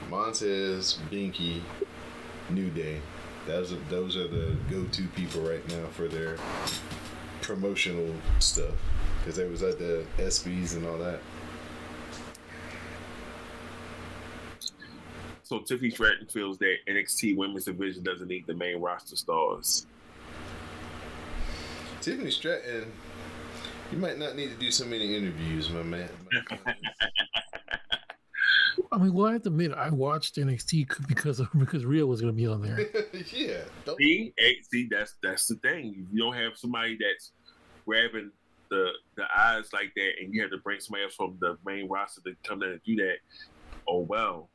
Montez, 0.10 1.00
Binky, 1.10 1.62
New 2.50 2.70
Day. 2.70 3.02
Those 3.48 3.72
are 3.72 3.80
those 3.89 4.18
are 4.18 4.28
the 4.28 4.56
go-to 4.70 5.08
people 5.16 5.41
right 5.41 5.66
now 5.70 5.88
for 5.91 6.10
their 6.10 6.38
promotional 7.41 8.14
stuff 8.39 8.76
because 9.20 9.38
they 9.38 9.48
was 9.48 9.64
at 9.64 9.80
the 9.80 10.06
ESPYs 10.18 10.76
and 10.76 10.86
all 10.86 10.98
that. 10.98 11.22
So 15.48 15.60
Tiffany 15.60 15.89
Stratton 15.89 16.28
feels 16.28 16.58
that 16.58 16.76
NXT 16.89 17.38
Women's 17.38 17.64
Division 17.64 18.04
doesn't 18.04 18.28
need 18.28 18.45
the 18.48 18.54
main 18.54 18.82
roster 18.82 19.16
stars. 19.16 19.86
Tiffany 22.02 22.32
Stratton, 22.32 22.91
you 23.89 23.98
might 23.98 24.20
not 24.20 24.36
need 24.36 24.50
to 24.50 24.58
do 24.58 24.70
so 24.72 24.84
many 24.84 25.16
interviews, 25.16 25.70
my 25.70 25.84
man. 25.84 26.10
I 28.91 28.98
mean, 28.98 29.14
well, 29.14 29.28
I 29.28 29.34
have 29.34 29.43
to 29.43 29.50
admit, 29.50 29.72
I 29.72 29.89
watched 29.89 30.36
NXT 30.36 31.08
because 31.08 31.39
of, 31.39 31.48
because 31.58 31.86
Rhea 31.86 32.06
was 32.06 32.20
going 32.20 32.34
to 32.34 32.38
be 32.38 32.45
on 32.45 32.62
there. 32.62 32.82
yeah. 33.32 33.62
Don't... 33.86 33.98
See, 34.00 34.34
see, 34.70 34.89
that's 34.91 35.16
that's 35.24 35.48
the 35.48 35.56
thing. 35.56 36.08
You 36.12 36.24
don't 36.24 36.36
have 36.36 36.58
somebody 36.58 36.98
that's 37.00 37.32
grabbing 37.86 38.32
the 38.70 38.89
the 39.16 39.24
eyes 39.34 39.72
like 39.72 39.93
that, 39.95 40.12
and 40.22 40.34
you 40.34 40.41
have 40.41 40.52
to 40.52 40.58
bring 40.58 40.82
somebody 40.82 41.06
else 41.06 41.16
from 41.16 41.38
the 41.39 41.58
main 41.66 41.88
roster 41.88 42.20
to 42.26 42.36
come 42.43 42.64
in 42.64 42.72
and 42.72 42.82
do 42.86 42.98
that. 42.98 43.16
Oh 43.88 44.00
well, 44.00 44.50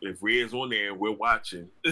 if 0.00 0.22
Rhea's 0.22 0.54
on 0.54 0.70
there, 0.70 0.94
we're 0.94 1.12
watching. 1.12 1.68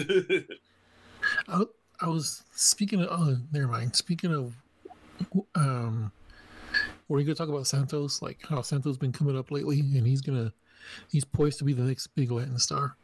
I, 1.47 1.63
I 2.01 2.07
was 2.07 2.43
speaking 2.53 3.01
of. 3.01 3.07
Oh, 3.11 3.37
never 3.51 3.67
mind. 3.67 3.95
Speaking 3.95 4.33
of, 4.33 4.55
um, 5.55 6.11
were 7.07 7.19
you 7.19 7.25
gonna 7.25 7.35
talk 7.35 7.49
about 7.49 7.67
Santos? 7.67 8.21
Like 8.21 8.45
how 8.47 8.61
Santos 8.61 8.97
been 8.97 9.13
coming 9.13 9.37
up 9.37 9.51
lately, 9.51 9.79
and 9.79 10.05
he's 10.05 10.21
gonna 10.21 10.53
he's 11.11 11.25
poised 11.25 11.59
to 11.59 11.65
be 11.65 11.73
the 11.73 11.83
next 11.83 12.07
big 12.07 12.31
Latin 12.31 12.59
star. 12.59 12.95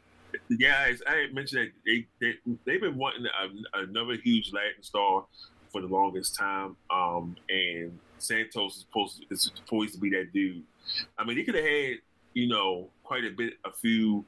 Yeah, 0.48 0.92
I 1.06 1.26
mentioned 1.32 1.62
that 1.62 1.72
they, 1.84 2.06
they 2.20 2.34
they've 2.64 2.80
been 2.80 2.96
wanting 2.96 3.26
a, 3.26 3.78
another 3.80 4.14
huge 4.14 4.52
Latin 4.52 4.82
star 4.82 5.24
for 5.70 5.80
the 5.80 5.86
longest 5.86 6.34
time, 6.34 6.76
um, 6.90 7.36
and 7.48 7.98
Santos 8.18 8.76
is 8.76 8.86
to, 8.92 9.24
is 9.30 9.50
poised 9.66 9.94
to 9.94 10.00
be 10.00 10.10
that 10.10 10.32
dude. 10.32 10.62
I 11.18 11.24
mean, 11.24 11.36
he 11.36 11.44
could 11.44 11.54
have 11.54 11.64
had 11.64 11.96
you 12.34 12.48
know 12.48 12.88
quite 13.02 13.24
a 13.24 13.30
bit, 13.30 13.54
a 13.64 13.72
few, 13.72 14.24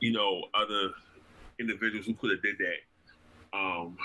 you 0.00 0.12
know, 0.12 0.44
other 0.54 0.92
individuals 1.58 2.06
who 2.06 2.14
could 2.14 2.30
have 2.30 2.42
did 2.42 2.56
that. 2.58 3.58
Um, 3.58 3.96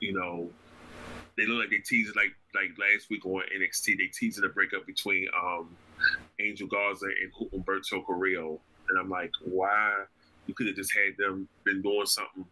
you 0.00 0.12
know, 0.12 0.50
they 1.36 1.46
look 1.46 1.60
like 1.60 1.70
they 1.70 1.78
teased 1.78 2.14
like 2.16 2.34
like 2.54 2.70
last 2.78 3.08
week 3.10 3.24
on 3.24 3.42
NXT. 3.56 3.98
They 3.98 4.06
teased 4.06 4.42
a 4.42 4.48
breakup 4.48 4.86
between 4.86 5.26
um, 5.40 5.74
Angel 6.40 6.66
Garza 6.66 7.06
and 7.06 7.50
Humberto 7.52 8.04
Carrillo, 8.06 8.60
and 8.88 8.98
I'm 8.98 9.08
like, 9.08 9.30
why? 9.44 10.04
You 10.46 10.54
could 10.54 10.66
have 10.66 10.76
just 10.76 10.92
had 10.92 11.16
them 11.16 11.48
been 11.64 11.82
doing 11.82 12.06
something 12.06 12.44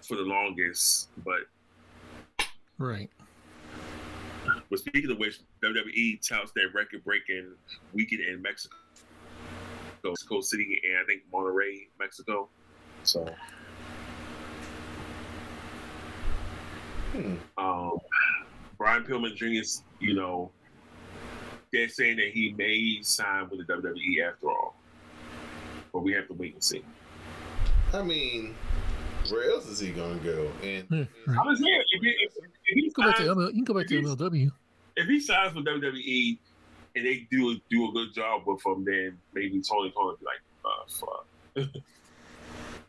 for 0.00 0.16
the 0.16 0.22
longest, 0.22 1.10
but 1.24 1.42
right. 2.78 3.10
But 4.70 4.78
speaking 4.78 5.10
of 5.10 5.18
which, 5.18 5.40
WWE 5.62 6.26
touts 6.26 6.52
that 6.52 6.70
record-breaking 6.74 7.52
weekend 7.92 8.22
in 8.22 8.42
Mexico, 8.42 8.76
Mexico 10.04 10.40
City, 10.40 10.80
and 10.84 10.98
I 10.98 11.04
think 11.04 11.22
Monterrey, 11.32 11.88
Mexico. 11.98 12.48
So, 13.04 13.28
hmm. 17.12 17.34
um, 17.58 17.98
Brian 18.78 19.04
Pillman 19.04 19.34
Jr. 19.34 19.62
you 20.00 20.14
know, 20.14 20.50
they're 21.72 21.88
saying 21.88 22.16
that 22.16 22.28
he 22.28 22.54
may 22.56 23.00
sign 23.02 23.48
with 23.48 23.66
the 23.66 23.72
WWE 23.72 24.28
after 24.28 24.48
all, 24.48 24.76
but 25.92 26.00
we 26.00 26.12
have 26.12 26.26
to 26.28 26.34
wait 26.34 26.54
and 26.54 26.62
see. 26.62 26.84
I 27.92 28.02
mean, 28.02 28.54
where 29.30 29.50
else 29.50 29.68
is 29.68 29.78
he 29.78 29.90
going 29.90 30.18
to 30.20 30.24
go? 30.24 30.52
And 30.62 30.86
hmm. 30.88 31.38
I 31.38 31.42
was 31.42 31.58
here. 31.60 31.80
If, 31.92 32.02
if, 32.02 32.32
if 32.36 32.74
he 32.74 32.84
you, 32.84 32.92
can 32.92 33.14
signs, 33.14 33.20
you 33.20 33.52
can 33.52 33.64
go 33.64 33.74
back 33.74 33.86
to 33.88 34.02
MLW. 34.02 34.50
If 34.96 35.06
he 35.06 35.20
signs 35.20 35.54
with 35.54 35.64
WWE 35.64 36.38
and 36.94 37.06
they 37.06 37.26
do 37.30 37.58
do 37.70 37.88
a 37.88 37.92
good 37.92 38.14
job 38.14 38.42
with 38.46 38.64
him, 38.64 38.84
then 38.84 39.18
maybe 39.34 39.60
Tony 39.60 39.92
Khan 39.96 40.16
be 40.20 40.26
like, 40.26 40.42
uh, 40.64 40.84
fuck. 40.88 41.26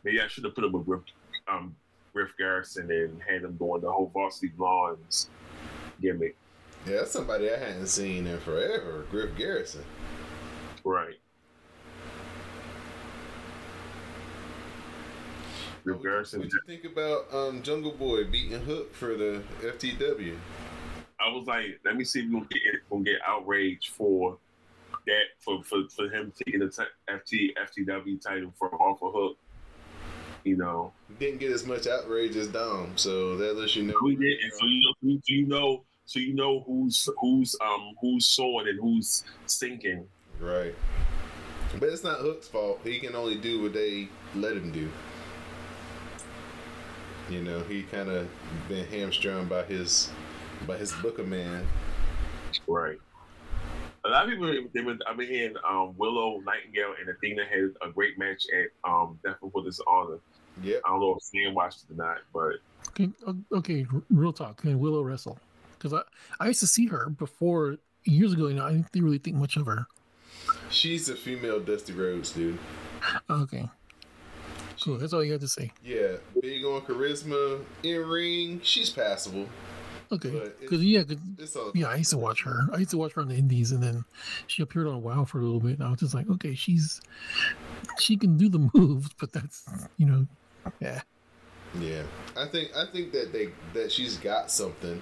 maybe 0.04 0.20
I 0.20 0.28
should 0.28 0.44
have 0.44 0.54
put 0.54 0.64
him 0.64 0.72
with 0.72 0.86
Griff, 0.86 1.02
um, 1.48 1.74
Griff 2.12 2.30
Garrison 2.38 2.90
and 2.90 3.20
had 3.22 3.42
him 3.42 3.56
doing 3.56 3.80
the 3.80 3.90
whole 3.90 4.10
Varsity 4.12 4.48
Blondes 4.48 5.28
gimmick. 6.00 6.36
Yeah, 6.86 6.98
that's 6.98 7.12
somebody 7.12 7.50
I 7.50 7.58
hadn't 7.58 7.86
seen 7.86 8.26
in 8.26 8.38
forever, 8.40 9.06
Griff 9.10 9.36
Garrison. 9.36 9.84
Right. 10.84 11.16
Griff 15.82 16.02
Garrison. 16.02 16.40
What 16.40 16.50
do 16.50 16.56
you 16.56 16.78
think 16.78 16.92
about 16.92 17.32
um, 17.32 17.62
Jungle 17.62 17.92
Boy 17.92 18.24
beating 18.24 18.60
Hook 18.60 18.94
for 18.94 19.16
the 19.16 19.42
FTW? 19.62 20.36
I 21.20 21.30
was 21.30 21.46
like, 21.46 21.80
let 21.84 21.96
me 21.96 22.04
see 22.04 22.20
if 22.20 22.26
we 22.26 22.32
gonna 22.32 22.46
get 22.46 22.62
gonna 22.90 23.04
get 23.04 23.20
outraged 23.26 23.90
for 23.90 24.38
that 25.06 25.22
for 25.40 25.62
for, 25.64 25.88
for 25.94 26.08
him 26.08 26.32
taking 26.44 26.60
the 26.60 26.68
t- 26.68 26.82
FT 27.08 27.50
FTW 27.56 28.20
title 28.20 28.52
from 28.58 28.70
off 28.74 29.02
of 29.02 29.12
Hook. 29.12 29.38
You 30.44 30.56
know, 30.58 30.92
Didn't 31.18 31.38
get 31.38 31.52
as 31.52 31.64
much 31.64 31.86
outrage 31.86 32.36
as 32.36 32.48
Dom, 32.48 32.92
so 32.96 33.36
that 33.38 33.56
lets 33.56 33.76
you 33.76 33.84
know. 33.84 33.94
we 34.02 34.14
did, 34.14 34.40
and 34.42 34.52
so 34.52 34.66
you 34.66 34.82
know, 34.82 34.92
so 35.00 35.32
you 35.32 35.46
know, 35.46 35.84
so 36.04 36.18
you 36.18 36.34
know 36.34 36.60
who's 36.66 37.08
who's 37.18 37.56
um 37.64 37.94
who's 38.00 38.26
soaring 38.26 38.68
and 38.68 38.78
who's 38.80 39.24
sinking. 39.46 40.06
Right. 40.38 40.74
But 41.80 41.88
it's 41.88 42.04
not 42.04 42.20
Hook's 42.20 42.46
fault. 42.46 42.80
He 42.84 43.00
can 43.00 43.16
only 43.16 43.36
do 43.36 43.62
what 43.62 43.72
they 43.72 44.08
let 44.34 44.56
him 44.56 44.70
do. 44.70 44.88
You 47.30 47.42
know, 47.42 47.60
he 47.60 47.82
kind 47.84 48.10
of 48.10 48.28
been 48.68 48.86
hamstrung 48.86 49.46
by 49.46 49.64
his 49.64 50.10
by 50.66 50.76
his 50.76 50.92
booker 50.94 51.24
man. 51.24 51.66
Right. 52.66 52.98
A 54.04 54.08
lot 54.08 54.24
of 54.24 54.30
people 54.30 54.46
they've 54.46 54.84
been 54.84 54.98
I've 55.08 55.16
been 55.16 55.28
hearing 55.28 55.56
um, 55.68 55.94
Willow 55.96 56.40
Nightingale 56.40 56.94
and 57.00 57.08
Athena 57.08 57.44
had 57.46 57.88
a 57.88 57.92
great 57.92 58.18
match 58.18 58.44
at 58.54 58.68
um 58.88 59.18
Death 59.24 59.36
Before 59.40 59.62
Dishonor. 59.62 60.18
Yeah. 60.62 60.76
I 60.84 60.90
don't 60.90 61.00
know 61.00 61.16
if 61.16 61.22
Sam 61.22 61.54
watched 61.54 61.84
it 61.88 61.94
or 61.94 61.96
not, 61.96 62.18
but 62.32 62.56
Okay, 62.90 63.10
okay, 63.52 63.86
real 64.10 64.32
talk. 64.32 64.58
Can 64.58 64.78
Willow 64.78 65.02
wrestle? 65.02 65.38
Because 65.76 65.92
I, 65.92 66.02
I 66.38 66.48
used 66.48 66.60
to 66.60 66.66
see 66.66 66.86
her 66.86 67.08
before 67.08 67.78
years 68.04 68.32
ago, 68.32 68.46
and 68.46 68.60
I 68.60 68.72
didn't 68.92 69.04
really 69.04 69.18
think 69.18 69.36
much 69.36 69.56
of 69.56 69.66
her. 69.66 69.86
She's 70.70 71.08
a 71.08 71.16
female 71.16 71.60
Dusty 71.60 71.92
Rhodes, 71.92 72.30
dude. 72.30 72.58
Okay, 73.28 73.68
cool. 74.82 74.98
That's 74.98 75.12
all 75.12 75.24
you 75.24 75.32
had 75.32 75.40
to 75.40 75.48
say. 75.48 75.72
Yeah, 75.84 76.16
big 76.40 76.64
on 76.64 76.82
charisma, 76.82 77.60
in 77.82 78.06
ring, 78.06 78.60
she's 78.62 78.90
passable. 78.90 79.46
Okay, 80.14 80.50
because 80.60 80.82
yeah, 80.84 81.02
'cause- 81.04 81.18
yeah, 81.74 81.88
I 81.88 81.96
used 81.96 82.10
to 82.10 82.18
watch 82.18 82.42
her. 82.44 82.68
I 82.72 82.78
used 82.78 82.90
to 82.90 82.98
watch 82.98 83.12
her 83.14 83.22
on 83.22 83.28
the 83.28 83.34
Indies, 83.36 83.72
and 83.72 83.82
then 83.82 84.04
she 84.46 84.62
appeared 84.62 84.86
on 84.86 85.02
WoW 85.02 85.24
for 85.24 85.38
a 85.38 85.42
little 85.42 85.60
bit. 85.60 85.78
And 85.78 85.82
I 85.82 85.90
was 85.90 86.00
just 86.00 86.14
like, 86.14 86.28
okay, 86.30 86.54
she's 86.54 87.00
she 87.98 88.16
can 88.16 88.36
do 88.36 88.48
the 88.48 88.70
moves, 88.74 89.10
but 89.18 89.32
that's 89.32 89.64
you 89.96 90.06
know, 90.06 90.26
yeah, 90.80 91.02
Yeah, 91.80 92.02
I 92.36 92.46
think 92.46 92.74
I 92.76 92.86
think 92.86 93.12
that 93.12 93.32
they 93.32 93.50
that 93.74 93.90
she's 93.92 94.16
got 94.18 94.50
something, 94.50 95.00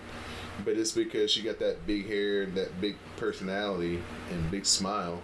but 0.65 0.77
it's 0.77 0.93
because 0.93 1.31
she 1.31 1.43
got 1.43 1.59
that 1.61 1.87
big 1.87 2.07
hair 2.07 2.43
and 2.43 2.55
that 2.57 2.81
big 2.81 2.97
personality 3.17 4.03
and 4.31 4.51
big 4.51 4.65
smile, 4.67 5.21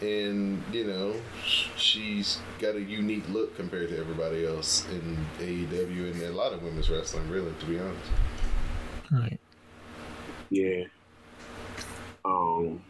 and 0.00 0.62
you 0.72 0.84
know 0.84 1.14
she's 1.76 2.38
got 2.60 2.74
a 2.76 2.80
unique 2.80 3.28
look 3.28 3.56
compared 3.56 3.88
to 3.90 3.98
everybody 3.98 4.44
else 4.46 4.86
in 4.90 5.16
AEW 5.40 6.12
and 6.12 6.22
a 6.22 6.32
lot 6.32 6.52
of 6.52 6.62
women's 6.62 6.90
wrestling. 6.90 7.28
Really, 7.30 7.52
to 7.60 7.66
be 7.66 7.78
honest. 7.78 8.10
Right. 9.12 9.38
yeah. 10.50 10.84
Um 12.24 12.82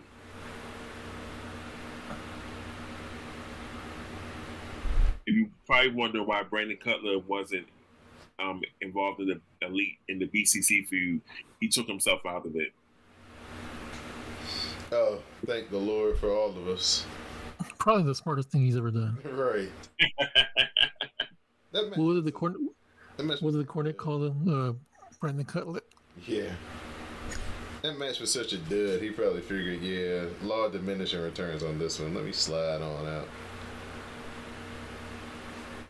if 5.27 5.35
you 5.35 5.51
probably 5.67 5.91
wonder 5.91 6.23
why 6.23 6.43
Brandon 6.43 6.77
Cutler 6.83 7.19
wasn't 7.21 7.67
um, 8.39 8.61
involved 8.81 9.21
in 9.21 9.29
the 9.29 9.41
elite 9.67 9.99
in 10.09 10.19
the 10.19 10.27
BCC 10.27 10.87
feud, 10.89 11.21
he 11.61 11.69
took 11.69 11.87
himself 11.87 12.25
out 12.27 12.45
of 12.47 12.57
it. 12.57 12.73
Oh, 14.91 15.23
thank 15.47 15.71
the 15.71 15.79
Lord 15.79 16.19
for 16.19 16.31
all 16.31 16.51
of 16.51 16.69
us. 16.69 17.07
Probably 17.79 18.03
the 18.05 18.15
smartest 18.15 18.51
thing 18.51 18.63
he's 18.63 18.77
ever 18.77 18.91
done. 18.91 19.17
Right. 19.25 19.71
That 21.73 21.89
match, 21.89 21.97
What 21.99 22.13
did 22.13 22.27
the 22.27 22.33
Cornette? 22.33 22.57
that 23.17 23.41
What 23.41 23.53
did 23.53 23.61
the 23.61 23.65
Cornette 23.65 23.97
call 23.97 24.25
him? 24.27 24.47
Uh, 24.47 24.73
Brandon 25.21 25.47
Cutlet. 25.47 25.85
Yeah. 26.27 26.53
That 27.83 27.99
match 27.99 28.21
was 28.21 28.33
such 28.33 28.53
a 28.53 28.59
dud. 28.59 29.03
He 29.03 29.11
probably 29.11 29.41
figured, 29.41 29.81
yeah, 29.83 30.25
law 30.47 30.67
of 30.67 30.73
diminishing 30.73 31.21
returns 31.21 31.63
on 31.63 31.79
this 31.79 31.99
one. 31.99 32.15
Let 32.15 32.25
me 32.25 32.33
slide 32.33 32.81
on 32.81 33.07
out. 33.07 33.29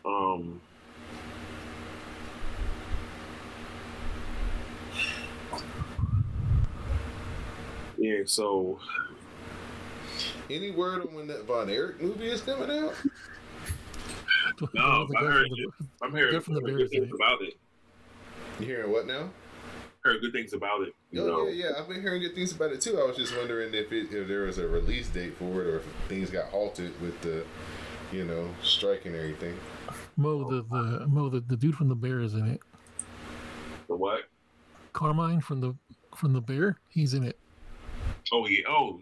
Um, 0.05 0.59
yeah, 7.97 8.21
so 8.25 8.79
Any 10.49 10.71
word 10.71 11.01
on 11.07 11.13
when 11.13 11.27
that 11.27 11.45
Von 11.45 11.69
Erich 11.69 12.01
movie 12.01 12.29
is 12.29 12.41
coming 12.41 12.69
out? 12.69 12.93
No, 14.73 15.07
I 15.17 15.21
guy 15.21 15.25
heard 15.25 15.47
from 15.47 15.55
the- 15.57 15.71
I'm 16.05 16.11
hearing 16.13 16.31
They're 16.31 16.41
from 16.41 16.53
the 16.55 16.61
heard 16.61 16.67
Bears, 16.77 16.81
good 16.83 16.89
things 16.91 17.03
isn't 17.05 17.13
it? 17.13 17.15
about 17.15 17.41
it. 17.41 17.53
You 18.59 18.65
hearing 18.67 18.91
what 18.91 19.07
now? 19.07 19.29
Heard 20.03 20.19
good 20.19 20.33
things 20.33 20.51
about 20.51 20.81
it. 20.81 20.93
You 21.11 21.21
Oh 21.21 21.27
know, 21.27 21.47
yeah, 21.47 21.69
yeah. 21.69 21.79
I've 21.79 21.87
been 21.87 22.01
hearing 22.01 22.21
good 22.21 22.35
things 22.35 22.51
about 22.51 22.71
it 22.71 22.81
too. 22.81 22.99
I 22.99 23.05
was 23.05 23.15
just 23.15 23.35
wondering 23.37 23.73
if 23.73 23.89
it, 23.93 24.11
if 24.11 24.27
there 24.27 24.41
was 24.41 24.57
a 24.57 24.67
release 24.67 25.07
date 25.07 25.37
for 25.37 25.61
it 25.61 25.67
or 25.67 25.77
if 25.77 25.85
things 26.09 26.29
got 26.29 26.45
halted 26.45 26.99
with 27.01 27.19
the, 27.21 27.45
you 28.11 28.25
know, 28.25 28.49
strike 28.61 29.05
and 29.05 29.15
everything. 29.15 29.57
Mo, 30.17 30.43
the 30.49 30.63
the 30.63 31.07
Mo, 31.07 31.29
the, 31.29 31.39
the 31.39 31.55
dude 31.55 31.75
from 31.75 31.87
the 31.87 31.95
bear 31.95 32.19
is 32.19 32.33
in 32.33 32.47
it. 32.47 32.59
the 33.87 33.95
what? 33.95 34.23
Carmine 34.91 35.39
from 35.39 35.61
the 35.61 35.73
from 36.17 36.33
the 36.33 36.41
Bear. 36.41 36.77
He's 36.89 37.13
in 37.13 37.23
it. 37.23 37.39
Oh 38.33 38.45
yeah. 38.47 38.63
Oh, 38.67 38.99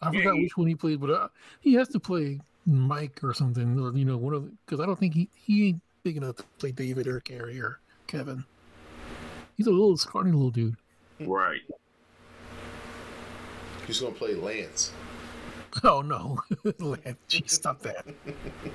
I 0.00 0.12
Yeah, 0.12 0.20
forgot 0.20 0.34
he- 0.36 0.42
which 0.42 0.56
one 0.56 0.68
he 0.68 0.76
played, 0.76 1.00
but 1.00 1.10
uh, 1.10 1.28
he 1.60 1.74
has 1.74 1.88
to 1.88 1.98
play 1.98 2.38
Mike 2.66 3.18
or 3.24 3.34
something, 3.34 3.80
or 3.80 3.92
you 3.96 4.04
know, 4.04 4.16
one 4.16 4.32
of 4.34 4.48
because 4.64 4.78
I 4.78 4.86
don't 4.86 4.98
think 4.98 5.14
he 5.14 5.28
he 5.34 5.68
ain't 5.68 5.82
big 6.04 6.16
enough 6.16 6.36
to 6.36 6.44
play 6.60 6.70
David 6.70 7.08
or 7.08 7.18
Gary 7.20 7.60
or 7.60 7.80
Kevin. 8.06 8.44
He's 9.56 9.66
a 9.66 9.70
little 9.70 9.96
scrawny 9.96 10.32
little 10.32 10.50
dude. 10.50 10.76
right. 11.20 11.60
He's 13.86 14.00
gonna 14.00 14.14
play 14.14 14.34
Lance. 14.34 14.92
Oh 15.84 16.02
no, 16.02 16.40
Lance, 16.78 17.16
Jeez, 17.28 17.50
stop 17.50 17.80
that. 17.82 18.04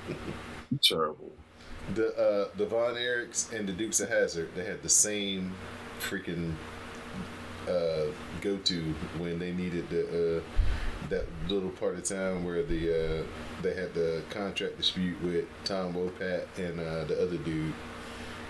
Terrible. 0.82 1.32
The 1.94 2.16
uh, 2.16 2.48
the 2.56 2.66
Von 2.66 2.94
Erichs 2.94 3.52
and 3.52 3.68
the 3.68 3.72
Dukes 3.72 4.00
of 4.00 4.08
Hazzard. 4.08 4.50
They 4.54 4.64
had 4.64 4.82
the 4.82 4.88
same 4.88 5.52
freaking 6.00 6.54
uh, 7.68 8.06
go 8.40 8.56
to 8.56 8.94
when 9.18 9.38
they 9.38 9.52
needed 9.52 9.88
the 9.90 10.38
uh, 10.38 10.42
that 11.10 11.26
little 11.48 11.70
part 11.70 11.96
of 11.96 12.04
town 12.04 12.44
where 12.44 12.62
the 12.62 13.20
uh, 13.20 13.22
they 13.62 13.74
had 13.74 13.92
the 13.94 14.22
contract 14.30 14.78
dispute 14.78 15.20
with 15.22 15.44
Tom 15.64 15.92
Wopat 15.92 16.46
and 16.56 16.80
uh, 16.80 17.04
the 17.04 17.20
other 17.22 17.36
dude, 17.36 17.74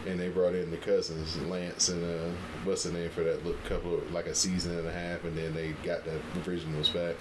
and 0.06 0.18
they 0.18 0.28
brought 0.28 0.54
in 0.54 0.70
the 0.70 0.76
cousins 0.76 1.36
Lance 1.42 1.88
and 1.88 2.02
uh, 2.04 2.32
what's 2.64 2.82
the 2.84 2.92
name 2.92 3.10
for 3.10 3.22
that 3.22 3.44
little 3.44 3.60
couple 3.68 4.00
like 4.10 4.26
a 4.26 4.34
season 4.34 4.76
and 4.78 4.86
a 4.86 4.92
half, 4.92 5.24
and 5.24 5.36
then 5.36 5.54
they 5.54 5.72
got 5.84 6.04
the 6.04 6.20
originals 6.50 6.88
back. 6.90 7.16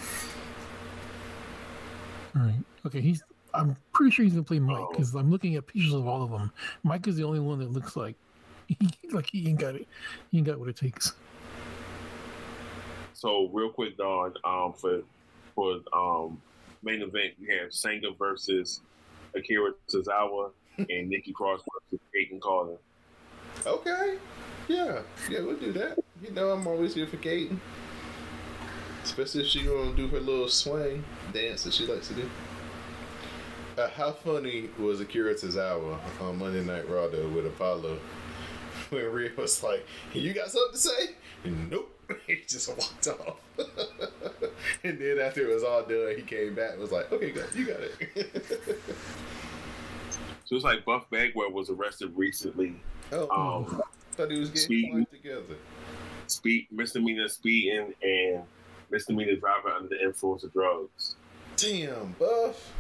All 2.36 2.42
right, 2.44 2.64
okay, 2.86 3.02
he's. 3.02 3.24
I'm 3.54 3.76
pretty 3.92 4.12
sure 4.12 4.24
he's 4.24 4.34
gonna 4.34 4.44
play 4.46 4.60
Mike 4.60 4.78
Oh. 4.80 4.90
because 4.92 5.14
I'm 5.14 5.30
looking 5.30 5.56
at 5.56 5.68
pictures 5.68 5.92
of 5.94 6.08
all 6.08 6.24
of 6.24 6.32
them. 6.32 6.52
Mike 6.84 7.06
is 7.08 7.18
the 7.18 7.24
only 7.26 7.42
one 7.42 7.60
that 7.60 7.72
looks 7.72 7.98
like 7.98 8.16
like 9.12 9.30
he 9.30 9.50
ain't 9.50 9.60
got 9.60 9.76
it. 9.76 9.86
He 10.32 10.38
ain't 10.38 10.48
got 10.48 10.58
what 10.58 10.70
it 10.70 10.78
takes. 10.78 11.14
So 13.14 13.50
real 13.52 13.70
quick, 13.70 13.98
Don, 13.98 14.34
um, 14.46 14.74
for 14.74 15.02
for 15.54 15.80
um 15.94 16.42
main 16.82 17.02
event, 17.02 17.34
we 17.40 17.48
have 17.56 17.74
Sanga 17.74 18.12
versus 18.18 18.82
Akira 19.36 19.74
Tozawa 19.90 20.52
and 20.78 21.10
Nikki 21.10 21.32
Cross 21.34 21.62
versus 21.74 22.06
Peyton 22.14 22.40
Carter. 22.40 22.78
Okay. 23.66 24.18
Yeah. 24.68 25.02
Yeah, 25.30 25.42
we'll 25.42 25.58
do 25.58 25.72
that. 25.74 26.00
You 26.24 26.32
know, 26.32 26.52
I'm 26.52 26.66
always 26.68 26.94
here 26.94 27.08
for 27.08 27.18
Kayden. 27.18 27.58
Especially 29.04 29.42
if 29.42 29.48
she 29.48 29.64
gonna 29.64 29.94
do 29.94 30.08
her 30.08 30.20
little 30.20 30.48
swing 30.48 31.04
dance 31.34 31.64
that 31.64 31.74
she 31.74 31.86
likes 31.88 32.08
to 32.10 32.14
do. 32.14 32.30
Uh, 33.78 33.90
how 33.90 34.12
funny 34.12 34.70
was 34.78 35.00
Akira 35.00 35.34
Tozawa 35.34 35.98
on 36.22 36.38
Monday 36.38 36.64
Night 36.64 36.88
Raw 36.90 37.08
though 37.08 37.28
with 37.30 37.48
Apollo 37.48 37.98
when 38.90 39.06
Rhea 39.12 39.32
was 39.38 39.64
like, 39.64 39.86
"You 40.14 40.34
got 40.34 40.50
something 40.50 40.74
to 40.74 40.78
say?" 40.78 41.10
And 41.44 41.72
Nope. 41.72 41.98
he 42.28 42.42
just 42.48 42.70
walked 42.70 43.08
off. 43.08 43.38
and 44.84 45.00
then 45.00 45.20
after 45.20 45.50
it 45.50 45.54
was 45.54 45.64
all 45.64 45.84
done, 45.84 46.14
he 46.16 46.22
came 46.22 46.54
back 46.54 46.74
and 46.74 46.82
was 46.82 46.92
like, 46.92 47.12
"Okay, 47.12 47.32
good, 47.32 47.48
you 47.56 47.66
got 47.66 47.80
it." 47.80 48.82
So 50.52 50.58
it's 50.58 50.66
like 50.66 50.84
Buff 50.84 51.10
Bagwell 51.10 51.50
was 51.54 51.70
arrested 51.70 52.12
recently. 52.14 52.76
oh, 53.14 53.30
Um, 53.30 53.82
thought 54.12 54.30
he 54.30 54.38
was 54.38 54.50
getting 54.50 54.66
Speed. 54.66 55.08
together. 55.10 55.56
speed 56.28 56.68
misdemeanor 56.70 57.30
speeding 57.30 57.94
and 58.04 58.44
misdemeanor 58.90 59.38
driving 59.38 59.72
under 59.72 59.88
the 59.88 60.04
influence 60.04 60.44
of 60.44 60.52
drugs. 60.52 61.16
Damn, 61.56 62.18
Buff. 62.20 62.74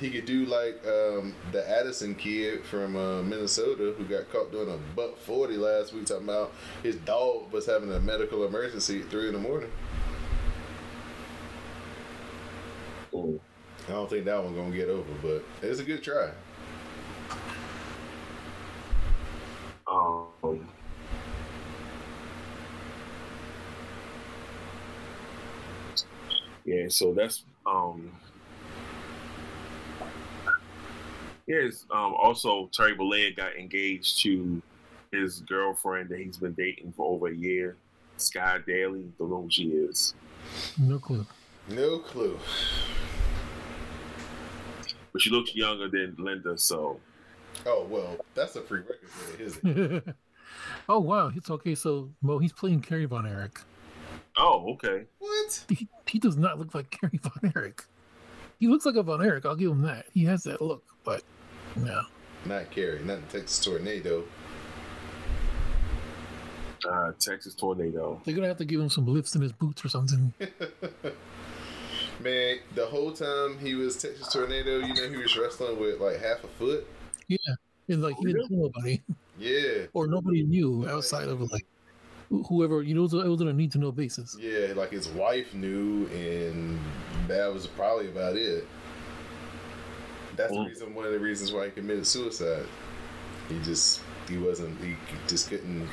He 0.00 0.08
could 0.08 0.24
do 0.24 0.46
like 0.46 0.80
um, 0.86 1.34
the 1.52 1.62
Addison 1.68 2.14
kid 2.14 2.64
from 2.64 2.96
uh, 2.96 3.22
Minnesota 3.24 3.92
who 3.98 4.04
got 4.04 4.32
caught 4.32 4.52
doing 4.52 4.70
a 4.70 4.78
buck 4.94 5.18
forty 5.18 5.58
last 5.58 5.92
week, 5.92 6.06
talking 6.06 6.24
about 6.24 6.54
his 6.82 6.96
dog 6.96 7.52
was 7.52 7.66
having 7.66 7.92
a 7.92 8.00
medical 8.00 8.46
emergency 8.46 9.02
at 9.02 9.10
three 9.10 9.26
in 9.26 9.34
the 9.34 9.38
morning. 9.38 9.70
Mm. 13.12 13.38
I 13.88 13.92
don't 13.92 14.10
think 14.10 14.24
that 14.24 14.42
one's 14.42 14.56
gonna 14.56 14.74
get 14.74 14.88
over, 14.88 15.12
but 15.22 15.44
it's 15.62 15.78
a 15.78 15.84
good 15.84 16.02
try. 16.02 16.30
Um, 19.86 20.68
yeah, 26.64 26.88
so 26.88 27.14
that's 27.14 27.44
um. 27.64 28.10
Yes, 31.46 31.84
um, 31.92 32.14
also 32.14 32.68
Terry 32.72 32.96
Bollea 32.96 33.36
got 33.36 33.54
engaged 33.54 34.20
to 34.22 34.60
his 35.12 35.40
girlfriend 35.40 36.08
that 36.08 36.18
he's 36.18 36.38
been 36.38 36.54
dating 36.54 36.92
for 36.96 37.14
over 37.14 37.28
a 37.28 37.34
year, 37.34 37.76
Sky 38.16 38.58
Daily. 38.66 39.12
Don't 39.16 39.30
know 39.30 39.42
who 39.42 39.50
she 39.50 39.68
is. 39.68 40.14
No 40.76 40.98
clue. 40.98 41.24
No 41.68 41.98
clue. 41.98 42.36
But 45.16 45.22
she 45.22 45.30
looks 45.30 45.54
younger 45.54 45.88
than 45.88 46.14
Linda, 46.18 46.58
so 46.58 47.00
Oh 47.64 47.86
well, 47.88 48.18
that's 48.34 48.54
a 48.56 48.60
prerequisite, 48.60 49.40
isn't 49.40 49.78
it? 49.78 50.14
oh 50.90 51.00
wow, 51.00 51.32
it's 51.34 51.48
okay. 51.48 51.74
So 51.74 52.10
Mo, 52.20 52.36
he's 52.36 52.52
playing 52.52 52.82
Kerry 52.82 53.06
Von 53.06 53.26
Erich. 53.26 53.58
oh 54.36 54.72
okay. 54.72 55.04
what? 55.18 55.64
He, 55.70 55.88
he 56.06 56.18
does 56.18 56.36
not 56.36 56.58
look 56.58 56.74
like 56.74 56.90
Kerry 56.90 57.18
Von 57.22 57.50
Erich. 57.56 57.82
He 58.60 58.68
looks 58.68 58.84
like 58.84 58.96
a 58.96 59.02
Von 59.02 59.24
Erich. 59.24 59.46
I'll 59.46 59.56
give 59.56 59.70
him 59.70 59.80
that. 59.84 60.04
He 60.12 60.26
has 60.26 60.42
that 60.42 60.60
look, 60.60 60.84
but 61.02 61.22
no. 61.76 62.02
Not 62.44 62.70
Carrie, 62.70 63.02
not 63.02 63.26
the 63.26 63.38
Texas 63.38 63.64
Tornado. 63.64 64.22
Uh, 66.86 67.12
Texas 67.18 67.54
tornado. 67.54 68.20
They're 68.26 68.34
gonna 68.34 68.48
have 68.48 68.58
to 68.58 68.66
give 68.66 68.82
him 68.82 68.90
some 68.90 69.06
lifts 69.06 69.34
in 69.34 69.40
his 69.40 69.52
boots 69.52 69.82
or 69.82 69.88
something. 69.88 70.34
Man, 72.20 72.58
the 72.74 72.86
whole 72.86 73.12
time 73.12 73.58
he 73.58 73.74
was 73.74 73.96
Texas 73.96 74.32
Tornado, 74.32 74.78
you 74.78 74.94
know, 74.94 75.08
he 75.08 75.16
was 75.16 75.36
wrestling 75.36 75.78
with 75.78 76.00
like 76.00 76.20
half 76.20 76.42
a 76.44 76.48
foot. 76.48 76.86
Yeah, 77.28 77.36
and 77.88 78.02
like 78.02 78.16
he 78.16 78.24
didn't 78.26 78.48
tell 78.48 78.56
nobody, 78.58 79.02
Yeah, 79.38 79.86
or 79.92 80.06
nobody 80.06 80.42
knew 80.42 80.88
outside 80.88 81.28
of 81.28 81.40
like 81.52 81.66
whoever. 82.30 82.82
You 82.82 82.94
know, 82.94 83.00
it 83.04 83.28
was, 83.28 83.40
on 83.42 83.48
a 83.48 83.52
need 83.52 83.72
to 83.72 83.78
know 83.78 83.92
basis. 83.92 84.36
yeah, 84.40 84.72
like 84.74 84.92
his 84.92 85.08
wife 85.08 85.52
knew, 85.54 86.06
and 86.06 86.80
that 87.28 87.52
was 87.52 87.66
probably 87.66 88.08
about 88.08 88.36
it. 88.36 88.66
That's 90.36 90.52
the 90.52 90.58
Mm. 90.58 90.66
reason, 90.68 90.94
one 90.94 91.06
of 91.06 91.12
the 91.12 91.18
reasons 91.18 91.52
why 91.52 91.66
he 91.66 91.70
committed 91.70 92.06
suicide. 92.06 92.66
He 93.48 93.58
just, 93.60 94.00
he 94.28 94.36
wasn't, 94.38 94.78
he 94.82 94.96
just 95.28 95.48
couldn't 95.48 95.88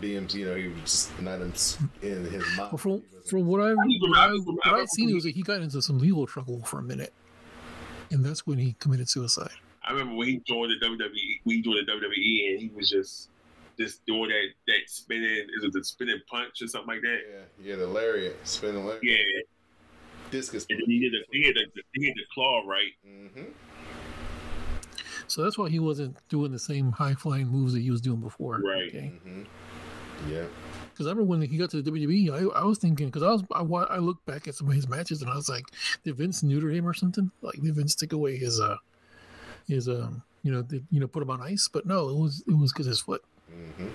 be 0.00 0.08
you 0.10 0.20
know, 0.46 0.54
he 0.54 0.68
was 0.68 0.80
just 0.82 1.20
not 1.22 1.40
in, 1.40 1.52
in 2.02 2.24
his 2.24 2.44
mind. 2.56 2.70
Well, 2.72 2.76
from 2.78 2.90
He 2.92 2.96
wasn't- 2.98 3.28
from 3.28 3.46
what 3.46 3.60
I 3.60 3.70
I 3.70 3.74
what 3.74 4.18
I, 4.18 4.24
I 4.26 4.32
what 4.32 4.56
I 4.64 4.68
I 4.68 4.72
remember 4.72 4.86
seen 4.88 5.08
he- 5.08 5.14
was 5.14 5.24
that 5.24 5.34
he 5.34 5.42
got 5.42 5.60
into 5.60 5.80
some 5.82 5.98
legal 5.98 6.26
trouble 6.26 6.62
for 6.64 6.78
a 6.78 6.82
minute, 6.82 7.12
and 8.10 8.24
that's 8.24 8.46
when 8.46 8.58
he 8.58 8.74
committed 8.80 9.08
suicide. 9.08 9.50
I 9.82 9.92
remember 9.92 10.14
when 10.16 10.28
he 10.28 10.42
joined 10.46 10.70
the 10.72 10.86
WWE. 10.86 11.40
We 11.44 11.62
joined 11.62 11.86
the 11.86 11.92
WWE, 11.92 12.50
and 12.52 12.60
he 12.60 12.70
was 12.74 12.90
just 12.90 13.28
just 13.78 14.04
doing 14.06 14.28
that 14.30 14.46
that 14.66 14.80
spinning. 14.86 15.46
Is 15.56 15.64
it 15.64 15.72
the 15.72 15.84
spinning 15.84 16.20
punch 16.30 16.60
or 16.62 16.68
something 16.68 16.88
like 16.94 17.02
that? 17.02 17.20
yeah, 17.30 17.70
yeah, 17.70 17.76
the 17.76 17.86
lariat, 17.86 18.36
spinning 18.44 18.84
lariat, 18.84 19.02
Yeah, 19.04 19.16
discus. 20.30 20.66
and 20.70 20.80
then 20.80 20.86
he 20.90 20.98
did 21.00 21.12
the 21.12 21.18
he 21.38 21.46
had 21.46 21.54
the, 21.54 21.82
he 21.94 22.06
had 22.06 22.14
the 22.16 22.24
claw 22.34 22.62
right. 22.66 22.92
Mm-hmm. 23.06 23.44
So 25.26 25.42
that's 25.42 25.58
why 25.58 25.68
he 25.68 25.78
wasn't 25.78 26.16
doing 26.30 26.52
the 26.52 26.58
same 26.58 26.90
high 26.92 27.12
flying 27.14 27.48
moves 27.48 27.74
that 27.74 27.80
he 27.80 27.90
was 27.90 28.00
doing 28.00 28.20
before. 28.20 28.60
Right. 28.60 28.88
Okay. 28.88 29.12
Mm-hmm. 29.26 29.42
Yeah. 30.28 30.44
Because 30.92 31.06
I 31.06 31.10
remember 31.10 31.30
when 31.30 31.42
he 31.42 31.56
got 31.56 31.70
to 31.70 31.80
the 31.80 31.90
WWE, 31.90 32.30
I, 32.30 32.60
I 32.60 32.64
was 32.64 32.78
thinking 32.78 33.06
because 33.06 33.22
I 33.22 33.30
was 33.30 33.44
I, 33.54 33.62
wa- 33.62 33.86
I 33.88 33.98
looked 33.98 34.26
back 34.26 34.48
at 34.48 34.54
some 34.54 34.68
of 34.68 34.74
his 34.74 34.88
matches 34.88 35.22
and 35.22 35.30
I 35.30 35.36
was 35.36 35.48
like, 35.48 35.64
did 36.02 36.16
Vince 36.16 36.42
neuter 36.42 36.70
him 36.70 36.88
or 36.88 36.94
something? 36.94 37.30
Like 37.40 37.60
did 37.62 37.74
Vince 37.74 37.94
take 37.94 38.12
away 38.12 38.36
his 38.36 38.58
uh 38.60 38.76
his 39.68 39.88
um 39.88 40.22
you 40.42 40.50
know 40.50 40.62
did, 40.62 40.84
you 40.90 40.98
know 40.98 41.06
put 41.06 41.22
him 41.22 41.30
on 41.30 41.40
ice? 41.40 41.68
But 41.72 41.86
no, 41.86 42.08
it 42.08 42.16
was 42.16 42.42
it 42.48 42.56
was 42.56 42.72
because 42.72 42.86
his 42.86 43.00
foot. 43.00 43.22
Mm-hmm. 43.52 43.88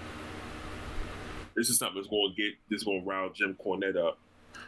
This 1.55 1.69
is 1.69 1.77
something 1.77 1.97
that's 1.97 2.07
going 2.07 2.33
to 2.35 2.41
get 2.41 2.53
this 2.69 2.77
is 2.77 2.83
going 2.85 3.01
to 3.01 3.07
rile 3.07 3.29
Jim 3.29 3.57
Cornette 3.63 3.97
up. 3.97 4.17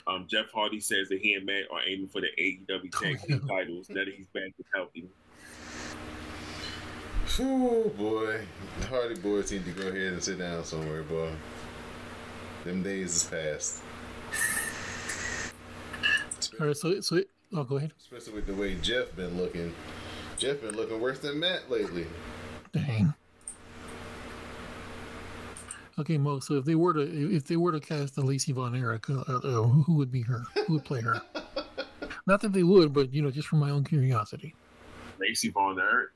Um, 0.08 0.26
Jeff 0.28 0.52
Hardy 0.54 0.80
says 0.80 1.10
that 1.10 1.20
he 1.20 1.34
and 1.34 1.46
Matt 1.46 1.64
are 1.72 1.82
aiming 1.88 2.10
for 2.10 2.22
the 2.22 2.28
AEW 2.38 2.92
tag 3.02 3.22
team 3.22 3.48
titles 3.48 3.90
now 3.90 3.96
that 3.96 4.08
he's 4.08 4.28
back 4.34 4.44
and 4.44 4.66
healthy. 4.74 5.06
Oh 7.40 7.92
boy, 7.98 8.46
the 8.80 8.88
Hardy 8.88 9.16
boys 9.16 9.52
need 9.52 9.66
to 9.66 9.72
go 9.72 9.88
ahead 9.88 10.14
and 10.14 10.24
sit 10.24 10.40
down 10.40 10.64
somewhere, 10.64 11.04
boy. 11.04 11.32
Them 12.64 12.82
days 12.82 13.16
is 13.16 13.24
past. 13.24 13.82
All 16.60 16.68
right, 16.68 16.78
so 16.78 17.02
so 17.02 17.22
oh 17.54 17.64
go 17.64 17.78
ahead. 17.78 17.92
Especially 18.00 18.34
with 18.34 18.48
the 18.48 18.54
way 18.54 18.76
Jeff 18.76 19.16
been 19.16 19.38
looking. 19.38 19.74
Jeff 20.38 20.62
been 20.62 20.76
looking 20.76 21.02
worse 21.02 21.20
than 21.20 21.40
Matt 21.40 21.70
lately. 21.70 22.08
Dang. 22.72 23.14
Okay, 25.98 26.18
Mo. 26.18 26.40
So 26.40 26.56
if 26.56 26.66
they 26.66 26.76
were 26.76 26.94
to 26.94 27.36
if 27.36 27.46
they 27.46 27.58
were 27.58 27.72
to 27.72 27.80
cast 27.80 28.16
the 28.16 28.22
Lacey 28.22 28.52
Von 28.54 28.76
Erich, 28.76 29.10
uh, 29.10 29.24
uh, 29.28 29.38
uh, 29.38 29.64
who 29.64 29.96
would 29.96 30.12
be 30.12 30.22
her? 30.22 30.44
Who 30.68 30.74
would 30.74 30.86
play 30.86 31.02
her? 31.02 31.22
Not 32.28 32.42
that 32.42 32.54
they 32.54 32.64
would, 32.64 32.94
but 32.94 33.14
you 33.14 33.22
know, 33.22 33.32
just 33.32 33.48
for 33.48 33.56
my 33.58 33.72
own 33.72 33.84
curiosity. 33.84 34.56
Lacey 35.20 35.50
Von 35.50 35.80
Erich. 35.80 36.10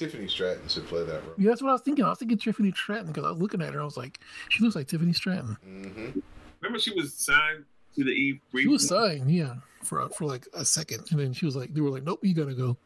Tiffany 0.00 0.28
Stratton 0.28 0.66
should 0.66 0.86
play 0.86 1.04
that 1.04 1.22
role. 1.26 1.34
Yeah, 1.36 1.50
that's 1.50 1.60
what 1.60 1.68
I 1.68 1.72
was 1.72 1.82
thinking. 1.82 2.06
I 2.06 2.08
was 2.08 2.18
thinking 2.18 2.38
Tiffany 2.38 2.72
Stratton 2.72 3.08
because 3.08 3.22
I 3.26 3.30
was 3.32 3.38
looking 3.38 3.60
at 3.60 3.74
her. 3.74 3.82
I 3.82 3.84
was 3.84 3.98
like, 3.98 4.18
she 4.48 4.64
looks 4.64 4.74
like 4.74 4.86
Tiffany 4.88 5.12
Stratton. 5.12 5.58
Mm-hmm. 5.68 6.20
Remember 6.62 6.78
she 6.78 6.94
was 6.94 7.12
signed 7.12 7.66
to 7.96 8.04
the 8.04 8.10
E. 8.10 8.40
She 8.56 8.66
was 8.66 8.88
signed, 8.88 9.30
yeah, 9.30 9.56
for 9.82 10.08
for 10.08 10.24
like 10.24 10.48
a 10.54 10.64
second, 10.64 11.04
and 11.10 11.20
then 11.20 11.34
she 11.34 11.44
was 11.44 11.54
like, 11.54 11.74
they 11.74 11.82
were 11.82 11.90
like, 11.90 12.02
nope, 12.02 12.20
you 12.22 12.34
gotta 12.34 12.54
go. 12.54 12.78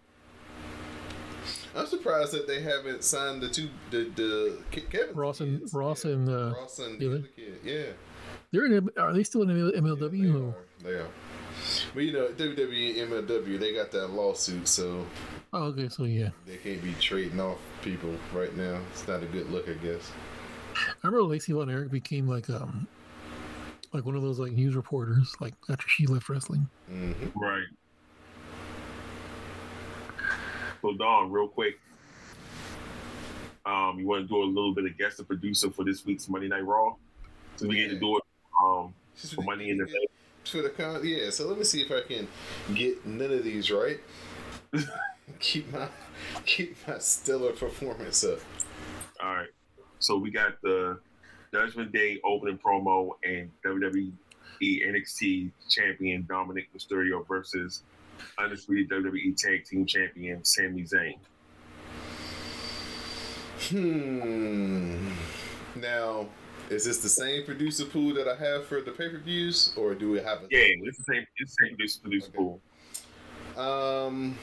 I'm 1.76 1.86
surprised 1.86 2.32
that 2.32 2.48
they 2.48 2.60
haven't 2.60 3.04
signed 3.04 3.42
the 3.42 3.48
two 3.48 3.68
the 3.92 4.10
the 4.16 4.58
Kevin 4.90 5.14
Ross 5.14 5.40
and 5.40 5.60
kids. 5.60 5.72
Ross 5.72 6.04
Yeah, 6.04 6.10
and 6.12 6.28
uh, 6.28 6.54
Ross 6.58 6.80
and 6.80 6.98
Billy. 6.98 7.10
the 7.12 7.18
other 7.18 7.28
kid. 7.36 7.58
Yeah. 7.62 7.92
they're 8.50 8.66
in. 8.66 8.88
Are 8.98 9.12
they 9.12 9.22
still 9.22 9.42
in 9.42 9.48
MLW? 9.48 10.10
They 10.82 10.88
are. 10.90 10.94
They 10.94 10.98
are. 11.00 11.08
But 11.94 12.02
you 12.02 12.12
know, 12.12 12.26
WWE 12.28 13.02
and 13.02 13.12
MLW, 13.12 13.58
they 13.60 13.72
got 13.72 13.92
that 13.92 14.08
lawsuit, 14.08 14.66
so 14.66 15.06
Oh, 15.56 15.66
okay, 15.66 15.88
so 15.88 16.02
yeah, 16.02 16.30
they 16.46 16.56
can't 16.56 16.82
be 16.82 16.92
trading 16.94 17.38
off 17.38 17.58
people 17.80 18.12
right 18.32 18.54
now. 18.56 18.80
It's 18.90 19.06
not 19.06 19.22
a 19.22 19.26
good 19.26 19.48
look, 19.52 19.68
I 19.68 19.74
guess. 19.74 20.10
I 20.74 21.06
remember 21.06 21.22
Lacey 21.28 21.52
Von 21.52 21.70
Erich 21.70 21.92
became 21.92 22.26
like 22.26 22.50
um 22.50 22.88
like 23.92 24.04
one 24.04 24.16
of 24.16 24.22
those 24.22 24.40
like 24.40 24.50
news 24.50 24.74
reporters 24.74 25.32
like 25.40 25.54
after 25.70 25.88
she 25.88 26.08
left 26.08 26.28
wrestling. 26.28 26.68
Mm-hmm. 26.90 27.38
Right. 27.38 27.66
So 30.82 30.92
Don, 30.94 31.30
real 31.30 31.46
quick. 31.46 31.78
Um, 33.64 34.00
you 34.00 34.08
want 34.08 34.22
to 34.24 34.28
do 34.28 34.42
a 34.42 34.44
little 34.44 34.74
bit 34.74 34.86
of 34.86 34.98
guest 34.98 35.20
and 35.20 35.28
producer 35.28 35.70
for 35.70 35.84
this 35.84 36.04
week's 36.04 36.28
Monday 36.28 36.48
Night 36.48 36.66
Raw? 36.66 36.96
So 37.54 37.68
we 37.68 37.76
get 37.76 37.90
to 37.90 37.98
do 38.00 38.16
it 38.16 38.24
um 38.60 38.92
for 39.14 39.42
Money 39.42 39.70
in 39.70 39.78
the 39.78 39.84
Bank. 39.84 40.10
For 40.44 40.60
the 40.60 40.68
con, 40.68 41.00
yeah. 41.02 41.30
So 41.30 41.46
let 41.46 41.56
me 41.56 41.64
see 41.64 41.80
if 41.80 41.90
I 41.90 42.02
can 42.02 42.28
get 42.74 43.06
none 43.06 43.32
of 43.32 43.44
these 43.44 43.70
right. 43.70 43.98
keep 45.40 45.72
my 45.72 45.88
keep 46.46 46.76
my 46.86 46.98
stellar 46.98 47.52
performance 47.52 48.24
up. 48.24 48.38
All 49.22 49.34
right. 49.34 49.48
So 49.98 50.16
we 50.18 50.30
got 50.30 50.60
the 50.62 50.98
Judgment 51.52 51.92
Day 51.92 52.20
opening 52.24 52.58
promo 52.58 53.10
and 53.24 53.50
WWE 53.64 54.12
NXT 54.62 55.50
champion 55.70 56.26
Dominic 56.28 56.68
Mysterio 56.76 57.26
versus 57.26 57.82
undisputed 58.38 58.88
WWE 58.90 59.36
Tag 59.36 59.64
Team 59.64 59.86
Champion 59.86 60.44
Sami 60.44 60.82
Zayn. 60.82 61.16
Hmm. 63.70 65.12
Now, 65.76 66.26
is 66.70 66.84
this 66.84 66.98
the 66.98 67.08
same 67.08 67.44
producer 67.44 67.84
pool 67.84 68.14
that 68.14 68.28
I 68.28 68.36
have 68.36 68.66
for 68.66 68.80
the 68.80 68.90
pay 68.90 69.08
per 69.08 69.18
views, 69.18 69.72
or 69.76 69.94
do 69.94 70.10
we 70.10 70.18
have 70.18 70.42
a? 70.42 70.46
Yeah, 70.50 70.66
it's 70.82 70.98
the 70.98 71.04
same. 71.04 71.26
It's 71.38 71.56
the 71.56 71.66
same 71.66 71.76
producer, 71.76 72.00
producer 72.00 72.28
Okay. 72.28 72.36
pool. 72.36 72.60
Um. 73.56 74.38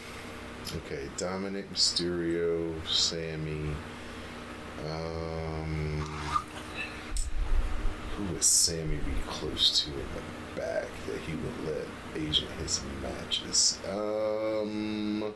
Okay, 0.76 1.10
Dominic 1.18 1.72
Mysterio, 1.72 2.74
Sami. 2.88 3.76
Um. 4.90 6.02
Who 8.16 8.34
would 8.34 8.44
Sami 8.44 8.98
be 8.98 9.14
close 9.28 9.84
to 9.84 9.92
in 9.92 10.06
the 10.16 10.62
back 10.62 10.86
that 11.08 11.18
he 11.22 11.34
would 11.36 11.66
let 11.66 11.88
agent 12.16 12.52
his 12.62 12.82
matches? 13.02 13.80
Um. 13.90 15.34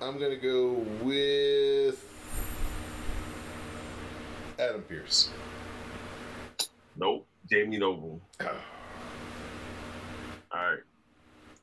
I'm 0.00 0.18
gonna 0.18 0.36
go 0.36 0.84
with 1.02 2.04
Adam 4.58 4.82
Pearce. 4.82 5.30
Nope. 6.96 7.26
Jamie 7.50 7.78
Noble. 7.78 8.20
All 8.40 8.46
right. 10.52 10.78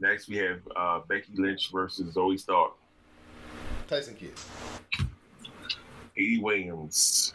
Next 0.04 0.28
we 0.28 0.36
have 0.36 0.60
uh, 0.76 1.00
Becky 1.08 1.32
Lynch 1.36 1.72
versus 1.72 2.14
Zoey 2.14 2.38
Stark. 2.38 2.74
Tyson 3.88 4.16
Kidd. 4.16 4.34
Katie 6.14 6.42
Williams. 6.42 7.34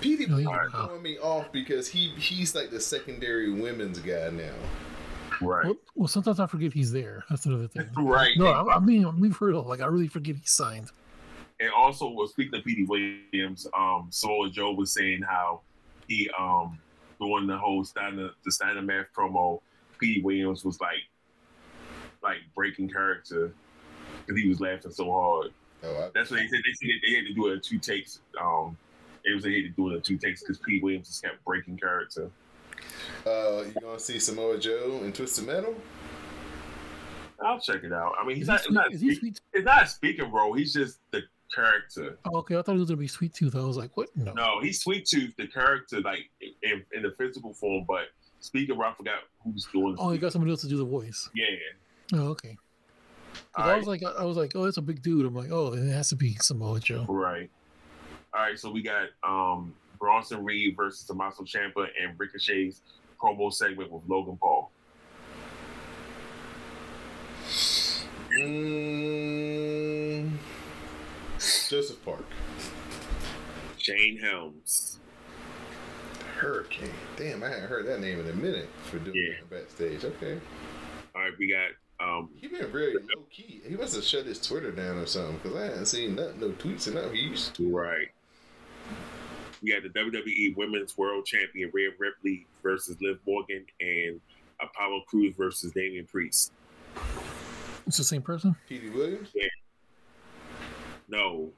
Petey 0.00 0.26
Williams 0.26 0.46
Boy 0.46 0.78
yeah. 0.78 0.86
throwing 0.86 1.02
me 1.02 1.18
off 1.18 1.50
because 1.50 1.88
he 1.88 2.10
he's 2.10 2.54
like 2.54 2.70
the 2.70 2.78
secondary 2.78 3.50
women's 3.50 3.98
guy 3.98 4.30
now. 4.30 4.52
Right. 5.40 5.64
Well, 5.64 5.76
well, 5.96 6.08
sometimes 6.08 6.38
I 6.38 6.46
forget 6.46 6.72
he's 6.72 6.92
there. 6.92 7.24
That's 7.28 7.44
another 7.46 7.66
thing. 7.66 7.88
Right. 7.96 8.36
No, 8.36 8.46
I, 8.46 8.76
I 8.76 8.78
mean 8.78 9.18
we've 9.18 9.36
heard 9.36 9.56
of 9.56 9.66
like 9.66 9.80
I 9.80 9.86
really 9.86 10.06
forget 10.06 10.36
he 10.36 10.46
signed. 10.46 10.92
And 11.58 11.70
also, 11.76 12.08
well, 12.08 12.28
speaking 12.28 12.56
of 12.56 12.64
Petey 12.64 12.84
Williams, 12.84 13.66
um, 13.76 14.06
Samoa 14.10 14.48
Joe 14.48 14.74
was 14.74 14.92
saying 14.92 15.22
how 15.28 15.62
he 16.06 16.30
um 16.38 16.78
during 17.20 17.48
the 17.48 17.58
whole 17.58 17.82
Steiner 17.82 18.30
the 18.44 18.52
Steiner 18.52 18.82
Math 18.82 19.06
promo, 19.12 19.60
Petey 19.98 20.22
Williams 20.22 20.64
was 20.64 20.80
like 20.80 21.02
like 22.22 22.38
breaking 22.54 22.88
character 22.90 23.52
because 24.26 24.40
he 24.40 24.48
was 24.48 24.60
laughing 24.60 24.90
so 24.90 25.10
hard. 25.10 25.52
Oh, 25.84 25.96
I, 26.04 26.10
That's 26.14 26.30
what 26.30 26.38
they 26.38 26.46
said. 26.48 26.60
They 26.64 26.72
said 26.72 26.88
they 27.06 27.14
had 27.16 27.26
to 27.26 27.34
do 27.34 27.48
it 27.48 27.52
in 27.54 27.60
two 27.60 27.78
takes. 27.78 28.20
Um, 28.40 28.76
it 29.24 29.34
was 29.34 29.44
they 29.44 29.54
had 29.54 29.62
to 29.64 29.68
do 29.70 29.90
it 29.90 29.94
in 29.96 30.02
two 30.02 30.18
takes 30.18 30.42
because 30.42 30.58
Pete 30.58 30.82
Williams 30.82 31.08
just 31.08 31.22
kept 31.22 31.44
breaking 31.44 31.76
character. 31.78 32.30
uh, 33.26 33.62
you 33.64 33.74
gonna 33.80 33.98
see 33.98 34.18
Samoa 34.18 34.58
Joe 34.58 35.00
in 35.04 35.12
Twisted 35.12 35.46
Metal? 35.46 35.74
I'll 37.40 37.60
check 37.60 37.84
it 37.84 37.92
out. 37.92 38.14
I 38.20 38.26
mean, 38.26 38.36
he's 38.36 38.48
Is 38.48 38.48
not, 38.48 38.60
he 38.62 38.66
he's 38.66 38.74
not, 38.74 38.84
sweet? 38.86 38.94
Is 38.94 39.00
he 39.00 39.14
sweet? 39.14 39.40
it's 39.52 39.64
not 39.64 39.84
a 39.84 39.86
speaking 39.86 40.32
role. 40.32 40.54
He's 40.54 40.72
just 40.72 40.98
the 41.12 41.22
character. 41.54 42.18
Oh, 42.24 42.38
okay, 42.38 42.56
I 42.56 42.62
thought 42.62 42.74
it 42.74 42.80
was 42.80 42.88
gonna 42.88 42.98
be 42.98 43.06
Sweet 43.06 43.32
Tooth. 43.32 43.54
I 43.54 43.60
was 43.60 43.76
like, 43.76 43.96
what? 43.96 44.08
No. 44.16 44.32
No, 44.32 44.60
he's 44.60 44.80
Sweet 44.80 45.06
Tooth, 45.06 45.34
the 45.36 45.46
character, 45.46 46.00
like 46.00 46.28
in, 46.40 46.84
in 46.92 47.02
the 47.02 47.12
physical 47.12 47.54
form. 47.54 47.84
But 47.86 48.08
speaking, 48.40 48.74
of, 48.74 48.80
I 48.80 48.92
forgot 48.94 49.20
who's 49.44 49.66
doing. 49.72 49.96
Oh, 49.98 50.12
you 50.12 50.18
got 50.18 50.32
somebody 50.32 50.50
else 50.52 50.60
to 50.62 50.68
do 50.68 50.76
the 50.78 50.84
voice. 50.84 51.28
yeah. 51.34 51.46
Oh, 52.14 52.28
okay. 52.28 52.56
'Cause 53.34 53.42
All 53.56 53.64
I 53.64 53.68
right. 53.72 53.78
was 53.78 53.86
like, 53.86 54.02
I 54.02 54.24
was 54.24 54.36
like, 54.36 54.52
oh, 54.54 54.64
that's 54.64 54.76
a 54.78 54.82
big 54.82 55.02
dude. 55.02 55.26
I'm 55.26 55.34
like, 55.34 55.50
oh, 55.50 55.72
it 55.74 55.88
has 55.90 56.08
to 56.10 56.16
be 56.16 56.34
Samoa 56.40 56.80
Joe. 56.80 57.04
Right. 57.08 57.50
All 58.34 58.40
right. 58.40 58.58
So 58.58 58.70
we 58.70 58.82
got 58.82 59.08
um 59.22 59.74
Bronson 59.98 60.44
Reed 60.44 60.76
versus 60.76 61.04
Tommaso 61.06 61.42
Ciampa 61.44 61.88
and 62.02 62.18
Ricochet's 62.18 62.80
promo 63.20 63.52
segment 63.52 63.90
with 63.90 64.02
Logan 64.08 64.36
Paul. 64.40 64.70
Mm, 68.98 70.30
Joseph 71.68 72.04
Park, 72.04 72.24
Shane 73.76 74.18
Helms. 74.18 74.97
Hurricane. 76.38 76.90
Damn, 77.16 77.42
I 77.42 77.48
hadn't 77.48 77.68
heard 77.68 77.86
that 77.86 78.00
name 78.00 78.20
in 78.20 78.28
a 78.28 78.32
minute 78.32 78.68
for 78.84 78.98
doing 78.98 79.16
Yeah. 79.16 79.34
that 79.40 79.50
backstage. 79.50 80.04
Okay, 80.04 80.40
All 81.14 81.22
right. 81.22 81.32
We 81.38 81.50
got 81.50 81.70
um 82.00 82.30
he 82.36 82.46
been 82.48 82.70
very 82.70 82.94
low 82.94 83.24
key. 83.30 83.60
He 83.66 83.74
must 83.76 83.94
have 83.96 84.04
shut 84.04 84.24
his 84.26 84.40
Twitter 84.40 84.70
down 84.70 84.98
or 84.98 85.06
something 85.06 85.36
because 85.42 85.56
I 85.56 85.64
hadn't 85.64 85.86
seen 85.86 86.14
nothing, 86.14 86.40
no 86.40 86.50
tweets 86.50 86.86
and 86.86 86.94
nothing. 86.96 87.14
He 87.14 87.22
used 87.22 87.54
to. 87.56 87.68
Right. 87.76 88.08
We 89.62 89.72
got 89.72 89.82
the 89.82 89.88
WWE 89.88 90.56
Women's 90.56 90.96
World 90.96 91.26
Champion 91.26 91.70
Rhea 91.74 91.90
Ripley 91.98 92.46
versus 92.62 92.96
Liv 93.00 93.18
Morgan 93.26 93.66
and 93.80 94.20
Apollo 94.60 95.02
Crews 95.08 95.34
versus 95.36 95.72
Damian 95.72 96.06
Priest. 96.06 96.52
It's 97.86 97.96
the 97.96 98.04
same 98.04 98.22
person. 98.22 98.54
Petey 98.68 98.90
Williams. 98.90 99.30
No. 101.08 101.50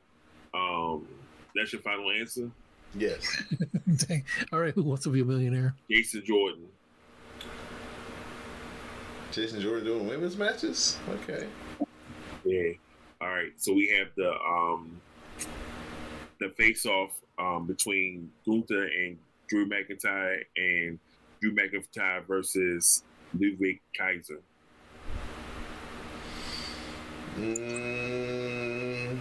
Um 0.55 1.07
that's 1.55 1.73
your 1.73 1.83
final 1.83 2.11
answer? 2.11 2.51
Yes. 2.95 3.43
Dang. 4.09 4.25
All 4.53 4.61
right, 4.61 4.75
who 4.75 4.83
wants 4.83 5.05
to 5.05 5.11
be 5.11 5.21
a 5.21 5.25
millionaire? 5.25 5.75
Jason 5.91 6.25
Jordan. 6.25 6.67
Jason 9.33 9.61
Jordan 9.61 9.85
doing 9.85 10.09
women's 10.09 10.37
matches. 10.37 10.99
Okay. 11.09 11.47
Yeah. 12.45 12.73
All 13.21 13.29
right. 13.29 13.53
So 13.59 13.73
we 13.73 13.89
have 13.97 14.09
the 14.17 14.33
um 14.33 15.01
the 16.41 16.49
face 16.57 16.85
off 16.85 17.13
um 17.39 17.67
between 17.67 18.31
Gunther 18.45 18.85
and 18.85 19.17
Drew 19.49 19.69
McIntyre 19.69 20.39
and 20.57 20.99
Drew 21.41 21.55
McIntyre 21.55 22.27
versus 22.27 23.05
Ludwig 23.39 23.81
Kaiser. 23.97 24.41
Mm, 27.37 29.19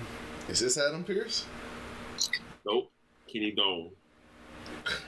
is 0.49 0.59
this 0.59 0.77
Adam 0.77 1.03
Pearce? 1.03 1.45
Nope. 2.65 2.91
Kenny 3.31 3.51
Dome. 3.51 3.89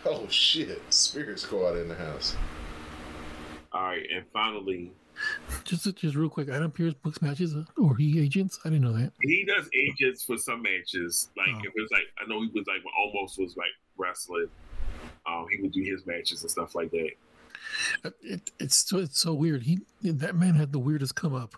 Oh 0.06 0.28
shit! 0.30 0.82
Spirit 0.94 1.40
Squad 1.40 1.78
in 1.78 1.88
the 1.88 1.96
house. 1.96 2.36
All 3.72 3.84
right, 3.84 4.06
and 4.14 4.26
finally, 4.34 4.92
Just, 5.64 5.96
just 5.96 6.16
real 6.16 6.30
quick. 6.30 6.50
Adam 6.50 6.72
Pearce 6.72 6.94
books 6.96 7.22
matches 7.22 7.56
or 7.78 7.96
he 7.96 8.20
agents. 8.22 8.60
I 8.66 8.70
didn't 8.70 8.84
know 8.84 8.94
that. 8.94 9.12
he 9.22 9.46
does 9.46 9.70
agents 9.74 10.24
for 10.24 10.38
some 10.38 10.62
matches. 10.64 11.30
Like 11.38 11.50
Oh. 11.56 11.60
if 11.64 11.72
it's 11.76 11.92
like 11.92 12.04
I 12.24 12.28
know 12.28 12.42
he 12.42 12.48
was 12.54 12.66
like 12.68 12.82
almost 12.98 13.38
was 13.40 13.56
like 13.56 13.70
wrestling. 13.98 14.48
Um, 15.28 15.46
he 15.52 15.62
would 15.62 15.72
do 15.72 15.82
his 15.84 16.06
matches 16.06 16.42
and 16.42 16.50
stuff 16.52 16.74
like 16.76 16.92
that. 16.92 17.10
Uh, 18.04 18.10
It, 18.22 18.52
it's 18.60 18.78
so 18.90 18.98
it's 19.00 19.20
so 19.20 19.34
weird. 19.34 19.64
He 19.64 19.80
that 20.04 20.36
man 20.36 20.56
had 20.56 20.72
the 20.72 20.80
weirdest 20.80 21.16
come 21.16 21.36
up. 21.36 21.56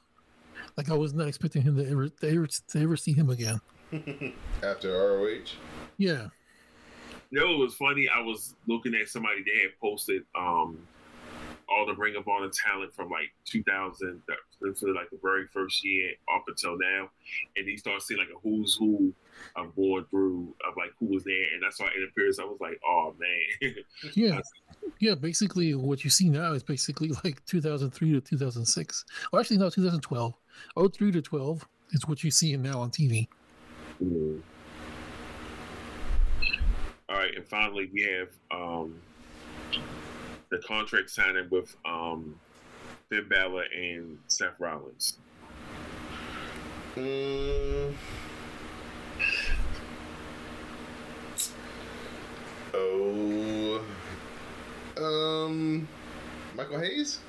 Like 0.77 0.89
I 0.91 0.95
was 0.95 1.13
not 1.13 1.27
expecting 1.27 1.61
him 1.61 1.77
to 1.77 1.89
ever 1.89 2.09
to 2.09 2.29
ever, 2.29 2.47
to 2.47 2.79
ever 2.81 2.97
see 2.97 3.13
him 3.13 3.29
again. 3.29 3.61
After 4.63 4.91
ROH. 4.91 5.53
Yeah. 5.97 6.27
You 7.33 7.39
know, 7.39 7.53
it 7.55 7.57
was 7.57 7.73
funny. 7.73 8.07
I 8.07 8.19
was 8.21 8.53
looking 8.67 8.93
at 8.93 9.07
somebody 9.07 9.41
that 9.41 9.55
had 9.63 9.79
posted 9.81 10.21
um, 10.35 10.77
all 11.67 11.87
the 11.87 11.95
Ring 11.95 12.15
of 12.15 12.27
Honor 12.27 12.51
talent 12.53 12.93
from 12.93 13.09
like 13.09 13.33
2000, 13.45 14.21
that- 14.27 14.37
for 14.77 14.93
like 14.93 15.09
the 15.09 15.17
very 15.21 15.47
first 15.47 15.83
year 15.83 16.11
up 16.33 16.43
until 16.47 16.77
now, 16.77 17.09
and 17.57 17.67
he 17.67 17.75
started 17.75 18.03
seeing 18.03 18.19
like 18.19 18.29
a 18.29 18.39
who's 18.43 18.75
who 18.75 19.13
of 19.55 19.75
going 19.75 20.05
through 20.11 20.53
of 20.65 20.77
like 20.77 20.91
who 20.99 21.07
was 21.07 21.23
there, 21.23 21.45
and 21.55 21.65
I 21.65 21.71
saw 21.71 21.85
it 21.85 22.07
appears. 22.07 22.37
I 22.37 22.43
was 22.43 22.59
like, 22.61 22.79
oh 22.87 23.15
man, 23.19 23.73
Yeah. 24.13 24.39
Yeah. 24.99 25.15
Basically, 25.15 25.73
what 25.73 26.03
you 26.03 26.11
see 26.11 26.29
now 26.29 26.53
is 26.53 26.61
basically 26.63 27.09
like 27.23 27.43
2003 27.45 28.11
to 28.13 28.21
2006. 28.21 29.05
Well, 29.31 29.39
actually, 29.41 29.57
no, 29.57 29.71
2012. 29.71 30.33
03 30.93 31.11
to 31.11 31.21
12 31.21 31.67
is 31.93 32.07
what 32.07 32.23
you 32.23 32.29
see 32.29 32.55
now 32.55 32.79
on 32.79 32.91
TV. 32.91 33.27
Mm. 34.01 34.41
All 37.09 37.17
right, 37.17 37.35
and 37.35 37.45
finally 37.47 37.89
we 37.93 38.03
have 38.03 38.29
um, 38.51 38.99
the 40.49 40.59
contract 40.59 41.09
signing 41.09 41.47
with 41.49 41.75
um, 41.85 42.39
Finn 43.09 43.27
Balor 43.29 43.65
and 43.75 44.17
Seth 44.27 44.59
Rollins. 44.59 45.17
Mm. 46.95 47.93
Oh. 52.73 53.85
Um. 54.97 55.87
Michael 56.55 56.79
Hayes. 56.79 57.19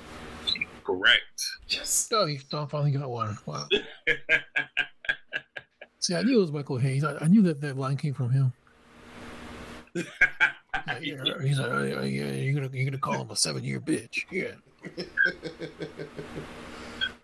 Correct. 0.83 1.41
Yes. 1.67 2.09
Oh, 2.13 2.25
he 2.27 2.37
finally 2.37 2.91
got 2.91 3.09
one. 3.09 3.37
Wow. 3.45 3.67
See, 5.99 6.13
I 6.13 6.21
knew 6.21 6.37
it 6.37 6.41
was 6.41 6.51
Michael 6.51 6.77
Hayes. 6.77 7.03
I, 7.03 7.17
I 7.17 7.27
knew 7.27 7.41
that 7.43 7.59
that 7.61 7.77
line 7.77 7.97
came 7.97 8.13
from 8.13 8.29
him. 8.29 8.53
Yeah, 9.95 11.23
he's 11.41 11.59
like, 11.59 11.71
oh, 11.71 11.83
yeah, 11.83 12.01
you're 12.03 12.53
gonna 12.53 12.69
you're 12.73 12.85
gonna 12.85 12.97
call 12.97 13.21
him 13.21 13.31
a 13.31 13.35
seven 13.35 13.63
year 13.63 13.79
bitch. 13.79 14.25
Yeah. 14.31 14.51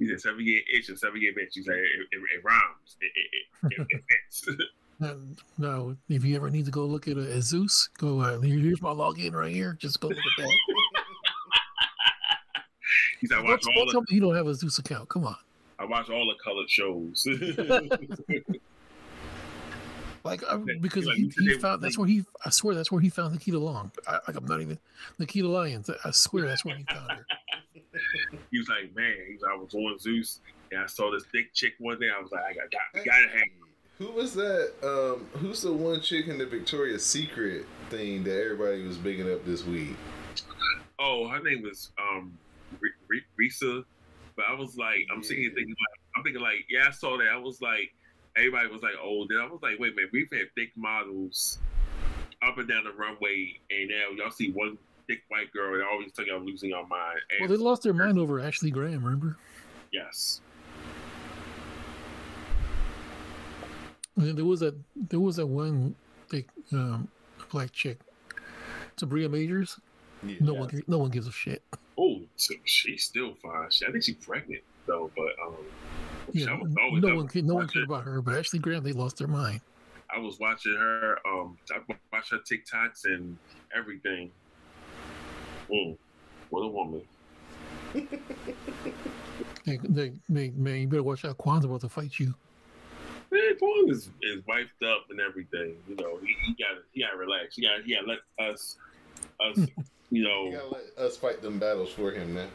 He 0.02 0.08
said 0.08 0.20
seven 0.20 0.44
year 0.44 0.62
itch 0.74 0.90
and 0.90 0.98
seven 0.98 1.22
year 1.22 1.32
bitch. 1.32 1.54
He 1.54 1.62
said 1.62 1.76
it, 1.76 2.08
it, 2.12 2.18
it 2.18 2.44
rhymes. 2.44 2.98
It, 3.02 3.12
it, 3.16 3.80
it, 3.80 3.88
it 3.90 4.04
fits. 4.44 4.64
Now, 5.58 5.96
if 6.10 6.24
you 6.24 6.36
ever 6.36 6.52
need 6.52 6.66
to 6.66 6.72
go 6.72 6.86
look 6.86 7.08
at 7.08 7.18
a, 7.18 7.22
a 7.22 7.42
Zeus, 7.42 7.90
go 7.98 8.20
uh, 8.20 8.40
here's 8.40 8.84
my 8.84 8.92
login 8.92 9.34
right 9.34 9.52
here. 9.52 9.76
Just 9.80 10.00
go 10.00 10.10
look 10.10 10.18
at 10.18 10.24
that. 10.38 10.58
He 13.20 13.26
said 13.26 13.40
I 13.40 13.42
don't 13.42 13.50
all 13.50 13.58
don't 13.86 13.92
tell 13.92 14.02
me 14.02 14.08
you 14.12 14.22
don't 14.22 14.36
have 14.36 14.46
a 14.46 14.54
Zeus 14.54 14.78
account. 14.78 15.10
Come 15.10 15.26
on. 15.26 15.38
I 15.80 15.86
watch 15.86 16.12
all 16.12 16.28
the 16.28 16.36
colored 16.44 16.70
shows. 16.70 17.26
Like 20.24 20.44
I, 20.50 20.58
because 20.58 21.06
like, 21.06 21.18
he, 21.18 21.32
you 21.38 21.54
he 21.54 21.58
found 21.58 21.82
that's 21.82 21.98
where 21.98 22.08
he 22.08 22.24
I 22.46 22.52
swear 22.52 22.76
that's 22.76 22.92
where 22.92 23.02
he 23.02 23.10
found 23.10 23.34
Nikita 23.34 23.58
Long. 23.58 23.92
I, 24.08 24.20
like 24.28 24.36
I'm 24.36 24.46
not 24.46 24.62
even 24.62 24.78
the 25.18 25.24
Nikita 25.26 25.48
Lyons. 25.48 25.90
I 26.04 26.12
swear 26.12 26.46
that's 26.46 26.64
where 26.64 26.76
he 26.76 26.84
found 26.84 27.12
her. 27.12 27.26
he 28.52 28.60
was 28.60 28.68
like, 28.70 28.96
man, 28.96 29.14
he 29.28 29.34
was, 29.34 29.44
I 29.50 29.56
was 29.56 29.74
on 29.74 30.00
Zeus 30.00 30.40
and 30.72 30.82
I 30.82 30.86
saw 30.86 31.12
this 31.12 31.24
thick 31.32 31.54
chick 31.54 31.74
one 31.80 32.00
day. 32.00 32.08
I 32.16 32.22
was 32.22 32.32
like, 32.32 32.44
I 32.44 32.54
got, 32.54 32.70
got, 32.94 33.06
gotta 33.06 33.28
hang. 33.30 33.52
Who 33.98 34.12
was 34.12 34.34
that? 34.34 34.72
Um, 34.84 35.28
who's 35.40 35.62
the 35.62 35.74
one 35.74 36.02
chick 36.02 36.28
in 36.28 36.38
the 36.38 36.46
Victoria's 36.46 37.06
Secret 37.06 37.66
thing 37.90 38.24
that 38.24 38.44
everybody 38.44 38.84
was 38.84 38.98
bigging 38.98 39.32
up 39.32 39.46
this 39.46 39.66
week? 39.66 39.96
Oh, 41.00 41.28
her 41.28 41.42
name 41.42 41.62
was 41.64 41.92
um 42.00 42.38
R- 42.74 42.90
R- 43.12 43.18
Risa, 43.40 43.84
but 44.36 44.46
I 44.48 44.54
was 44.54 44.78
like, 44.78 45.00
I'm 45.14 45.24
sitting 45.24 45.44
here 45.44 45.52
thinking 45.54 45.70
like, 45.70 46.00
I'm 46.16 46.24
thinking 46.24 46.42
like, 46.42 46.66
yeah, 46.70 46.88
I 46.88 46.92
saw 46.92 47.18
that. 47.18 47.28
I 47.28 47.38
was 47.38 47.62
like, 47.62 47.94
everybody 48.36 48.68
was 48.68 48.82
like, 48.82 48.94
oh, 49.02 49.26
then 49.30 49.40
I 49.40 49.46
was 49.46 49.60
like, 49.62 49.80
wait 49.80 49.94
a 49.94 49.96
minute, 49.96 50.12
we've 50.14 50.30
had 50.32 50.48
thick 50.56 50.72
models 50.76 51.60
up 52.46 52.58
and 52.58 52.68
down 52.68 52.84
the 52.86 52.92
runway, 52.92 53.60
and 53.70 53.90
now 53.90 54.24
y'all 54.24 54.32
see 54.32 54.52
one 54.52 54.78
thick 55.08 55.22
white 55.30 55.52
girl, 55.52 55.74
and 55.74 55.84
always 55.84 56.12
think 56.14 56.30
I'm 56.34 56.46
losing 56.46 56.74
our 56.74 56.88
mind. 56.88 57.20
And 57.30 57.42
Well, 57.42 57.58
they 57.58 57.64
lost 57.64 57.84
their 57.84 57.94
mind 57.94 58.18
over 58.18 58.40
Ashley 58.40 58.72
Graham. 58.72 59.04
Remember? 59.04 59.38
yes, 59.92 60.42
And 64.16 64.38
there 64.38 64.46
was 64.46 64.62
a 64.62 64.74
there 64.96 65.20
was 65.20 65.38
that 65.38 65.48
one 65.48 65.96
big 66.30 66.48
um, 66.72 67.08
black 67.52 67.72
chick, 67.72 68.00
Sabria 68.98 69.30
Majors. 69.30 69.80
Yeah. 70.24 70.36
No 70.40 70.54
one 70.54 70.84
no 70.88 70.98
one 71.00 71.10
gives 71.10 71.28
a 71.28 71.32
shit. 71.32 71.64
oh, 71.98 72.22
So 72.36 72.54
she's 72.66 73.04
still 73.04 73.34
fine. 73.42 73.72
She, 73.72 73.86
I 73.86 73.92
think 73.92 74.04
she's 74.04 74.16
pregnant 74.16 74.64
though, 74.86 75.10
but 75.16 75.32
um, 75.46 75.56
Yeah, 76.32 76.52
I 76.52 76.54
was 76.62 76.72
no 76.72 76.82
always 76.84 77.04
one, 77.04 77.26
up 77.26 77.32
cared, 77.32 77.46
no 77.46 77.54
one 77.56 77.64
watching- 77.66 77.74
cared 77.74 77.90
about 77.90 78.04
her, 78.06 78.22
but 78.22 78.36
Ashley 78.36 78.60
Graham, 78.60 78.84
they 78.84 78.94
lost 78.94 79.18
their 79.18 79.28
mind. 79.28 79.62
I 80.14 80.20
was 80.20 80.40
watching 80.40 80.76
her. 80.76 81.18
Um, 81.26 81.58
I 81.72 81.80
watched 82.12 82.32
her 82.32 82.40
TikToks 82.40 83.06
and 83.06 83.38
everything. 83.76 84.30
Mm, 85.72 85.98
what 86.50 86.62
a 86.62 86.68
woman! 86.68 87.02
They, 89.66 89.78
they, 89.84 90.12
they, 90.28 90.50
man, 90.52 90.82
you 90.82 90.88
better 90.88 91.04
watch 91.04 91.24
out. 91.24 91.38
Kwan's 91.38 91.66
about 91.66 91.82
to 91.82 91.90
fight 91.90 92.20
you. 92.20 92.34
Man, 93.32 93.58
Vaughn 93.60 93.90
is, 93.92 94.10
is 94.24 94.42
wifed 94.48 94.84
up 94.84 95.06
and 95.10 95.20
everything. 95.20 95.76
You 95.88 95.96
know, 95.98 96.18
he, 96.18 96.36
he 96.46 96.54
got 96.54 96.82
he 96.94 97.02
got 97.02 97.12
to 97.12 97.18
relax. 97.18 97.56
He 97.56 97.62
got 97.62 97.84
he 97.86 97.94
got 97.94 98.02
to 98.02 98.08
let 98.08 98.54
us 98.54 98.78
us 99.40 99.58
you 99.58 99.68
You 100.12 100.24
know 100.24 100.52
gotta 100.52 100.68
let 100.74 100.98
us 100.98 101.16
fight 101.16 101.42
them 101.42 101.60
battles 101.60 101.92
for 101.92 102.12
him, 102.12 102.34
man. 102.34 102.50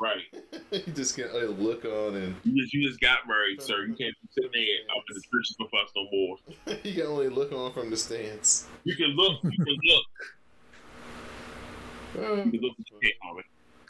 Right. 0.00 0.22
you 0.72 0.92
just 0.94 1.16
can't 1.16 1.32
look 1.60 1.84
on 1.84 2.14
and 2.16 2.34
You 2.44 2.62
just 2.62 2.72
you 2.74 2.86
just 2.86 3.00
got 3.00 3.18
married, 3.26 3.60
sir. 3.62 3.82
You 3.84 3.94
can't 3.94 4.14
be 4.22 4.28
sitting 4.30 4.50
there 4.52 4.96
up 4.96 5.02
in 5.08 5.14
the 5.14 5.22
trenches 5.30 5.56
with 5.58 5.74
us 5.74 5.90
no 5.96 6.06
more. 6.12 6.36
you 6.84 6.94
can 6.94 7.06
only 7.06 7.28
look 7.28 7.52
on 7.52 7.72
from 7.72 7.90
the 7.90 7.96
stands. 7.96 8.66
You 8.84 8.96
can 8.96 9.08
look. 9.16 9.42
You 9.44 9.50
can 9.50 9.78
look. 9.84 10.04
You 12.14 12.22
can 12.22 12.60
look. 12.60 12.74
but 12.78 12.86
You 12.90 12.98
can't, 13.02 13.14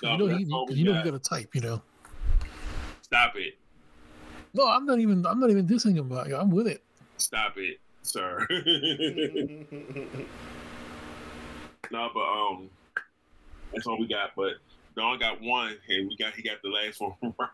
No, 0.03 0.11
you 0.13 0.19
know, 0.19 0.27
that's 0.29 0.45
he, 0.45 0.53
all 0.53 0.67
you 0.71 0.85
know, 0.85 0.93
got. 0.95 1.05
he 1.05 1.11
got 1.11 1.17
a 1.17 1.23
type. 1.23 1.55
You 1.55 1.61
know. 1.63 1.83
Stop 3.03 3.35
it. 3.37 3.57
No, 4.55 4.67
I'm 4.67 4.85
not 4.85 4.99
even. 4.99 5.25
I'm 5.25 5.39
not 5.41 5.51
even 5.51 5.67
dissing 5.67 5.95
him. 5.95 6.11
Like, 6.11 6.33
I'm 6.33 6.51
with 6.51 6.67
it. 6.67 6.83
Stop 7.17 7.55
it, 7.57 7.79
sir. 8.03 8.47
no, 11.91 12.11
but 12.13 12.21
um, 12.21 12.69
that's 13.73 13.87
all 13.87 13.99
we 13.99 14.09
got. 14.09 14.31
But 14.37 14.55
Don 14.99 15.19
got 15.21 15.41
one, 15.41 15.77
and 15.89 16.09
we 16.09 16.17
got 16.17 16.35
he 16.35 16.43
got 16.43 16.61
the 16.61 16.71
last 16.71 17.01
one 17.01 17.13
right. 17.39 17.49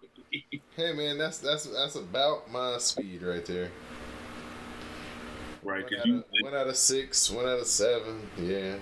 hey 0.77 0.95
man, 0.95 1.19
that's 1.19 1.39
that's 1.39 1.65
that's 1.65 1.95
about 1.95 2.51
my 2.51 2.79
speed 2.79 3.23
right 3.23 3.45
there. 3.45 3.71
right? 5.63 5.85
One 5.85 6.01
out, 6.01 6.07
you, 6.07 6.17
of, 6.17 6.25
one 6.41 6.55
out 6.55 6.69
of 6.69 6.77
six, 6.77 7.31
one 7.31 7.45
out 7.45 7.59
of 7.59 7.67
seven. 7.67 8.27
Yeah, 8.39 8.77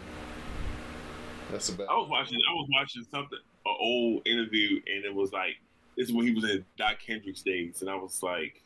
that's 1.51 1.71
about. 1.71 1.89
I 1.89 1.95
was 1.95 2.09
watching. 2.09 2.39
I 2.49 2.53
was 2.53 2.69
watching 2.73 3.05
something, 3.13 3.39
an 3.67 3.77
old 3.81 4.29
interview, 4.29 4.81
and 4.87 5.05
it 5.05 5.13
was 5.13 5.33
like 5.33 5.57
this 5.97 6.09
is 6.09 6.15
when 6.15 6.29
he 6.29 6.33
was 6.33 6.45
in 6.45 6.65
Dok 6.79 6.99
Hendrix 7.05 7.43
days, 7.43 7.81
and 7.81 7.91
I 7.91 7.97
was 7.97 8.23
like, 8.23 8.63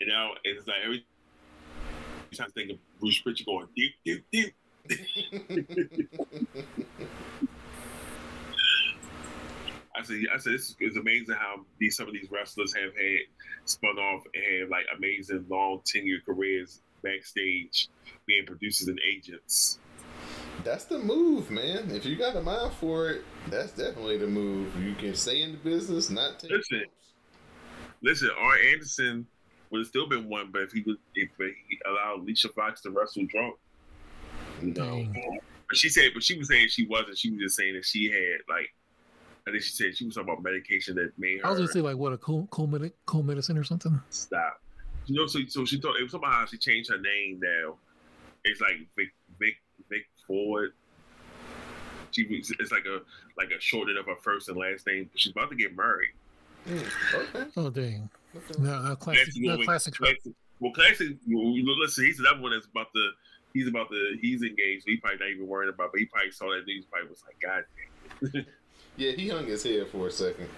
you 0.00 0.06
know, 0.06 0.30
it's 0.44 0.66
like 0.66 0.78
every 0.82 1.04
time 2.34 2.46
I 2.48 2.52
think 2.52 2.70
of 2.70 2.78
Bruce 3.00 3.20
Pritchard 3.20 3.44
going 3.44 3.68
deep, 3.76 3.92
deep, 4.02 4.24
deep. 4.32 4.54
I 9.98 10.02
said, 10.02 10.16
I 10.32 10.38
said, 10.38 10.52
this 10.54 10.76
is 10.80 10.96
amazing 10.96 11.34
how 11.34 11.60
these 11.78 11.96
some 11.96 12.06
of 12.06 12.12
these 12.12 12.30
wrestlers 12.30 12.74
have 12.74 12.94
had 12.94 13.18
spun 13.64 13.98
off 13.98 14.24
and 14.34 14.60
have 14.60 14.70
like 14.70 14.86
amazing 14.96 15.46
long 15.48 15.80
tenure 15.84 16.18
careers 16.24 16.80
backstage, 17.02 17.88
being 18.26 18.44
producers 18.46 18.88
and 18.88 19.00
agents. 19.08 19.78
That's 20.64 20.84
the 20.84 20.98
move, 20.98 21.50
man. 21.50 21.90
If 21.90 22.04
you 22.04 22.16
got 22.16 22.36
a 22.36 22.42
mind 22.42 22.72
for 22.74 23.10
it, 23.10 23.24
that's 23.48 23.72
definitely 23.72 24.18
the 24.18 24.26
move. 24.26 24.74
You 24.82 24.94
can 24.94 25.14
stay 25.14 25.42
in 25.42 25.52
the 25.52 25.58
business, 25.58 26.10
not 26.10 26.38
take. 26.38 26.50
Listen. 26.50 26.84
Listen, 28.02 28.30
Arn 28.38 28.58
Anderson 28.72 29.26
would 29.70 29.78
have 29.78 29.86
still 29.86 30.08
been 30.08 30.28
one, 30.28 30.50
but 30.52 30.62
if 30.62 30.72
he 30.72 30.82
would, 30.86 30.98
if 31.14 31.30
he 31.38 31.78
allowed 31.86 32.20
Alicia 32.20 32.48
Fox 32.50 32.82
to 32.82 32.90
wrestle 32.90 33.26
drunk, 33.26 33.56
no. 34.62 35.06
But 35.68 35.76
she 35.76 35.88
said, 35.88 36.10
but 36.14 36.22
she 36.22 36.38
was 36.38 36.48
saying 36.48 36.68
she 36.68 36.86
wasn't. 36.86 37.18
She 37.18 37.30
was 37.30 37.40
just 37.40 37.56
saying 37.56 37.74
that 37.74 37.84
she 37.84 38.10
had 38.10 38.40
like, 38.48 38.72
I 39.46 39.52
think 39.52 39.62
she 39.62 39.70
said 39.72 39.96
she 39.96 40.04
was 40.04 40.14
talking 40.16 40.30
about 40.32 40.42
medication 40.42 40.96
that 40.96 41.12
made 41.18 41.40
her. 41.40 41.46
I 41.46 41.50
was 41.50 41.58
gonna 41.60 41.68
say 41.72 41.80
like 41.80 41.96
what 41.96 42.12
a 42.12 42.18
cold, 42.18 42.50
cold, 42.50 42.72
medic, 42.72 42.94
cold 43.06 43.26
medicine 43.26 43.56
or 43.56 43.64
something. 43.64 44.00
stop. 44.10 44.60
You 45.06 45.14
know, 45.14 45.26
so 45.28 45.38
so 45.46 45.64
she 45.64 45.80
thought 45.80 45.96
it 46.00 46.02
was 46.02 46.14
about 46.14 46.32
how 46.32 46.46
she 46.46 46.58
changed 46.58 46.90
her 46.90 46.98
name 46.98 47.40
now. 47.40 47.76
It's 48.44 48.60
like 48.60 48.78
Vic 48.96 49.08
Vic 49.38 49.54
Vic 49.88 50.02
Ford. 50.26 50.72
She 52.10 52.24
was- 52.26 52.52
it's 52.58 52.72
like 52.72 52.86
a 52.86 53.00
like 53.36 53.50
a 53.56 53.60
shortening 53.60 53.98
of 53.98 54.06
her 54.06 54.16
first 54.22 54.48
and 54.48 54.56
last 54.56 54.86
name. 54.86 55.10
She's 55.14 55.32
about 55.32 55.50
to 55.50 55.56
get 55.56 55.76
married. 55.76 56.10
Mm, 56.68 57.14
okay. 57.14 57.50
Oh 57.56 57.70
dang! 57.70 58.08
okay. 58.34 58.54
No, 58.62 58.82
no 58.82 58.96
classic, 58.96 59.24
Classic 59.26 59.42
no 59.42 59.52
woman. 59.52 59.66
classic. 59.66 59.94
Classic. 59.94 60.32
Well, 60.58 60.72
classic. 60.72 61.08
Well, 61.28 61.52
you 61.54 61.64
know, 61.64 61.72
listen, 61.74 62.04
he's 62.06 62.18
another 62.18 62.40
one 62.40 62.50
that's 62.52 62.66
about 62.66 62.88
to. 62.94 63.10
He's 63.54 63.68
about 63.68 63.88
to. 63.90 64.16
He's 64.20 64.42
engaged. 64.42 64.84
So 64.84 64.90
he 64.90 64.96
probably 64.96 65.18
not 65.20 65.28
even 65.30 65.46
worried 65.46 65.68
about. 65.68 65.92
But 65.92 66.00
he 66.00 66.06
probably 66.06 66.32
saw 66.32 66.50
that 66.50 66.66
news. 66.66 66.84
Probably 66.90 67.08
was 67.10 67.22
like, 67.24 67.38
God, 67.40 68.32
damn. 68.32 68.46
Yeah, 68.96 69.12
he 69.12 69.28
hung 69.28 69.46
his 69.46 69.62
head 69.62 69.88
for 69.92 70.06
a 70.06 70.10
second. 70.10 70.48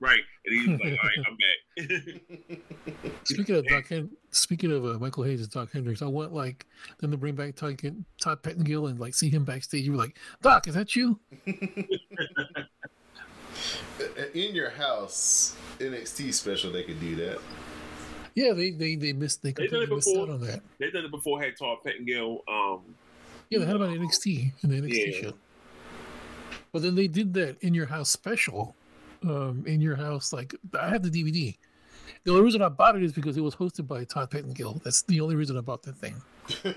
right? 0.00 0.20
And 0.44 0.60
he 0.60 0.68
was 0.70 0.80
like, 0.80 0.98
All 1.02 1.08
right, 1.08 1.26
I'm 1.28 1.36
back. 1.36 3.12
Speaking 3.24 3.56
of 3.56 3.66
Doc, 3.66 3.86
Hen- 3.88 4.10
speaking 4.30 4.72
of 4.72 4.84
uh, 4.84 4.98
Michael 4.98 5.24
Hayes 5.24 5.40
and 5.40 5.50
Dok 5.50 5.72
Hendrix, 5.72 6.00
I 6.02 6.06
want 6.06 6.32
like 6.32 6.64
them 7.00 7.10
to 7.10 7.16
bring 7.16 7.34
back 7.34 7.54
Todd, 7.56 7.80
Todd 8.20 8.42
Pettengill 8.42 8.86
and 8.86 8.98
like 9.00 9.14
see 9.14 9.28
him 9.30 9.44
backstage. 9.44 9.84
You 9.84 9.92
were 9.92 9.98
like, 9.98 10.16
Doc, 10.42 10.66
is 10.68 10.74
that 10.74 10.94
you? 10.96 11.18
In 14.34 14.54
your 14.54 14.70
house, 14.70 15.56
NXT 15.78 16.32
special, 16.34 16.70
they 16.70 16.82
could 16.82 17.00
do 17.00 17.16
that. 17.16 17.38
Yeah, 18.34 18.52
they 18.52 18.70
they 18.72 18.96
they 18.96 19.12
missed 19.14 19.42
they 19.42 19.52
They 19.52 19.66
did 19.66 19.72
it 19.82 19.88
completely 19.88 19.96
missed 19.96 20.16
out 20.18 20.28
on 20.30 20.40
that. 20.42 20.60
they 20.78 20.90
done 20.90 21.04
it 21.06 21.10
before. 21.10 21.40
Had 21.42 21.56
Todd 21.58 21.78
Pettengill. 21.84 22.42
Um, 22.48 22.82
Yeah, 23.48 23.60
they 23.60 23.64
had 23.66 23.76
about 23.76 23.90
NXT 23.90 24.52
in 24.62 24.70
the 24.70 24.80
NXT 24.82 25.12
Yeah. 25.14 25.20
show. 25.22 25.32
But 26.76 26.82
then 26.82 26.94
they 26.94 27.08
did 27.08 27.32
that 27.32 27.56
in 27.62 27.72
your 27.72 27.86
house 27.86 28.10
special. 28.10 28.76
Um, 29.22 29.64
in 29.66 29.80
your 29.80 29.96
house, 29.96 30.30
like 30.30 30.54
I 30.78 30.90
have 30.90 31.02
the 31.02 31.08
DVD. 31.08 31.56
The 32.24 32.32
only 32.32 32.42
reason 32.42 32.60
I 32.60 32.68
bought 32.68 32.96
it 32.96 33.02
is 33.02 33.14
because 33.14 33.38
it 33.38 33.40
was 33.40 33.56
hosted 33.56 33.86
by 33.88 34.04
Todd 34.04 34.30
Pettengill. 34.30 34.82
That's 34.84 35.00
the 35.00 35.22
only 35.22 35.36
reason 35.36 35.56
I 35.56 35.62
bought 35.62 35.82
that 35.84 35.96
thing. 35.96 36.20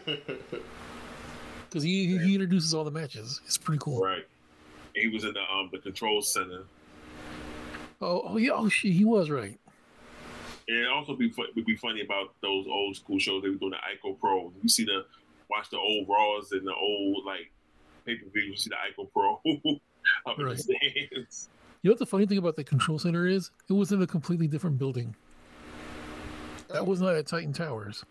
Because 1.69 1.83
he, 1.83 2.17
he 2.17 2.33
introduces 2.33 2.73
all 2.73 2.85
the 2.85 2.91
matches. 2.91 3.41
It's 3.45 3.57
pretty 3.57 3.79
cool. 3.79 4.01
right. 4.01 4.25
He 4.95 5.09
was 5.09 5.25
in 5.25 5.33
the 5.33 5.41
um 5.41 5.69
the 5.71 5.79
control 5.79 6.21
center. 6.21 6.63
Oh, 8.01 8.23
oh 8.25 8.37
yeah. 8.37 8.51
Oh 8.53 8.69
shit, 8.69 8.93
he 8.93 9.03
was 9.03 9.29
right. 9.29 9.59
And 10.69 10.77
it 10.77 10.87
also 10.87 11.13
be 11.13 11.29
fu- 11.29 11.45
would 11.55 11.65
be 11.65 11.75
funny 11.75 12.01
about 12.01 12.33
those 12.41 12.65
old 12.67 12.95
school 12.95 13.19
shows 13.19 13.43
they 13.43 13.49
were 13.49 13.55
doing 13.55 13.73
the 13.73 14.09
Ico 14.09 14.17
Pro. 14.17 14.53
You 14.63 14.69
see 14.69 14.85
the 14.85 15.05
watch 15.49 15.69
the 15.69 15.77
old 15.77 16.07
Raws 16.07 16.53
and 16.53 16.65
the 16.65 16.73
old 16.73 17.25
like 17.25 17.51
pay 18.05 18.15
per 18.15 18.29
view. 18.29 18.43
You 18.51 18.57
see 18.57 18.69
the 18.71 19.03
Ico 19.03 19.11
Pro 19.13 19.41
up 20.25 20.39
in 20.39 20.45
Right. 20.45 20.57
the 20.57 20.63
stands. 20.63 21.49
You 21.81 21.89
know 21.89 21.93
what 21.93 21.99
the 21.99 22.05
funny 22.05 22.25
thing 22.25 22.37
about 22.37 22.55
the 22.55 22.63
control 22.63 22.99
center 22.99 23.25
is? 23.25 23.51
It 23.69 23.73
was 23.73 23.91
in 23.91 24.01
a 24.01 24.07
completely 24.07 24.47
different 24.47 24.77
building. 24.77 25.15
That 26.69 26.85
was 26.85 27.01
not 27.01 27.15
at 27.15 27.25
Titan 27.25 27.53
Towers. 27.53 28.03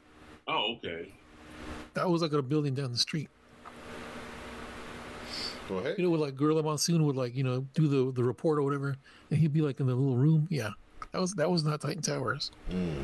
Oh, 0.46 0.74
okay. 0.76 1.12
That 1.94 2.08
was 2.08 2.22
like 2.22 2.32
a 2.32 2.40
building 2.42 2.74
down 2.74 2.92
the 2.92 2.98
street. 2.98 3.28
Go 5.68 5.76
ahead. 5.78 5.96
You 5.98 6.04
know, 6.04 6.10
with 6.10 6.20
like 6.22 6.34
Gorilla 6.34 6.62
Monsoon 6.62 7.04
would 7.04 7.16
like, 7.16 7.36
you 7.36 7.44
know, 7.44 7.66
do 7.74 7.86
the 7.88 8.10
the 8.12 8.24
report 8.24 8.58
or 8.58 8.62
whatever, 8.62 8.96
and 9.30 9.38
he'd 9.38 9.52
be 9.52 9.60
like 9.60 9.80
in 9.80 9.86
the 9.86 9.94
little 9.94 10.16
room. 10.16 10.46
Yeah. 10.50 10.70
That 11.12 11.20
was 11.20 11.34
that 11.34 11.50
was 11.50 11.62
not 11.64 11.80
Titan 11.80 12.00
Towers. 12.02 12.50
Mm. 12.70 13.02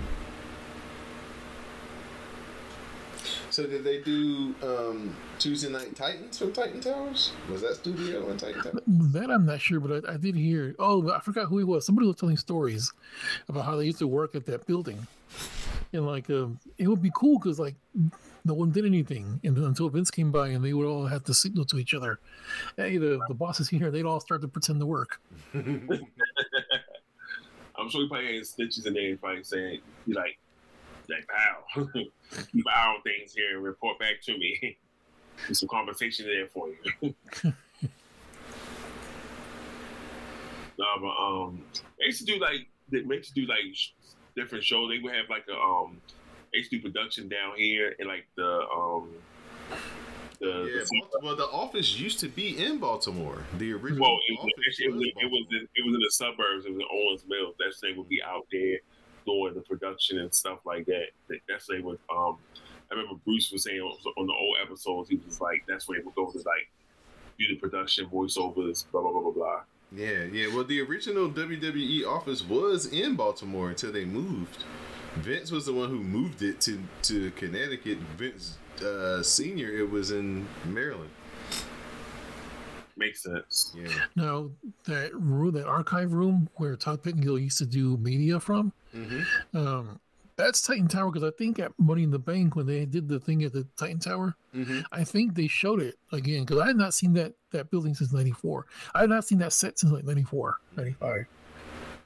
So 3.55 3.68
did 3.68 3.85
they 3.85 4.01
do 4.01 4.52
um, 4.64 5.14
Tuesday 5.39 5.70
Night 5.70 5.94
Titans 5.94 6.36
from 6.36 6.52
Titan 6.52 6.81
Towers? 6.81 7.31
Was 7.48 7.60
that 7.62 7.76
studio 7.76 8.28
in 8.31 8.36
Titan 8.36 8.60
Towers? 8.60 8.81
That 8.85 9.31
I'm 9.31 9.47
not 9.47 9.60
sure, 9.60 9.78
but 9.78 10.05
I, 10.05 10.14
I 10.14 10.16
did 10.16 10.35
hear. 10.35 10.74
Oh, 10.81 11.09
I 11.12 11.20
forgot 11.20 11.47
who 11.47 11.59
he 11.59 11.64
was. 11.64 11.86
Somebody 11.86 12.09
was 12.09 12.16
telling 12.16 12.36
stories 12.36 12.93
about 13.48 13.64
how 13.64 13.76
they 13.76 13.85
used 13.85 14.01
to 14.01 14.09
work 14.09 14.35
at 14.35 14.44
that 14.47 14.66
building, 14.66 15.06
and 15.93 16.05
like 16.05 16.28
um, 16.31 16.59
it 16.78 16.89
would 16.89 17.01
be 17.01 17.12
cool 17.14 17.39
because 17.39 17.60
like 17.60 17.76
no 18.44 18.55
one 18.55 18.72
did 18.72 18.85
anything, 18.85 19.39
and 19.44 19.55
then 19.56 19.62
until 19.62 19.89
Vince 19.89 20.10
came 20.10 20.32
by, 20.32 20.48
and 20.48 20.64
they 20.64 20.72
would 20.72 20.89
all 20.89 21.06
have 21.06 21.22
to 21.22 21.32
signal 21.32 21.64
to 21.66 21.78
each 21.78 21.94
other. 21.94 22.18
Hey, 22.76 22.97
the 22.97 23.20
the 23.28 23.35
boss 23.35 23.60
is 23.60 23.68
here. 23.68 23.93
They'd 23.93 24.05
all 24.05 24.18
start 24.18 24.40
to 24.43 24.48
pretend 24.48 24.81
to 24.81 24.86
work. 24.86 25.20
I'm 25.55 25.70
sure 27.89 28.02
he 28.02 28.09
probably 28.09 28.35
had 28.35 28.47
stitches 28.47 28.85
in 28.85 28.94
there 28.94 29.10
and 29.10 29.20
probably 29.20 29.44
saying, 29.44 29.78
"He 30.06 30.12
like, 30.12 30.39
like, 31.09 31.26
pal, 31.28 31.86
keep 32.52 32.66
an 32.66 32.72
eye 32.74 32.94
on 32.94 33.02
things 33.02 33.35
here 33.35 33.56
and 33.56 33.64
report 33.64 33.98
back 33.98 34.20
to 34.24 34.36
me. 34.36 34.78
There's 35.47 35.60
some 35.60 35.68
conversation 35.68 36.26
there 36.26 36.47
for 36.47 36.68
you." 36.68 37.14
no, 40.78 40.85
but 41.01 41.16
um, 41.16 41.62
they 41.98 42.06
used 42.06 42.20
to 42.20 42.26
do 42.26 42.39
like 42.39 42.66
they 42.90 42.98
used 42.98 43.35
to 43.35 43.40
do 43.40 43.47
like 43.47 43.59
sh- 43.72 43.90
different 44.36 44.64
shows. 44.64 44.90
They 44.90 44.98
would 44.98 45.14
have 45.14 45.28
like 45.28 45.47
a 45.51 45.56
um, 45.56 46.01
they 46.52 46.59
used 46.59 46.70
to 46.70 46.78
do 46.78 46.82
production 46.82 47.28
down 47.28 47.56
here 47.56 47.94
and 47.98 48.09
like 48.09 48.26
the 48.36 48.60
um, 48.68 49.09
the, 50.40 50.47
Yeah, 50.47 50.82
the 50.82 51.02
Baltimore, 51.10 51.36
the 51.36 51.52
office 51.52 51.98
used 51.98 52.20
to 52.20 52.28
be 52.28 52.64
in 52.64 52.78
Baltimore. 52.78 53.44
The 53.59 53.72
original 53.72 54.02
Well, 54.02 54.18
it 54.28 54.39
was, 54.39 54.51
it, 54.78 54.93
was, 54.93 55.02
it, 55.02 55.31
was 55.31 55.47
in, 55.51 55.68
it 55.74 55.85
was 55.85 55.94
in 55.94 56.01
the 56.01 56.10
suburbs. 56.10 56.66
It 56.66 56.72
was 56.72 56.81
in 56.81 56.86
Owings 56.93 57.24
Mills. 57.28 57.55
That's 57.59 57.81
they 57.81 57.93
would 57.93 58.09
be 58.09 58.22
out 58.22 58.47
there 58.51 58.78
doing 59.26 59.55
the 59.55 59.60
production 59.60 60.18
and 60.18 60.32
stuff 60.34 60.60
like 60.64 60.86
that. 60.86 61.06
That- 61.28 61.40
That's 61.48 61.66
they 61.66 61.80
would. 61.80 61.98
Um, 62.14 62.36
I 62.90 62.94
remember 62.94 63.14
Bruce 63.24 63.51
was 63.51 63.64
saying 63.64 63.80
on 63.80 63.96
on 64.16 64.26
the 64.26 64.32
old 64.32 64.56
episodes, 64.62 65.09
he 65.09 65.20
was 65.26 65.40
like, 65.40 65.64
"That's 65.66 65.88
where 65.88 65.98
they 65.98 66.05
would 66.05 66.14
go 66.14 66.30
to 66.30 66.38
like 66.38 66.70
do 67.38 67.48
the 67.48 67.56
production, 67.56 68.06
voiceovers, 68.06 68.84
blah 68.92 69.01
blah 69.02 69.12
blah 69.12 69.22
blah 69.22 69.32
blah." 69.32 69.60
Yeah, 69.92 70.24
yeah. 70.24 70.55
Well, 70.55 70.64
the 70.64 70.80
original 70.82 71.28
WWE 71.30 72.06
office 72.06 72.42
was 72.44 72.86
in 72.86 73.16
Baltimore 73.16 73.70
until 73.70 73.92
they 73.92 74.05
moved. 74.05 74.64
Vince 75.16 75.51
was 75.52 75.66
the 75.66 75.72
one 75.72 75.88
who 75.90 76.02
moved 76.02 76.42
it 76.42 76.60
to 76.62 76.78
to 77.02 77.30
Connecticut. 77.32 77.98
Vince 78.18 78.59
uh, 78.84 79.22
Senior, 79.22 79.70
it 79.70 79.88
was 79.90 80.10
in 80.10 80.46
Maryland. 80.66 81.10
Makes 82.96 83.22
sense. 83.24 83.74
Yeah. 83.76 83.88
Now 84.14 84.51
that 84.84 85.12
room, 85.14 85.52
that 85.55 85.66
archive 85.66 86.12
room 86.12 86.48
where 86.56 86.76
Todd 86.76 87.02
Pettengill 87.02 87.38
used 87.40 87.59
to 87.59 87.66
do 87.66 87.96
media 87.96 88.38
from, 88.38 88.72
Mm-hmm. 88.94 89.56
um, 89.56 90.00
that's 90.36 90.62
Titan 90.62 90.88
Tower. 90.88 91.10
Because 91.10 91.26
I 91.28 91.30
think 91.36 91.58
at 91.58 91.72
Money 91.78 92.02
in 92.02 92.10
the 92.10 92.18
Bank 92.18 92.56
when 92.56 92.66
they 92.66 92.84
did 92.86 93.08
the 93.08 93.20
thing 93.20 93.42
at 93.44 93.52
the 93.52 93.66
Titan 93.76 93.98
Tower, 93.98 94.36
Mm-hmm. 94.54 94.80
I 94.92 95.02
think 95.02 95.34
they 95.34 95.48
showed 95.48 95.82
it 95.82 95.96
again. 96.12 96.44
Because 96.44 96.60
I 96.60 96.68
had 96.68 96.76
not 96.76 96.94
seen 96.94 97.12
that 97.14 97.32
that 97.50 97.70
building 97.70 97.94
since 97.94 98.12
'94. 98.12 98.66
I 98.94 99.00
had 99.00 99.10
not 99.10 99.24
seen 99.24 99.38
that 99.38 99.52
set 99.52 99.78
since 99.78 99.92
like 99.92 100.04
'94, 100.04 100.58
'95. 100.76 101.26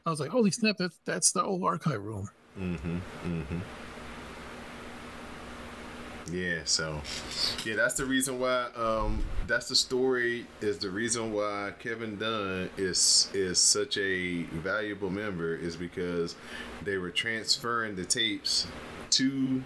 I 0.06 0.10
was 0.10 0.18
like, 0.20 0.30
holy 0.30 0.50
snap! 0.50 0.76
That's 0.78 0.98
that's 1.04 1.32
the 1.32 1.42
old 1.42 1.62
archive 1.64 2.02
room. 2.02 2.30
Mm-hmm. 2.58 2.96
Mm-hmm. 3.24 3.58
Yeah, 6.30 6.60
so 6.64 7.00
yeah, 7.64 7.76
that's 7.76 7.94
the 7.94 8.04
reason 8.04 8.38
why 8.38 8.68
um 8.76 9.24
that's 9.46 9.68
the 9.68 9.76
story 9.76 10.46
is 10.60 10.78
the 10.78 10.90
reason 10.90 11.32
why 11.32 11.72
Kevin 11.78 12.16
Dunn 12.16 12.70
is 12.76 13.30
is 13.32 13.58
such 13.58 13.96
a 13.98 14.42
valuable 14.44 15.10
member 15.10 15.54
is 15.54 15.76
because 15.76 16.34
they 16.82 16.96
were 16.96 17.10
transferring 17.10 17.96
the 17.96 18.04
tapes 18.04 18.66
to 19.10 19.62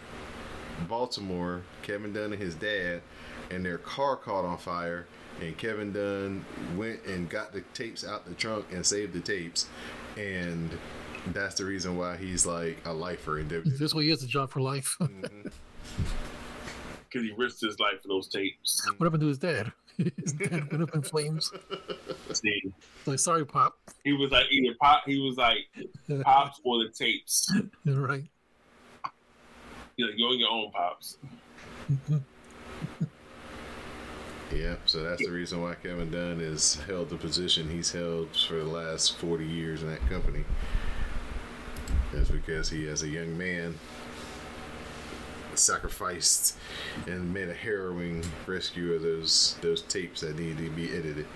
Baltimore, 0.88 1.62
Kevin 1.82 2.12
Dunn 2.12 2.32
and 2.32 2.42
his 2.42 2.54
dad, 2.54 3.02
and 3.50 3.64
their 3.64 3.78
car 3.78 4.16
caught 4.16 4.44
on 4.44 4.58
fire 4.58 5.06
and 5.40 5.56
Kevin 5.56 5.92
Dunn 5.92 6.44
went 6.76 7.04
and 7.04 7.28
got 7.28 7.52
the 7.52 7.62
tapes 7.74 8.04
out 8.04 8.26
the 8.26 8.34
trunk 8.34 8.66
and 8.70 8.84
saved 8.84 9.12
the 9.12 9.20
tapes 9.20 9.66
and 10.16 10.70
that's 11.28 11.54
the 11.54 11.64
reason 11.64 11.96
why 11.96 12.16
he's 12.16 12.46
like 12.46 12.78
a 12.84 12.92
lifer 12.92 13.38
in 13.38 13.48
WWE. 13.48 13.78
This 13.78 13.94
way, 13.94 14.04
he 14.04 14.10
has 14.10 14.22
a 14.22 14.26
job 14.26 14.50
for 14.50 14.60
life. 14.60 14.96
Mm-hmm. 15.00 15.48
Because 17.12 17.26
he 17.28 17.34
risked 17.36 17.60
his 17.60 17.78
life 17.78 18.00
for 18.02 18.08
those 18.08 18.28
tapes. 18.28 18.80
what 18.96 19.06
happened 19.06 19.20
to 19.20 19.26
his 19.26 19.38
dad? 19.38 19.72
his 19.96 20.32
dad 20.32 20.70
went 20.70 20.82
up 20.82 20.94
in 20.94 21.02
flames. 21.02 21.52
See, 22.32 22.72
Like, 23.04 23.18
sorry, 23.18 23.44
pop. 23.44 23.76
he 24.04 24.12
was 24.14 24.30
like 24.30 24.46
either 24.50 24.74
pop. 24.80 25.02
He 25.04 25.18
was 25.20 25.36
like 25.36 25.66
pops 26.22 26.60
or 26.64 26.78
the 26.84 26.88
tapes. 26.90 27.52
right. 27.84 28.24
You 29.96 30.06
know, 30.06 30.12
you 30.16 30.26
own 30.26 30.38
your 30.38 30.50
own 30.50 30.70
pops. 30.70 31.18
Mm-hmm. 31.92 32.16
Yeah, 34.54 34.76
so 34.86 35.02
that's 35.02 35.24
the 35.24 35.30
reason 35.30 35.62
why 35.62 35.74
Kevin 35.74 36.10
Dunn 36.10 36.40
has 36.40 36.74
held 36.86 37.08
the 37.10 37.16
position 37.16 37.70
he's 37.70 37.92
held 37.92 38.28
for 38.36 38.54
the 38.54 38.64
last 38.64 39.16
40 39.18 39.46
years 39.46 39.82
in 39.82 39.88
that 39.90 40.06
company. 40.10 40.44
That's 42.12 42.30
because 42.30 42.68
he, 42.68 42.86
as 42.88 43.02
a 43.02 43.08
young 43.08 43.36
man, 43.38 43.78
sacrificed 45.58 46.56
and 47.06 47.32
made 47.32 47.48
a 47.48 47.54
harrowing 47.54 48.24
rescue 48.46 48.94
of 48.94 49.02
those 49.02 49.56
those 49.60 49.82
tapes 49.82 50.20
that 50.20 50.38
needed 50.38 50.58
to 50.58 50.70
be 50.70 50.90
edited. 50.90 51.26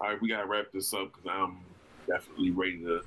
All 0.00 0.08
right, 0.08 0.20
we 0.20 0.28
gotta 0.28 0.46
wrap 0.46 0.66
this 0.72 0.92
up 0.94 1.12
because 1.12 1.30
I'm 1.30 1.58
definitely 2.06 2.50
ready 2.50 2.78
to 2.82 3.00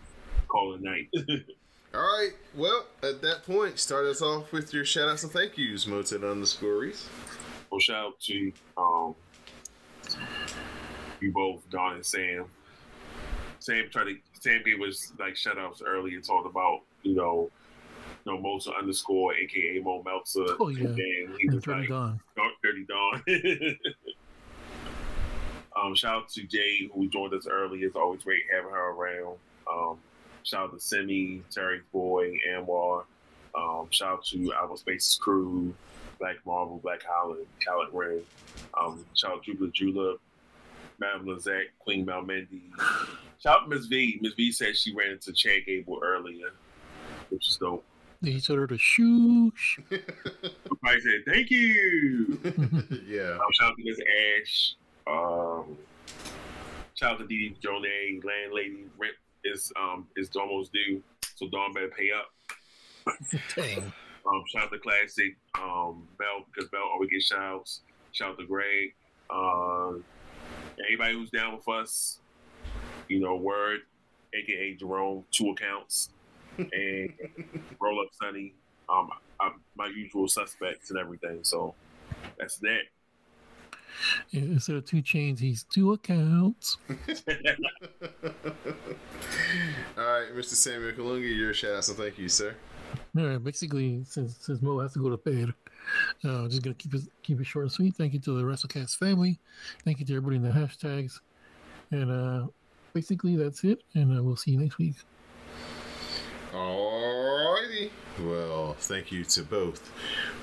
call 0.48 0.74
it 0.76 0.82
night. 0.82 1.10
All 1.94 2.02
right, 2.02 2.32
well, 2.56 2.86
at 3.04 3.22
that 3.22 3.44
point, 3.46 3.78
start 3.78 4.06
us 4.06 4.22
off 4.22 4.52
with 4.54 4.74
your 4.74 4.86
shout 4.86 5.10
outs 5.10 5.24
and 5.24 5.32
thank 5.32 5.58
yous, 5.58 5.86
Moted 5.86 6.24
underscore 6.24 6.78
Rease. 6.78 7.08
well, 7.70 7.80
shout 7.80 8.06
out 8.06 8.20
to 8.22 8.52
um, 8.78 9.16
you 11.20 11.32
both, 11.32 11.70
Don 11.70 11.96
and 11.96 12.06
Sam. 12.06 12.46
Sam 13.60 13.90
tried 13.92 14.06
to 14.06 14.16
Sam 14.40 14.62
gave 14.64 14.82
us 14.82 15.12
like 15.20 15.36
shout 15.36 15.58
outs 15.58 15.82
and 15.82 16.24
talked 16.24 16.48
about 16.48 16.82
you 17.04 17.16
know, 17.16 17.50
you 18.26 18.32
know, 18.32 18.38
Mosa 18.42 18.78
underscore, 18.78 19.34
aka 19.36 19.80
Mo 19.80 20.02
Meltzer. 20.04 20.46
Oh, 20.60 20.70
yeah. 20.70 20.86
And 20.88 20.96
then 20.96 21.36
he 21.40 21.48
And 21.48 21.54
was 21.56 21.64
Dirty 21.64 21.80
like, 21.82 21.90
Dawn. 21.90 22.20
Dark 22.36 22.54
Dirty 22.64 22.86
Dawn. 22.86 23.78
um, 25.76 25.96
shout 25.96 26.16
out 26.24 26.30
to 26.30 26.44
Jay 26.44 26.90
who 26.94 27.08
joined 27.10 27.34
us 27.34 27.48
early. 27.50 27.80
It's 27.80 27.96
always 27.96 28.24
great 28.24 28.44
having 28.54 28.72
her 28.72 28.90
around. 28.92 29.38
Um, 29.72 29.98
shout 30.44 30.66
out 30.66 30.74
to 30.74 30.80
Simi, 30.80 31.42
Terry 31.52 31.82
Boy, 31.92 32.38
Anwar. 32.50 33.04
Um, 33.56 33.88
shout 33.90 34.14
out 34.14 34.26
to 34.26 34.54
Our 34.54 34.78
Spaces 34.78 35.18
crew, 35.22 35.74
Black 36.20 36.38
Marvel, 36.46 36.80
Black 36.82 37.02
Holland, 37.04 37.46
Khaled 37.66 37.90
Ren. 37.92 38.22
Um, 38.80 39.06
shout 39.14 39.32
out 39.32 39.44
to 39.44 39.54
Jula 39.54 39.72
Jula, 39.72 40.16
Madame 41.00 41.28
Lizette, 41.28 41.68
Queen 41.80 42.06
Malmendy. 42.06 42.62
Shout 43.40 43.62
out 43.64 43.70
Miss 43.70 43.88
V. 43.88 44.20
Miss 44.22 44.34
V 44.36 44.52
said 44.52 44.78
she 44.78 44.94
ran 44.94 45.12
into 45.12 45.34
Chad 45.34 45.66
Gable 45.66 46.00
earlier, 46.04 46.52
which 47.30 47.50
is 47.50 47.58
dope. 47.58 47.84
He 48.24 48.40
told 48.40 48.60
her 48.60 48.68
to 48.68 48.76
shoosh. 48.76 49.80
I 50.86 51.00
said, 51.00 51.24
thank 51.28 51.50
you. 51.50 52.40
yeah. 53.08 53.34
Um, 53.34 53.40
shout 53.54 53.72
out 53.72 53.78
to 53.78 53.84
Miss 53.84 54.00
Ash. 54.40 54.76
Um, 55.08 55.78
shout 56.94 57.14
out 57.14 57.20
to 57.20 57.28
Dee 57.28 57.50
Dee 57.50 57.68
Jonay, 57.68 58.24
landlady. 58.24 58.86
Rent 58.98 59.16
is 59.44 59.72
um 59.80 60.08
is 60.16 60.30
almost 60.36 60.72
due, 60.72 61.02
so 61.36 61.48
Don 61.50 61.74
better 61.74 61.90
pay 61.90 62.12
up. 62.12 63.18
Dang. 63.56 63.92
Um, 64.24 64.44
shout 64.54 64.66
out 64.66 64.72
to 64.72 64.78
Classic, 64.78 65.36
um, 65.56 66.08
Bell 66.20 66.46
because 66.54 66.70
Bell 66.70 66.88
always 66.94 67.10
gets 67.10 67.26
shouts. 67.26 67.82
Shout 68.12 68.34
out 68.34 68.38
to 68.38 68.46
Greg. 68.46 68.94
Uh, 69.32 69.94
anybody 70.88 71.16
who's 71.16 71.32
down 71.32 71.56
with 71.56 71.68
us, 71.68 72.20
you 73.10 73.20
know, 73.20 73.36
Word, 73.36 73.80
aka 74.36 74.76
Jerome, 74.76 75.24
two 75.32 75.50
accounts, 75.50 76.10
and 76.72 77.14
Roll 77.80 78.02
Up 78.02 78.10
Sunny. 78.22 78.54
Um, 78.90 79.10
I, 79.40 79.52
my 79.76 79.88
usual 79.88 80.28
suspects 80.28 80.90
and 80.90 81.00
everything. 81.00 81.40
So 81.44 81.74
that's 82.38 82.58
that. 82.58 82.82
Instead 84.32 84.78
of 84.78 84.86
two 84.86 85.02
chains, 85.02 85.40
he's 85.40 85.64
two 85.64 85.94
accounts. 85.94 86.78
All 86.90 86.96
right, 89.98 90.34
Mr. 90.34 90.56
Samuel 90.56 90.94
Kalunga, 90.94 91.36
your 91.36 91.54
shout 91.54 91.76
outs 91.76 91.90
and 91.90 91.98
thank 91.98 92.18
you, 92.18 92.30
sir. 92.30 92.56
All 93.18 93.26
right, 93.26 93.44
basically, 93.44 94.04
since 94.06 94.38
since 94.40 94.62
Mo 94.62 94.80
has 94.80 94.94
to 94.94 95.00
go 95.00 95.10
to 95.10 95.18
bed, 95.18 95.54
uh, 96.24 96.48
just 96.48 96.62
gonna 96.62 96.76
keep 96.76 96.94
it 96.94 97.02
keep 97.24 97.40
it 97.40 97.46
short 97.46 97.64
and 97.64 97.72
sweet. 97.72 97.96
Thank 97.96 98.14
you 98.14 98.20
to 98.20 98.38
the 98.38 98.44
WrassleCast 98.44 98.98
family. 98.98 99.40
Thank 99.84 100.00
you 100.00 100.06
to 100.06 100.16
everybody 100.16 100.38
in 100.38 100.44
the 100.44 100.50
hashtags, 100.50 101.20
and 101.92 102.12
uh, 102.12 102.48
basically 102.94 103.36
that's 103.36 103.64
it. 103.64 103.84
And 103.94 104.18
uh, 104.18 104.24
we'll 104.24 104.36
see 104.38 104.52
you 104.52 104.60
next 104.60 104.78
week. 104.78 104.96
Alrighty. 106.54 107.92
Well, 108.20 108.76
thank 108.78 109.10
you 109.12 109.24
to 109.24 109.42
both 109.44 109.90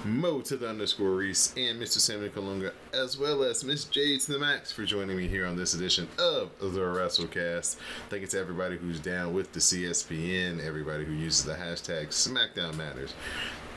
Mo 0.04 0.40
to 0.40 0.56
the 0.56 0.66
underscore 0.66 1.10
Rease 1.10 1.52
and 1.56 1.78
Mr. 1.80 1.98
Samuel 1.98 2.30
Kalunga, 2.30 2.72
as 2.94 3.18
well 3.18 3.42
as 3.42 3.62
Miss 3.62 3.84
Jade 3.84 4.20
to 4.22 4.32
the 4.32 4.38
Max 4.38 4.72
for 4.72 4.86
joining 4.86 5.18
me 5.18 5.28
here 5.28 5.46
on 5.46 5.54
this 5.56 5.74
edition 5.74 6.08
of 6.18 6.50
the 6.60 6.80
WrassleCast. 6.80 7.76
Thank 8.08 8.22
you 8.22 8.28
to 8.28 8.38
everybody 8.38 8.78
who's 8.78 9.00
down 9.00 9.34
with 9.34 9.52
the 9.52 9.60
CSPN, 9.60 10.64
everybody 10.64 11.04
who 11.04 11.12
uses 11.12 11.44
the 11.44 11.54
hashtag 11.54 12.08
SmackDown 12.08 12.74
Matters, 12.76 13.12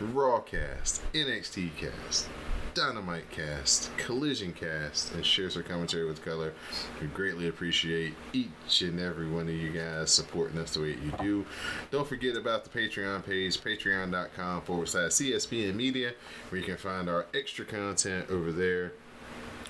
Rawcast, 0.02 1.02
NXT 1.14 1.72
Cast, 1.76 2.30
Dynamite 2.74 3.30
Cast, 3.32 3.96
Collision 3.98 4.54
Cast, 4.54 5.14
and 5.14 5.26
shares 5.26 5.58
our 5.58 5.64
commentary 5.64 6.06
with 6.06 6.24
color. 6.24 6.54
We 7.02 7.08
greatly 7.08 7.48
appreciate 7.48 8.14
each 8.34 8.82
and 8.82 9.00
every 9.00 9.28
one 9.28 9.48
of 9.48 9.54
you 9.54 9.72
guys 9.72 10.12
supporting 10.12 10.58
us 10.58 10.74
the 10.74 10.82
way 10.82 10.88
you 10.90 11.14
do. 11.20 11.46
Don't 11.92 12.08
forget 12.08 12.38
about 12.38 12.64
the 12.64 12.70
Patreon 12.70 13.26
page, 13.26 13.60
patreon.com 13.62 14.62
forward 14.62 14.90
slash 14.90 15.12
CSPN 15.12 15.76
Media, 15.76 16.14
where 16.50 16.60
you 16.60 16.66
can 16.66 16.78
find 16.78 17.10
our 17.10 17.26
extra 17.34 17.66
content 17.66 18.30
over 18.30 18.52
there. 18.52 18.94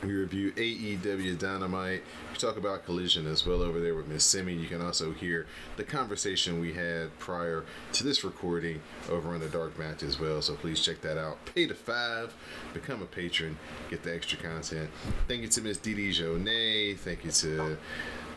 We 0.03 0.13
review 0.13 0.51
AEW 0.53 1.37
Dynamite. 1.37 2.01
We 2.31 2.37
talk 2.37 2.57
about 2.57 2.85
Collision 2.85 3.27
as 3.27 3.45
well 3.45 3.61
over 3.61 3.79
there 3.79 3.93
with 3.93 4.07
Miss 4.07 4.23
Simi. 4.23 4.53
You 4.53 4.67
can 4.67 4.81
also 4.81 5.11
hear 5.11 5.45
the 5.77 5.83
conversation 5.83 6.59
we 6.59 6.73
had 6.73 7.17
prior 7.19 7.65
to 7.93 8.03
this 8.03 8.23
recording 8.23 8.81
over 9.11 9.29
on 9.29 9.41
the 9.41 9.47
Dark 9.47 9.77
Match 9.77 10.01
as 10.01 10.19
well. 10.19 10.41
So 10.41 10.55
please 10.55 10.81
check 10.81 11.01
that 11.01 11.19
out. 11.19 11.45
Pay 11.45 11.65
the 11.65 11.75
five, 11.75 12.33
become 12.73 13.03
a 13.03 13.05
patron, 13.05 13.59
get 13.91 14.01
the 14.01 14.11
extra 14.11 14.39
content. 14.39 14.89
Thank 15.27 15.43
you 15.43 15.47
to 15.49 15.61
Miss 15.61 15.77
Dee 15.77 15.93
Jonay. 15.93 16.97
Thank 16.97 17.23
you 17.23 17.31
to 17.31 17.77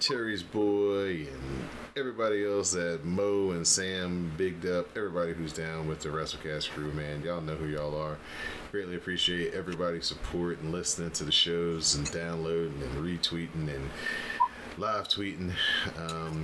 Terry's 0.07 0.43
boy 0.43 1.27
and 1.33 1.69
everybody 1.97 2.45
else 2.45 2.73
that 2.73 3.07
Mo 3.07 3.53
and 3.53 3.67
Sam 3.67 4.31
bigged 4.37 4.67
up. 4.67 4.95
Everybody 4.95 5.33
who's 5.33 5.55
down 5.55 5.89
with 5.89 6.01
the 6.01 6.11
WrassleCast 6.11 6.69
crew, 6.69 6.93
man. 6.93 7.23
Y'all 7.23 7.41
know 7.41 7.55
who 7.55 7.69
y'all 7.69 7.99
are. 7.99 8.19
Greatly 8.71 8.97
appreciate 8.97 9.55
everybody's 9.55 10.05
support 10.05 10.61
and 10.61 10.73
listening 10.73 11.11
to 11.13 11.25
the 11.25 11.33
shows 11.33 11.95
and 11.95 12.11
downloading 12.13 12.83
and 12.83 13.03
retweeting 13.03 13.75
and 13.75 13.89
live 14.77 15.09
tweeting. 15.09 15.53
Um, 15.97 16.43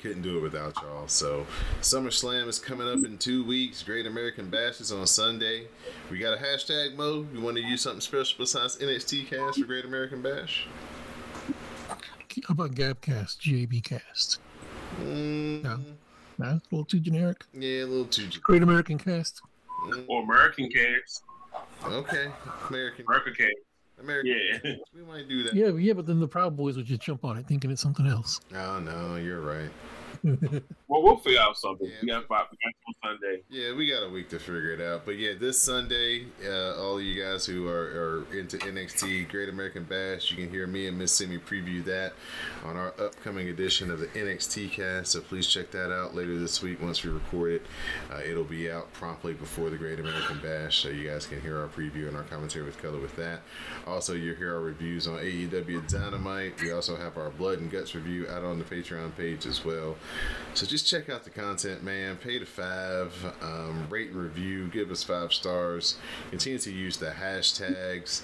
couldn't 0.00 0.22
do 0.22 0.38
it 0.38 0.42
without 0.42 0.76
y'all. 0.80 1.08
So, 1.08 1.48
SummerSlam 1.80 2.46
is 2.46 2.60
coming 2.60 2.88
up 2.88 3.04
in 3.04 3.18
two 3.18 3.44
weeks. 3.44 3.82
Great 3.82 4.06
American 4.06 4.48
Bash 4.48 4.80
is 4.80 4.92
on 4.92 5.08
Sunday. 5.08 5.66
We 6.08 6.18
got 6.18 6.34
a 6.34 6.40
hashtag 6.40 6.94
Mo. 6.94 7.26
You 7.34 7.40
want 7.40 7.56
to 7.56 7.64
use 7.64 7.82
something 7.82 8.00
special 8.00 8.36
besides 8.38 8.78
NXT 8.78 9.26
Cast 9.26 9.58
for 9.58 9.66
Great 9.66 9.84
American 9.84 10.22
Bash? 10.22 10.68
How 12.46 12.52
about 12.52 12.72
Gabcast, 12.72 13.38
GAB 13.42 13.82
Cast? 13.82 14.38
Mm, 15.00 15.62
No. 15.62 15.80
Nah, 16.38 16.52
a 16.52 16.60
little 16.70 16.84
too 16.84 17.00
generic. 17.00 17.44
Yeah, 17.52 17.84
a 17.84 17.86
little 17.86 18.06
too. 18.06 18.26
ge- 18.26 18.40
Great 18.40 18.62
American 18.62 18.98
Cast. 18.98 19.42
Or 20.08 20.22
American 20.22 20.68
cast. 20.70 21.22
Okay, 21.84 22.28
American. 22.68 23.04
American 23.08 23.34
cast. 23.34 23.54
American. 24.00 24.34
Yeah. 24.64 24.72
We 24.94 25.02
might 25.02 25.28
do 25.28 25.42
that. 25.44 25.54
Yeah, 25.54 25.68
yeah, 25.68 25.92
but 25.94 26.06
then 26.06 26.20
the 26.20 26.28
Proud 26.28 26.56
Boys 26.56 26.76
would 26.76 26.86
just 26.86 27.00
jump 27.02 27.24
on 27.24 27.36
it 27.38 27.46
thinking 27.46 27.70
it's 27.70 27.80
something 27.82 28.06
else. 28.06 28.40
Oh 28.54 28.78
no, 28.80 29.16
you're 29.16 29.40
right. 29.40 29.70
Well, 30.22 31.02
we'll 31.02 31.18
figure 31.18 31.40
out 31.40 31.56
something. 31.56 31.86
Yeah. 31.86 31.98
We 32.02 32.08
got 32.08 32.26
five. 32.26 32.46
We 32.50 32.58
got 32.64 33.10
Sunday. 33.10 33.42
Yeah, 33.48 33.74
we 33.74 33.88
got 33.88 34.02
a 34.02 34.08
week 34.10 34.28
to 34.30 34.38
figure 34.38 34.72
it 34.72 34.80
out. 34.80 35.04
But 35.04 35.18
yeah, 35.18 35.32
this 35.38 35.60
Sunday, 35.62 36.26
uh, 36.44 36.82
all 36.82 36.98
of 36.98 37.04
you 37.04 37.22
guys 37.22 37.46
who 37.46 37.68
are, 37.68 38.24
are 38.30 38.36
into 38.36 38.58
NXT 38.58 39.28
Great 39.28 39.48
American 39.48 39.84
Bash, 39.84 40.30
you 40.30 40.36
can 40.36 40.50
hear 40.50 40.66
me 40.66 40.88
and 40.88 40.98
Miss 40.98 41.12
Simi 41.12 41.38
preview 41.38 41.84
that 41.84 42.12
on 42.64 42.76
our 42.76 42.92
upcoming 43.00 43.48
edition 43.48 43.90
of 43.90 44.00
the 44.00 44.08
NXT 44.08 44.72
cast. 44.72 45.12
So 45.12 45.20
please 45.20 45.46
check 45.46 45.70
that 45.70 45.92
out 45.92 46.14
later 46.14 46.38
this 46.38 46.60
week 46.62 46.82
once 46.82 47.04
we 47.04 47.10
record 47.10 47.52
it. 47.52 47.66
Uh, 48.12 48.20
it'll 48.28 48.44
be 48.44 48.70
out 48.70 48.92
promptly 48.92 49.32
before 49.32 49.70
the 49.70 49.76
Great 49.76 50.00
American 50.00 50.40
Bash, 50.40 50.78
so 50.82 50.88
you 50.88 51.08
guys 51.08 51.26
can 51.26 51.40
hear 51.40 51.58
our 51.58 51.68
preview 51.68 52.08
and 52.08 52.16
our 52.16 52.24
commentary 52.24 52.64
with 52.64 52.80
color 52.82 52.98
with 52.98 53.14
that. 53.16 53.42
Also, 53.86 54.14
you'll 54.14 54.36
hear 54.36 54.54
our 54.54 54.60
reviews 54.60 55.06
on 55.06 55.18
AEW 55.18 55.88
Dynamite. 55.88 56.60
We 56.60 56.72
also 56.72 56.96
have 56.96 57.16
our 57.16 57.30
Blood 57.30 57.60
and 57.60 57.70
Guts 57.70 57.94
review 57.94 58.28
out 58.28 58.42
on 58.42 58.58
the 58.58 58.64
Patreon 58.64 59.16
page 59.16 59.46
as 59.46 59.64
well. 59.64 59.96
So 60.52 60.66
just 60.66 60.86
check 60.86 61.08
out 61.08 61.22
the 61.22 61.30
content, 61.30 61.84
man. 61.84 62.16
Pay 62.16 62.38
the 62.38 62.44
five, 62.44 63.14
um, 63.40 63.86
rate 63.88 64.10
and 64.10 64.20
review, 64.20 64.66
give 64.68 64.90
us 64.90 65.02
five 65.02 65.32
stars. 65.32 65.96
Continue 66.30 66.58
to 66.58 66.72
use 66.72 66.96
the 66.96 67.10
hashtags, 67.10 68.22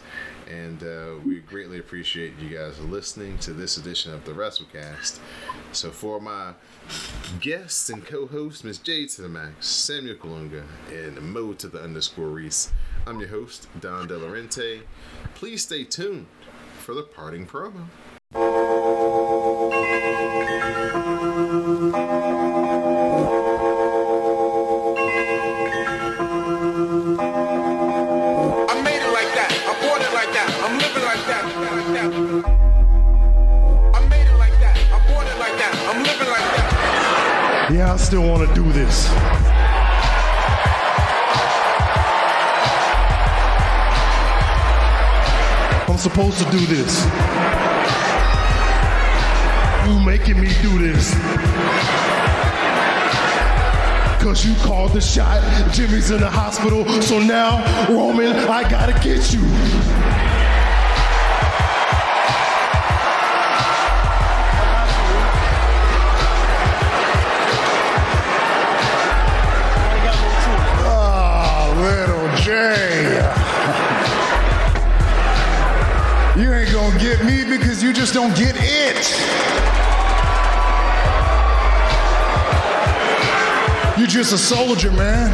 and 0.50 0.82
uh, 0.82 1.14
we 1.24 1.38
greatly 1.38 1.78
appreciate 1.78 2.32
you 2.40 2.48
guys 2.48 2.78
listening 2.80 3.38
to 3.38 3.52
this 3.52 3.76
edition 3.76 4.12
of 4.12 4.24
the 4.24 4.32
WrassleCast. 4.32 5.20
So 5.70 5.90
for 5.90 6.20
my 6.20 6.54
guests 7.40 7.90
and 7.90 8.04
co-host, 8.04 8.64
Miss 8.64 8.78
J 8.78 9.06
to 9.06 9.22
the 9.22 9.28
Max, 9.28 9.66
Samuel 9.66 10.16
Kalunga, 10.16 10.64
and 10.90 11.20
Mo 11.22 11.52
to 11.54 11.68
the 11.68 11.80
underscore 11.80 12.28
Rease, 12.28 12.72
I'm 13.06 13.20
your 13.20 13.28
host, 13.28 13.68
Don 13.80 14.08
Delarente. 14.08 14.82
Please 15.34 15.62
stay 15.62 15.84
tuned 15.84 16.26
for 16.80 16.92
the 16.92 17.02
parting 17.02 17.46
promo. 17.46 17.86
Yeah, 37.68 37.94
I 37.94 37.96
still 37.96 38.22
want 38.22 38.48
to 38.48 38.54
do 38.54 38.62
this. 38.70 39.10
I'm 45.88 45.98
supposed 45.98 46.38
to 46.38 46.44
do 46.52 46.64
this. 46.66 47.04
You 49.84 49.98
making 50.06 50.40
me 50.40 50.46
do 50.62 50.78
this. 50.78 51.12
Cause 54.22 54.46
you 54.46 54.54
called 54.64 54.92
the 54.92 55.00
shot. 55.00 55.42
Jimmy's 55.72 56.12
in 56.12 56.20
the 56.20 56.30
hospital. 56.30 56.84
So 57.02 57.18
now, 57.18 57.64
Roman, 57.88 58.36
I 58.48 58.62
gotta 58.70 58.92
get 59.02 59.32
you. 59.32 59.40
Just 78.06 78.14
don't 78.14 78.36
get 78.36 78.54
it. 78.56 79.18
You're 83.98 84.06
just 84.06 84.32
a 84.32 84.38
soldier, 84.38 84.92
man. 84.92 85.32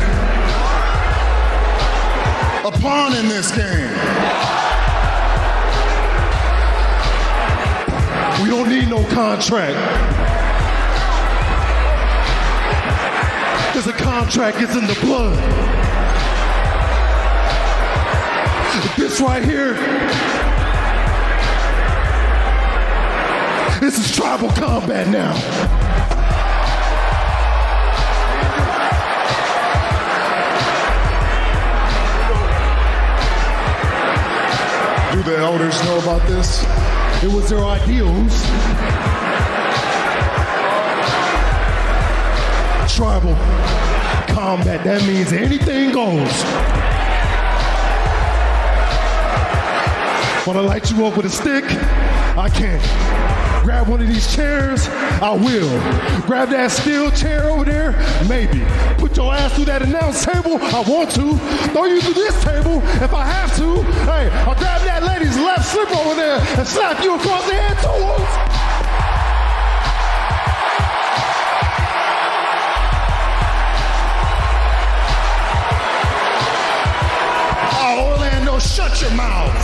A 2.65 2.71
pawn 2.71 3.15
in 3.15 3.29
this 3.29 3.51
game. 3.51 3.93
We 8.43 8.49
don't 8.49 8.71
need 8.71 8.89
no 8.89 9.05
contract. 9.11 9.77
Because 13.69 13.85
the 13.85 14.03
contract 14.03 14.63
is 14.63 14.75
in 14.75 14.87
the 14.87 14.99
blood. 15.03 15.37
This 18.97 19.21
right 19.21 19.45
here, 19.45 19.75
this 23.83 23.99
is 23.99 24.15
tribal 24.15 24.49
combat 24.51 25.09
now. 25.09 25.33
Do 35.13 35.23
the 35.25 35.37
elders 35.37 35.83
know 35.83 35.99
about 35.99 36.25
this? 36.29 36.63
It 37.25 37.33
was 37.35 37.51
their 37.51 37.65
ideals. 37.65 38.41
Tribal 42.95 43.35
combat, 44.33 44.85
that 44.85 45.03
means 45.09 45.33
anything 45.33 45.91
goes. 45.91 46.45
Want 50.47 50.57
to 50.57 50.63
light 50.63 50.89
you 50.89 51.05
up 51.05 51.17
with 51.17 51.27
a 51.27 51.31
stick? 51.31 51.65
I 52.35 52.49
can't 52.49 52.83
Grab 53.63 53.87
one 53.89 54.01
of 54.01 54.09
these 54.09 54.35
chairs? 54.35 54.89
I 55.23 55.31
will. 55.31 55.71
Grab 56.27 56.49
that 56.49 56.73
steel 56.73 57.13
chair 57.13 57.49
over 57.49 57.65
there? 57.65 57.93
Maybe. 58.29 58.65
Put 58.99 59.17
your 59.17 59.33
ass 59.33 59.55
through 59.55 59.67
that 59.67 59.83
announce 59.83 60.25
table? 60.25 60.59
I 60.61 60.83
want 60.83 61.13
to. 61.13 61.37
Throw 61.71 61.85
you 61.85 62.01
through 62.01 62.15
this 62.15 62.43
table 62.43 62.83
if 62.99 63.15
I 63.15 63.25
have 63.25 63.55
to. 63.59 63.83
Hey, 64.03 64.31
I'll 64.49 64.57
grab 64.57 64.83
that 64.83 65.05
lady's 65.05 65.39
left 65.39 65.65
slip 65.65 65.95
over 65.97 66.17
there 66.17 66.41
and 66.59 66.67
slap 66.67 67.05
you 67.05 67.15
across 67.15 67.47
the 67.47 67.55
head 67.55 67.77
too. 67.79 67.89
Oh, 78.49 78.59
shut 78.59 79.01
your 79.01 79.11
mouth. 79.13 79.62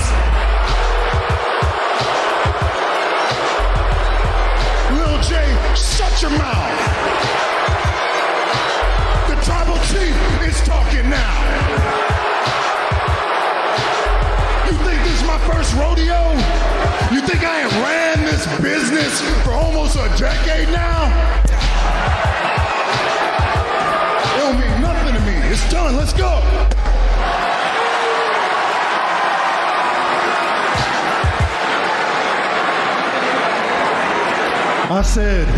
Said, 35.09 35.49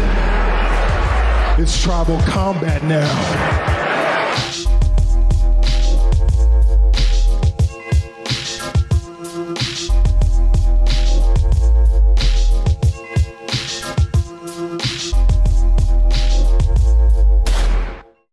it's 1.59 1.83
tribal 1.83 2.21
combat 2.21 2.85
now. 2.85 3.70